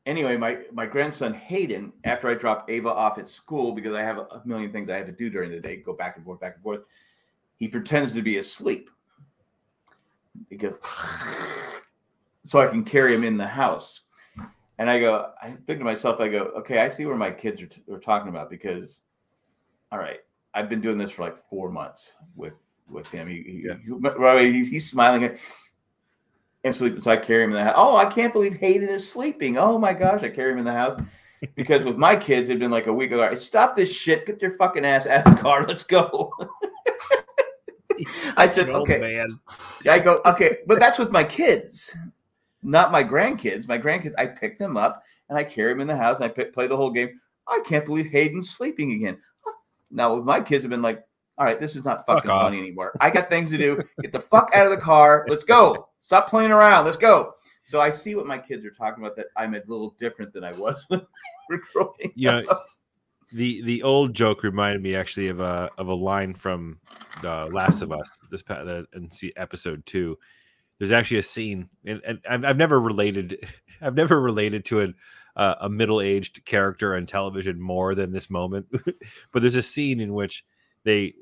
anyway, 0.07 0.37
my 0.37 0.59
my 0.73 0.87
grandson 0.87 1.35
Hayden, 1.35 1.93
after 2.05 2.29
I 2.29 2.35
drop 2.35 2.71
Ava 2.71 2.89
off 2.91 3.19
at 3.19 3.29
school 3.29 3.73
because 3.73 3.95
I 3.95 4.03
have 4.03 4.19
a, 4.19 4.43
million 4.45 4.73
things 4.73 4.89
I 4.89 4.97
have 4.97 5.07
to 5.07 5.13
do 5.13 5.29
during 5.29 5.51
the 5.51 5.61
day, 5.61 5.77
go 5.77 5.93
back 5.93 6.17
and 6.17 6.25
forth, 6.25 6.41
back 6.41 6.55
and 6.55 6.63
forth. 6.63 6.81
He 7.57 7.69
pretends 7.69 8.15
to 8.15 8.23
be 8.23 8.39
asleep. 8.39 8.91
He 10.51 10.57
goes, 10.57 10.79
so 12.45 12.61
I 12.61 12.69
can 12.69 12.85
carry 12.85 13.15
him 13.15 13.25
in 13.25 13.37
the 13.37 13.47
house. 13.47 14.03
And 14.79 14.91
I 14.91 15.01
go, 15.01 15.31
I 15.43 15.53
think 15.67 15.79
to 15.79 15.85
myself, 15.85 16.21
I 16.21 16.29
go, 16.29 16.45
okay, 16.59 16.81
I 16.81 16.89
see 16.89 17.07
where 17.07 17.17
my 17.17 17.31
kids 17.31 17.63
are, 17.63 17.67
t- 17.67 17.83
are 17.91 17.99
talking 17.99 18.29
about 18.29 18.51
because, 18.51 19.01
all 19.91 19.99
right, 19.99 20.19
I've 20.53 20.69
been 20.69 20.83
doing 20.83 20.99
this 20.99 21.11
for 21.11 21.23
like 21.23 21.37
four 21.37 21.71
months 21.71 22.15
with 22.35 22.61
with 22.89 23.09
him. 23.09 23.27
He, 23.27 23.43
he, 23.43 23.63
Yeah. 23.67 23.77
he- 24.39 24.53
he's, 24.53 24.71
he's 24.71 24.91
smiling 24.91 25.25
at 25.25 25.37
and 26.67 26.75
sleeping. 26.75 27.01
So 27.01 27.11
I 27.13 27.17
carry 27.17 27.45
him 27.45 27.51
in 27.51 27.57
the 27.57 27.65
house. 27.65 27.75
Oh, 27.77 27.97
I 27.97 28.07
can't 28.07 28.33
believe 28.33 28.57
Hayden 28.57 28.89
is 28.89 29.09
sleeping. 29.09 29.57
Oh 29.57 29.79
my 29.79 29.95
gosh, 29.95 30.23
I 30.23 30.29
carry 30.29 30.53
him 30.53 30.59
in 30.59 30.65
the 30.65 30.73
house 30.73 31.01
because 31.55 31.85
with 31.85 31.97
my 31.97 32.17
kids, 32.17 32.49
it'd 32.49 32.61
been 32.61 32.71
like 32.73 32.89
a 32.89 32.93
week 32.93 33.13
ago. 33.13 33.35
Stop 33.37 33.77
this 33.77 33.95
shit. 33.95 34.27
Get 34.27 34.43
your 34.43 34.57
fucking 34.57 34.85
ass 34.85 35.07
out 35.07 35.27
of 35.27 35.37
the 35.37 35.43
car. 35.43 35.65
Let's 35.67 35.85
go. 35.85 36.33
I 38.37 38.47
said, 38.47 38.69
okay. 38.69 38.99
man. 38.99 39.39
I 39.89 40.01
go, 40.01 40.21
okay, 40.27 40.59
but 40.67 40.79
that's 40.79 40.99
with 40.99 41.11
my 41.11 41.25
kids, 41.25 41.97
not 42.63 42.93
my 42.93 43.03
grandkids. 43.03 43.69
My 43.69 43.79
grandkids, 43.79 44.13
I 44.19 44.27
pick 44.27 44.59
them 44.59 44.77
up 44.77 45.03
and 45.29 45.39
I 45.39 45.45
carry 45.45 45.73
them 45.73 45.81
in 45.81 45.87
the 45.87 45.97
house 45.97 46.17
and 46.17 46.27
I 46.27 46.29
pick, 46.29 46.53
play 46.53 46.67
the 46.67 46.77
whole 46.77 46.91
game. 46.91 47.19
I 47.49 47.61
can't 47.65 47.87
believe 47.87 48.07
Hayden's 48.07 48.51
sleeping 48.51 48.93
again. 48.93 49.19
Now, 49.91 50.17
with 50.17 50.25
my 50.25 50.41
kids, 50.41 50.65
have 50.65 50.71
been 50.71 50.83
like, 50.83 51.05
all 51.39 51.47
right, 51.47 51.61
this 51.61 51.77
is 51.77 51.85
not 51.85 52.05
fucking 52.07 52.31
off. 52.31 52.43
funny 52.43 52.59
anymore. 52.59 52.97
I 53.01 53.09
got 53.09 53.31
things 53.31 53.51
to 53.51 53.59
do. 53.59 53.83
Get 54.03 54.11
the 54.11 54.21
fuck 54.21 54.51
out 54.53 54.67
of 54.67 54.73
the 54.73 54.83
car. 54.83 55.25
Let's 55.29 55.45
go. 55.45 55.89
Stop 56.07 56.29
playing 56.29 56.53
around. 56.53 56.85
Let's 56.85 56.97
go. 56.97 57.35
So 57.65 57.81
I 57.81 57.91
see 57.91 58.15
what 58.15 58.29
my 58.29 58.39
kids 58.39 58.65
are 58.65 58.71
talking 58.71 59.03
about. 59.03 59.17
That 59.17 59.27
I'm 59.37 59.55
a 59.55 59.61
little 59.67 59.97
different 59.99 60.33
than 60.33 60.45
I 60.45 60.53
was 60.53 60.85
when 60.89 61.01
we 61.49 61.57
were 61.57 61.63
growing 61.73 62.13
You 62.15 62.31
know, 62.31 62.43
up. 62.49 62.65
the 63.33 63.61
the 63.63 63.83
old 63.83 64.15
joke 64.15 64.45
reminded 64.45 64.81
me 64.81 64.95
actually 64.95 65.27
of 65.27 65.41
a 65.41 65.69
of 65.79 65.89
a 65.89 65.95
line 65.95 66.35
from 66.35 66.79
the 67.23 67.47
Last 67.53 67.83
of 67.83 67.91
Us. 67.91 68.21
This 68.31 68.45
pa- 68.45 68.63
the, 68.63 68.87
in 68.95 69.11
see 69.11 69.33
episode 69.37 69.85
two. 69.85 70.17
There's 70.79 70.93
actually 70.93 71.17
a 71.17 71.23
scene, 71.25 71.71
and, 71.85 72.01
and 72.07 72.21
I've, 72.31 72.45
I've 72.45 72.57
never 72.57 72.79
related. 72.79 73.45
I've 73.81 73.97
never 73.97 74.21
related 74.21 74.65
to 74.67 74.83
an, 74.83 74.95
uh, 75.35 75.57
a 75.63 75.69
middle 75.69 76.01
aged 76.01 76.45
character 76.45 76.95
on 76.95 77.07
television 77.07 77.61
more 77.61 77.97
than 77.97 78.13
this 78.13 78.31
moment. 78.31 78.67
but 79.33 79.43
there's 79.43 79.57
a 79.57 79.63
scene 79.63 79.99
in 79.99 80.15
which 80.15 80.45
they 80.85 81.15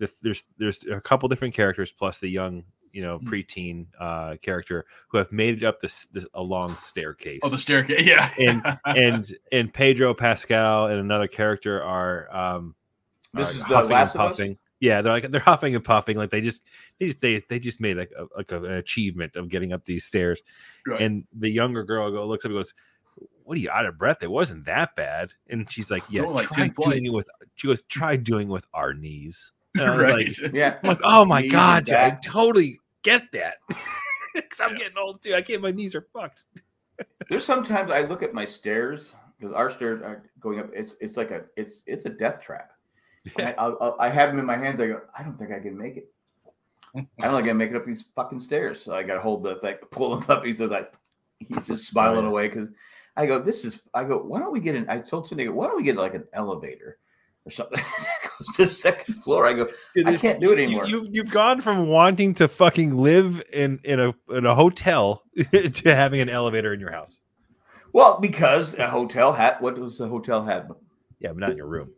the, 0.00 0.10
there's 0.22 0.42
there's 0.58 0.84
a 0.90 1.00
couple 1.00 1.28
different 1.28 1.54
characters 1.54 1.92
plus 1.92 2.18
the 2.18 2.28
young 2.28 2.64
you 2.94 3.02
know 3.02 3.18
Hmm. 3.18 3.28
preteen 3.28 3.86
uh, 4.00 4.36
character 4.40 4.86
who 5.08 5.18
have 5.18 5.30
made 5.32 5.58
it 5.62 5.64
up 5.64 5.80
this, 5.80 6.06
this 6.06 6.24
a 6.32 6.42
long 6.42 6.70
staircase 6.76 7.40
Oh, 7.42 7.48
the 7.50 7.58
staircase. 7.58 8.06
Yeah. 8.06 8.30
And- 8.38 8.78
and 8.86 9.34
and 9.52 9.74
Pedro 9.74 10.14
Pascal 10.14 10.86
and 10.86 10.98
another 10.98 11.28
character 11.28 11.82
are 11.82 12.34
um 12.34 12.74
This 13.34 13.50
are 13.50 13.52
is 13.56 13.64
the 13.64 13.74
huffing 13.76 13.90
Last 13.90 14.14
and 14.14 14.24
of 14.24 14.30
Us? 14.30 14.36
puffing. 14.38 14.58
Yeah, 14.80 15.02
they're 15.02 15.12
like 15.12 15.30
they're 15.30 15.40
huffing 15.40 15.74
and 15.74 15.84
puffing 15.84 16.16
like 16.16 16.30
they 16.30 16.40
just 16.40 16.62
they 17.00 17.06
just 17.06 17.20
they, 17.20 17.42
they 17.48 17.58
just 17.58 17.80
made 17.80 17.96
like 17.96 18.12
a, 18.18 18.26
like 18.36 18.52
a, 18.52 18.62
an 18.62 18.72
achievement 18.72 19.34
of 19.36 19.48
getting 19.48 19.72
up 19.72 19.84
these 19.84 20.04
stairs. 20.04 20.42
Right. 20.86 21.00
And 21.00 21.24
the 21.36 21.50
younger 21.50 21.84
girl 21.84 22.10
go 22.10 22.26
looks 22.26 22.44
up 22.44 22.50
and 22.50 22.58
goes, 22.58 22.74
"What 23.44 23.56
are 23.56 23.60
you 23.60 23.70
out 23.70 23.86
of 23.86 23.96
breath? 23.96 24.22
It 24.22 24.30
wasn't 24.30 24.66
that 24.66 24.94
bad." 24.94 25.32
And 25.48 25.70
she's 25.70 25.90
like, 25.90 26.02
"Yeah, 26.10 26.22
only 26.22 26.34
like 26.34 26.48
try 26.50 26.68
doing 26.68 27.06
it 27.06 27.14
with." 27.14 27.28
She 27.54 27.66
goes, 27.66 27.80
"Try 27.82 28.16
doing 28.16 28.48
it 28.48 28.52
with 28.52 28.66
our 28.74 28.92
knees." 28.92 29.52
And 29.76 29.84
I 29.90 29.96
was 29.96 30.06
right. 30.06 30.38
like, 30.42 30.52
Yeah. 30.52 30.78
I'm 30.82 30.88
like, 30.88 31.00
"Oh 31.02 31.24
my 31.24 31.46
god, 31.46 31.90
I 31.90 32.10
totally 32.22 32.78
get 33.04 33.30
that." 33.32 33.58
Because 34.34 34.60
I'm 34.60 34.72
Yeah. 34.72 34.78
getting 34.78 34.98
old 34.98 35.22
too. 35.22 35.34
I 35.34 35.42
can't. 35.42 35.62
My 35.62 35.70
knees 35.70 35.94
are 35.94 36.06
fucked. 36.12 36.44
There's 37.28 37.44
sometimes 37.44 37.90
I 37.90 38.02
look 38.02 38.22
at 38.22 38.34
my 38.34 38.44
stairs 38.44 39.14
because 39.38 39.54
our 39.54 39.70
stairs 39.70 40.02
are 40.02 40.24
going 40.40 40.58
up. 40.60 40.70
It's 40.74 40.96
it's 41.00 41.16
like 41.16 41.30
a 41.30 41.44
it's 41.56 41.84
it's 41.86 42.06
a 42.06 42.10
death 42.10 42.40
trap. 42.40 42.72
And 43.38 43.48
I, 43.48 43.54
I'll, 43.58 43.78
I'll, 43.80 43.96
I 43.98 44.08
have 44.10 44.30
them 44.30 44.38
in 44.38 44.46
my 44.46 44.56
hands. 44.56 44.80
I 44.80 44.88
go. 44.88 45.02
I 45.16 45.22
don't 45.22 45.36
think 45.36 45.52
I 45.52 45.60
can 45.60 45.78
make 45.78 45.96
it. 45.96 46.12
I 46.96 47.00
don't 47.22 47.34
think 47.34 47.44
I 47.44 47.48
can 47.48 47.56
make 47.56 47.70
it 47.70 47.76
up 47.76 47.84
these 47.84 48.10
fucking 48.14 48.40
stairs. 48.40 48.80
So 48.80 48.94
I 48.94 49.02
got 49.02 49.14
to 49.14 49.20
hold 49.20 49.42
the 49.42 49.56
thing, 49.56 49.76
pull 49.90 50.16
him 50.16 50.24
up. 50.28 50.44
He 50.44 50.52
says, 50.52 50.72
"I." 50.72 50.86
He's 51.40 51.66
just 51.66 51.88
smiling 51.88 52.24
yeah. 52.24 52.30
away 52.30 52.48
because 52.48 52.70
I 53.16 53.26
go. 53.26 53.38
This 53.38 53.64
is. 53.64 53.82
I 53.92 54.04
go. 54.04 54.18
Why 54.18 54.40
don't 54.40 54.52
we 54.52 54.60
get 54.60 54.76
an? 54.76 54.86
I 54.88 54.98
told 54.98 55.26
Cindy, 55.26 55.48
why 55.48 55.66
don't 55.66 55.76
we 55.76 55.82
get 55.82 55.96
like 55.96 56.14
an 56.14 56.26
elevator 56.32 56.98
or 57.46 57.50
something? 57.50 57.78
Goes 58.38 58.56
to 58.56 58.64
the 58.64 58.70
second 58.70 59.14
floor. 59.14 59.46
I 59.46 59.52
go. 59.52 59.68
I 60.06 60.16
can't 60.16 60.40
do 60.40 60.52
it 60.52 60.58
anymore. 60.58 60.86
You, 60.86 61.04
have 61.04 61.14
you've 61.14 61.30
gone 61.30 61.60
from 61.60 61.86
wanting 61.88 62.34
to 62.34 62.48
fucking 62.48 62.96
live 62.96 63.42
in 63.52 63.80
in 63.84 64.00
a 64.00 64.14
in 64.30 64.46
a 64.46 64.54
hotel 64.54 65.22
to 65.52 65.94
having 65.94 66.20
an 66.20 66.28
elevator 66.28 66.72
in 66.72 66.80
your 66.80 66.90
house. 66.90 67.20
well, 67.92 68.18
because 68.20 68.76
a 68.78 68.88
hotel 68.88 69.32
had. 69.32 69.56
What 69.60 69.76
does 69.76 69.98
the 69.98 70.08
hotel 70.08 70.44
have? 70.44 70.70
Yeah, 71.20 71.28
but 71.28 71.38
not 71.38 71.50
in 71.50 71.56
your 71.56 71.68
room. 71.68 71.90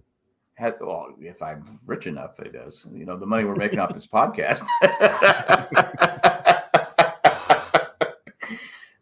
Had, 0.55 0.77
well, 0.81 1.15
if 1.21 1.43
I'm 1.43 1.79
rich 1.85 2.07
enough, 2.07 2.41
it 2.41 2.53
does. 2.53 2.89
You 2.91 3.05
know, 3.05 3.17
the 3.17 3.27
money 3.27 3.45
we're 3.45 3.57
making 3.57 3.79
off 3.79 3.93
this 3.93 4.07
podcast. 4.13 4.63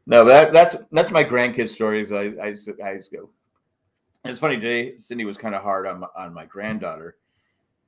no, 0.07 0.25
that 0.25 0.53
that's 0.53 0.77
that's 0.93 1.11
my 1.11 1.25
grandkids' 1.25 1.71
stories. 1.71 2.13
I 2.13 2.33
I 2.41 2.55
I 2.85 2.97
just 2.97 3.13
go. 3.13 3.31
It's 4.25 4.41
funny 4.41 4.57
today. 4.57 4.97
Cindy 4.99 5.27
was 5.27 5.37
kind 5.37 5.55
of 5.55 5.63
hard 5.63 5.87
on 5.87 6.01
my, 6.01 6.07
on 6.17 6.33
my 6.33 6.47
granddaughter, 6.47 7.17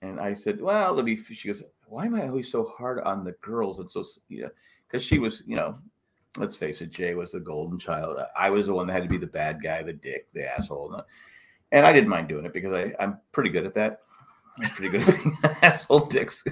and 0.02 0.20
I 0.20 0.34
said, 0.34 0.60
"Well, 0.60 0.92
let 0.92 1.04
me." 1.06 1.16
She 1.16 1.48
goes, 1.48 1.62
"Why 1.86 2.04
am 2.04 2.14
I 2.14 2.28
always 2.28 2.50
so 2.50 2.64
hard 2.64 3.00
on 3.00 3.24
the 3.24 3.32
girls?" 3.40 3.78
And 3.78 3.90
so, 3.90 4.04
you 4.28 4.42
know, 4.42 4.50
because 4.86 5.02
she 5.02 5.18
was, 5.18 5.42
you 5.46 5.56
know, 5.56 5.78
let's 6.36 6.56
face 6.56 6.82
it, 6.82 6.90
Jay 6.90 7.14
was 7.14 7.32
the 7.32 7.40
golden 7.40 7.78
child. 7.78 8.18
I 8.36 8.50
was 8.50 8.66
the 8.66 8.74
one 8.74 8.86
that 8.86 8.92
had 8.92 9.02
to 9.02 9.08
be 9.08 9.16
the 9.16 9.26
bad 9.26 9.62
guy, 9.62 9.82
the 9.82 9.92
dick, 9.94 10.26
the 10.34 10.46
asshole. 10.46 11.02
And 11.72 11.86
I 11.86 11.92
didn't 11.92 12.10
mind 12.10 12.28
doing 12.28 12.44
it 12.44 12.52
because 12.52 12.72
I, 12.72 12.94
I'm 13.00 13.18
pretty 13.32 13.50
good 13.50 13.66
at 13.66 13.74
that. 13.74 14.00
I'm 14.58 14.70
pretty 14.70 14.98
good 14.98 15.08
at 15.08 15.22
being 15.22 15.36
asshole 15.62 16.06
dicks. 16.06 16.44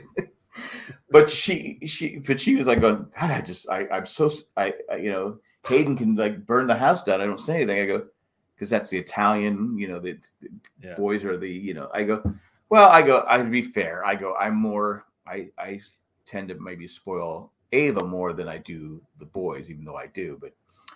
but 1.11 1.31
she, 1.31 1.79
she, 1.87 2.19
but 2.19 2.41
she 2.41 2.57
was 2.57 2.67
like 2.67 2.81
going, 2.81 3.07
God, 3.19 3.31
I 3.31 3.41
just, 3.41 3.69
I, 3.69 3.87
I'm 3.89 4.07
so, 4.07 4.31
I, 4.57 4.75
I, 4.91 4.97
you 4.97 5.13
know, 5.13 5.39
Hayden 5.67 5.97
can 5.97 6.17
like 6.17 6.47
burn 6.47 6.67
the 6.67 6.75
house 6.75 7.05
down. 7.05 7.21
I 7.21 7.27
don't 7.27 7.39
say 7.39 7.57
anything. 7.57 7.81
I 7.81 7.87
go, 7.87 8.07
because 8.55 8.71
that's 8.71 8.91
the 8.91 8.99
Italian, 8.99 9.77
you 9.79 9.89
know, 9.89 9.99
the, 9.99 10.13
the 10.41 10.49
Yeah. 10.83 10.95
boys 10.97 11.25
are 11.25 11.37
the, 11.37 11.51
you 11.51 11.75
know, 11.75 11.91
I 11.93 12.05
go, 12.05 12.23
well, 12.69 12.89
I 12.89 13.03
go, 13.03 13.25
I 13.29 13.39
to 13.39 13.45
be 13.45 13.63
fair, 13.63 14.05
I 14.05 14.15
go, 14.15 14.35
I'm 14.37 14.57
more, 14.57 15.07
I, 15.27 15.51
I 15.59 15.81
tend 16.27 16.49
to 16.49 16.55
maybe 16.61 16.87
spoil 16.87 17.53
Ava 17.73 18.05
more 18.05 18.33
than 18.33 18.49
I 18.49 18.59
do 18.59 19.03
the 19.19 19.27
boys, 19.27 19.69
even 19.71 19.85
though 19.85 19.97
I 19.97 20.07
do. 20.07 20.39
But 20.41 20.53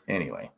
anyway, 0.06 0.50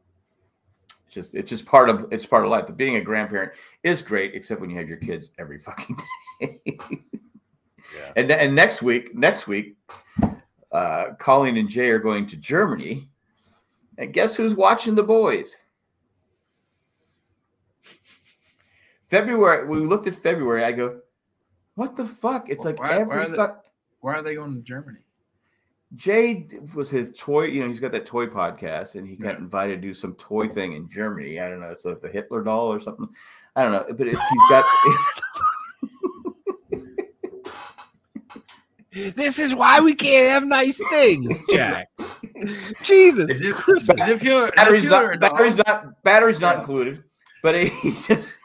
it's 1.07 1.15
just 1.15 1.35
it's 1.35 1.49
just 1.49 1.65
part 1.67 1.89
of 1.89 2.07
it's 2.13 2.27
part 2.27 2.45
of 2.45 2.51
life. 2.51 2.67
But 2.67 2.77
being 2.77 2.97
a 2.97 3.01
grandparent 3.01 3.53
is 3.83 4.03
great, 4.03 4.35
except 4.35 4.61
when 4.61 4.71
you 4.71 4.77
have 4.77 4.89
your 4.89 4.99
kids 4.99 5.31
every 5.39 5.59
fucking 5.59 5.97
day. 6.41 6.61
Yeah. 6.67 8.13
And 8.17 8.31
and 8.31 8.55
next 8.55 8.83
week, 8.83 9.15
next 9.15 9.49
week, 9.49 9.77
uh, 10.73 11.15
Colleen 11.19 11.57
and 11.57 11.69
Jay 11.69 11.89
are 11.91 11.99
going 11.99 12.27
to 12.27 12.37
Germany, 12.37 13.09
and 13.99 14.13
guess 14.13 14.37
who's 14.37 14.55
watching 14.55 14.95
the 14.95 15.03
boys? 15.03 15.57
February. 19.11 19.67
We 19.67 19.79
looked 19.79 20.07
at 20.07 20.15
February. 20.15 20.65
I 20.65 20.73
go, 20.73 21.01
what 21.75 21.97
the 21.97 22.05
fuck? 22.05 22.49
It's 22.49 22.65
like 22.65 22.79
Why- 22.79 22.91
why 22.91 23.01
every 23.01 23.17
are 23.17 23.29
they- 23.29 23.37
fuck. 23.37 23.65
Why 24.01 24.15
are 24.15 24.23
they 24.23 24.35
going 24.37 24.55
to 24.55 24.63
Germany? 24.63 24.99
Jay 25.97 26.49
was 26.75 26.89
his 26.89 27.13
toy, 27.19 27.47
you 27.47 27.61
know, 27.61 27.69
he's 27.69 27.81
got 27.81 27.91
that 27.93 28.07
toy 28.07 28.27
podcast 28.27 28.95
and 28.95 29.07
he 29.09 29.17
got 29.17 29.33
Yeah. 29.35 29.39
invited 29.39 29.83
to 29.83 29.89
do 29.89 29.93
some 29.93 30.15
toy 30.15 30.49
thing 30.49 30.73
in 30.75 30.89
Germany. 30.89 31.41
I 31.41 31.49
don't 31.49 31.61
know, 31.61 31.71
it's 31.71 31.85
like 31.85 32.01
the 32.01 32.09
Hitler 32.09 32.43
doll 32.45 32.73
or 32.73 32.79
something. 32.79 33.09
I 33.57 33.65
don't 33.65 33.73
know, 33.73 33.85
but 33.93 34.07
it's, 34.07 34.21
he's 34.21 34.49
got 34.49 34.65
This 38.93 39.39
is 39.39 39.55
why 39.55 39.81
we 39.81 39.95
can't 39.95 40.29
have 40.29 40.45
nice 40.45 40.81
things, 40.91 41.45
Jack. 41.51 41.87
Jesus, 42.83 43.31
Is 43.31 43.43
it, 43.45 43.55
Christmas. 43.55 44.01
is 44.03 44.09
it 44.09 44.23
your, 44.25 44.47
is 44.47 44.53
batteries 44.57 44.85
it 44.85 44.91
your 44.91 45.17
not 45.17 45.21
batteries 45.33 45.57
not 45.57 46.03
batteries 46.03 46.41
not 46.41 46.55
Yeah. 46.55 46.61
included. 46.61 47.05
But 47.43 47.55
he 47.57 47.71
just 48.07 48.37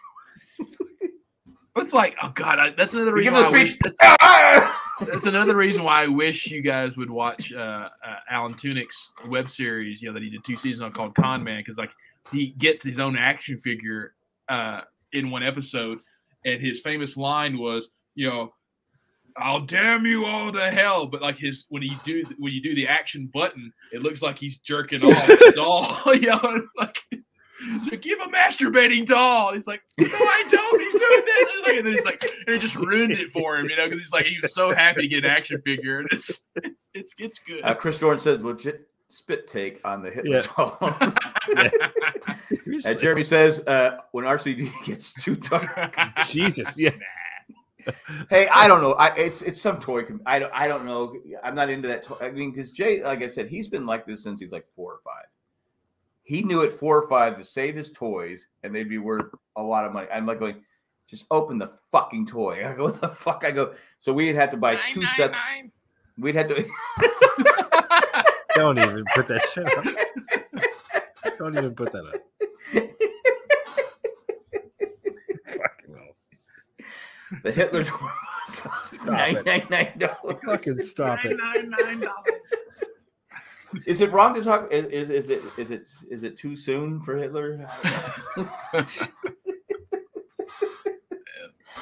It's 1.75 1.93
like, 1.93 2.15
oh 2.23 2.31
god, 2.33 2.59
I, 2.59 2.69
that's 2.71 2.93
another 2.93 3.13
reason 3.13 3.33
gives 3.33 3.45
why 3.45 3.49
I 3.49 3.51
wish. 3.51 3.71
speech. 3.73 3.95
That's, 3.99 4.77
that's 5.09 5.25
another 5.25 5.55
reason 5.55 5.83
why 5.83 6.03
I 6.03 6.07
wish 6.07 6.47
you 6.47 6.61
guys 6.61 6.95
would 6.95 7.09
watch 7.09 7.51
uh, 7.51 7.89
uh, 8.03 8.15
Alan 8.29 8.53
Tudyk's 8.53 9.11
web 9.27 9.49
series. 9.49 10.01
You 10.01 10.09
know 10.09 10.13
that 10.13 10.23
he 10.23 10.29
did 10.29 10.43
two 10.45 10.55
seasons 10.55 10.81
on 10.81 10.91
called 10.93 11.15
Con 11.15 11.43
Man 11.43 11.59
because 11.59 11.77
like 11.77 11.91
he 12.31 12.47
gets 12.57 12.83
his 12.83 12.99
own 12.99 13.17
action 13.17 13.57
figure 13.57 14.13
uh, 14.47 14.81
in 15.11 15.31
one 15.31 15.43
episode, 15.43 15.99
and 16.45 16.61
his 16.61 16.79
famous 16.79 17.17
line 17.17 17.57
was, 17.57 17.89
you 18.15 18.29
know. 18.29 18.53
I'll 19.37 19.65
damn 19.65 20.05
you 20.05 20.25
all 20.25 20.53
to 20.53 20.71
hell, 20.71 21.07
but 21.07 21.21
like 21.21 21.37
his 21.37 21.65
when 21.67 21.81
he 21.81 21.93
do 22.05 22.23
when 22.39 22.53
you 22.53 22.61
do 22.61 22.73
the 22.73 22.87
action 22.87 23.29
button, 23.33 23.73
it 23.91 24.01
looks 24.01 24.21
like 24.21 24.39
he's 24.39 24.59
jerking 24.59 25.03
off 25.03 25.27
the 25.27 25.51
doll. 25.53 26.01
you 26.15 26.27
know, 26.27 26.61
like, 26.77 27.03
it's 27.61 27.91
like 27.91 28.01
give 28.01 28.19
a 28.19 28.25
masturbating 28.27 29.05
doll. 29.05 29.53
He's 29.53 29.67
like, 29.67 29.81
no, 29.97 30.07
I 30.09 30.43
don't. 30.49 30.79
He's 30.81 30.91
doing 30.93 31.25
this. 31.25 31.49
It's 31.55 31.67
like- 31.67 31.77
And 31.77 31.85
then 31.85 31.93
he's 31.93 32.05
like, 32.05 32.23
and 32.47 32.55
it 32.55 32.59
just 32.59 32.75
ruined 32.75 33.11
it 33.13 33.31
for 33.31 33.57
him, 33.57 33.69
you 33.69 33.75
know, 33.77 33.87
because 33.89 34.03
he's 34.05 34.13
like 34.13 34.25
he 34.25 34.37
was 34.41 34.53
so 34.53 34.73
happy 34.73 35.01
to 35.01 35.07
get 35.07 35.23
an 35.25 35.29
action 35.31 35.61
figure, 35.61 35.99
and 35.99 36.07
it's 36.11 36.41
it's 36.55 36.89
it's, 36.93 37.13
it's 37.19 37.39
good. 37.39 37.63
Uh, 37.63 37.73
Chris 37.73 37.99
Dorn 37.99 38.19
says 38.19 38.43
legit 38.43 38.87
spit 39.09 39.47
take 39.47 39.79
on 39.85 40.01
the 40.01 40.09
Hitler 40.11 40.37
Yeah. 40.37 40.47
doll. 40.55 40.77
Uh, 42.85 42.93
Jeremy 42.95 43.23
says 43.23 43.61
uh, 43.67 43.97
when 44.11 44.25
RCD 44.25 44.69
gets 44.85 45.13
too 45.13 45.35
dark. 45.35 45.95
Jesus, 46.27 46.77
yeah. 46.77 46.91
hey, 48.29 48.47
I 48.53 48.67
don't 48.67 48.81
know. 48.81 48.93
I 48.93 49.15
it's 49.15 49.41
it's 49.41 49.61
some 49.61 49.79
toy. 49.79 50.03
com- 50.03 50.21
I 50.25 50.39
don't 50.39 50.51
I 50.53 50.67
don't 50.67 50.85
know. 50.85 51.15
I'm 51.43 51.55
not 51.55 51.69
into 51.69 51.87
that. 51.87 52.03
Toy. 52.03 52.17
I 52.21 52.31
mean, 52.31 52.51
because 52.51 52.71
Jay, 52.71 53.03
like 53.03 53.21
I 53.21 53.27
said, 53.27 53.47
he's 53.47 53.67
been 53.67 53.85
like 53.85 54.05
this 54.05 54.23
since 54.23 54.41
he's 54.41 54.51
like 54.51 54.65
four 54.75 54.93
or 54.93 54.99
five. 55.05 55.25
He 56.25 56.41
knew 56.41 56.63
at 56.63 56.71
four 56.71 56.97
or 56.97 57.07
five 57.07 57.37
to 57.37 57.43
save 57.43 57.75
his 57.75 57.91
toys, 57.91 58.47
and 58.63 58.73
they'd 58.73 58.89
be 58.89 58.97
worth 58.97 59.29
a 59.55 59.61
lot 59.61 59.85
of 59.85 59.93
money. 59.93 60.07
I'm 60.11 60.25
like 60.25 60.39
going, 60.39 60.55
just 61.07 61.25
open 61.29 61.59
the 61.59 61.67
fucking 61.91 62.25
toy. 62.25 62.67
I 62.67 62.75
go, 62.75 62.85
what 62.85 62.99
the 62.99 63.07
fuck? 63.07 63.43
I 63.45 63.51
go. 63.51 63.73
So 64.01 64.11
we'd 64.11 64.35
have 64.35 64.49
to 64.49 64.57
buy 64.57 64.77
two 64.87 65.05
sets. 65.05 65.35
We'd 66.17 66.35
have 66.35 66.47
to. 66.47 66.55
Don't 68.55 68.79
even 68.79 69.05
put 69.13 69.27
that 69.27 69.45
shit 69.53 69.67
up. 69.77 69.85
Don't 71.37 71.57
even 71.57 71.75
put 71.75 71.91
that 71.91 72.05
up. 72.05 72.15
Fucking 75.45 75.95
hell. 75.95 76.15
the 77.43 77.51
Hitler 77.51 77.83
toy 77.83 78.07
Stop 78.85 79.07
nine 79.07 79.35
it. 79.37 79.45
nine 79.45 79.67
nine 79.69 79.93
dollars. 79.99 80.41
Fucking 80.45 80.79
stop 80.79 81.19
it. 81.25 81.37
Is 83.85 84.01
it 84.01 84.11
wrong 84.11 84.33
to 84.35 84.43
talk? 84.43 84.71
Is, 84.71 84.85
is, 84.87 85.09
is 85.09 85.29
it 85.29 85.41
is 85.59 85.71
it 85.71 85.89
is 86.09 86.23
it 86.23 86.37
too 86.37 86.55
soon 86.55 87.01
for 87.01 87.17
Hitler? 87.17 87.59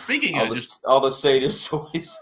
Speaking 0.03 0.35
all 0.37 0.43
of 0.45 0.49
the 0.49 0.55
just 0.55 0.83
all 0.85 0.99
the 0.99 1.11
sadist 1.11 1.67
toys. 1.69 2.17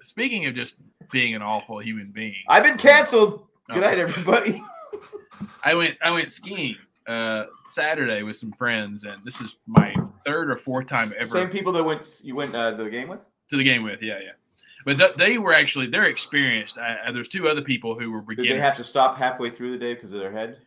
speaking 0.00 0.46
of 0.46 0.54
just 0.54 0.76
being 1.10 1.34
an 1.34 1.42
awful 1.42 1.78
human 1.80 2.10
being, 2.12 2.34
I've 2.48 2.62
been 2.62 2.78
canceled. 2.78 3.46
Good 3.68 3.78
Oh. 3.78 3.80
night, 3.80 3.98
everybody. 3.98 4.62
I 5.64 5.74
went 5.74 5.96
I 6.02 6.10
went 6.10 6.32
skiing 6.32 6.76
uh 7.06 7.44
Saturday 7.68 8.22
with 8.22 8.36
some 8.36 8.52
friends, 8.52 9.04
and 9.04 9.16
this 9.24 9.40
is 9.40 9.56
my 9.66 9.94
third 10.24 10.50
or 10.50 10.56
fourth 10.56 10.86
time 10.86 11.12
ever 11.18 11.26
Same 11.26 11.48
people 11.48 11.72
that 11.72 11.84
went 11.84 12.02
you 12.22 12.34
went 12.34 12.54
uh, 12.54 12.70
to 12.72 12.84
the 12.84 12.90
game 12.90 13.08
with. 13.08 13.24
to 13.50 13.56
the 13.56 13.64
game 13.64 13.82
with. 13.82 14.02
Yeah, 14.02 14.18
yeah. 14.22 14.32
But 14.84 14.98
th- 14.98 15.14
they 15.14 15.38
were 15.38 15.52
actually 15.52 15.86
they're 15.88 16.04
experienced. 16.04 16.78
Uh, 16.78 17.12
there's 17.12 17.28
two 17.28 17.48
other 17.48 17.62
people 17.62 17.98
who 17.98 18.10
were 18.10 18.20
beginning. 18.20 18.50
Did 18.50 18.56
they 18.58 18.60
have 18.64 18.76
to 18.76 18.84
stop 18.84 19.16
halfway 19.16 19.50
through 19.50 19.70
the 19.70 19.78
day 19.78 19.94
because 19.94 20.12
of 20.12 20.20
their 20.20 20.32
head? 20.32 20.58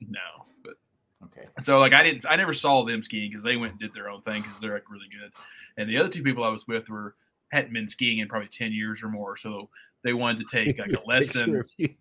no, 0.00 0.46
but 0.64 0.74
Okay. 1.24 1.44
so 1.60 1.78
like 1.80 1.92
I 1.92 2.02
didn't 2.02 2.24
I 2.28 2.36
never 2.36 2.52
saw 2.52 2.84
them 2.84 3.02
skiing 3.02 3.30
because 3.30 3.42
they 3.44 3.56
went 3.56 3.72
and 3.72 3.80
did 3.80 3.92
their 3.94 4.08
own 4.08 4.20
thing 4.22 4.42
because 4.42 4.58
they're 4.60 4.74
like 4.74 4.90
really 4.90 5.08
good. 5.10 5.32
And 5.76 5.88
the 5.88 5.98
other 5.98 6.08
two 6.08 6.22
people 6.22 6.44
I 6.44 6.48
was 6.50 6.66
with 6.68 6.88
were 6.88 7.14
hadn't 7.50 7.72
been 7.72 7.88
skiing 7.88 8.18
in 8.18 8.28
probably 8.28 8.48
ten 8.48 8.72
years 8.72 9.02
or 9.02 9.08
more, 9.08 9.36
so 9.36 9.68
they 10.04 10.12
wanted 10.12 10.46
to 10.46 10.64
take 10.64 10.78
like 10.78 10.92
a 10.92 11.00
lesson. 11.06 11.64
Picture 11.78 11.94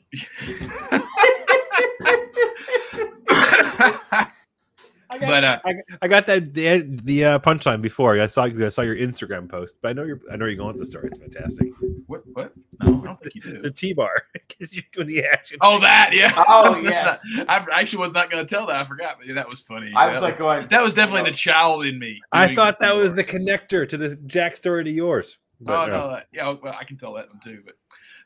I 5.10 5.11
got, 5.22 5.28
But, 5.28 5.44
uh, 5.44 5.58
I, 5.64 5.74
I 6.02 6.08
got 6.08 6.26
that 6.26 6.54
the 6.54 6.82
the 7.02 7.24
uh, 7.24 7.38
punchline 7.38 7.80
before. 7.82 8.18
I 8.20 8.26
saw 8.26 8.44
I 8.44 8.68
saw 8.68 8.82
your 8.82 8.96
Instagram 8.96 9.48
post, 9.48 9.76
but 9.82 9.88
I 9.88 9.92
know 9.94 10.04
you're 10.04 10.20
I 10.30 10.36
know 10.36 10.44
you're 10.46 10.56
going 10.56 10.68
with 10.68 10.78
the 10.78 10.84
story. 10.84 11.08
It's 11.08 11.18
fantastic. 11.18 11.68
what? 12.06 12.22
What? 12.34 12.52
No, 12.80 13.00
I 13.02 13.04
don't 13.06 13.20
think 13.20 13.34
you 13.34 13.40
The 13.40 13.62
do. 13.62 13.70
T 13.70 13.92
bar 13.92 14.12
because 14.32 14.74
you're 14.76 14.84
doing 14.92 15.08
the 15.08 15.24
action. 15.24 15.58
Oh, 15.60 15.78
that 15.80 16.10
yeah. 16.12 16.32
Oh, 16.48 16.76
yeah. 16.82 17.16
not- 17.36 17.48
I 17.48 17.80
actually 17.80 17.98
was 18.04 18.12
not 18.12 18.30
going 18.30 18.44
to 18.46 18.54
tell 18.54 18.66
that. 18.66 18.76
I 18.76 18.84
forgot, 18.84 19.16
but 19.18 19.26
yeah, 19.26 19.34
that 19.34 19.48
was 19.48 19.60
funny. 19.60 19.92
I 19.96 20.08
was 20.10 20.20
That 20.20 20.22
like 20.26 20.38
going. 20.38 20.68
that 20.68 20.82
was 20.82 20.94
definitely 20.94 21.22
Oh. 21.22 21.32
the 21.32 21.36
child 21.38 21.84
in 21.86 21.98
me. 21.98 22.20
I 22.32 22.54
thought 22.54 22.78
that 22.80 22.94
was 22.94 23.14
the 23.14 23.24
connector 23.24 23.88
to 23.88 23.96
this 23.96 24.16
Jack 24.26 24.56
story 24.56 24.84
to 24.84 24.90
yours. 24.90 25.38
Oh 25.62 25.64
But, 25.66 25.90
uh, 25.90 25.96
no, 25.96 26.08
that, 26.10 26.26
yeah, 26.32 26.54
well, 26.60 26.76
I 26.78 26.84
can 26.84 26.98
tell 26.98 27.14
that 27.14 27.28
one 27.28 27.40
too. 27.42 27.62
But 27.64 27.74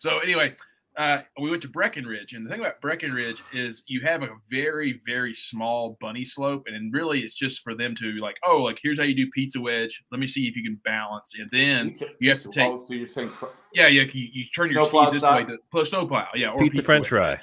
so 0.01 0.19
anyway, 0.21 0.55
uh, 0.97 1.19
we 1.41 1.51
went 1.51 1.63
to 1.63 1.69
Breckenridge, 1.69 2.33
and 2.33 2.47
the 2.47 2.51
thing 2.51 2.61
about 2.61 2.81
Breckenridge 2.81 3.43
is 3.53 3.83
you 3.87 4.01
have 4.01 4.23
a 4.23 4.29
very, 4.51 4.99
very 5.07 5.35
small 5.35 5.99
bunny 6.01 6.25
slope, 6.25 6.65
and 6.67 6.93
really 6.95 7.21
it's 7.21 7.35
just 7.35 7.61
for 7.63 7.75
them 7.75 7.95
to 7.97 8.13
like, 8.21 8.37
oh, 8.47 8.63
like 8.63 8.79
here's 8.83 8.99
how 8.99 9.05
you 9.05 9.15
do 9.15 9.31
pizza 9.35 9.61
wedge. 9.61 10.03
Let 10.11 10.21
me 10.21 10.27
see 10.27 10.47
if 10.49 10.57
you 10.57 10.63
can 10.63 10.81
balance, 10.85 11.35
and 11.39 11.51
then 11.51 11.89
Pizza- 11.91 12.07
you 12.21 12.31
have 12.31 12.39
to 12.41 12.49
take- 12.49 12.67
Oh, 12.67 12.81
so 12.81 12.95
you're 12.95 13.09
saying 13.09 13.29
yeah, 13.75 13.89
yeah, 13.89 14.05
you, 14.13 14.29
you 14.33 14.45
turn 14.55 14.71
your 14.71 14.83
Snowplow 14.85 15.05
skis 15.05 15.13
this 15.15 15.23
style? 15.23 15.37
way 15.39 15.45
to 15.45 15.59
plus 15.71 15.91
snowplow, 15.91 16.29
yeah, 16.35 16.49
or 16.51 16.59
pizza 16.59 16.83
French 16.83 17.13
wedge. 17.13 17.37
fry. 17.39 17.41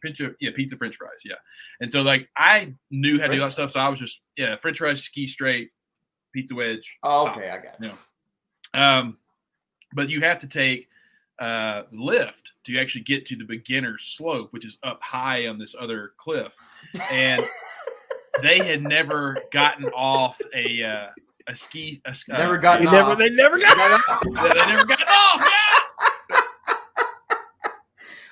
Pizza, 0.00 0.30
yeah, 0.40 0.50
pizza 0.54 0.76
French 0.76 0.94
fries, 0.94 1.18
yeah. 1.24 1.34
And 1.80 1.90
so 1.90 2.02
like 2.02 2.28
I 2.36 2.74
knew 2.92 3.20
how 3.20 3.26
to 3.26 3.32
do 3.34 3.40
that 3.40 3.52
stuff, 3.52 3.72
so 3.72 3.80
I 3.80 3.88
was 3.88 3.98
just 3.98 4.20
yeah, 4.36 4.54
French 4.56 4.78
fries, 4.78 5.02
ski 5.02 5.26
straight, 5.26 5.70
pizza 6.32 6.54
wedge. 6.54 6.98
Oh, 7.02 7.24
stop. 7.24 7.36
okay, 7.36 7.50
I 7.50 7.56
got 7.56 7.80
it. 7.80 7.90
Yeah. 8.74 8.98
Um, 8.98 9.18
but 9.94 10.08
you 10.10 10.20
have 10.20 10.38
to 10.40 10.46
take 10.46 10.87
uh, 11.38 11.82
lift 11.92 12.52
to 12.64 12.78
actually 12.78 13.02
get 13.02 13.24
to 13.26 13.36
the 13.36 13.44
beginner 13.44 13.96
slope, 13.98 14.52
which 14.52 14.64
is 14.64 14.78
up 14.82 14.98
high 15.02 15.46
on 15.46 15.58
this 15.58 15.74
other 15.78 16.12
cliff. 16.16 16.54
And 17.10 17.42
they 18.42 18.58
had 18.58 18.82
never 18.82 19.36
gotten 19.52 19.84
off 19.90 20.38
a 20.54 20.82
uh, 20.82 21.06
a 21.48 21.54
ski. 21.56 22.00
A, 22.06 22.10
uh, 22.10 22.14
Never 22.38 22.58
gotten 22.58 22.84
They 22.86 22.92
never 22.92 23.10
off. 23.12 23.18
they 23.18 23.30
never 23.30 23.58
got 23.58 23.76
Got 23.76 24.10
off. 24.10 24.22
yeah, 24.34 24.52
they 24.54 24.66
never 24.72 24.84
got 24.86 25.00
off. 25.08 25.48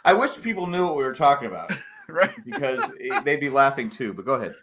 I 0.05 0.12
wish 0.12 0.41
people 0.41 0.66
knew 0.66 0.85
what 0.87 0.97
we 0.97 1.03
were 1.05 1.15
talking 1.15 1.49
about 1.49 1.73
right. 2.09 2.31
because 2.45 2.93
it- 3.01 3.24
they'd 3.24 3.41
be 3.41 3.51
laughing 3.51 3.91
too. 3.91 4.12
But 4.12 4.24
go 4.24 4.35
ahead. 4.35 4.55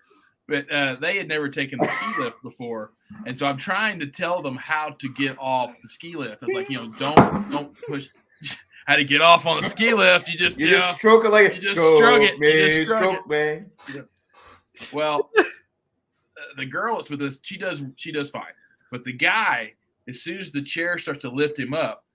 But 0.48 0.70
uh, 0.70 0.96
they 1.00 1.18
had 1.18 1.30
never 1.30 1.48
taken 1.48 1.80
the 1.80 1.88
ski 1.88 2.22
lift 2.22 2.42
before, 2.44 2.92
and 3.26 3.38
so 3.38 3.46
I'm 3.48 3.56
trying 3.56 3.98
to 4.02 4.08
tell 4.08 4.42
them 4.42 4.58
how 4.58 4.90
to 5.00 5.10
get 5.14 5.38
off 5.40 5.82
the 5.82 5.88
ski 5.88 6.18
lift. 6.18 6.44
I 6.44 6.48
was 6.48 6.56
like, 6.56 6.70
you 6.70 6.76
know, 6.78 6.88
don't 7.00 7.50
don't 7.50 7.78
push. 7.88 8.10
How 8.86 8.96
to 8.98 9.06
get 9.06 9.22
off 9.22 9.46
on 9.46 9.62
the 9.62 9.70
ski 9.70 9.94
lift? 9.94 10.28
You 10.28 10.38
just 10.38 10.60
You 10.60 10.68
you 10.68 10.72
know, 10.74 10.92
stroke 10.98 11.26
it 11.26 11.30
like 11.32 11.56
you 11.56 11.62
just 11.62 11.80
stroke 11.80 12.22
it. 12.22 12.38
You 12.40 12.52
just 12.86 12.88
shrug 12.90 13.04
stroke 13.04 13.28
me. 13.30 13.62
Well, 14.92 15.30
uh, 15.38 15.44
the 16.58 16.66
girl 16.66 17.00
is 17.00 17.10
with 17.10 17.22
us. 17.22 17.40
She 17.44 17.58
does. 17.58 17.84
She 17.96 18.12
does 18.12 18.30
fine. 18.30 18.44
But 18.92 19.04
the 19.04 19.14
guy, 19.14 19.74
as 20.08 20.22
soon 20.22 20.40
as 20.40 20.52
the 20.52 20.62
chair 20.62 20.98
starts 20.98 21.22
to 21.22 21.30
lift 21.30 21.58
him 21.58 21.74
up, 21.74 22.06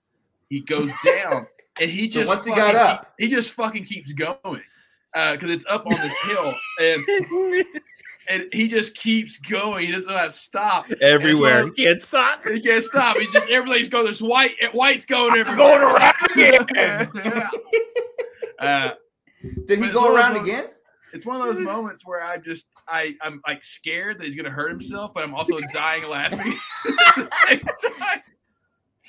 he 0.49 0.59
goes 0.61 0.91
down, 1.05 1.47
and 1.81 1.89
he 1.89 2.09
So 2.09 2.21
just 2.21 2.27
once 2.27 2.45
he 2.45 2.51
got 2.51 2.75
up- 2.75 3.13
he, 3.17 3.27
he 3.27 3.31
just 3.35 3.51
fucking 3.53 3.85
keeps 3.85 4.13
going 4.13 4.61
because 5.13 5.49
it's 5.51 5.65
up 5.65 5.85
on 5.87 5.99
this 5.99 6.15
hill, 6.23 6.53
and 6.81 7.65
and 8.29 8.45
he 8.53 8.67
just 8.67 8.95
keeps 8.95 9.37
going. 9.39 9.87
He 9.87 9.91
doesn't 9.91 10.09
know 10.09 10.17
how 10.17 10.25
to 10.25 10.31
stop. 10.31 10.89
everywhere. 11.01 11.67
It's 11.67 11.77
You 11.77 11.85
can't 11.85 12.01
stop. 12.01 12.45
He 12.45 12.61
can't 12.61 12.83
stop. 12.83 13.17
He's 13.17 13.31
just 13.33 13.49
everything's 13.49 13.89
going. 13.89 14.05
There's 14.05 14.21
white. 14.21 14.51
White's 14.71 15.05
going 15.05 15.37
everywhere. 15.37 15.55
going 15.57 15.81
around 15.81 16.15
again. 16.31 17.09
Yeah. 17.15 17.49
Uh, 18.59 18.91
Did 19.67 19.79
he 19.79 19.89
go 19.89 20.13
around 20.13 20.35
one 20.35 20.43
again? 20.43 20.65
it's 21.13 21.25
one 21.25 21.39
of 21.39 21.47
those 21.47 21.59
moments 21.59 22.05
where 22.05 22.23
I 22.23 22.37
just 22.37 22.67
I 22.87 23.13
I'm 23.21 23.41
like 23.47 23.63
scared 23.63 24.19
that 24.19 24.25
he's 24.25 24.35
gonna 24.35 24.49
hurt 24.49 24.69
himself, 24.69 25.11
but 25.13 25.23
I'm 25.23 25.33
also 25.33 25.55
dying 25.73 26.07
laughing 26.09 26.39
at 26.87 27.15
the 27.15 27.31
same 27.47 27.59
time. 27.99 28.21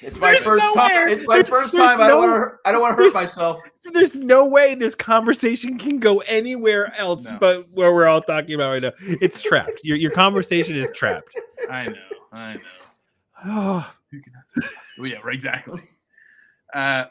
It's 0.02 0.18
my 0.18 0.28
There's 0.28 0.40
first 0.42 0.64
nowhere. 0.64 0.88
time. 0.88 1.08
It's 1.10 1.26
my 1.26 1.34
There's- 1.36 1.48
first 1.50 1.72
there's 1.72 1.90
time. 1.90 2.00
I 2.00 2.08
don't 2.08 2.18
want 2.30 2.52
to. 2.52 2.68
I 2.68 2.72
don't 2.72 2.80
want 2.80 2.96
to 2.96 3.02
hurt 3.04 3.12
myself. 3.14 3.60
There's 3.92 4.16
no 4.16 4.44
way 4.46 4.74
this 4.74 4.94
conversation 4.94 5.76
can 5.78 5.98
go 5.98 6.18
anywhere 6.20 6.92
else 6.98 7.30
No. 7.30 7.38
but 7.38 7.66
where 7.72 7.92
we're 7.94 8.06
all 8.06 8.22
talking 8.22 8.54
about 8.54 8.70
right 8.70 8.82
now. 8.82 8.92
It's 9.20 9.42
trapped. 9.42 9.80
Your 9.84 9.96
your 9.98 10.10
conversation 10.10 10.76
is 10.76 10.90
trapped. 10.94 11.38
I 11.70 11.84
know, 11.84 11.94
I 12.32 12.52
know. 12.54 12.60
Oh, 13.44 13.90
Who 14.10 14.20
can 14.22 14.32
I- 14.36 15.06
yeah, 15.06 15.18
right, 15.22 15.34
exactly. 15.34 15.80
Uh, 16.74 17.04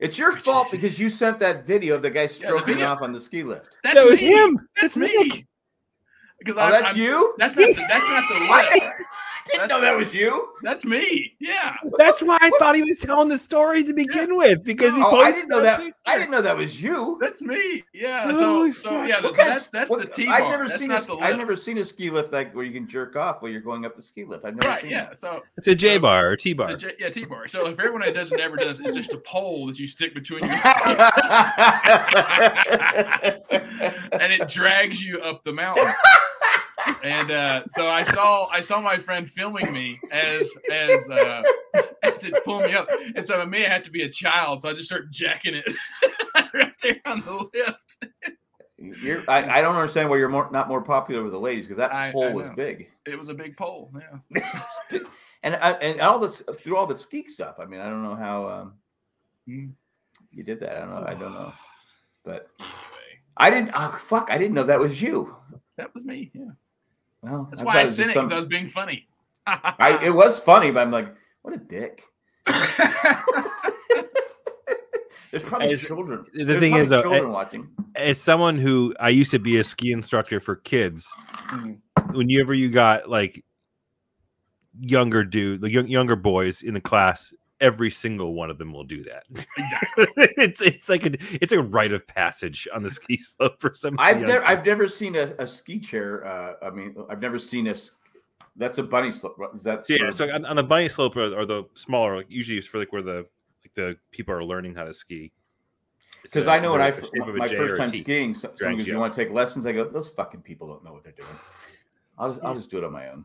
It's 0.00 0.18
your 0.18 0.32
fault 0.32 0.70
because 0.70 0.98
you 0.98 1.10
sent 1.10 1.38
that 1.40 1.64
video 1.66 1.94
of 1.96 2.02
the 2.02 2.10
guy 2.10 2.26
stroking 2.26 2.74
video. 2.74 2.88
off 2.88 3.02
on 3.02 3.12
the 3.12 3.20
ski 3.20 3.42
lift. 3.42 3.76
that's 3.84 3.94
that 3.94 4.04
was 4.06 4.20
me. 4.22 4.32
him. 4.32 4.56
That's 4.80 4.94
That's 4.96 4.96
me. 4.98 5.16
Nick. 5.28 5.46
Because 6.38 6.56
Oh, 6.56 6.62
I'm, 6.62 6.70
that's 6.72 6.84
I'm- 6.86 6.96
you. 6.96 7.34
That's 7.38 7.54
not. 7.54 7.66
The, 7.68 7.74
that's 7.88 8.08
not 8.08 8.24
the 8.28 8.34
I 8.50 8.70
lift. 8.74 8.86
Didn't 9.52 9.68
know 9.68 9.80
that 9.80 9.96
was 9.96 10.14
you. 10.14 10.48
That's 10.62 10.84
me. 10.84 11.34
Yeah. 11.40 11.74
That's 11.98 12.22
why 12.22 12.38
I 12.40 12.50
thought 12.58 12.76
he 12.76 12.82
was 12.82 12.98
telling 12.98 13.28
the 13.28 13.38
story 13.38 13.82
to 13.84 13.92
begin 13.94 14.36
with 14.36 14.62
because 14.64 14.94
he 14.94 15.02
Oh, 15.02 15.20
I 15.20 15.32
didn't 15.32 15.48
know 15.48 15.62
that. 15.62 15.80
picture. 15.80 15.94
I 16.06 16.18
didn't 16.18 16.30
know 16.30 16.42
that 16.42 16.56
was 16.56 16.82
you. 16.82 17.18
That's 17.20 17.42
me. 17.42 17.82
Yeah. 17.92 18.32
Holy 18.32 18.72
So, 18.72 18.80
so 18.80 18.90
fuck. 18.90 19.08
yeah, 19.08 19.20
What 19.20 19.34
that's 19.34 19.36
kind 19.36 19.48
of- 19.48 19.54
that's, 19.54 19.66
that's 19.68 19.90
what- 19.90 20.00
the 20.00 20.06
T 20.06 20.26
I've 20.28 20.48
never 20.50 20.66
That's 20.68 20.78
seen 20.78 20.90
a, 20.90 20.94
not 20.94 21.02
ski- 21.04 21.16
the 21.16 21.22
I've 21.22 21.36
never 21.36 21.56
seen 21.56 21.78
a 21.78 21.84
ski 21.84 22.10
lift 22.10 22.32
like 22.32 22.54
where 22.54 22.64
you 22.64 22.72
can 22.72 22.86
jerk 22.88 23.16
off 23.16 23.42
while 23.42 23.50
you're 23.50 23.60
going 23.60 23.84
up 23.84 23.94
the 23.96 24.02
ski 24.02 24.24
lift. 24.24 24.44
I've 24.44 24.54
never 24.56 24.68
Right. 24.68 24.82
seen 24.82 24.90
Yeah. 24.90 25.12
So 25.12 25.42
It's 25.56 25.66
a 25.68 25.74
J 25.74 25.98
bar 25.98 26.28
or 26.30 26.36
T 26.36 26.52
bar. 26.52 26.70
It's 26.72 26.84
yeah, 26.98 27.08
T 27.10 27.24
bar. 27.24 27.48
So 27.48 27.66
if 27.66 27.78
everyone 27.78 28.02
that 28.02 28.14
doesn't 28.14 28.40
ever 28.40 28.56
does, 28.56 28.80
it's 28.80 28.94
just 28.94 29.12
a 29.12 29.18
pole 29.18 29.66
that 29.66 29.78
you 29.78 29.86
stick 29.86 30.14
between 30.14 30.44
your 30.44 30.52
it. 30.54 30.60
and 34.12 34.32
it 34.32 34.48
drags 34.48 35.02
you 35.02 35.20
up 35.20 35.42
the 35.44 35.52
mountain. 35.52 35.86
And 37.04 37.30
uh, 37.30 37.62
so 37.70 37.88
I 37.88 38.04
saw 38.04 38.46
I 38.46 38.60
saw 38.60 38.80
my 38.80 38.98
friend 38.98 39.28
filming 39.28 39.72
me 39.72 39.98
as 40.10 40.50
as 40.72 41.08
uh, 41.10 41.42
as 42.02 42.24
it's 42.24 42.40
pulling 42.40 42.68
me 42.70 42.74
up, 42.76 42.88
and 43.14 43.26
so 43.26 43.38
me 43.44 43.46
may 43.60 43.62
have 43.64 43.84
to 43.84 43.90
be 43.90 44.02
a 44.02 44.08
child, 44.08 44.62
so 44.62 44.68
I 44.68 44.72
just 44.72 44.86
start 44.88 45.10
jacking 45.10 45.54
it 45.54 45.64
right 46.54 46.72
there 46.82 47.00
on 47.06 47.20
the 47.20 47.48
lift. 47.54 48.06
You're, 48.78 49.24
I, 49.28 49.58
I 49.58 49.60
don't 49.60 49.74
understand 49.74 50.08
why 50.08 50.16
you're 50.16 50.30
more, 50.30 50.48
not 50.50 50.66
more 50.68 50.80
popular 50.80 51.22
with 51.22 51.32
the 51.32 51.38
ladies 51.38 51.66
because 51.66 51.76
that 51.78 51.92
I- 51.92 52.12
pole 52.12 52.24
I 52.28 52.32
was 52.32 52.50
big, 52.56 52.88
It 53.04 53.18
was 53.18 53.28
a 53.28 53.34
big 53.34 53.54
pole. 53.56 53.92
Yeah. 54.30 54.40
and 55.42 55.54
I- 55.56 55.72
and 55.72 56.00
all 56.00 56.18
this 56.18 56.42
through 56.56 56.76
all 56.78 56.86
the 56.86 56.96
ski 56.96 57.28
stuff. 57.28 57.56
I 57.58 57.66
mean, 57.66 57.80
I 57.80 57.90
don't 57.90 58.02
know 58.02 58.14
how 58.14 58.48
um, 58.48 58.74
Mm. 59.48 59.72
you 60.30 60.42
did 60.44 60.60
that. 60.60 60.76
I 60.76 60.80
don't 60.80 60.90
know. 60.90 61.04
I 61.06 61.14
don't 61.14 61.32
know, 61.32 61.52
but 62.24 62.48
Anyway, 62.58 63.20
I 63.36 63.50
didn't. 63.50 63.70
Oh 63.74 63.90
fuck! 63.98 64.28
I 64.30 64.38
didn't 64.38 64.54
know 64.54 64.62
that 64.64 64.80
was 64.80 65.00
you. 65.02 65.34
That 65.76 65.92
was 65.94 66.04
me. 66.04 66.30
Yeah. 66.34 66.50
Well, 67.22 67.48
That's 67.50 67.60
I 67.60 67.64
why 67.64 67.74
I 67.76 67.80
it 67.80 67.82
was 67.84 67.96
sent 67.96 68.10
it 68.10 68.14
because 68.14 68.32
I 68.32 68.36
was 68.38 68.46
being 68.46 68.68
funny. 68.68 69.06
I, 69.46 69.98
it 70.02 70.10
was 70.10 70.38
funny, 70.38 70.70
but 70.70 70.80
I'm 70.80 70.90
like, 70.90 71.14
what 71.42 71.54
a 71.54 71.58
dick. 71.58 72.02
There's 75.30 75.44
probably 75.44 75.72
As- 75.72 75.82
children. 75.86 76.24
the 76.34 76.44
there's 76.44 76.60
thing 76.60 76.72
probably 76.72 76.82
is, 76.86 76.92
uh, 76.92 77.02
children 77.02 77.30
watching. 77.30 77.68
As 77.94 78.20
someone 78.20 78.58
who 78.58 78.94
I 78.98 79.10
used 79.10 79.30
to 79.30 79.38
be 79.38 79.58
a 79.58 79.64
ski 79.64 79.92
instructor 79.92 80.40
for 80.40 80.56
kids, 80.56 81.08
Mm. 81.50 81.78
whenever 82.12 82.52
you 82.54 82.68
got 82.70 83.08
like 83.08 83.44
younger 84.80 85.22
dude, 85.24 85.62
like 85.62 85.72
young, 85.72 85.86
younger 85.88 86.16
boys 86.16 86.62
in 86.62 86.74
the 86.74 86.80
class, 86.80 87.32
every 87.60 87.90
single 87.90 88.34
one 88.34 88.50
of 88.50 88.58
them 88.58 88.72
will 88.72 88.84
do 88.84 89.04
that. 89.04 89.24
Exactly. 89.30 90.06
it's 90.38 90.60
it's 90.60 90.88
like 90.88 91.04
a 91.06 91.12
it's 91.32 91.52
a 91.52 91.60
rite 91.60 91.92
of 91.92 92.06
passage 92.06 92.66
on 92.74 92.82
the 92.82 92.90
ski 92.90 93.16
slope 93.18 93.60
for 93.60 93.74
some. 93.74 93.96
I've 93.98 94.20
never, 94.20 94.44
I've 94.44 94.64
never 94.66 94.88
seen 94.88 95.16
a, 95.16 95.34
a 95.38 95.46
ski 95.46 95.78
chair. 95.78 96.26
Uh, 96.26 96.54
I 96.62 96.70
mean, 96.70 96.94
I've 97.08 97.20
never 97.20 97.38
seen 97.38 97.66
a. 97.68 97.74
That's 98.56 98.78
a 98.78 98.82
bunny 98.82 99.12
slope. 99.12 99.36
Is 99.54 99.62
that 99.64 99.84
yeah. 99.88 100.10
sort 100.10 100.14
So 100.14 100.34
on, 100.34 100.44
on 100.44 100.56
the 100.56 100.64
bunny 100.64 100.88
slope 100.88 101.16
or, 101.16 101.46
the 101.46 101.64
smaller, 101.74 102.16
like 102.16 102.26
usually 102.28 102.58
it's 102.58 102.66
for 102.66 102.78
like 102.78 102.92
where 102.92 103.02
the 103.02 103.26
like 103.62 103.74
the 103.74 103.96
people 104.10 104.34
are 104.34 104.44
learning 104.44 104.74
how 104.74 104.84
to 104.84 104.94
ski. 104.94 105.32
Because 106.22 106.46
I 106.46 106.58
know 106.58 106.72
when 106.72 106.82
I 106.82 106.90
shape 106.90 107.04
f- 107.16 107.28
of 107.28 107.34
a 107.34 107.38
my 107.38 107.48
first 107.48 107.76
time 107.76 107.92
skiing, 107.92 108.34
so- 108.34 108.52
someone 108.56 108.78
goes, 108.78 108.86
you 108.86 108.94
"You 108.94 108.98
want 108.98 109.14
to 109.14 109.24
take 109.24 109.32
lessons?" 109.32 109.66
I 109.66 109.72
go, 109.72 109.84
"Those 109.84 110.10
fucking 110.10 110.42
people 110.42 110.68
don't 110.68 110.84
know 110.84 110.92
what 110.92 111.02
they're 111.02 111.12
doing. 111.12 111.28
I'll 112.18 112.28
just, 112.28 112.44
I'll 112.44 112.54
just 112.54 112.70
do 112.70 112.78
it 112.78 112.84
on 112.84 112.92
my 112.92 113.08
own." 113.08 113.24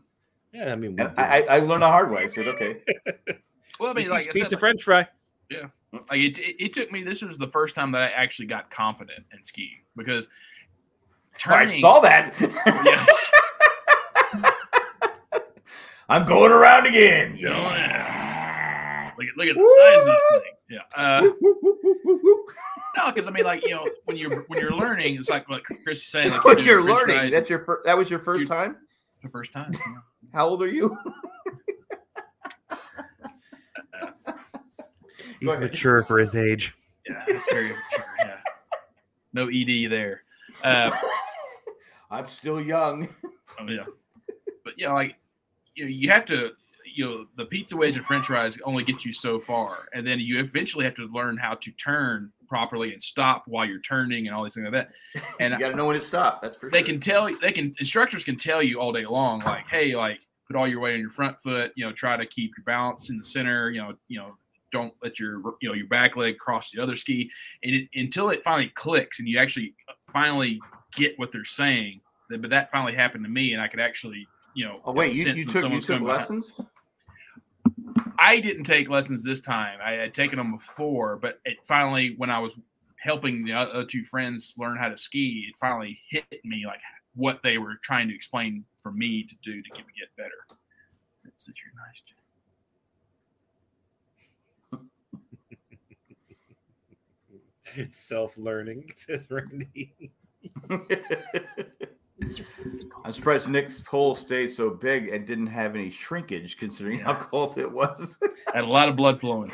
Yeah, 0.54 0.72
I 0.72 0.76
mean, 0.78 0.98
I, 1.02 1.12
I, 1.18 1.46
I 1.50 1.60
learned 1.60 1.82
the 1.82 1.88
hard 1.88 2.12
way. 2.12 2.24
I 2.24 2.28
said, 2.30 2.48
"Okay." 2.48 2.82
Well, 3.80 3.92
I 3.92 3.94
mean, 3.94 4.10
like 4.10 4.30
I 4.30 4.32
pizza 4.32 4.50
said, 4.50 4.60
French 4.60 4.84
fry. 4.84 5.08
Yeah, 5.50 5.68
like 5.94 6.20
it, 6.20 6.38
it, 6.40 6.56
it 6.66 6.74
took 6.74 6.92
me. 6.92 7.04
This 7.04 7.22
was 7.22 7.38
the 7.38 7.48
first 7.48 7.76
time 7.76 7.92
that 7.92 8.02
I 8.02 8.08
actually 8.10 8.48
got 8.48 8.70
confident 8.72 9.26
in 9.34 9.44
skiing 9.44 9.82
because 9.96 10.28
I 11.46 11.80
saw 11.80 12.00
that. 12.02 12.34
Yes. 12.40 13.32
I'm 16.10 16.26
going 16.28 16.52
around 16.52 16.86
again. 16.86 17.34
Look 17.42 19.28
at 19.28 19.38
look 19.38 19.48
at 19.48 19.56
the 19.56 19.78
size 19.80 20.02
of 20.02 20.06
this 20.06 20.22
thing. 20.44 20.52
Yeah. 20.70 20.80
Uh, 20.96 21.22
Woo, 21.22 21.36
woo, 21.42 21.58
woo, 21.62 21.78
woo, 21.84 22.00
woo, 22.04 22.20
woo. 22.24 22.46
no, 22.98 23.12
because 23.12 23.28
I 23.28 23.32
mean, 23.32 23.44
like 23.46 23.66
you 23.66 23.72
know, 23.76 23.88
when 24.06 24.18
you're 24.18 24.42
when 24.48 24.60
you're 24.60 24.72
learning, 24.76 25.16
it's 25.16 25.30
like 25.30 25.48
what 25.50 25.64
Chris 25.64 26.00
is 26.00 26.08
saying. 26.08 26.30
Like 26.32 26.44
When 26.44 26.56
doing 26.58 26.68
you're 26.68 26.84
learning, 26.84 27.16
fries 27.18 27.32
that's 27.34 27.50
your 27.50 27.60
fir- 27.60 27.82
that 27.86 27.98
was 27.98 28.10
your 28.10 28.20
first 28.20 28.42
You- 28.42 28.48
time. 28.48 28.78
the 29.24 29.30
first 29.30 29.52
time. 29.52 29.72
yeah. 29.74 29.80
How 30.34 30.48
old 30.48 30.62
are 30.62 30.68
you? 30.68 30.96
He's 35.46 35.52
Go 35.52 35.58
ahead. 35.58 35.72
mature 35.72 36.02
for 36.02 36.18
his 36.18 36.36
age. 36.36 36.74
Yeah, 37.08 37.24
that's 37.28 37.52
very 37.52 37.68
mature. 37.68 38.06
Yeah. 38.20 38.38
No 39.34 39.48
ED 39.48 39.92
there. 39.92 40.24
Uh, 40.64 40.90
I'm 42.10 42.28
still 42.28 42.60
young. 42.60 43.08
oh, 43.60 43.70
yeah. 43.70 43.84
But 44.64 44.74
yeah, 44.78 44.92
like 44.92 45.16
you, 45.76 45.86
know, 45.86 45.92
you 45.92 46.10
have 46.10 46.26
to. 46.26 46.52
You 46.98 47.06
know, 47.06 47.26
the 47.36 47.44
pizza 47.44 47.76
wedge 47.76 47.98
and 47.98 48.06
French 48.06 48.28
fries 48.28 48.58
only 48.64 48.82
get 48.82 49.04
you 49.04 49.12
so 49.12 49.38
far, 49.38 49.90
and 49.94 50.08
then 50.08 50.20
you 50.20 50.40
eventually 50.40 50.86
have 50.86 50.96
to 50.96 51.08
learn 51.08 51.38
how 51.38 51.56
to 51.56 51.72
turn 51.72 52.32
properly 52.48 52.94
and 52.94 53.02
stop 53.02 53.44
while 53.48 53.66
you're 53.66 53.82
turning 53.82 54.28
and 54.28 54.36
all 54.36 54.44
these 54.44 54.54
things 54.56 54.72
like 54.72 54.88
that. 55.14 55.24
And 55.42 55.54
you 55.54 55.60
got 55.60 55.72
to 55.72 55.76
know 55.76 55.86
when 55.86 55.96
to 55.96 56.02
stop. 56.02 56.42
That's 56.42 56.56
for 56.56 56.68
sure. 56.68 56.72
they 56.72 56.80
sure. 56.80 56.86
can 56.86 57.00
tell 57.02 57.30
they 57.42 57.52
can 57.52 57.76
instructors 57.80 58.24
can 58.24 58.38
tell 58.38 58.64
you 58.64 58.80
all 58.80 58.94
day 58.94 59.06
long 59.06 59.42
like 59.42 59.68
hey 59.68 59.96
like 59.96 60.20
put 60.48 60.56
all 60.56 60.68
your 60.68 60.80
weight 60.80 60.94
on 60.94 61.02
your 61.02 61.10
front 61.10 61.38
foot 61.42 61.72
you 61.76 61.86
know 61.86 61.92
try 61.92 62.16
to 62.16 62.26
keep 62.26 62.52
your 62.58 62.64
balance 62.64 63.10
in 63.10 63.18
the 63.18 63.26
center 63.26 63.72
you 63.72 63.82
know 63.82 63.94
you 64.08 64.18
know 64.18 64.38
don't 64.76 64.94
let 65.04 65.20
your 65.20 65.34
you 65.62 65.70
know 65.70 65.76
your 65.82 65.88
back 65.88 66.12
leg 66.16 66.38
cross 66.38 66.70
the 66.72 66.82
other 66.82 66.96
ski 66.96 67.30
and 67.64 67.74
it, 67.76 67.88
until 67.94 68.30
it 68.30 68.44
finally 68.44 68.70
clicks 68.84 69.20
and 69.20 69.28
you 69.28 69.38
actually 69.40 69.74
finally 70.12 70.60
get 70.94 71.18
what 71.20 71.32
they're 71.32 71.46
saying 71.62 72.02
but 72.30 72.50
that 72.50 72.72
finally 72.72 72.96
happened 73.04 73.24
to 73.24 73.30
me 73.30 73.54
and 73.54 73.62
i 73.62 73.68
could 73.68 73.80
actually 73.80 74.28
you 74.54 74.66
know 74.66 74.82
Oh 74.86 74.94
wait, 74.94 75.14
you, 75.14 75.26
you 75.26 75.46
when 75.46 75.54
took 75.54 75.72
you 75.72 75.82
took 75.82 75.88
behind- 75.88 76.06
lessons? 76.06 76.60
I 78.18 78.40
didn't 78.40 78.64
take 78.64 78.90
lessons 78.90 79.24
this 79.24 79.42
time. 79.42 79.80
I 79.84 79.92
had 79.92 80.14
taken 80.14 80.38
them 80.38 80.52
before, 80.56 81.18
but 81.18 81.40
it 81.46 81.58
finally, 81.64 82.16
when 82.18 82.30
I 82.30 82.40
was 82.40 82.58
helping 82.98 83.44
the 83.44 83.54
other 83.54 83.86
two 83.86 84.04
friends 84.04 84.54
learn 84.58 84.78
how 84.78 84.90
to 84.90 84.98
ski, 84.98 85.46
it 85.50 85.56
finally 85.58 86.00
hit 86.10 86.26
me 86.44 86.64
like 86.66 86.80
what 87.16 87.42
they 87.44 87.58
were 87.58 87.76
trying 87.84 88.08
to 88.08 88.16
explain 88.16 88.64
for 88.82 88.92
me 88.92 89.24
to 89.24 89.36
do 89.44 89.62
to 89.62 89.70
get 89.70 89.86
get 90.00 90.10
better. 90.18 90.42
That's 91.24 91.46
such 91.46 91.60
a 91.66 91.70
nice. 91.76 92.02
It's 97.78 97.98
self 97.98 98.38
learning, 98.38 98.92
says 98.96 99.28
Randy. 99.30 99.94
I'm 103.04 103.12
surprised 103.12 103.50
Nick's 103.50 103.82
pole 103.82 104.16
stayed 104.16 104.48
so 104.48 104.70
big 104.70 105.10
and 105.10 105.28
didn't 105.28 105.48
have 105.48 105.76
any 105.76 105.90
shrinkage, 105.90 106.58
considering 106.58 107.00
how 107.00 107.16
cold 107.16 107.58
it 107.58 107.70
was. 107.70 108.18
Had 108.54 108.64
a 108.64 108.68
lot 108.68 108.88
of 108.88 108.96
blood 108.96 109.20
flowing. 109.20 109.52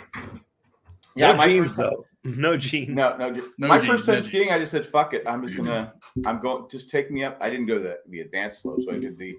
yeah, 1.15 1.31
no 1.31 1.37
my 1.37 1.47
jeans 1.47 1.65
first 1.67 1.77
though. 1.77 2.05
No 2.23 2.55
jeans. 2.55 2.89
No, 2.89 3.17
no, 3.17 3.31
just, 3.31 3.47
No 3.57 3.67
my 3.67 3.77
jeans, 3.79 3.89
first 3.89 4.07
no 4.07 4.13
time 4.13 4.21
jeans. 4.21 4.27
skiing, 4.27 4.51
I 4.51 4.59
just 4.59 4.71
said, 4.71 4.85
"Fuck 4.85 5.15
it, 5.15 5.23
I'm 5.25 5.43
just 5.43 5.57
gonna, 5.57 5.93
mm-hmm. 5.95 6.27
I'm 6.27 6.39
going, 6.39 6.69
just 6.69 6.91
take 6.91 7.09
me 7.09 7.23
up." 7.23 7.37
I 7.41 7.49
didn't 7.49 7.65
go 7.65 7.75
to 7.75 7.83
the, 7.83 7.99
the 8.09 8.19
advanced 8.19 8.61
slope, 8.61 8.81
so 8.85 8.93
I 8.93 8.99
did 8.99 9.17
the, 9.17 9.35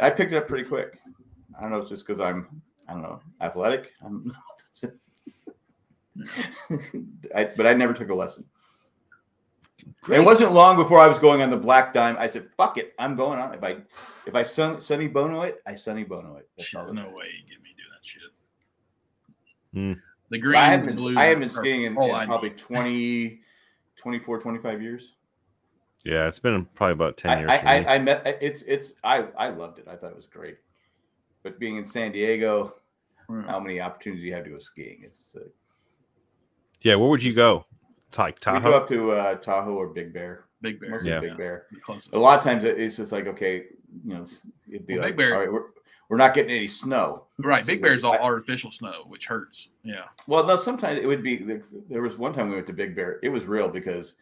I 0.00 0.10
picked 0.10 0.32
it 0.32 0.36
up 0.36 0.46
pretty 0.46 0.68
quick. 0.68 0.98
I 1.56 1.62
don't 1.62 1.70
know, 1.70 1.78
it's 1.78 1.88
just 1.88 2.06
because 2.06 2.20
I'm, 2.20 2.62
I 2.88 2.92
don't 2.92 3.02
know, 3.02 3.20
athletic. 3.40 3.92
I'm, 4.04 4.34
I, 7.34 7.44
but 7.56 7.66
I 7.66 7.74
never 7.74 7.92
took 7.92 8.10
a 8.10 8.14
lesson. 8.14 8.44
It 10.10 10.20
wasn't 10.20 10.52
long 10.52 10.76
before 10.76 10.98
I 10.98 11.06
was 11.06 11.18
going 11.18 11.42
on 11.42 11.50
the 11.50 11.56
black 11.56 11.92
dime. 11.92 12.16
I 12.18 12.26
said, 12.26 12.48
"Fuck 12.56 12.78
it, 12.78 12.94
I'm 12.98 13.16
going 13.16 13.38
on." 13.38 13.54
If 13.54 13.62
I, 13.64 13.78
if 14.26 14.34
I 14.34 14.42
sun, 14.42 14.80
Sonny 14.80 15.08
Bono 15.08 15.42
it, 15.42 15.62
I 15.66 15.74
Sonny 15.74 16.04
Bono 16.04 16.36
it. 16.36 16.48
That's 16.56 16.74
all. 16.74 16.86
Shit, 16.86 16.94
no 16.94 17.04
way 17.04 17.28
you 17.38 17.48
get 17.48 17.62
me 17.62 17.70
do 17.76 17.82
that 17.90 18.02
shit. 18.02 18.22
Hmm. 19.72 19.92
The 20.30 20.38
green, 20.38 20.56
I 20.56 20.66
haven't, 20.66 20.96
blue, 20.96 21.18
I 21.18 21.24
haven't 21.24 21.40
been 21.40 21.50
skiing 21.50 21.82
in, 21.82 22.00
in 22.00 22.26
probably 22.26 22.50
need. 22.50 22.58
20, 22.58 23.40
24, 23.96 24.40
25 24.40 24.82
years. 24.82 25.16
Yeah, 26.04 26.28
it's 26.28 26.38
been 26.38 26.64
probably 26.66 26.92
about 26.92 27.16
ten 27.16 27.38
years. 27.40 27.50
I, 27.50 27.58
for 27.58 27.64
me. 27.64 27.70
I, 27.70 27.94
I 27.94 27.98
met 27.98 28.38
it's 28.40 28.62
it's 28.62 28.94
I 29.04 29.26
I 29.36 29.50
loved 29.50 29.78
it. 29.78 29.86
I 29.88 29.96
thought 29.96 30.10
it 30.10 30.16
was 30.16 30.26
great. 30.26 30.56
But 31.42 31.58
being 31.58 31.76
in 31.76 31.84
San 31.84 32.12
Diego, 32.12 32.74
Hmm. 33.30 33.42
how 33.42 33.60
many 33.60 33.80
opportunities 33.80 34.24
you 34.24 34.34
have 34.34 34.42
to 34.42 34.50
go 34.50 34.58
skiing? 34.58 35.02
It's 35.04 35.36
uh, 35.36 35.44
yeah, 36.82 36.94
where 36.96 37.08
would 37.08 37.22
you 37.22 37.34
go? 37.34 37.64
Like 38.18 38.40
we 38.44 38.60
go 38.60 38.72
up 38.74 38.88
to 38.88 39.12
uh, 39.12 39.34
Tahoe 39.36 39.74
or 39.74 39.86
Big 39.88 40.12
Bear. 40.12 40.46
Big 40.62 40.80
Bear. 40.80 40.90
Mostly 40.90 41.10
Yeah. 41.10 41.20
Big 41.20 41.36
Bear. 41.36 41.66
The 41.70 41.80
closest. 41.80 42.12
A 42.12 42.18
lot 42.18 42.38
of 42.38 42.44
times 42.44 42.64
it's 42.64 42.96
just 42.96 43.12
like 43.12 43.26
okay, 43.28 43.66
you 44.04 44.14
know, 44.14 44.24
it'd 44.68 44.86
be 44.86 44.94
Well, 44.94 45.02
like 45.04 45.10
Big 45.12 45.16
Bear- 45.18 45.34
all 45.34 45.40
right, 45.40 45.52
we're 45.52 45.66
we're 46.08 46.16
not 46.16 46.34
getting 46.34 46.50
any 46.50 46.66
snow. 46.66 47.26
Right, 47.38 47.64
Big 47.64 47.80
Bear 47.80 47.92
is 47.92 48.02
all 48.02 48.14
I- 48.14 48.18
artificial 48.18 48.70
snow, 48.72 49.04
which 49.06 49.26
hurts. 49.26 49.68
Yeah. 49.84 50.06
Well, 50.26 50.44
no, 50.44 50.56
sometimes 50.56 50.98
it 50.98 51.06
would 51.06 51.22
be. 51.22 51.36
There 51.88 52.02
was 52.02 52.18
one 52.18 52.32
time 52.34 52.48
we 52.48 52.56
went 52.56 52.66
to 52.66 52.72
Big 52.72 52.96
Bear. 52.96 53.20
It 53.22 53.28
was 53.28 53.46
real 53.46 53.68
because 53.68 54.16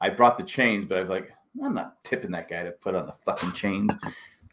I 0.00 0.10
brought 0.10 0.36
the 0.36 0.42
chains, 0.44 0.84
but 0.86 0.98
I 0.98 1.00
was 1.00 1.10
like, 1.10 1.32
I'm 1.64 1.74
not 1.74 2.02
tipping 2.02 2.32
that 2.32 2.48
guy 2.48 2.64
to 2.64 2.72
put 2.72 2.96
on 2.96 3.06
the 3.06 3.12
fucking 3.12 3.52
chains. 3.52 3.92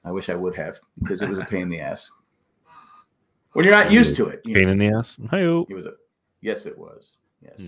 I 0.05 0.11
wish 0.11 0.29
I 0.29 0.35
would 0.35 0.53
have 0.55 0.79
because 0.99 1.23
it 1.23 1.27
was 1.29 1.39
a 1.39 1.45
pain 1.45 1.63
in 1.63 1.69
the 1.69 1.79
ass. 1.79 2.11
When 3.53 3.65
you're 3.65 3.73
not 3.73 3.91
used 3.91 4.15
to 4.17 4.27
it, 4.27 4.41
you 4.45 4.53
know. 4.53 4.59
Pain 4.59 4.69
in 4.69 4.77
the 4.77 4.87
ass. 4.95 5.17
Hi 5.31 5.39
It 5.39 5.73
was 5.73 5.87
a 5.87 5.93
yes, 6.41 6.67
it 6.67 6.77
was. 6.77 7.17
Yes, 7.41 7.57
Hmm. 7.57 7.67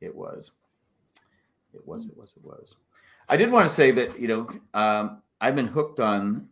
it 0.00 0.14
was. 0.14 0.50
It 1.74 1.86
was. 1.86 2.06
It 2.06 2.16
was. 2.16 2.32
It 2.36 2.44
was. 2.44 2.76
I 3.28 3.36
did 3.36 3.50
want 3.52 3.68
to 3.68 3.74
say 3.74 3.90
that 3.92 4.18
you 4.18 4.28
know 4.28 4.48
um, 4.74 5.22
I've 5.40 5.54
been 5.54 5.68
hooked 5.68 6.00
on 6.00 6.48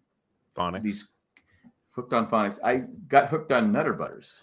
phonics. 0.57 0.83
these 0.83 1.09
hooked 1.91 2.13
on 2.13 2.29
phonics. 2.29 2.59
I 2.63 2.85
got 3.09 3.29
hooked 3.29 3.51
on 3.53 3.73
Nutter 3.73 3.95
Butters 3.95 4.43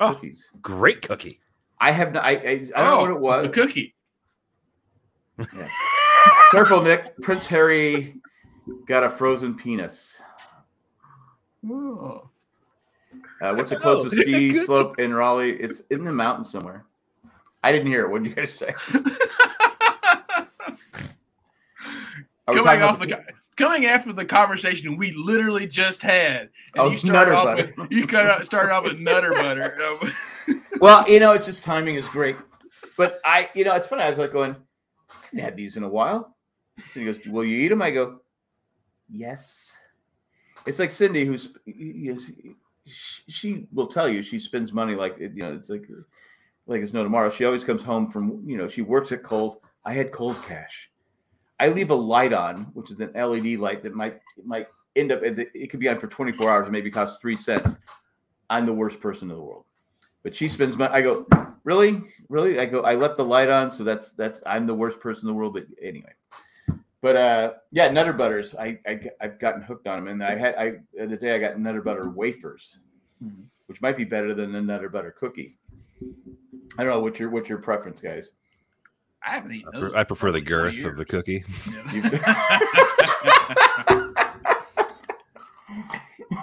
Oh. 0.00 0.12
cookies. 0.14 0.50
Great 0.62 1.02
cookie. 1.02 1.40
I 1.78 1.90
have. 1.90 2.12
not- 2.12 2.24
I. 2.24 2.30
I, 2.30 2.50
I 2.74 2.82
don't 2.84 2.90
know 2.90 3.00
what 3.00 3.10
it 3.10 3.20
was. 3.20 3.44
It's 3.44 3.56
a 3.56 3.60
cookie. 3.60 3.94
Careful, 6.50 6.82
Nick. 6.82 7.16
Prince 7.22 7.46
Harry 7.46 8.16
got 8.86 9.04
a 9.04 9.10
frozen 9.10 9.54
penis. 9.56 10.22
Oh. 11.68 12.30
Uh, 13.40 13.54
what's 13.54 13.70
the 13.70 13.76
Oh, 13.78 13.80
closest 13.80 14.16
ski 14.16 14.52
good. 14.52 14.66
slope 14.66 14.98
in 14.98 15.12
Raleigh? 15.14 15.52
It's 15.60 15.82
in 15.90 16.04
the 16.04 16.12
mountain 16.12 16.44
somewhere. 16.44 16.84
I 17.62 17.72
didn't 17.72 17.88
hear 17.88 18.04
it. 18.04 18.10
What 18.10 18.22
did 18.22 18.30
you 18.30 18.34
guys 18.36 18.52
say? 18.52 18.74
Coming 22.48 22.82
off 22.82 22.96
about 22.96 23.00
the 23.00 23.24
coming 23.56 23.86
after 23.86 24.12
the 24.12 24.24
conversation 24.24 24.96
we 24.96 25.10
literally 25.12 25.66
just 25.66 26.00
had, 26.02 26.42
and 26.42 26.50
Oh, 26.76 26.90
you 26.90 26.96
started 26.96 27.34
off 27.34 27.44
Butter. 27.44 27.72
with 27.76 27.90
you 27.90 28.06
cut 28.06 28.26
out, 28.26 28.44
started 28.46 28.72
off 28.72 28.84
with 28.84 28.98
Nutter 28.98 29.30
Butter. 29.32 29.74
Well, 30.78 31.08
you 31.10 31.18
know, 31.20 31.32
it's 31.32 31.46
just 31.46 31.64
timing 31.64 31.94
is 31.96 32.06
great. 32.06 32.36
But 32.98 33.18
I, 33.24 33.48
you 33.54 33.64
know, 33.64 33.74
it's 33.74 33.88
funny. 33.88 34.02
I 34.02 34.10
was 34.10 34.18
like 34.18 34.30
going, 34.32 34.54
I 35.10 35.14
haven't 35.24 35.38
had 35.40 35.56
these 35.56 35.78
in 35.78 35.82
a 35.84 35.88
while. 35.88 36.36
So 36.90 37.00
he 37.00 37.06
goes, 37.06 37.18
Will 37.26 37.44
you 37.44 37.56
eat 37.64 37.68
them? 37.68 37.80
I 37.80 37.90
go, 37.90 38.20
Yes. 39.10 39.74
It's 40.66 40.78
like 40.78 40.92
Cindy, 40.92 41.24
who's 41.24 41.48
she 42.86 43.66
will 43.72 43.86
tell 43.86 44.08
you 44.08 44.22
she 44.22 44.38
spends 44.38 44.72
money 44.72 44.94
like 44.94 45.18
you 45.18 45.30
know, 45.34 45.54
it's 45.54 45.70
like 45.70 45.86
like 46.66 46.82
it's 46.82 46.92
no 46.92 47.02
tomorrow. 47.02 47.30
She 47.30 47.44
always 47.44 47.64
comes 47.64 47.82
home 47.82 48.10
from 48.10 48.42
you 48.46 48.56
know, 48.56 48.68
she 48.68 48.82
works 48.82 49.12
at 49.12 49.22
Kohl's. 49.22 49.58
I 49.84 49.92
had 49.92 50.12
Kohl's 50.12 50.40
cash. 50.40 50.90
I 51.58 51.68
leave 51.68 51.90
a 51.90 51.94
light 51.94 52.32
on, 52.32 52.64
which 52.74 52.90
is 52.90 53.00
an 53.00 53.12
LED 53.14 53.58
light 53.58 53.82
that 53.82 53.94
might 53.94 54.20
might 54.44 54.68
end 54.94 55.12
up 55.12 55.20
it 55.22 55.70
could 55.70 55.80
be 55.80 55.88
on 55.88 55.98
for 55.98 56.06
24 56.06 56.48
hours 56.50 56.70
maybe 56.70 56.90
cost 56.90 57.20
three 57.20 57.34
cents. 57.34 57.76
I'm 58.48 58.66
the 58.66 58.72
worst 58.72 59.00
person 59.00 59.30
in 59.30 59.36
the 59.36 59.42
world. 59.42 59.64
But 60.22 60.34
she 60.34 60.48
spends 60.48 60.76
money. 60.76 60.92
I 60.92 61.02
go, 61.02 61.26
really? 61.64 62.02
Really? 62.28 62.58
I 62.58 62.66
go, 62.66 62.82
I 62.82 62.94
left 62.94 63.16
the 63.16 63.24
light 63.24 63.48
on, 63.48 63.70
so 63.70 63.84
that's 63.84 64.10
that's 64.12 64.40
I'm 64.46 64.66
the 64.66 64.74
worst 64.74 64.98
person 65.00 65.28
in 65.28 65.34
the 65.34 65.38
world. 65.38 65.54
But 65.54 65.66
anyway. 65.80 66.12
But 67.02 67.16
uh 67.16 67.52
yeah, 67.72 67.88
Nutter 67.90 68.12
Butters. 68.14 68.54
I, 68.54 68.78
I 68.86 69.00
I've 69.20 69.38
gotten 69.38 69.62
hooked 69.62 69.86
on 69.86 69.98
them. 70.04 70.08
And 70.08 70.24
I 70.24 70.34
had 70.34 70.54
I 70.56 70.72
the 70.94 71.04
other 71.04 71.16
day 71.16 71.34
I 71.34 71.38
got 71.38 71.58
Nutter 71.58 71.82
Butter 71.82 72.08
wafers, 72.10 72.78
Mhm. 73.22 73.44
which 73.66 73.80
might 73.82 73.96
be 73.96 74.04
better 74.04 74.34
than 74.34 74.52
the 74.52 74.60
Nutter 74.62 74.88
Butter 74.88 75.14
cookie. 75.18 75.58
I 76.78 76.84
don't 76.84 76.92
know 76.92 77.00
what's 77.00 77.20
your 77.20 77.30
what's 77.30 77.48
your 77.48 77.58
preference, 77.58 78.00
guys. 78.00 78.32
I 79.26 79.34
haven't 79.34 79.52
eaten 79.52 79.68
I 79.74 79.78
those. 79.80 79.90
pre- 79.92 80.00
I 80.00 80.04
prefer 80.04 80.30
the 80.32 80.38
in 80.38 80.44
probably 80.44 80.70
20 80.72 80.82
girth 80.82 80.92
of 80.92 80.96
the 80.98 81.04
cookie. 81.04 81.44
years. 81.92 82.12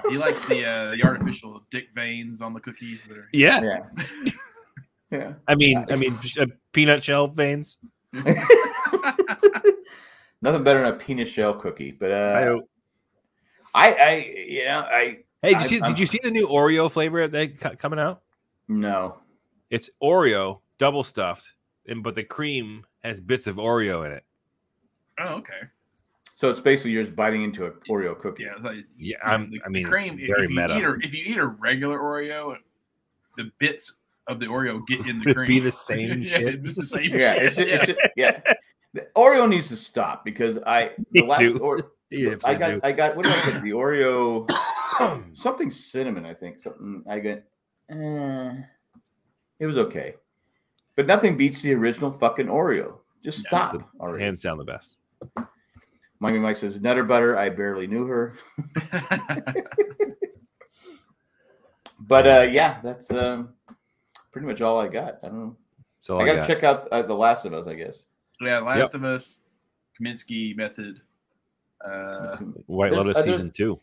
he 0.10 0.18
likes 0.18 0.44
the 0.46 0.66
uh, 0.66 0.92
the 0.96 1.04
artificial 1.04 1.62
dick 1.72 1.88
veins 1.96 2.42
on 2.42 2.54
the 2.54 2.60
cookies. 2.60 3.04
That 3.08 3.18
are, 3.18 3.30
Yeah, 3.34 3.62
Yeah. 3.62 3.80
yeah. 5.12 5.34
I 5.48 5.56
mean, 5.56 5.86
I 5.90 5.96
mean, 5.96 6.14
uh, 6.40 6.46
peanut 6.74 7.04
shell 7.04 7.28
veins. 7.28 7.78
Nothing 10.44 10.64
better 10.64 10.80
than 10.82 10.90
a 10.90 10.94
peanut 10.98 11.28
shell 11.28 11.54
cookie. 11.56 11.92
But 11.92 12.12
I 12.12 12.16
uh 12.16 12.46
don't- 12.46 12.70
I 13.74 13.92
I 13.94 14.34
yeah, 14.48 14.82
I 14.82 15.18
hey, 15.42 15.50
did 15.50 15.56
I- 15.58 15.62
you, 15.62 15.68
see, 15.68 15.80
I'm- 15.82 15.92
did 15.92 16.00
you 16.00 16.06
see 16.06 16.20
the 16.22 16.30
new 16.32 16.48
Oreo 16.48 16.92
flavor 16.92 17.28
that 17.28 17.80
coming 17.80 17.98
out? 18.00 18.22
no. 18.68 19.20
It's 19.70 19.90
Oreo 20.04 20.60
double 20.78 21.04
stuffed, 21.04 21.54
and 21.88 22.04
but 22.04 22.14
the 22.14 22.24
cream 22.24 22.86
has 23.04 23.20
bits 23.20 23.48
of 23.48 23.56
Oreo 23.56 24.06
in 24.06 24.12
it. 24.12 24.24
oh, 25.20 25.36
okay. 25.36 25.62
So 26.36 26.52
it's 26.52 26.60
basically 26.60 26.92
you're 26.92 27.04
just 27.04 27.16
biting 27.16 27.42
into 27.44 27.66
a 27.66 27.72
Oreo 27.90 28.18
cookie. 28.20 28.44
Yeah, 28.44 28.56
like, 28.62 28.86
Yeah, 28.98 29.18
I'm. 29.24 29.50
the- 29.50 29.62
I 29.66 29.70
mean, 29.70 29.86
cream. 29.88 30.20
it's 30.20 30.28
very 30.28 30.44
if 30.44 30.50
you 30.52 30.56
meta. 30.56 30.78
eat 30.78 30.84
a, 30.84 30.94
if 31.08 31.14
you 31.16 31.24
eat 31.26 31.38
a 31.38 31.46
regular 31.48 31.98
Oreo, 32.00 32.56
the 33.38 33.50
bits 33.60 33.94
of 34.28 34.40
the 34.40 34.46
Oreo 34.46 34.86
get 34.88 35.08
in 35.08 35.20
the 35.22 35.34
cream. 35.36 35.48
be 35.48 35.60
the 35.70 35.72
same 35.72 36.22
yeah, 36.22 36.38
shit. 36.38 36.56
It's 36.66 36.76
the 36.76 36.84
same 36.86 37.12
Yeah, 37.16 37.34
shit. 37.34 37.44
it's 37.44 37.56
just, 37.56 37.68
yeah. 37.68 37.76
it's 37.76 37.86
just, 37.88 38.00
yeah. 38.16 38.54
The 38.94 39.08
Oreo 39.16 39.50
needs 39.50 39.70
to 39.70 39.76
stop 39.76 40.24
because 40.24 40.60
I 40.66 40.92
the 41.12 41.22
Me 41.22 41.28
last 41.28 41.40
too. 41.40 41.60
or, 41.60 41.92
Yeah, 42.10 42.36
I 42.44 42.54
got 42.54 42.76
do. 42.76 42.80
I 42.84 42.92
got 42.92 43.16
what 43.16 43.26
did 43.26 43.34
I 43.34 43.52
get? 43.52 43.64
The 43.64 43.72
Oreo 43.72 44.48
something 45.36 45.72
cinnamon, 45.72 46.26
I 46.28 46.34
think. 46.36 46.60
Something 46.60 47.04
I 47.10 47.20
got 47.20 47.40
eh, 47.90 48.54
it 49.60 49.66
was 49.66 49.78
okay. 49.80 50.14
But 50.96 51.08
nothing 51.08 51.36
beats 51.36 51.64
the 51.64 51.74
original 51.74 52.12
fucking 52.12 52.46
Oreo. 52.46 53.00
Just 53.24 53.40
stop 53.40 53.90
already. 54.00 54.24
hands 54.24 54.44
down 54.44 54.60
the 54.60 54.64
best. 54.64 54.98
Miami 56.20 56.40
Mike 56.40 56.58
says 56.58 56.80
Nutter 56.80 57.04
Butter. 57.04 57.38
I 57.38 57.50
barely 57.50 57.88
knew 57.88 58.06
her, 58.06 58.36
but 62.00 62.28
uh, 62.28 62.48
yeah, 62.50 62.80
that's 62.84 63.12
um, 63.12 63.56
pretty 64.32 64.46
much 64.46 64.62
all 64.62 64.80
I 64.80 64.88
got. 64.88 65.16
I 65.24 65.28
don't 65.28 65.40
know. 65.40 65.58
So 66.02 66.20
I 66.20 66.24
I 66.24 66.26
got 66.28 66.36
to 66.36 66.48
check 66.48 66.64
out 66.64 66.88
uh, 66.90 67.02
The 67.02 67.14
Last 67.14 67.46
of 67.46 67.54
Us. 67.54 67.66
I 67.66 67.74
guess. 67.74 68.06
Yeah, 68.46 68.60
Last 68.60 68.78
Yep. 68.78 68.94
of 68.96 69.04
Us, 69.06 69.40
Kominsky 70.00 70.56
Method. 70.56 71.02
Uh, 71.84 72.38
White 72.68 72.94
Lotus 72.94 73.24
season 73.24 73.52
two. 73.52 73.80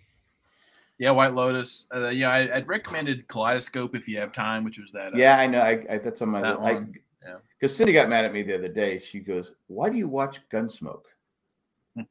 yeah, 0.98 1.10
White 1.10 1.34
Lotus. 1.34 1.84
Uh, 1.94 2.08
yeah, 2.08 2.30
I, 2.30 2.56
I'd 2.56 2.66
recommended 2.68 3.28
Kaleidoscope 3.28 3.94
if 3.94 4.08
you 4.08 4.18
have 4.18 4.32
time, 4.32 4.64
which 4.64 4.78
was 4.78 4.90
that. 4.92 5.12
Uh, 5.14 5.16
Yeah, 5.18 5.38
I 5.38 5.46
know. 5.46 5.60
I, 5.60 5.84
I 5.90 5.98
that's 5.98 6.22
on 6.22 6.30
my 6.30 6.40
That 6.40 6.62
list. 6.62 6.74
one, 6.74 6.94
yeah. 7.22 7.36
Because 7.58 7.76
Cindy 7.76 7.92
got 7.92 8.08
mad 8.08 8.24
at 8.24 8.32
me 8.32 8.42
the 8.42 8.54
other 8.54 8.68
day. 8.68 8.98
She 8.98 9.20
goes, 9.20 9.54
"Why 9.66 9.90
do 9.90 9.98
you 9.98 10.08
watch 10.08 10.40
Gunsmoke?" 10.48 11.02
Hmm. 11.94 12.02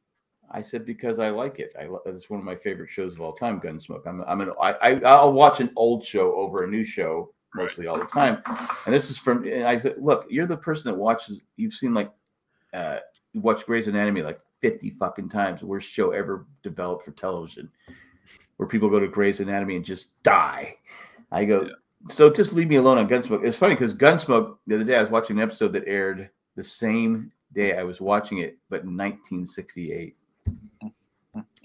I 0.52 0.62
said, 0.62 0.84
"Because 0.84 1.18
I 1.18 1.30
like 1.30 1.58
it. 1.58 1.74
I 1.80 1.86
lo- 1.86 2.02
it's 2.06 2.30
one 2.30 2.38
of 2.38 2.46
my 2.46 2.54
favorite 2.54 2.88
shows 2.90 3.14
of 3.14 3.20
all 3.20 3.32
time. 3.32 3.60
Gunsmoke. 3.60 4.06
I'm 4.06 4.22
I'm 4.22 4.40
an 4.42 4.52
I, 4.60 4.72
I 4.74 5.00
I'll 5.00 5.32
watch 5.32 5.58
an 5.60 5.70
old 5.74 6.04
show 6.04 6.34
over 6.34 6.62
a 6.62 6.68
new 6.68 6.84
show 6.84 7.32
Right. 7.52 7.64
mostly 7.64 7.88
all 7.88 7.98
the 7.98 8.04
time. 8.04 8.40
And 8.86 8.94
this 8.94 9.10
is 9.10 9.18
from. 9.18 9.42
And 9.44 9.64
I 9.64 9.76
said, 9.76 9.96
"Look, 9.98 10.26
you're 10.30 10.46
the 10.46 10.56
person 10.56 10.92
that 10.92 10.96
watches. 10.96 11.42
You've 11.56 11.72
seen 11.72 11.92
like, 11.94 12.12
uh, 12.72 12.98
you 13.32 13.40
watch 13.40 13.64
Grey's 13.66 13.88
Anatomy 13.88 14.22
like 14.22 14.40
50 14.60 14.90
fucking 14.90 15.28
times. 15.28 15.60
The 15.60 15.66
worst 15.66 15.88
show 15.88 16.10
ever 16.10 16.46
developed 16.62 17.04
for 17.04 17.12
television, 17.12 17.70
where 18.56 18.68
people 18.68 18.88
go 18.88 19.00
to 19.00 19.08
Grey's 19.08 19.40
Anatomy 19.40 19.76
and 19.76 19.84
just 19.84 20.20
die." 20.22 20.76
I 21.32 21.44
go, 21.44 21.62
Yeah. 21.62 21.68
so 22.08 22.28
just 22.30 22.52
leave 22.54 22.68
me 22.68 22.76
alone 22.76 22.98
on 22.98 23.08
Gunsmoke. 23.08 23.44
It's 23.44 23.56
funny 23.56 23.74
because 23.74 23.94
Gunsmoke, 23.94 24.56
the 24.66 24.74
other 24.74 24.84
day 24.84 24.96
I 24.96 25.00
was 25.00 25.10
watching 25.10 25.36
an 25.36 25.42
episode 25.42 25.72
that 25.74 25.84
aired 25.86 26.30
the 26.56 26.64
same 26.64 27.30
day 27.52 27.76
I 27.78 27.84
was 27.84 28.00
watching 28.00 28.38
it, 28.38 28.58
but 28.68 28.82
in 28.82 28.96
1968. 28.96 30.16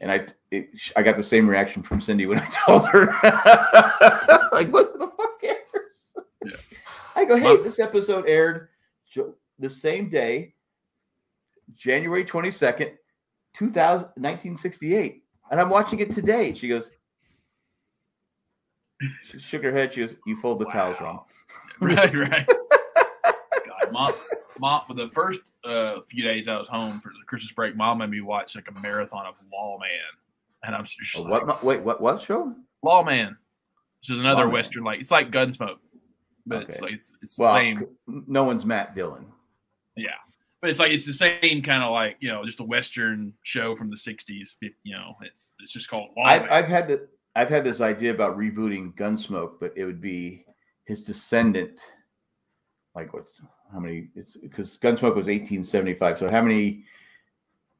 And 0.01 0.11
I 0.11 0.27
it, 0.51 0.91
I 0.95 1.01
got 1.01 1.15
the 1.17 1.23
same 1.23 1.47
reaction 1.49 1.81
from 1.81 1.99
Cindy 2.01 2.25
when 2.27 2.37
I 2.39 2.45
told 2.65 2.85
her, 2.89 3.05
like, 4.51 4.67
what 4.71 4.99
the 4.99 5.11
fuck 5.17 5.41
cares? 5.41 6.13
Yeah. 6.45 6.51
I 7.15 7.25
go, 7.25 7.37
hey, 7.37 7.55
this 7.63 7.79
episode 7.79 8.27
aired 8.27 8.67
the 9.57 9.69
same 9.69 10.09
day, 10.09 10.53
January 11.75 12.23
22nd, 12.23 12.91
2000, 13.53 14.01
1968. 14.17 15.23
And 15.51 15.59
I'm 15.59 15.69
watching 15.69 15.99
it 15.99 16.09
today. 16.11 16.53
She 16.53 16.67
goes, 16.67 16.91
she 19.23 19.39
shook 19.39 19.63
her 19.63 19.71
head. 19.71 19.93
She 19.93 20.01
goes, 20.01 20.15
You 20.25 20.35
fold 20.35 20.59
the 20.59 20.65
towels 20.65 20.99
wrong. 21.01 21.25
right, 21.81 22.13
right. 22.13 22.47
God, 23.67 23.91
mom, 23.91 24.13
mom. 24.59 24.81
For 24.87 24.93
the 24.93 25.09
first 25.09 25.41
uh, 25.63 26.01
few 26.07 26.23
days 26.23 26.47
I 26.47 26.57
was 26.57 26.67
home 26.67 26.99
for 27.01 27.09
the 27.09 27.23
Christmas 27.27 27.51
break, 27.51 27.75
mom 27.75 27.97
made 27.99 28.09
me 28.09 28.21
watch 28.21 28.55
like 28.55 28.67
a 28.75 28.81
marathon 28.81 29.25
of 29.25 29.35
Lawman, 29.53 29.89
and 30.63 30.75
I'm 30.75 30.85
just 30.85 31.17
like, 31.17 31.45
what? 31.45 31.63
Wait, 31.63 31.83
what? 31.83 32.01
What 32.01 32.21
show? 32.21 32.55
Lawman, 32.83 33.37
which 33.99 34.09
is 34.11 34.19
another 34.19 34.43
Lawman. 34.43 34.53
western. 34.53 34.83
Like 34.83 34.99
it's 35.01 35.11
like 35.11 35.29
Gunsmoke, 35.29 35.77
but 36.45 36.63
it's 36.63 36.81
like 36.81 36.93
it's 36.93 37.13
it's 37.21 37.37
Well, 37.37 37.53
the 37.53 37.59
same. 37.59 37.87
no 38.07 38.45
one's 38.45 38.65
Matt 38.65 38.95
Dillon. 38.95 39.25
Yeah, 39.97 40.11
but 40.65 40.71
it's 40.71 40.79
like 40.79 40.91
it's 40.91 41.05
the 41.05 41.13
same 41.13 41.61
kind 41.61 41.83
of 41.83 41.91
like 41.91 42.17
you 42.21 42.27
know 42.27 42.43
just 42.43 42.59
a 42.59 42.63
western 42.63 43.31
show 43.43 43.75
from 43.75 43.91
the 43.91 43.95
'60s. 43.95 44.55
You 44.61 44.95
know, 44.95 45.13
it's 45.21 45.53
it's 45.59 45.71
just 45.71 45.87
called 45.87 46.09
I've, 46.25 46.49
I've 46.49 46.67
had 46.67 46.87
the 46.87 47.07
I've 47.35 47.49
had 47.49 47.63
this 47.63 47.81
idea 47.81 48.09
about 48.11 48.35
rebooting 48.35 48.95
Gunsmoke, 48.95 49.59
but 49.59 49.73
it 49.75 49.85
would 49.85 50.01
be 50.01 50.43
his 50.85 51.03
descendant. 51.03 51.79
Like 52.95 53.13
what's 53.13 53.39
how 53.71 53.79
many? 53.79 54.07
It's 54.15 54.37
because 54.37 54.79
Gunsmoke 54.79 55.13
was 55.15 55.27
1875. 55.27 56.17
So 56.17 56.31
how 56.31 56.41
many? 56.41 56.85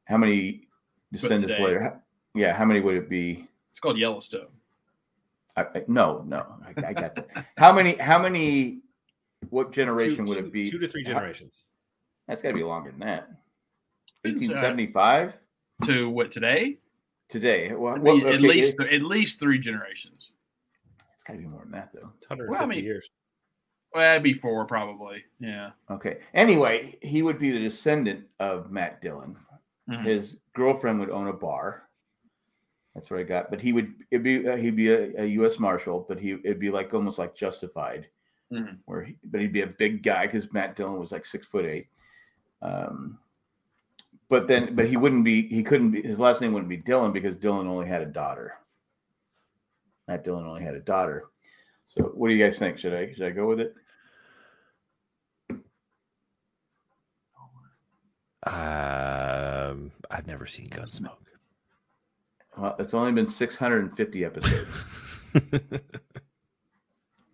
How 0.04 0.16
many 0.16 0.68
descendants 1.10 1.54
today. 1.56 1.64
later? 1.64 1.82
How- 1.82 2.00
yeah, 2.36 2.52
how 2.52 2.66
many 2.66 2.78
would 2.78 2.94
it 2.94 3.08
be? 3.08 3.48
it's 3.70 3.80
called 3.80 3.98
Yellowstone. 3.98 4.46
I, 5.56 5.62
I, 5.62 5.82
no, 5.88 6.22
no, 6.24 6.46
I, 6.64 6.86
I 6.86 6.92
got 6.92 7.16
that. 7.16 7.46
how 7.56 7.72
many? 7.72 7.96
How 7.96 8.22
many? 8.22 8.82
What 9.50 9.72
generation 9.72 10.18
Two- 10.18 10.28
would 10.28 10.38
two- 10.38 10.44
it 10.46 10.52
be? 10.52 10.70
Two 10.70 10.78
to 10.78 10.86
three 10.86 11.02
How- 11.02 11.14
generations. 11.14 11.64
That's 12.28 12.42
got 12.42 12.48
to 12.50 12.54
be 12.54 12.62
longer 12.64 12.90
than 12.90 13.00
that. 13.00 13.28
It's, 14.24 14.40
uh, 14.40 14.44
1875 14.58 15.34
To 15.84 16.10
what 16.10 16.30
today? 16.30 16.78
today. 17.28 17.72
Well, 17.74 17.94
At 17.96 18.02
well, 18.02 18.16
le- 18.18 18.34
at 18.34 18.40
least 18.40 18.76
it, 18.80 18.92
at 18.92 19.02
least 19.02 19.38
three 19.40 19.58
generations. 19.58 20.30
it's 21.14 21.24
got 21.24 21.34
to 21.34 21.38
be 21.38 21.46
more 21.46 21.62
than 21.62 21.72
that, 21.72 21.92
though. 21.92 22.12
150 22.28 22.50
Well, 22.50 22.62
I 22.62 22.66
mean- 22.66 22.84
years. 22.84 23.08
Well, 23.94 24.02
that'd 24.04 24.22
be 24.22 24.34
four 24.34 24.66
probably. 24.66 25.24
Yeah. 25.38 25.70
Okay. 25.90 26.18
Anyway, 26.34 26.98
he 27.00 27.22
would 27.22 27.38
be 27.38 27.50
the 27.52 27.60
descendant 27.60 28.26
of 28.40 28.70
Matt 28.70 29.00
Dillon. 29.00 29.38
Mhm. 29.88 30.04
His 30.04 30.40
girlfriend 30.54 31.00
would 31.00 31.08
own 31.10 31.28
a 31.28 31.32
bar. 31.32 31.88
That's 32.94 33.10
what 33.10 33.20
I 33.20 33.22
got. 33.22 33.48
But 33.50 33.60
he 33.62 33.72
would 33.72 33.94
it'd 34.10 34.22
be 34.24 34.46
uh, 34.46 34.56
he'd 34.56 34.76
be 34.76 34.90
a, 34.90 35.22
a 35.22 35.24
U.S. 35.26 35.58
Marshal, 35.58 36.04
but 36.08 36.18
he 36.20 36.32
it'd 36.32 36.58
be 36.58 36.70
like 36.70 36.92
almost 36.92 37.18
like 37.18 37.34
Justified, 37.34 38.08
Mhm. 38.52 38.78
where 38.84 39.02
he, 39.04 39.16
but 39.24 39.40
he'd 39.40 39.52
be 39.52 39.62
a 39.62 39.66
big 39.66 40.02
guy 40.02 40.26
because 40.26 40.52
Matt 40.52 40.76
Dillon 40.76 40.98
was 40.98 41.12
like 41.12 41.24
six 41.24 41.46
foot 41.46 41.64
eight. 41.64 41.86
Um, 42.66 43.18
but 44.28 44.48
then, 44.48 44.74
but 44.74 44.88
he 44.88 44.96
wouldn't 44.96 45.24
be. 45.24 45.48
He 45.48 45.62
couldn't 45.62 45.92
be. 45.92 46.02
His 46.02 46.18
last 46.18 46.40
name 46.40 46.52
wouldn't 46.52 46.68
be 46.68 46.76
Dillon 46.76 47.12
because 47.12 47.36
Dillon 47.36 47.68
only 47.68 47.86
had 47.86 48.02
a 48.02 48.06
daughter. 48.06 48.54
Matt 50.08 50.24
Dillon 50.24 50.46
only 50.46 50.62
had 50.62 50.74
a 50.74 50.80
daughter. 50.80 51.24
So, 51.86 52.04
what 52.14 52.28
do 52.28 52.34
you 52.34 52.44
guys 52.44 52.58
think? 52.58 52.78
Should 52.78 52.94
I 52.94 53.12
should 53.12 53.26
I 53.26 53.30
go 53.30 53.46
with 53.46 53.60
it? 53.60 53.74
Um, 58.46 59.92
I've 60.10 60.26
never 60.26 60.46
seen 60.46 60.68
Gunsmoke. 60.68 61.16
Well, 62.56 62.74
it's 62.78 62.94
only 62.94 63.12
been 63.12 63.26
650 63.26 64.24
episodes. 64.24 64.70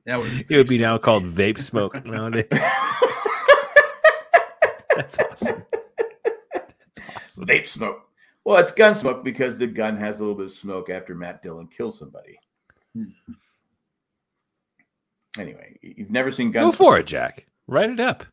That 0.04 0.18
would 0.18 0.46
it 0.48 0.56
would 0.56 0.68
be 0.68 0.78
now 0.78 0.98
called 0.98 1.24
Vape 1.24 1.60
Smoke 1.60 2.04
nowadays. 2.04 2.46
That's 5.42 5.50
awesome. 5.50 5.64
That's 6.54 7.16
awesome. 7.16 7.46
Vape 7.46 7.66
smoke. 7.66 8.08
Well, 8.44 8.56
it's 8.58 8.72
gun 8.72 8.94
smoke 8.94 9.22
because 9.24 9.56
the 9.58 9.66
gun 9.66 9.96
has 9.96 10.18
a 10.18 10.20
little 10.20 10.34
bit 10.36 10.46
of 10.46 10.52
smoke 10.52 10.90
after 10.90 11.14
Matt 11.14 11.42
Dillon 11.42 11.68
kills 11.68 11.98
somebody. 11.98 12.38
Hmm. 12.94 13.04
Anyway, 15.38 15.78
you've 15.80 16.10
never 16.10 16.30
seen 16.30 16.50
Go 16.50 16.64
guns. 16.66 16.76
for 16.76 16.98
it, 16.98 17.06
Jack. 17.06 17.46
Write 17.66 17.90
it 17.90 18.00
up. 18.00 18.24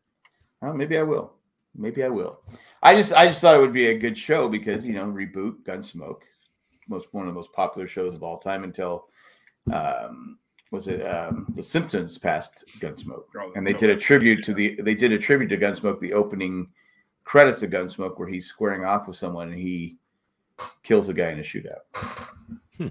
Oh, 0.62 0.74
maybe 0.74 0.98
I 0.98 1.04
will. 1.04 1.34
maybe 1.76 2.04
I 2.04 2.10
will. 2.10 2.42
I 2.84 2.96
just 2.96 3.14
I 3.14 3.28
just 3.28 3.40
thought 3.42 3.56
it 3.56 3.62
would 3.62 3.72
be 3.74 3.88
a 3.88 3.98
good 3.98 4.18
show 4.18 4.50
because 4.50 4.86
you 4.86 4.94
know 4.94 5.06
reboot 5.06 5.64
Gunsmoke, 5.64 6.24
most 6.90 7.08
one 7.14 7.28
of 7.28 7.34
the 7.34 7.38
most 7.38 7.54
popular 7.54 7.88
shows 7.88 8.16
of 8.16 8.24
all 8.24 8.38
time 8.38 8.64
until 8.66 9.06
um, 9.72 10.40
was 10.72 10.88
it 10.90 11.02
um, 11.08 11.46
The 11.56 11.64
Simpsons 11.64 12.18
passed 12.18 12.66
Gunsmoke, 12.80 13.26
Oh, 13.38 13.52
and 13.56 13.66
they 13.66 13.74
did 13.74 13.90
a 13.92 13.96
tribute 13.96 14.44
to 14.44 14.54
the 14.54 14.76
they 14.82 14.96
did 14.96 15.14
a 15.14 15.18
tribute 15.18 15.48
to 15.50 15.58
Gunsmoke, 15.58 16.00
the 16.00 16.14
opening 16.14 16.68
credits 17.30 17.62
of 17.62 17.70
Gunsmoke, 17.70 18.18
where 18.18 18.28
he's 18.28 18.48
squaring 18.48 18.84
off 18.84 19.08
with 19.08 19.16
someone 19.16 19.50
and 19.52 19.60
he 19.62 19.98
kills 20.82 21.10
a 21.10 21.14
guy 21.14 21.30
in 21.30 21.38
a 21.38 21.44
shootout. 21.44 21.86
Hmm. 22.76 22.88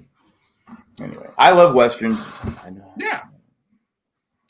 Anyway, 1.03 1.27
I 1.37 1.51
love 1.51 1.75
westerns. 1.75 2.25
I 2.65 2.71
know. 2.71 2.93
Yeah. 2.97 3.23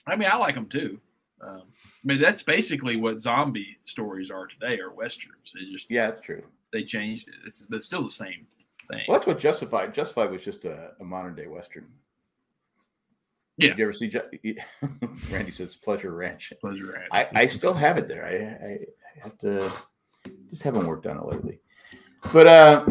I 0.06 0.14
mean, 0.14 0.28
I 0.30 0.36
like 0.36 0.54
them 0.54 0.66
too. 0.66 1.00
Um, 1.40 1.62
I 1.64 2.04
mean, 2.04 2.20
that's 2.20 2.42
basically 2.42 2.96
what 2.96 3.18
zombie 3.18 3.78
stories 3.86 4.30
are 4.30 4.46
today, 4.46 4.78
are 4.78 4.92
westerns. 4.92 5.52
They 5.54 5.72
just 5.72 5.90
Yeah, 5.90 6.08
it's 6.08 6.20
true. 6.20 6.42
they 6.70 6.84
changed 6.84 7.28
it. 7.28 7.36
It's, 7.46 7.64
it's 7.72 7.86
still 7.86 8.02
the 8.02 8.10
same 8.10 8.46
thing. 8.92 9.04
Well, 9.08 9.16
that's 9.16 9.26
what 9.26 9.38
Justified. 9.38 9.94
Justified 9.94 10.30
was 10.30 10.44
just 10.44 10.66
a, 10.66 10.90
a 11.00 11.04
modern 11.04 11.34
day 11.34 11.46
western. 11.46 11.86
Yeah. 13.58 13.68
Did 13.70 13.78
you 13.78 13.84
ever 13.84 13.92
see? 13.92 14.08
Ju- 14.08 14.56
Randy 15.30 15.50
says 15.50 15.76
Pleasure 15.76 16.12
Ranch. 16.14 16.52
Pleasure 16.60 16.92
Ranch. 16.92 17.08
I, 17.12 17.28
I 17.34 17.46
still 17.46 17.74
have 17.74 17.98
it 17.98 18.06
there. 18.06 18.24
I, 18.24 18.66
I, 18.66 18.70
I 18.72 19.24
have 19.24 19.36
to 19.38 19.70
just 20.48 20.62
haven't 20.62 20.86
worked 20.86 21.06
on 21.06 21.16
it 21.18 21.24
lately. 21.24 21.60
But 22.32 22.46
uh, 22.46 22.86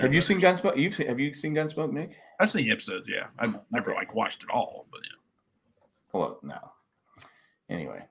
have 0.00 0.14
you 0.14 0.20
seen 0.20 0.40
Gunsmoke? 0.40 0.76
You've 0.76 0.94
seen, 0.94 1.08
have 1.08 1.18
you 1.20 1.34
seen 1.34 1.54
Gunsmoke, 1.54 1.92
Nick? 1.92 2.12
I've 2.40 2.50
seen 2.52 2.70
episodes. 2.70 3.08
Yeah, 3.08 3.26
I've 3.38 3.58
never 3.70 3.90
Okay. 3.90 3.98
like 3.98 4.14
watched 4.14 4.42
it 4.44 4.50
all, 4.50 4.86
but 4.90 5.00
yeah. 5.04 5.80
Well, 6.12 6.38
no. 6.42 6.58
Anyway, 7.68 8.02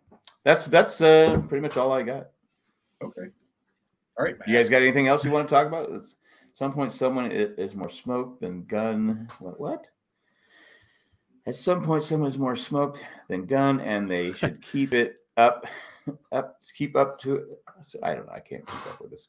that's 0.44 0.66
that's 0.68 1.00
uh, 1.02 1.42
pretty 1.48 1.62
much 1.62 1.78
all 1.78 1.92
I 1.92 2.04
got. 2.04 2.28
Okay. 3.02 3.28
All 4.18 4.26
right, 4.26 4.38
man. 4.38 4.48
You 4.48 4.56
guys 4.56 4.70
got 4.70 4.82
anything 4.82 5.08
else 5.08 5.24
you 5.26 5.32
want 5.32 5.48
to 5.48 5.54
talk 5.54 5.68
about? 5.68 5.90
It's, 5.92 6.16
at 6.52 6.58
some 6.58 6.74
point, 6.74 6.92
someone 6.94 7.26
i- 7.26 7.30
is 7.58 7.76
more 7.76 7.90
smoke 7.90 8.40
than 8.40 8.64
gun. 8.66 9.28
What? 9.40 9.60
what? 9.60 9.90
At 11.46 11.56
some 11.56 11.84
point, 11.84 12.04
someone's 12.04 12.38
more 12.40 12.56
smoked 12.56 13.04
than 13.28 13.46
gun, 13.46 13.82
and 13.82 14.08
they 14.08 14.34
should 14.34 14.62
keep 14.62 14.94
it 14.94 15.18
up, 15.36 15.66
up, 16.32 16.60
keep 16.76 16.96
up 16.96 17.20
to 17.22 17.36
it. 17.36 17.48
So, 17.82 18.00
I 18.02 18.14
don't 18.16 18.26
know. 18.28 18.32
I 18.34 18.40
can't 18.40 18.66
keep 18.66 18.88
up 18.88 19.02
with 19.02 19.12
this. 19.12 19.28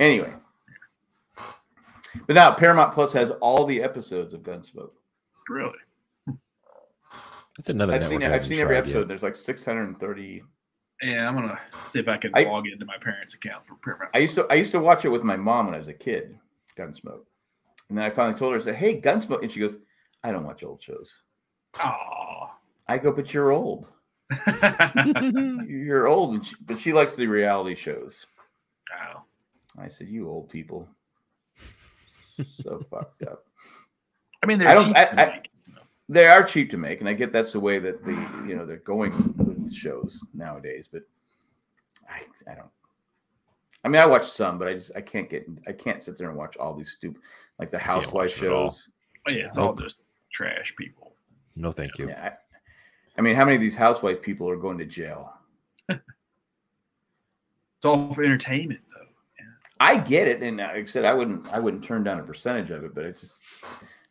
Anyway, 0.00 0.32
but 2.26 2.34
now 2.34 2.52
Paramount 2.52 2.92
Plus 2.92 3.12
has 3.14 3.30
all 3.32 3.64
the 3.64 3.82
episodes 3.82 4.32
of 4.32 4.42
Gunsmoke. 4.42 4.92
Really? 5.48 5.72
That's 7.56 7.68
another. 7.70 7.94
I've 7.94 8.04
seen 8.04 8.22
I 8.22 8.32
I've 8.34 8.44
seen 8.44 8.60
every 8.60 8.74
tried 8.76 8.76
yet. 8.76 8.84
episode. 8.84 9.08
There's 9.08 9.24
like 9.24 9.34
630 9.34 10.42
Yeah, 11.02 11.28
I'm 11.28 11.34
gonna 11.34 11.58
see 11.88 11.98
if 11.98 12.06
I 12.06 12.16
can 12.16 12.30
I- 12.34 12.44
log 12.44 12.68
into 12.68 12.84
my 12.86 12.96
parents' 13.02 13.34
account 13.34 13.66
for 13.66 13.74
Paramount. 13.82 14.10
I 14.14 14.18
used 14.18 14.36
to 14.36 14.46
I 14.48 14.54
used 14.54 14.70
to 14.72 14.78
watch 14.80 15.04
it 15.04 15.08
with 15.08 15.24
my 15.24 15.36
mom 15.36 15.66
when 15.66 15.74
I 15.74 15.78
was 15.78 15.88
a 15.88 15.94
kid, 15.94 16.38
Gunsmoke. 16.76 17.24
And 17.88 17.96
then 17.98 18.04
I 18.04 18.10
finally 18.10 18.38
told 18.38 18.52
her, 18.52 18.58
I 18.58 18.62
said, 18.62 18.74
Hey, 18.76 19.00
Gunsmoke. 19.00 19.42
And 19.42 19.50
she 19.50 19.60
goes, 19.60 19.78
I 20.22 20.30
don't 20.32 20.44
watch 20.44 20.62
old 20.64 20.82
shows. 20.82 21.22
Oh. 21.82 22.50
I 22.86 22.98
go, 22.98 23.12
but 23.12 23.32
you're 23.34 23.50
old. 23.52 23.90
You're 25.66 26.06
old. 26.06 26.34
And 26.34 26.44
she, 26.44 26.54
but 26.66 26.78
she 26.78 26.92
likes 26.92 27.14
the 27.14 27.26
reality 27.26 27.74
shows. 27.74 28.26
wow. 28.90 29.24
I 29.78 29.88
said, 29.88 30.08
You 30.08 30.28
old 30.28 30.50
people. 30.50 30.88
So 32.44 32.78
fucked 32.90 33.22
up. 33.22 33.44
I 34.42 34.46
mean, 34.46 34.58
they're 34.58 34.68
I 34.68 34.74
don't- 34.74 34.84
cheap 34.86 34.96
I- 34.96 35.04
to 35.06 35.20
I- 35.20 35.26
make, 35.36 35.50
you 35.66 35.74
know. 35.74 35.80
They 36.10 36.26
are 36.26 36.42
cheap 36.42 36.70
to 36.70 36.78
make, 36.78 37.00
and 37.00 37.08
I 37.08 37.12
get 37.12 37.32
that's 37.32 37.52
the 37.52 37.60
way 37.60 37.78
that 37.80 38.02
the 38.04 38.12
you 38.46 38.54
know 38.56 38.64
they're 38.64 38.78
going 38.78 39.12
with 39.36 39.70
shows 39.72 40.20
nowadays, 40.32 40.88
but 40.90 41.02
I 42.08 42.20
I 42.50 42.54
don't 42.54 42.70
I 43.88 43.90
mean 43.90 44.02
I 44.02 44.06
watch 44.06 44.26
some, 44.26 44.58
but 44.58 44.68
I 44.68 44.74
just 44.74 44.92
I 44.94 45.00
can't 45.00 45.30
get 45.30 45.46
I 45.66 45.72
can't 45.72 46.04
sit 46.04 46.18
there 46.18 46.28
and 46.28 46.36
watch 46.36 46.58
all 46.58 46.74
these 46.74 46.90
stupid 46.90 47.22
like 47.58 47.70
the 47.70 47.78
housewife 47.78 48.12
watch 48.12 48.42
it 48.42 48.46
at 48.46 48.52
all. 48.52 48.68
shows. 48.68 48.90
But 49.24 49.32
yeah, 49.34 49.46
it's 49.46 49.56
all 49.56 49.74
just 49.74 49.96
trash 50.30 50.74
people. 50.76 51.14
No, 51.56 51.72
thank 51.72 51.98
you. 51.98 52.08
Yeah. 52.08 52.32
I, 52.32 53.18
I 53.18 53.22
mean, 53.22 53.34
how 53.34 53.44
many 53.46 53.56
of 53.56 53.62
these 53.62 53.74
housewife 53.74 54.20
people 54.20 54.48
are 54.48 54.56
going 54.56 54.76
to 54.78 54.84
jail? 54.84 55.32
It's 55.88 57.84
all 57.84 58.12
for 58.12 58.22
entertainment, 58.22 58.80
though. 58.90 59.44
I 59.80 59.96
get 59.96 60.28
it, 60.28 60.42
and 60.42 60.60
uh, 60.60 60.68
like 60.74 60.82
I 60.82 60.84
said, 60.84 61.04
I 61.04 61.14
wouldn't, 61.14 61.52
I 61.52 61.58
wouldn't 61.60 61.82
turn 61.84 62.02
down 62.04 62.20
a 62.20 62.22
percentage 62.24 62.70
of 62.70 62.84
it, 62.84 62.94
but 62.94 63.04
it's 63.04 63.20
just 63.22 63.44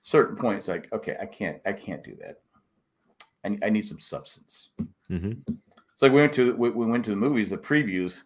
certain 0.01 0.35
points. 0.37 0.67
Like, 0.67 0.91
okay, 0.93 1.17
I 1.21 1.25
can't, 1.25 1.61
I 1.65 1.73
can't 1.73 2.03
do 2.03 2.17
that. 2.21 2.39
I, 3.45 3.67
I 3.67 3.69
need 3.69 3.81
some 3.81 3.99
substance. 3.99 4.69
hmm 5.09 5.33
It's 5.93 6.01
like 6.01 6.11
we 6.13 6.21
went 6.21 6.33
to, 6.33 6.55
we, 6.55 6.69
we 6.69 6.85
went 6.85 7.05
to 7.05 7.11
the 7.11 7.17
movies, 7.17 7.49
the 7.49 7.57
previews. 7.57 8.23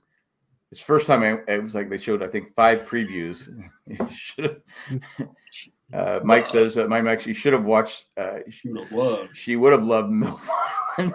It's 0.71 0.81
first 0.81 1.05
time 1.05 1.21
I, 1.21 1.51
it 1.51 1.61
was 1.61 1.75
like 1.75 1.89
they 1.89 1.97
showed, 1.97 2.23
I 2.23 2.27
think, 2.27 2.53
five 2.55 2.87
previews. 2.87 3.49
Uh, 5.93 6.21
Mike 6.23 6.47
says, 6.47 6.77
uh, 6.77 6.87
my 6.87 7.01
Mike, 7.01 7.19
she 7.19 7.33
should 7.33 7.53
have 7.53 7.65
watched. 7.65 8.05
Uh, 8.15 8.39
she, 8.49 8.69
would 8.69 8.81
have 8.81 8.91
loved. 8.91 9.35
she 9.35 9.55
would 9.55 9.73
have 9.73 9.83
loved 9.83 10.09
MILF 10.09 10.47
Island, 10.97 11.13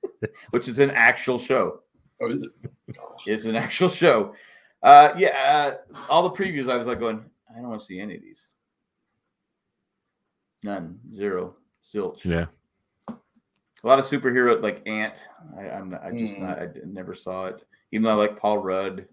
which 0.50 0.68
is 0.68 0.78
an 0.78 0.90
actual 0.92 1.38
show. 1.38 1.80
Oh, 2.20 2.30
is 2.30 2.42
it? 2.42 2.96
It's 3.26 3.46
an 3.46 3.56
actual 3.56 3.88
show. 3.88 4.34
Uh, 4.82 5.12
yeah, 5.16 5.74
uh, 5.88 5.94
all 6.08 6.22
the 6.22 6.30
previews, 6.30 6.70
I 6.70 6.76
was 6.76 6.86
like 6.86 7.00
going, 7.00 7.24
I 7.50 7.56
don't 7.60 7.68
want 7.68 7.80
to 7.80 7.86
see 7.86 7.98
any 7.98 8.14
of 8.14 8.22
these. 8.22 8.52
None, 10.62 11.00
zero, 11.12 11.56
zilch. 11.92 12.24
Yeah. 12.24 12.46
A 13.84 13.88
lot 13.88 13.98
of 13.98 14.04
superhero 14.04 14.62
like 14.62 14.82
Ant. 14.86 15.26
I, 15.58 15.62
I'm 15.70 15.88
not, 15.88 16.04
I 16.04 16.10
just 16.12 16.34
Mm. 16.34 16.40
not. 16.40 16.58
I 16.60 16.66
d- 16.66 16.80
never 16.86 17.14
saw 17.14 17.46
it. 17.46 17.64
Even 17.90 18.04
though 18.04 18.10
I 18.10 18.14
like 18.14 18.38
Paul 18.38 18.58
Rudd. 18.58 19.06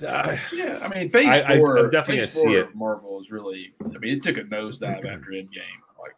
Yeah, 0.00 0.78
I 0.82 0.88
mean, 0.88 1.08
Phase 1.08 1.26
I- 1.28 1.54
I- 1.54 1.56
Four. 1.58 1.78
I'm 1.78 1.90
definitely 1.90 2.22
Phase 2.22 2.34
gonna 2.34 2.46
see 2.46 2.52
four 2.52 2.58
it. 2.58 2.68
of 2.68 2.74
Marvel 2.74 3.20
is 3.20 3.30
really. 3.30 3.74
I 3.84 3.98
mean, 3.98 4.16
it 4.16 4.22
took 4.22 4.36
a 4.36 4.42
nosedive 4.42 5.04
after 5.04 5.30
Endgame. 5.32 5.80
Like, 5.98 6.14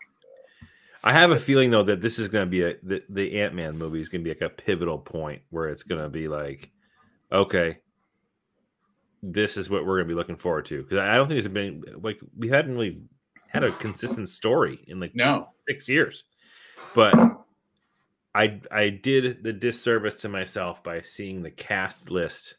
I 1.05 1.13
have 1.13 1.31
a 1.31 1.39
feeling 1.39 1.71
though 1.71 1.85
that 1.85 2.01
this 2.01 2.19
is 2.19 2.29
going 2.29 2.47
to 2.47 2.51
be 2.51 2.63
a 2.63 2.75
the, 2.83 3.03
the 3.09 3.41
Ant 3.41 3.55
Man 3.55 3.79
movie 3.79 4.01
is 4.01 4.09
going 4.09 4.23
to 4.23 4.25
be 4.25 4.31
like 4.31 4.41
a 4.51 4.53
pivotal 4.55 4.99
point 4.99 5.43
where 5.51 5.69
it's 5.69 5.83
going 5.85 6.03
to 6.03 6.09
be 6.09 6.29
like, 6.29 6.71
okay, 7.31 7.79
this 9.23 9.57
is 9.57 9.71
what 9.71 9.87
we're 9.87 9.97
going 9.99 10.09
to 10.09 10.15
be 10.15 10.19
looking 10.19 10.37
forward 10.37 10.67
to 10.67 10.83
because 10.83 10.99
I 10.99 11.13
I 11.13 11.17
don't 11.17 11.29
think 11.29 11.39
it's 11.39 11.49
been 11.49 11.85
like 12.03 12.19
we 12.37 12.49
hadn't 12.49 12.73
really 12.75 13.01
had 13.49 13.65
a 13.65 13.71
consistent 13.73 14.29
story 14.29 14.79
in 14.89 15.01
like 15.01 15.15
no, 15.15 15.49
six 15.69 15.89
years, 15.89 16.25
but 16.95 17.15
I 18.35 18.61
I 18.71 18.89
did 18.91 19.43
the 19.43 19.53
disservice 19.53 20.17
to 20.17 20.29
myself 20.29 20.83
by 20.83 21.01
seeing 21.01 21.43
the 21.43 21.51
cast 21.51 22.11
list 22.11 22.57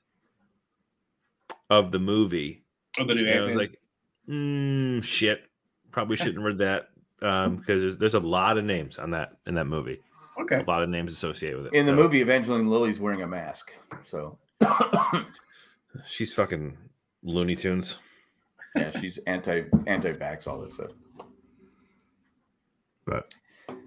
of 1.70 1.92
the 1.92 2.00
movie. 2.00 2.64
Oh, 3.00 3.06
the 3.06 3.16
new 3.16 3.30
and 3.30 3.40
I 3.40 3.46
was 3.46 3.56
like, 3.56 3.80
mm, 4.28 5.04
shit, 5.04 5.44
probably 5.92 6.16
shouldn't 6.18 6.38
have 6.38 6.44
read 6.46 6.58
that 6.60 6.90
um, 7.22 7.58
because 7.58 7.82
there's 7.82 7.98
there's 7.98 8.14
a 8.16 8.20
lot 8.20 8.58
of 8.58 8.66
names 8.66 8.98
on 8.98 9.12
that 9.12 9.34
in 9.46 9.56
that 9.56 9.66
movie, 9.68 10.00
okay, 10.40 10.62
a 10.62 10.64
lot 10.64 10.84
of 10.84 10.90
names 10.90 11.14
associated 11.14 11.58
with 11.58 11.68
it. 11.68 11.74
In 11.74 11.86
the 11.86 11.92
So, 11.92 11.96
movie, 11.96 12.22
Evangeline 12.22 12.68
Lilly's 12.68 13.00
wearing 13.00 13.22
a 13.22 13.28
mask. 13.28 13.74
So. 14.04 14.38
She's 16.08 16.34
fucking 16.34 16.78
Looney 17.24 17.56
Tunes. 17.56 17.98
Yeah, 18.76 18.92
she's 19.00 19.18
anti 19.28 19.64
anti 19.88 20.14
vax, 20.14 20.48
all 20.48 20.60
this 20.62 20.76
stuff. 20.76 20.92
But 23.06 23.34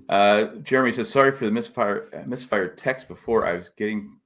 Uh, 0.09 0.47
Jeremy 0.63 0.93
says, 0.93 1.09
"Sorry 1.09 1.31
for 1.33 1.45
the 1.45 1.51
misfire 1.51 2.09
uh, 2.13 2.23
misfired 2.27 2.77
text 2.77 3.07
before. 3.07 3.47
I 3.47 3.53
was 3.53 3.69
getting, 3.69 4.17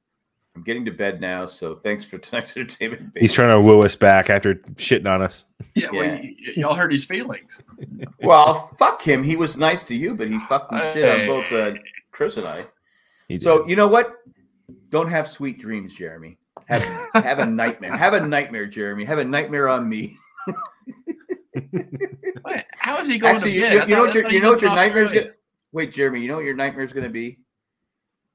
I'm 0.57 0.63
getting 0.63 0.85
to 0.87 0.91
bed 0.93 1.21
now. 1.21 1.45
So 1.47 1.75
thanks 1.75 2.05
for 2.05 2.17
tonight's 2.19 2.57
entertainment. 2.57 3.13
he's 3.19 3.35
trying 3.35 3.51
to 3.51 3.61
woo 3.61 3.83
us 3.83 3.95
back 3.97 4.31
after 4.31 4.55
shitting 4.77 5.11
on 5.11 5.21
us. 5.21 5.45
yeah, 5.75 5.89
well, 5.93 6.05
Yeah. 6.05 6.15
y- 6.15 6.37
y- 6.47 6.53
y'all 6.57 6.75
hurt 6.75 6.93
his 6.93 7.05
feelings. 7.05 7.59
Well, 8.23 8.55
fuck 8.79 9.03
him. 9.03 9.23
He 9.23 9.37
was 9.37 9.59
nice 9.59 9.83
to 9.83 9.95
you, 9.95 10.15
but 10.15 10.29
he 10.29 10.39
fucked 10.49 10.73
me 10.73 10.81
shit 10.95 11.05
on 11.07 11.27
both 11.27 11.53
uh, 11.53 11.75
Chris 12.11 12.39
and 12.39 12.47
I. 12.47 12.65
So 13.39 13.67
you 13.69 13.77
know 13.77 13.87
what? 13.89 14.17
Don't 14.89 15.09
have 15.09 15.29
sweet 15.29 15.61
dreams, 15.61 15.95
Jeremy. 15.95 16.39
Have 16.67 16.83
have 17.15 17.39
a 17.41 17.45
nightmare. 17.45 17.95
Have 17.95 18.15
a 18.15 18.27
nightmare, 18.27 18.65
Jeremy. 18.65 19.05
Have 19.05 19.19
a 19.19 19.25
nightmare 19.25 19.69
on 19.69 19.87
me. 19.89 20.17
Wait, 21.55 22.65
how 22.79 22.99
is 23.01 23.09
he 23.09 23.19
going 23.19 23.37
Actually, 23.37 23.53
to 23.53 23.57
you, 23.57 23.63
bed? 23.63 23.73
you- 23.75 23.81
you 23.89 23.97
know 23.97 24.03
what 24.03 24.15
your 24.15 24.31
you 24.31 24.41
know 24.41 24.51
what 24.51 24.61
your 24.63 24.71
nightmare's 24.75 25.13
gonna. 25.13 25.31
Wait, 25.73 25.93
Jeremy. 25.93 26.21
You 26.21 26.29
know 26.29 26.37
what 26.37 26.45
your 26.45 26.55
nightmare's 26.57 26.93
gonna 26.93 27.09
be? 27.09 27.39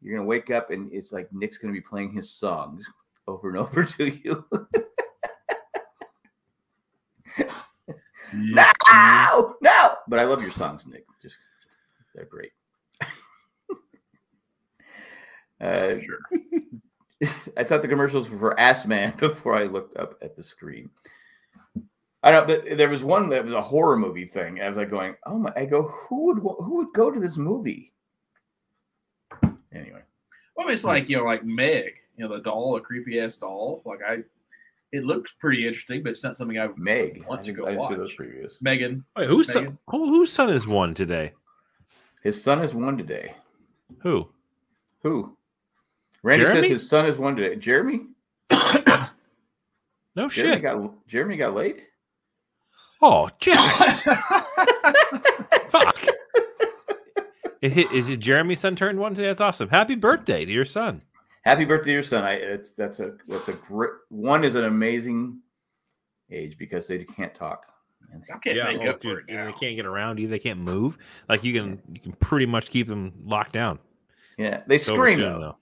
You're 0.01 0.15
gonna 0.17 0.27
wake 0.27 0.49
up 0.51 0.69
and 0.71 0.91
it's 0.93 1.11
like 1.11 1.31
Nick's 1.33 1.57
gonna 1.57 1.73
be 1.73 1.81
playing 1.81 2.11
his 2.13 2.31
songs 2.31 2.89
over 3.27 3.49
and 3.49 3.57
over 3.57 3.83
to 3.97 4.05
you. 4.07 4.45
Yeah. 7.37 8.71
no, 8.91 9.55
no. 9.61 9.95
But 10.07 10.19
I 10.19 10.23
love 10.25 10.41
your 10.41 10.51
songs, 10.51 10.85
Nick. 10.85 11.05
Just 11.21 11.39
they're 12.13 12.25
great. 12.25 12.51
uh, 15.61 15.97
Sure. 15.99 16.19
I 17.57 17.63
thought 17.65 17.81
the 17.81 17.87
commercials 17.89 18.29
were 18.29 18.37
for 18.37 18.59
Ass 18.59 18.85
Man 18.85 19.13
before 19.17 19.55
I 19.55 19.63
looked 19.63 19.97
up 19.97 20.15
at 20.21 20.35
the 20.35 20.43
screen. 20.43 20.89
I 22.23 22.31
don't. 22.31 22.47
But 22.47 22.77
there 22.77 22.89
was 22.89 23.03
one 23.03 23.29
that 23.29 23.45
was 23.45 23.53
a 23.53 23.61
horror 23.61 23.95
movie 23.97 24.25
thing. 24.25 24.57
and 24.57 24.65
I 24.65 24.69
was 24.69 24.77
like 24.77 24.89
going, 24.89 25.15
"Oh 25.25 25.39
my!" 25.39 25.53
I 25.55 25.65
go, 25.65 25.83
"Who 25.83 26.25
would 26.27 26.39
who 26.39 26.77
would 26.77 26.93
go 26.93 27.09
to 27.11 27.19
this 27.19 27.37
movie?" 27.37 27.93
Anyway, 29.71 30.01
well, 30.55 30.65
I 30.65 30.67
mean, 30.67 30.73
it's 30.73 30.83
like 30.83 31.07
you 31.09 31.17
know, 31.17 31.23
like 31.23 31.45
Meg, 31.45 31.93
you 32.17 32.27
know, 32.27 32.35
the 32.35 32.41
doll, 32.43 32.75
a 32.75 32.81
creepy 32.81 33.19
ass 33.19 33.37
doll. 33.37 33.81
Like 33.85 33.99
I, 34.05 34.17
it 34.91 35.03
looks 35.05 35.31
pretty 35.39 35.65
interesting, 35.67 36.03
but 36.03 36.09
it's 36.09 36.23
not 36.23 36.35
something 36.35 36.59
I 36.59 36.67
Meg. 36.75 37.23
Want 37.27 37.43
to 37.45 37.53
go 37.53 37.65
I 37.65 37.71
didn't 37.71 37.87
see 37.87 37.95
those 37.95 38.17
watch. 38.19 38.27
previews. 38.27 38.53
Megan. 38.61 39.05
Wait, 39.15 39.27
whose 39.29 39.51
son, 39.51 39.63
Megan? 39.63 39.77
who, 39.87 40.07
whose 40.09 40.31
son 40.33 40.49
is 40.49 40.67
one 40.67 40.93
today? 40.93 41.31
His 42.23 42.43
son 42.43 42.61
is 42.61 42.75
one 42.75 42.97
today. 42.97 43.33
Who? 44.01 44.27
Who? 45.03 45.37
Randy 46.21 46.43
Jeremy? 46.45 46.61
says 46.63 46.69
his 46.71 46.89
son 46.89 47.05
is 47.05 47.17
one 47.17 47.35
today. 47.37 47.55
Jeremy? 47.55 48.01
No 50.15 50.27
Jeremy 50.27 50.53
shit. 50.55 50.61
got 50.63 51.07
Jeremy 51.07 51.37
got 51.37 51.53
laid? 51.53 51.83
Oh, 53.01 53.29
Jack. 53.39 54.03
Fuck. 55.69 56.05
Is 57.61 58.09
it 58.09 58.19
Jeremy's 58.19 58.59
son 58.59 58.75
turned 58.75 58.99
one 58.99 59.15
today? 59.15 59.27
That's 59.27 59.41
awesome. 59.41 59.69
Happy 59.69 59.95
birthday 59.95 60.45
to 60.45 60.51
your 60.51 60.65
son. 60.65 60.99
Happy 61.43 61.65
birthday 61.65 61.85
to 61.85 61.93
your 61.93 62.03
son. 62.03 62.23
I 62.23 62.33
it's 62.33 62.71
that's 62.71 62.99
a 62.99 63.13
that's 63.27 63.47
a 63.47 63.53
great 63.53 63.91
one 64.09 64.43
is 64.43 64.55
an 64.55 64.65
amazing 64.65 65.39
age 66.31 66.57
because 66.57 66.87
they 66.87 67.03
can't 67.03 67.33
talk. 67.33 67.65
I 68.13 68.37
can't 68.39 68.43
take 68.43 68.87
oh, 68.87 68.91
up 68.91 69.03
for 69.03 69.19
it 69.19 69.27
dude, 69.27 69.35
now. 69.35 69.45
They 69.45 69.53
can't 69.53 69.75
get 69.75 69.85
around 69.85 70.19
either. 70.19 70.31
They 70.31 70.39
can't 70.39 70.59
move. 70.59 70.97
Like 71.27 71.43
you 71.43 71.53
can, 71.53 71.81
you 71.93 71.99
can 71.99 72.13
pretty 72.13 72.45
much 72.45 72.69
keep 72.69 72.87
them 72.87 73.13
locked 73.23 73.51
down. 73.53 73.79
Yeah, 74.37 74.61
they 74.67 74.77
So 74.77 74.95
scream 74.95 75.19
shit, 75.19 75.27
though. 75.27 75.57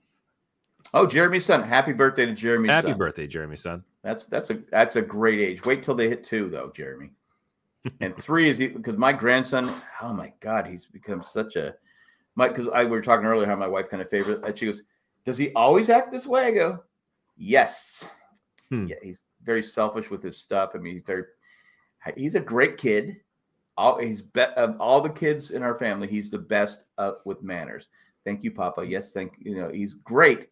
Oh, 0.94 1.06
Jeremy's 1.06 1.44
son. 1.44 1.62
Happy 1.62 1.92
birthday 1.92 2.26
to 2.26 2.32
Jeremy's 2.32 2.70
Happy 2.70 2.88
son. 2.88 2.98
birthday, 2.98 3.26
Jeremy, 3.26 3.56
son. 3.56 3.84
That's 4.02 4.26
that's 4.26 4.50
a 4.50 4.60
that's 4.70 4.96
a 4.96 5.02
great 5.02 5.40
age. 5.40 5.64
Wait 5.64 5.82
till 5.82 5.94
they 5.94 6.08
hit 6.08 6.24
two 6.24 6.48
though, 6.48 6.72
Jeremy. 6.74 7.10
And 8.00 8.16
three 8.16 8.48
is 8.48 8.58
because 8.58 8.96
my 8.96 9.12
grandson. 9.12 9.70
Oh 10.02 10.12
my 10.12 10.32
God, 10.40 10.66
he's 10.66 10.86
become 10.86 11.22
such 11.22 11.56
a 11.56 11.74
my 12.34 12.48
because 12.48 12.68
I 12.68 12.84
we 12.84 12.90
were 12.90 13.02
talking 13.02 13.26
earlier 13.26 13.46
how 13.46 13.56
my 13.56 13.66
wife 13.66 13.88
kind 13.88 14.02
of 14.02 14.08
favorite. 14.08 14.44
And 14.44 14.56
she 14.56 14.66
goes, 14.66 14.82
"Does 15.24 15.38
he 15.38 15.52
always 15.52 15.90
act 15.90 16.10
this 16.10 16.26
way?" 16.26 16.46
I 16.46 16.50
go, 16.52 16.84
"Yes." 17.36 18.04
Hmm. 18.70 18.86
Yeah, 18.86 18.96
he's 19.02 19.22
very 19.42 19.62
selfish 19.62 20.10
with 20.10 20.22
his 20.22 20.36
stuff. 20.36 20.72
I 20.74 20.78
mean, 20.78 20.94
he's 20.94 21.02
very 21.02 21.24
he's 22.16 22.34
a 22.34 22.40
great 22.40 22.76
kid. 22.76 23.20
All 23.76 23.98
he's 23.98 24.22
be, 24.22 24.42
of 24.42 24.80
all 24.80 25.00
the 25.00 25.10
kids 25.10 25.52
in 25.52 25.62
our 25.62 25.74
family, 25.74 26.08
he's 26.08 26.30
the 26.30 26.38
best 26.38 26.84
uh, 26.98 27.12
with 27.24 27.42
manners. 27.42 27.88
Thank 28.24 28.42
you, 28.42 28.50
Papa. 28.50 28.84
Yes, 28.84 29.12
thank 29.12 29.34
you 29.38 29.56
know 29.56 29.70
he's 29.70 29.94
great. 29.94 30.48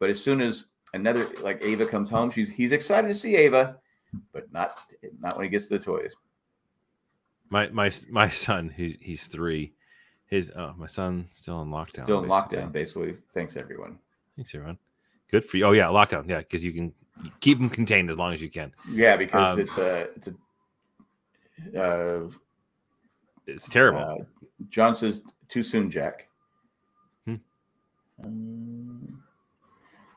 But 0.00 0.10
as 0.10 0.22
soon 0.22 0.40
as 0.40 0.66
another 0.92 1.26
like 1.42 1.64
Ava 1.64 1.86
comes 1.86 2.10
home, 2.10 2.30
she's 2.30 2.50
he's 2.50 2.72
excited 2.72 3.08
to 3.08 3.14
see 3.14 3.36
Ava, 3.36 3.78
but 4.32 4.52
not 4.52 4.78
not 5.20 5.36
when 5.36 5.44
he 5.44 5.50
gets 5.50 5.68
to 5.68 5.78
the 5.78 5.84
toys. 5.84 6.14
My 7.54 7.68
my 7.68 7.88
my 8.10 8.28
son, 8.28 8.74
he's 8.76 8.96
he's 9.00 9.26
three. 9.28 9.74
His 10.26 10.50
oh, 10.56 10.74
my 10.76 10.88
son 10.88 11.26
still 11.30 11.62
in 11.62 11.68
lockdown. 11.68 12.02
Still 12.02 12.24
in 12.24 12.28
basically. 12.28 12.58
lockdown, 12.58 12.72
basically. 12.72 13.12
Thanks 13.12 13.56
everyone. 13.56 14.00
Thanks, 14.34 14.52
everyone. 14.56 14.76
Good 15.30 15.44
for 15.44 15.58
you. 15.58 15.64
Oh 15.66 15.70
yeah, 15.70 15.84
lockdown. 15.84 16.28
Yeah, 16.28 16.38
because 16.38 16.64
you 16.64 16.72
can 16.72 16.92
keep 17.38 17.58
them 17.58 17.70
contained 17.70 18.10
as 18.10 18.18
long 18.18 18.34
as 18.34 18.42
you 18.42 18.50
can. 18.50 18.72
Yeah, 18.90 19.16
because 19.16 19.54
Um, 19.54 19.60
it's 19.60 19.78
a 19.78 20.08
it's 20.16 20.28
a 21.76 21.80
uh, 21.80 22.28
It's 23.46 23.68
terrible. 23.68 24.00
uh, 24.00 24.24
John 24.68 24.96
says 24.96 25.22
too 25.46 25.62
soon, 25.62 25.88
Jack. 25.92 26.26
Hmm. 27.24 27.36
Um, 28.24 29.22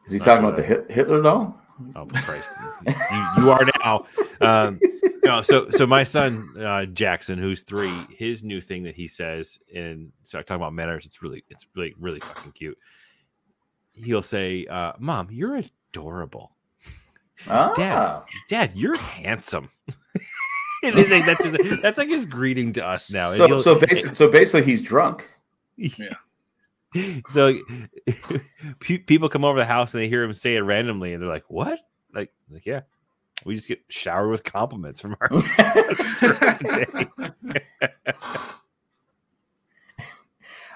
is 0.08 0.14
he 0.14 0.18
Not 0.18 0.26
talking 0.26 0.42
sure 0.42 0.54
about 0.54 0.88
the 0.88 0.92
Hitler 0.92 1.22
doll? 1.22 1.62
Oh 1.96 2.06
Christ! 2.06 2.52
you, 2.88 3.44
you 3.44 3.52
are 3.52 3.66
now. 3.84 4.06
Um, 4.42 4.80
no, 5.24 5.42
so 5.42 5.70
so 5.70 5.86
my 5.86 6.04
son 6.04 6.44
uh, 6.60 6.86
Jackson, 6.86 7.38
who's 7.38 7.64
three, 7.64 7.94
his 8.10 8.44
new 8.44 8.62
thing 8.62 8.84
that 8.84 8.96
he 8.96 9.08
says, 9.08 9.60
and 9.76 10.12
so 10.24 10.40
I 10.40 10.42
talk 10.42 10.56
about 10.56 10.74
manners. 10.74 11.06
It's 11.06 11.22
really, 11.22 11.44
it's 11.50 11.68
really, 11.76 11.94
really 12.00 12.20
fucking 12.20 12.54
cute. 12.54 12.78
He'll 13.94 14.24
say, 14.24 14.66
uh, 14.66 14.94
"Mom, 15.00 15.28
you're 15.30 15.62
adorable. 15.92 16.52
Ah, 17.48 17.74
Dad. 17.76 18.24
Dad, 18.50 18.72
you're 18.76 18.98
handsome." 18.98 19.70
and 20.84 20.96
like, 20.96 21.26
that's 21.26 21.44
just, 21.44 21.82
that's 21.82 21.98
like 21.98 22.10
his 22.10 22.26
greeting 22.26 22.74
to 22.74 22.86
us 22.86 23.12
now. 23.12 23.32
So 23.34 23.62
so 23.62 23.80
basically, 23.80 24.16
so 24.16 24.30
basically, 24.30 24.64
he's 24.64 24.82
drunk. 24.82 25.30
so 27.30 27.58
people 28.80 29.30
come 29.30 29.46
over 29.46 29.60
the 29.60 29.66
house 29.66 29.94
and 29.94 30.04
they 30.04 30.08
hear 30.08 30.24
him 30.24 30.34
say 30.34 30.56
it 30.56 30.62
randomly, 30.62 31.14
and 31.14 31.22
they're 31.22 31.30
like, 31.30 31.46
"What?" 31.48 31.80
Like, 32.14 32.32
like 32.50 32.66
yeah, 32.66 32.82
we 33.46 33.56
just 33.56 33.68
get 33.68 33.82
showered 33.90 34.30
with 34.30 34.44
compliments 34.44 35.02
from 35.02 35.16
our. 35.22 35.30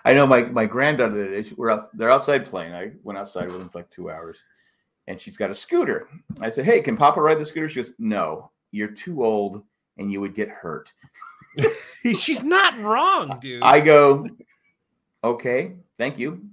I 0.03 0.13
know 0.13 0.25
my 0.25 0.43
my 0.43 0.65
granddaughter. 0.65 1.27
today, 1.27 1.49
We're 1.55 1.69
out, 1.71 1.95
they're 1.95 2.09
outside 2.09 2.45
playing. 2.45 2.73
I 2.73 2.91
went 3.03 3.19
outside 3.19 3.45
with 3.45 3.59
them 3.59 3.69
for 3.69 3.79
like 3.79 3.89
two 3.89 4.09
hours, 4.09 4.43
and 5.07 5.19
she's 5.19 5.37
got 5.37 5.51
a 5.51 5.55
scooter. 5.55 6.07
I 6.41 6.49
said, 6.49 6.65
"Hey, 6.65 6.81
can 6.81 6.97
Papa 6.97 7.21
ride 7.21 7.39
the 7.39 7.45
scooter?" 7.45 7.69
She 7.69 7.77
goes, 7.77 7.93
"No, 7.99 8.51
you're 8.71 8.89
too 8.89 9.23
old, 9.23 9.63
and 9.97 10.11
you 10.11 10.21
would 10.21 10.33
get 10.35 10.49
hurt." 10.49 10.91
She's 12.15 12.43
not 12.43 12.79
wrong, 12.79 13.37
dude. 13.41 13.61
I 13.61 13.79
go, 13.79 14.27
"Okay, 15.23 15.75
thank 15.97 16.17
you, 16.17 16.47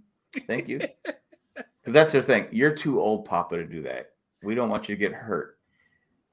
thank 0.46 0.68
you," 0.68 0.78
because 1.54 1.92
that's 1.92 2.12
their 2.12 2.22
thing. 2.22 2.48
You're 2.52 2.74
too 2.74 3.00
old, 3.00 3.24
Papa, 3.24 3.56
to 3.56 3.64
do 3.64 3.82
that. 3.82 4.12
We 4.42 4.54
don't 4.54 4.70
want 4.70 4.88
you 4.88 4.94
to 4.94 5.00
get 5.00 5.12
hurt. 5.12 5.58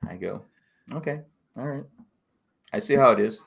I 0.07 0.15
go, 0.15 0.41
"Okay, 0.91 1.21
all 1.57 1.67
right. 1.67 1.85
I 2.73 2.79
see 2.79 2.95
how 2.95 3.11
it 3.11 3.19
is." 3.19 3.41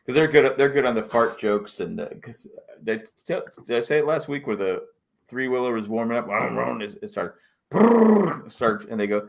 because 0.05 0.15
they're 0.15 0.27
good. 0.27 0.57
They're 0.57 0.69
good 0.69 0.85
on 0.85 0.95
the 0.95 1.03
fart 1.03 1.39
jokes, 1.39 1.79
and 1.79 1.97
because 1.97 2.47
they 2.81 3.03
did 3.25 3.41
I 3.69 3.81
say 3.81 3.99
it 3.99 4.05
last 4.05 4.27
week 4.27 4.47
where 4.47 4.55
the 4.55 4.85
three 5.27 5.47
wheeler 5.47 5.73
was 5.73 5.87
warming 5.87 6.17
up, 6.17 6.27
it 6.29 6.99
it 7.01 7.11
started, 7.11 7.33
it 7.73 8.51
starts, 8.51 8.85
and 8.85 8.99
they 8.99 9.07
go, 9.07 9.27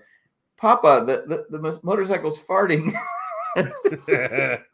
"Papa, 0.57 1.05
the 1.07 1.47
the, 1.51 1.59
the 1.59 1.81
motorcycle's 1.83 2.43
farting." 2.43 2.93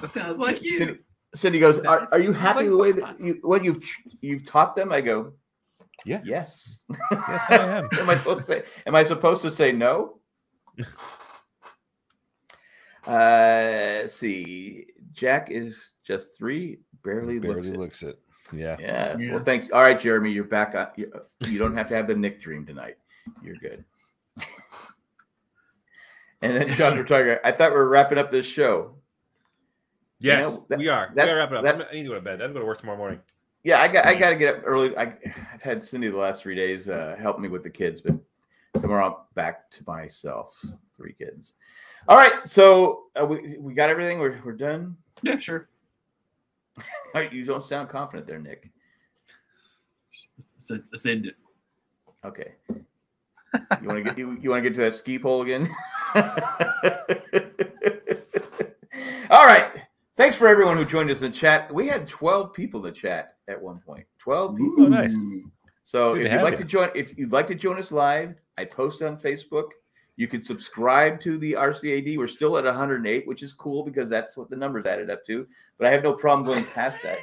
That 0.00 0.10
sounds 0.10 0.38
like 0.38 0.62
you. 0.62 0.72
Cindy, 0.72 0.98
Cindy 1.34 1.58
goes, 1.58 1.80
are, 1.80 2.06
"Are 2.12 2.20
you 2.20 2.32
happy 2.32 2.60
like 2.60 2.64
with 2.64 2.72
the 2.72 2.78
way 2.78 2.92
that 2.92 3.20
you 3.20 3.38
what 3.42 3.64
you've 3.64 3.82
you've 4.20 4.46
taught 4.46 4.76
them?" 4.76 4.92
I 4.92 5.00
go, 5.00 5.32
Yeah. 6.04 6.20
yes." 6.24 6.84
yes, 7.10 7.44
I 7.48 7.56
am. 7.56 7.88
am 7.98 8.10
I 8.10 8.16
supposed 8.16 8.38
to 8.38 8.44
say? 8.44 8.62
Am 8.86 8.94
I 8.94 9.04
supposed 9.04 9.42
to 9.42 9.50
say 9.50 9.72
no? 9.72 10.18
Uh, 13.06 13.98
let's 14.02 14.14
see. 14.14 14.86
Jack 15.12 15.50
is 15.50 15.94
just 16.04 16.38
three. 16.38 16.78
Barely, 17.02 17.40
looks 17.40 17.66
it. 17.68 17.76
looks 17.76 18.02
it. 18.02 18.18
Yeah. 18.52 18.76
Yeah. 18.78 19.16
Yeah. 19.18 19.34
Well, 19.34 19.44
thanks. 19.44 19.70
All 19.70 19.82
right, 19.82 19.98
Jeremy, 19.98 20.30
you're 20.30 20.44
back. 20.44 20.74
On, 20.74 20.86
you, 20.96 21.12
you 21.40 21.58
don't 21.58 21.74
have 21.74 21.88
to 21.88 21.96
have 21.96 22.06
the 22.06 22.14
Nick 22.14 22.40
dream 22.40 22.64
tonight. 22.64 22.96
You're 23.42 23.56
good. 23.56 23.84
and 26.42 26.56
then 26.56 26.70
John, 26.72 26.96
we're 26.96 27.04
talking. 27.04 27.36
I 27.44 27.50
thought 27.50 27.72
we 27.72 27.78
were 27.78 27.88
wrapping 27.88 28.18
up 28.18 28.30
this 28.30 28.46
show. 28.46 28.94
Yes, 30.22 30.44
know, 30.44 30.66
that- 30.68 30.78
we 30.78 30.88
are. 30.88 31.08
We 31.10 31.14
that's- 31.16 31.36
gotta 31.36 31.38
wrap 31.40 31.50
it 31.52 31.56
up. 31.58 31.64
that- 31.64 31.74
I'm- 31.76 31.86
I 31.90 31.94
need 31.94 32.02
to 32.04 32.08
go 32.10 32.14
to 32.14 32.20
bed. 32.20 32.40
I 32.40 32.44
have 32.44 32.50
to 32.50 32.54
go 32.54 32.60
to 32.60 32.66
work 32.66 32.80
tomorrow 32.80 32.98
morning. 32.98 33.20
Yeah, 33.64 33.80
I 33.80 33.88
got. 33.88 34.06
I 34.06 34.14
got 34.14 34.30
to 34.30 34.36
get 34.36 34.56
up 34.56 34.62
early. 34.64 34.96
I, 34.96 35.16
I've 35.54 35.62
had 35.62 35.84
Cindy 35.84 36.08
the 36.08 36.16
last 36.16 36.42
three 36.42 36.56
days 36.56 36.88
uh, 36.88 37.16
help 37.20 37.38
me 37.38 37.48
with 37.48 37.62
the 37.62 37.70
kids, 37.70 38.00
but 38.00 38.14
tomorrow 38.80 39.06
I'm 39.06 39.14
back 39.34 39.70
to 39.70 39.84
myself. 39.86 40.60
Three 40.96 41.12
kids. 41.12 41.54
All 42.08 42.16
right, 42.16 42.32
so 42.44 43.04
uh, 43.20 43.24
we 43.24 43.58
we 43.58 43.72
got 43.74 43.88
everything. 43.88 44.18
We're 44.18 44.40
we're 44.44 44.52
done. 44.52 44.96
Yeah, 45.22 45.38
sure. 45.38 45.68
All 46.78 46.84
right, 47.14 47.32
you 47.32 47.44
don't 47.44 47.62
sound 47.62 47.88
confident 47.88 48.26
there, 48.26 48.40
Nick. 48.40 48.70
Let's, 50.68 50.84
let's 50.90 51.06
end 51.06 51.26
it. 51.26 51.36
Okay. 52.24 52.54
You 53.80 53.88
want 53.88 53.98
to 53.98 54.02
get 54.02 54.18
you, 54.18 54.38
you 54.40 54.50
want 54.50 54.64
to 54.64 54.70
get 54.70 54.74
to 54.76 54.80
that 54.82 54.94
ski 54.94 55.18
pole 55.18 55.42
again? 55.42 55.68
All 59.30 59.46
right. 59.46 59.71
Thanks 60.22 60.36
for 60.38 60.46
everyone 60.46 60.76
who 60.76 60.84
joined 60.84 61.10
us 61.10 61.22
in 61.22 61.32
chat. 61.32 61.74
We 61.74 61.88
had 61.88 62.08
12 62.08 62.54
people 62.54 62.80
to 62.82 62.92
chat 62.92 63.38
at 63.48 63.60
one 63.60 63.80
point. 63.80 64.06
12 64.18 64.56
people. 64.56 64.84
Oh, 64.84 64.88
nice. 64.88 65.18
So 65.82 66.14
Good 66.14 66.26
if 66.26 66.32
you'd 66.32 66.42
like 66.42 66.52
you. 66.52 66.58
to 66.58 66.64
join, 66.64 66.90
if 66.94 67.18
you'd 67.18 67.32
like 67.32 67.48
to 67.48 67.56
join 67.56 67.76
us 67.76 67.90
live, 67.90 68.36
I 68.56 68.66
post 68.66 69.02
on 69.02 69.16
Facebook. 69.16 69.70
You 70.14 70.28
can 70.28 70.44
subscribe 70.44 71.20
to 71.22 71.38
the 71.38 71.54
RCAD. 71.54 72.16
We're 72.16 72.28
still 72.28 72.56
at 72.56 72.62
108, 72.62 73.26
which 73.26 73.42
is 73.42 73.52
cool 73.52 73.82
because 73.82 74.08
that's 74.08 74.36
what 74.36 74.48
the 74.48 74.54
numbers 74.54 74.86
added 74.86 75.10
up 75.10 75.26
to. 75.26 75.44
But 75.76 75.88
I 75.88 75.90
have 75.90 76.04
no 76.04 76.14
problem 76.14 76.46
going 76.46 76.66
past 76.66 77.02
that. 77.02 77.18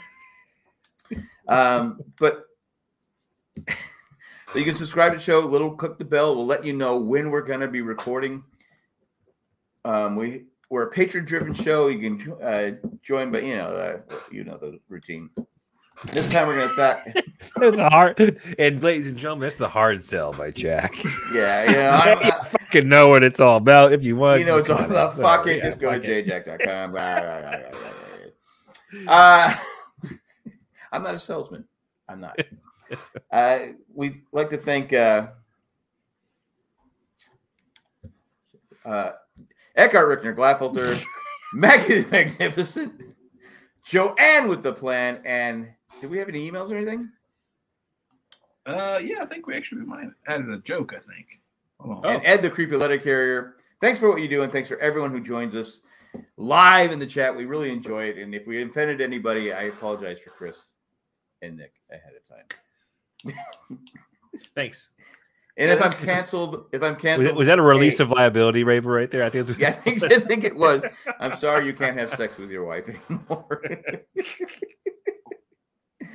Um, 1.47 2.01
but 2.19 2.43
so 3.65 4.59
you 4.59 4.65
can 4.65 4.75
subscribe 4.75 5.13
to 5.13 5.17
the 5.17 5.23
show. 5.23 5.39
Little 5.39 5.75
click 5.75 5.97
the 5.97 6.05
bell. 6.05 6.35
We'll 6.35 6.45
let 6.45 6.63
you 6.63 6.73
know 6.73 6.97
when 6.97 7.31
we're 7.31 7.41
going 7.41 7.61
to 7.61 7.67
be 7.67 7.81
recording. 7.81 8.43
Um, 9.83 10.15
we 10.15 10.48
we're 10.69 10.83
a 10.83 10.91
patron 10.91 11.25
driven 11.25 11.53
show. 11.53 11.87
You 11.87 12.17
can 12.17 12.33
uh, 12.41 12.71
join, 13.01 13.31
but 13.31 13.43
you 13.43 13.57
know 13.57 13.67
uh, 13.67 13.99
you 14.31 14.43
know 14.43 14.57
the 14.57 14.79
routine. 14.87 15.29
This 16.13 16.31
time 16.31 16.47
we're 16.47 16.65
to 16.65 16.73
back. 16.77 17.13
That's 17.57 17.75
a 17.77 17.89
hard. 17.89 18.39
And 18.57 18.81
ladies 18.81 19.07
and 19.07 19.17
gentlemen, 19.17 19.47
that's 19.47 19.57
the 19.57 19.67
hard 19.67 20.01
sell 20.01 20.31
by 20.31 20.51
Jack. 20.51 20.95
Yeah, 21.33 21.69
yeah. 21.69 21.99
I'm- 22.01 22.19
you 22.23 22.31
fucking 22.31 22.87
know 22.87 23.09
what 23.09 23.21
it's 23.23 23.41
all 23.41 23.57
about. 23.57 23.91
If 23.91 24.05
you 24.05 24.15
want, 24.15 24.39
you 24.39 24.45
know, 24.45 24.59
just 24.59 24.69
it's 24.69 24.79
all 24.79 24.85
about 24.85 25.15
fuck 25.15 25.47
it. 25.47 25.57
Yeah, 25.57 25.65
just 25.65 25.79
go 25.79 25.99
to 25.99 26.23
jjack.com. 26.23 26.95
Uh, 29.07 29.53
I'm 30.91 31.03
not 31.03 31.13
a 31.13 31.19
salesman. 31.19 31.63
I'm 32.07 32.21
not. 32.21 32.39
uh, 33.31 33.57
we'd 33.93 34.23
like 34.31 34.49
to 34.49 34.57
thank 34.57 34.91
uh, 34.93 35.27
uh, 38.83 39.11
Eckhart 39.79 40.21
Rickner, 40.21 40.35
Glaffelter, 40.35 41.01
Maggie 41.53 42.01
the 42.01 42.11
Magnificent, 42.11 43.15
Joanne 43.85 44.49
with 44.49 44.61
the 44.61 44.73
plan, 44.73 45.21
and 45.23 45.69
did 46.01 46.09
we 46.09 46.19
have 46.19 46.27
any 46.27 46.49
emails 46.49 46.69
or 46.69 46.75
anything? 46.75 47.09
Uh, 48.65 48.99
yeah, 49.01 49.21
I 49.21 49.25
think 49.25 49.47
we 49.47 49.55
actually 49.55 49.81
might 49.81 50.03
have 50.03 50.13
added 50.27 50.49
a 50.49 50.57
joke. 50.59 50.93
I 50.93 50.99
think. 50.99 51.27
Hold 51.79 52.05
on. 52.05 52.13
And 52.13 52.25
Ed 52.25 52.41
the 52.41 52.49
Creepy 52.49 52.75
Letter 52.75 52.97
Carrier. 52.97 53.55
Thanks 53.79 53.99
for 53.99 54.09
what 54.09 54.21
you 54.21 54.27
do, 54.27 54.43
and 54.43 54.51
thanks 54.51 54.67
for 54.67 54.77
everyone 54.79 55.11
who 55.11 55.21
joins 55.21 55.55
us 55.55 55.79
live 56.35 56.91
in 56.91 56.99
the 56.99 57.07
chat. 57.07 57.35
We 57.35 57.45
really 57.45 57.71
enjoy 57.71 58.03
it. 58.05 58.17
And 58.17 58.35
if 58.35 58.45
we 58.45 58.61
offended 58.61 58.99
anybody, 58.99 59.53
I 59.53 59.63
apologize 59.63 60.19
for 60.19 60.31
Chris 60.31 60.71
and 61.41 61.55
Nick 61.55 61.73
ahead 61.89 62.13
of 62.17 63.33
time. 63.37 63.79
Thanks. 64.55 64.89
And 65.59 65.67
Yeah, 65.67 65.73
if 65.75 65.81
I'm 65.83 65.89
that's- 65.89 66.05
canceled, 66.05 66.67
if 66.71 66.81
I'm 66.81 66.93
Was, 66.93 67.01
canceled, 67.01 67.27
that- 67.27 67.35
was 67.35 67.47
that 67.47 67.59
a 67.59 67.61
release 67.61 67.97
hey, 67.97 68.05
of 68.05 68.11
liability 68.11 68.63
waiver 68.63 68.93
right 68.93 69.11
there? 69.11 69.25
I 69.25 69.29
think 69.29 69.49
it's 69.49 69.59
Yeah, 69.59 69.69
I 69.69 69.71
think, 69.73 70.03
I 70.03 70.19
think 70.19 70.43
it 70.45 70.55
was. 70.55 70.83
I'm 71.19 71.33
sorry 71.33 71.65
you 71.65 71.73
can't 71.73 71.97
have 71.97 72.09
sex 72.09 72.37
with 72.37 72.49
your 72.49 72.63
wife 72.65 72.87
anymore. 72.89 73.61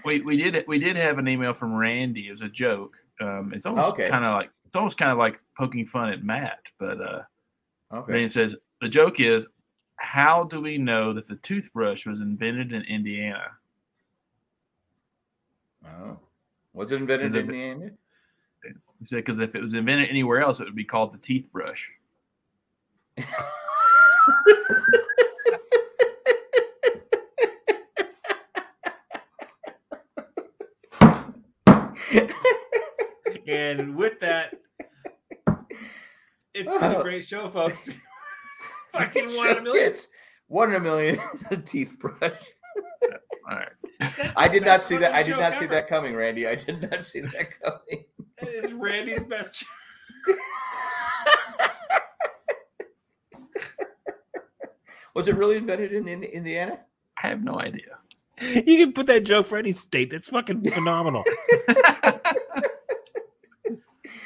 we 0.05 0.23
we 0.23 0.37
did 0.39 0.65
we 0.67 0.79
did 0.79 0.97
have 0.97 1.19
an 1.19 1.29
email 1.29 1.53
from 1.53 1.75
Randy. 1.75 2.29
It 2.29 2.33
was 2.33 2.41
a 2.41 2.49
joke. 2.49 2.97
Um, 3.21 3.53
it's 3.55 3.67
almost 3.67 3.93
Okay. 3.95 4.09
kind 4.09 4.25
of 4.25 4.33
like 4.35 4.51
it's 4.65 4.75
almost 4.77 4.97
kind 4.97 5.13
of 5.13 5.19
like 5.19 5.39
poking 5.59 5.85
fun 5.87 6.09
at 6.11 6.25
Matt. 6.25 6.61
But 6.79 7.01
uh, 7.01 7.23
okay. 7.93 8.13
Randy 8.13 8.29
says 8.31 8.57
the 8.81 8.89
joke 8.89 9.21
is, 9.21 9.47
how 9.97 10.45
do 10.45 10.61
we 10.63 10.79
know 10.79 11.13
that 11.13 11.29
the 11.29 11.37
toothbrush 11.37 12.07
was 12.07 12.21
invented 12.23 12.73
in 12.73 12.81
Indiana? 12.83 13.51
Oh. 15.87 16.19
Was 16.73 16.93
it 16.93 16.97
invented 16.97 17.27
Is 17.27 17.35
it- 17.35 17.41
in 17.41 17.45
Indiana? 17.51 17.91
He 19.05 19.09
said 19.09 19.17
because 19.17 19.39
if 19.39 19.55
it 19.55 19.61
was 19.61 19.75
invented 19.75 20.09
anywhere 20.09 20.41
else, 20.41 20.61
it 20.61 20.65
would 20.65 20.75
be 20.75 20.83
called 20.83 21.13
the 21.13 21.19
teeth 21.19 21.53
brush. 21.53 21.91
and 33.47 33.95
with 33.95 34.21
that, 34.21 34.57
it's 36.55 36.65
been 36.65 36.69
a 36.69 36.97
oh. 36.97 37.03
great 37.03 37.27
show, 37.27 37.51
folks. 37.51 37.91
Fucking 38.93 39.29
one 39.37 39.51
in 39.51 39.59
a 39.59 39.61
million. 39.61 39.87
It's 39.87 40.09
one 40.47 40.71
in 40.71 40.77
a 40.77 40.81
million. 40.81 41.21
the 41.51 41.59
teeth 41.59 41.99
brush. 41.99 42.41
All 43.51 43.59
right. 43.59 43.69
I 44.35 44.49
did 44.49 44.65
not 44.65 44.83
see 44.83 44.97
that. 44.97 45.13
I 45.13 45.23
did 45.23 45.37
not 45.37 45.53
joke 45.53 45.61
see 45.61 45.67
that 45.67 45.89
coming, 45.89 46.15
Randy. 46.15 46.49
I 46.49 46.55
did 46.55 46.91
not 46.91 47.05
see 47.05 47.21
that 47.21 47.61
coming. 47.63 48.07
That 48.45 48.65
is 48.65 48.73
Randy's 48.73 49.25
best. 49.25 49.61
joke. 49.61 49.69
Was 55.15 55.29
it 55.29 55.37
really 55.37 55.57
invented 55.57 55.93
in, 55.93 56.09
in 56.09 56.25
Indiana? 56.25 56.81
I 57.23 57.29
have 57.29 57.43
no 57.43 57.61
idea. 57.61 57.99
You 58.41 58.79
can 58.79 58.93
put 58.93 59.07
that 59.07 59.25
joke 59.25 59.47
for 59.47 59.57
any 59.57 59.71
state. 59.71 60.11
That's 60.11 60.29
fucking 60.29 60.69
phenomenal. 60.73 61.23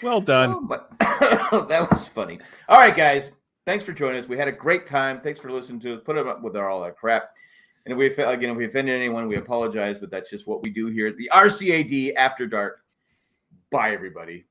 well 0.03 0.23
done. 0.23 0.55
Oh, 0.55 0.61
my- 0.63 0.81
that 1.69 1.89
was 1.91 2.09
funny. 2.09 2.41
All 2.71 2.79
right, 2.79 2.97
guys. 2.97 3.33
Thanks 3.67 3.85
for 3.85 3.93
joining 3.93 4.19
us. 4.19 4.29
We 4.29 4.39
had 4.39 4.49
a 4.49 4.53
great 4.53 4.87
time. 4.87 5.21
Thanks 5.21 5.39
for 5.39 5.53
listening 5.53 5.81
to 5.81 5.97
us. 5.97 6.01
Put 6.07 6.17
it 6.17 6.27
up 6.27 6.41
with 6.43 6.57
our, 6.57 6.71
all 6.71 6.83
our 6.83 6.93
crap. 6.93 7.37
And 7.85 7.93
if 7.93 7.99
we 7.99 8.07
again, 8.25 8.51
if 8.51 8.57
we 8.57 8.65
offended 8.65 8.95
anyone, 8.95 9.29
we 9.29 9.37
apologize, 9.37 9.97
but 10.01 10.11
that's 10.11 10.31
just 10.31 10.47
what 10.47 10.63
we 10.63 10.71
do 10.71 10.87
here 10.87 11.07
at 11.07 11.17
the 11.19 11.31
RCAD 11.33 12.15
After 12.17 12.47
Dark. 12.47 12.81
Bye, 13.71 13.93
everybody. 13.93 14.47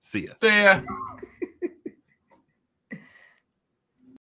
See 0.00 0.26
ya. 0.26 0.32
See 0.32 0.48
ya. 0.48 0.80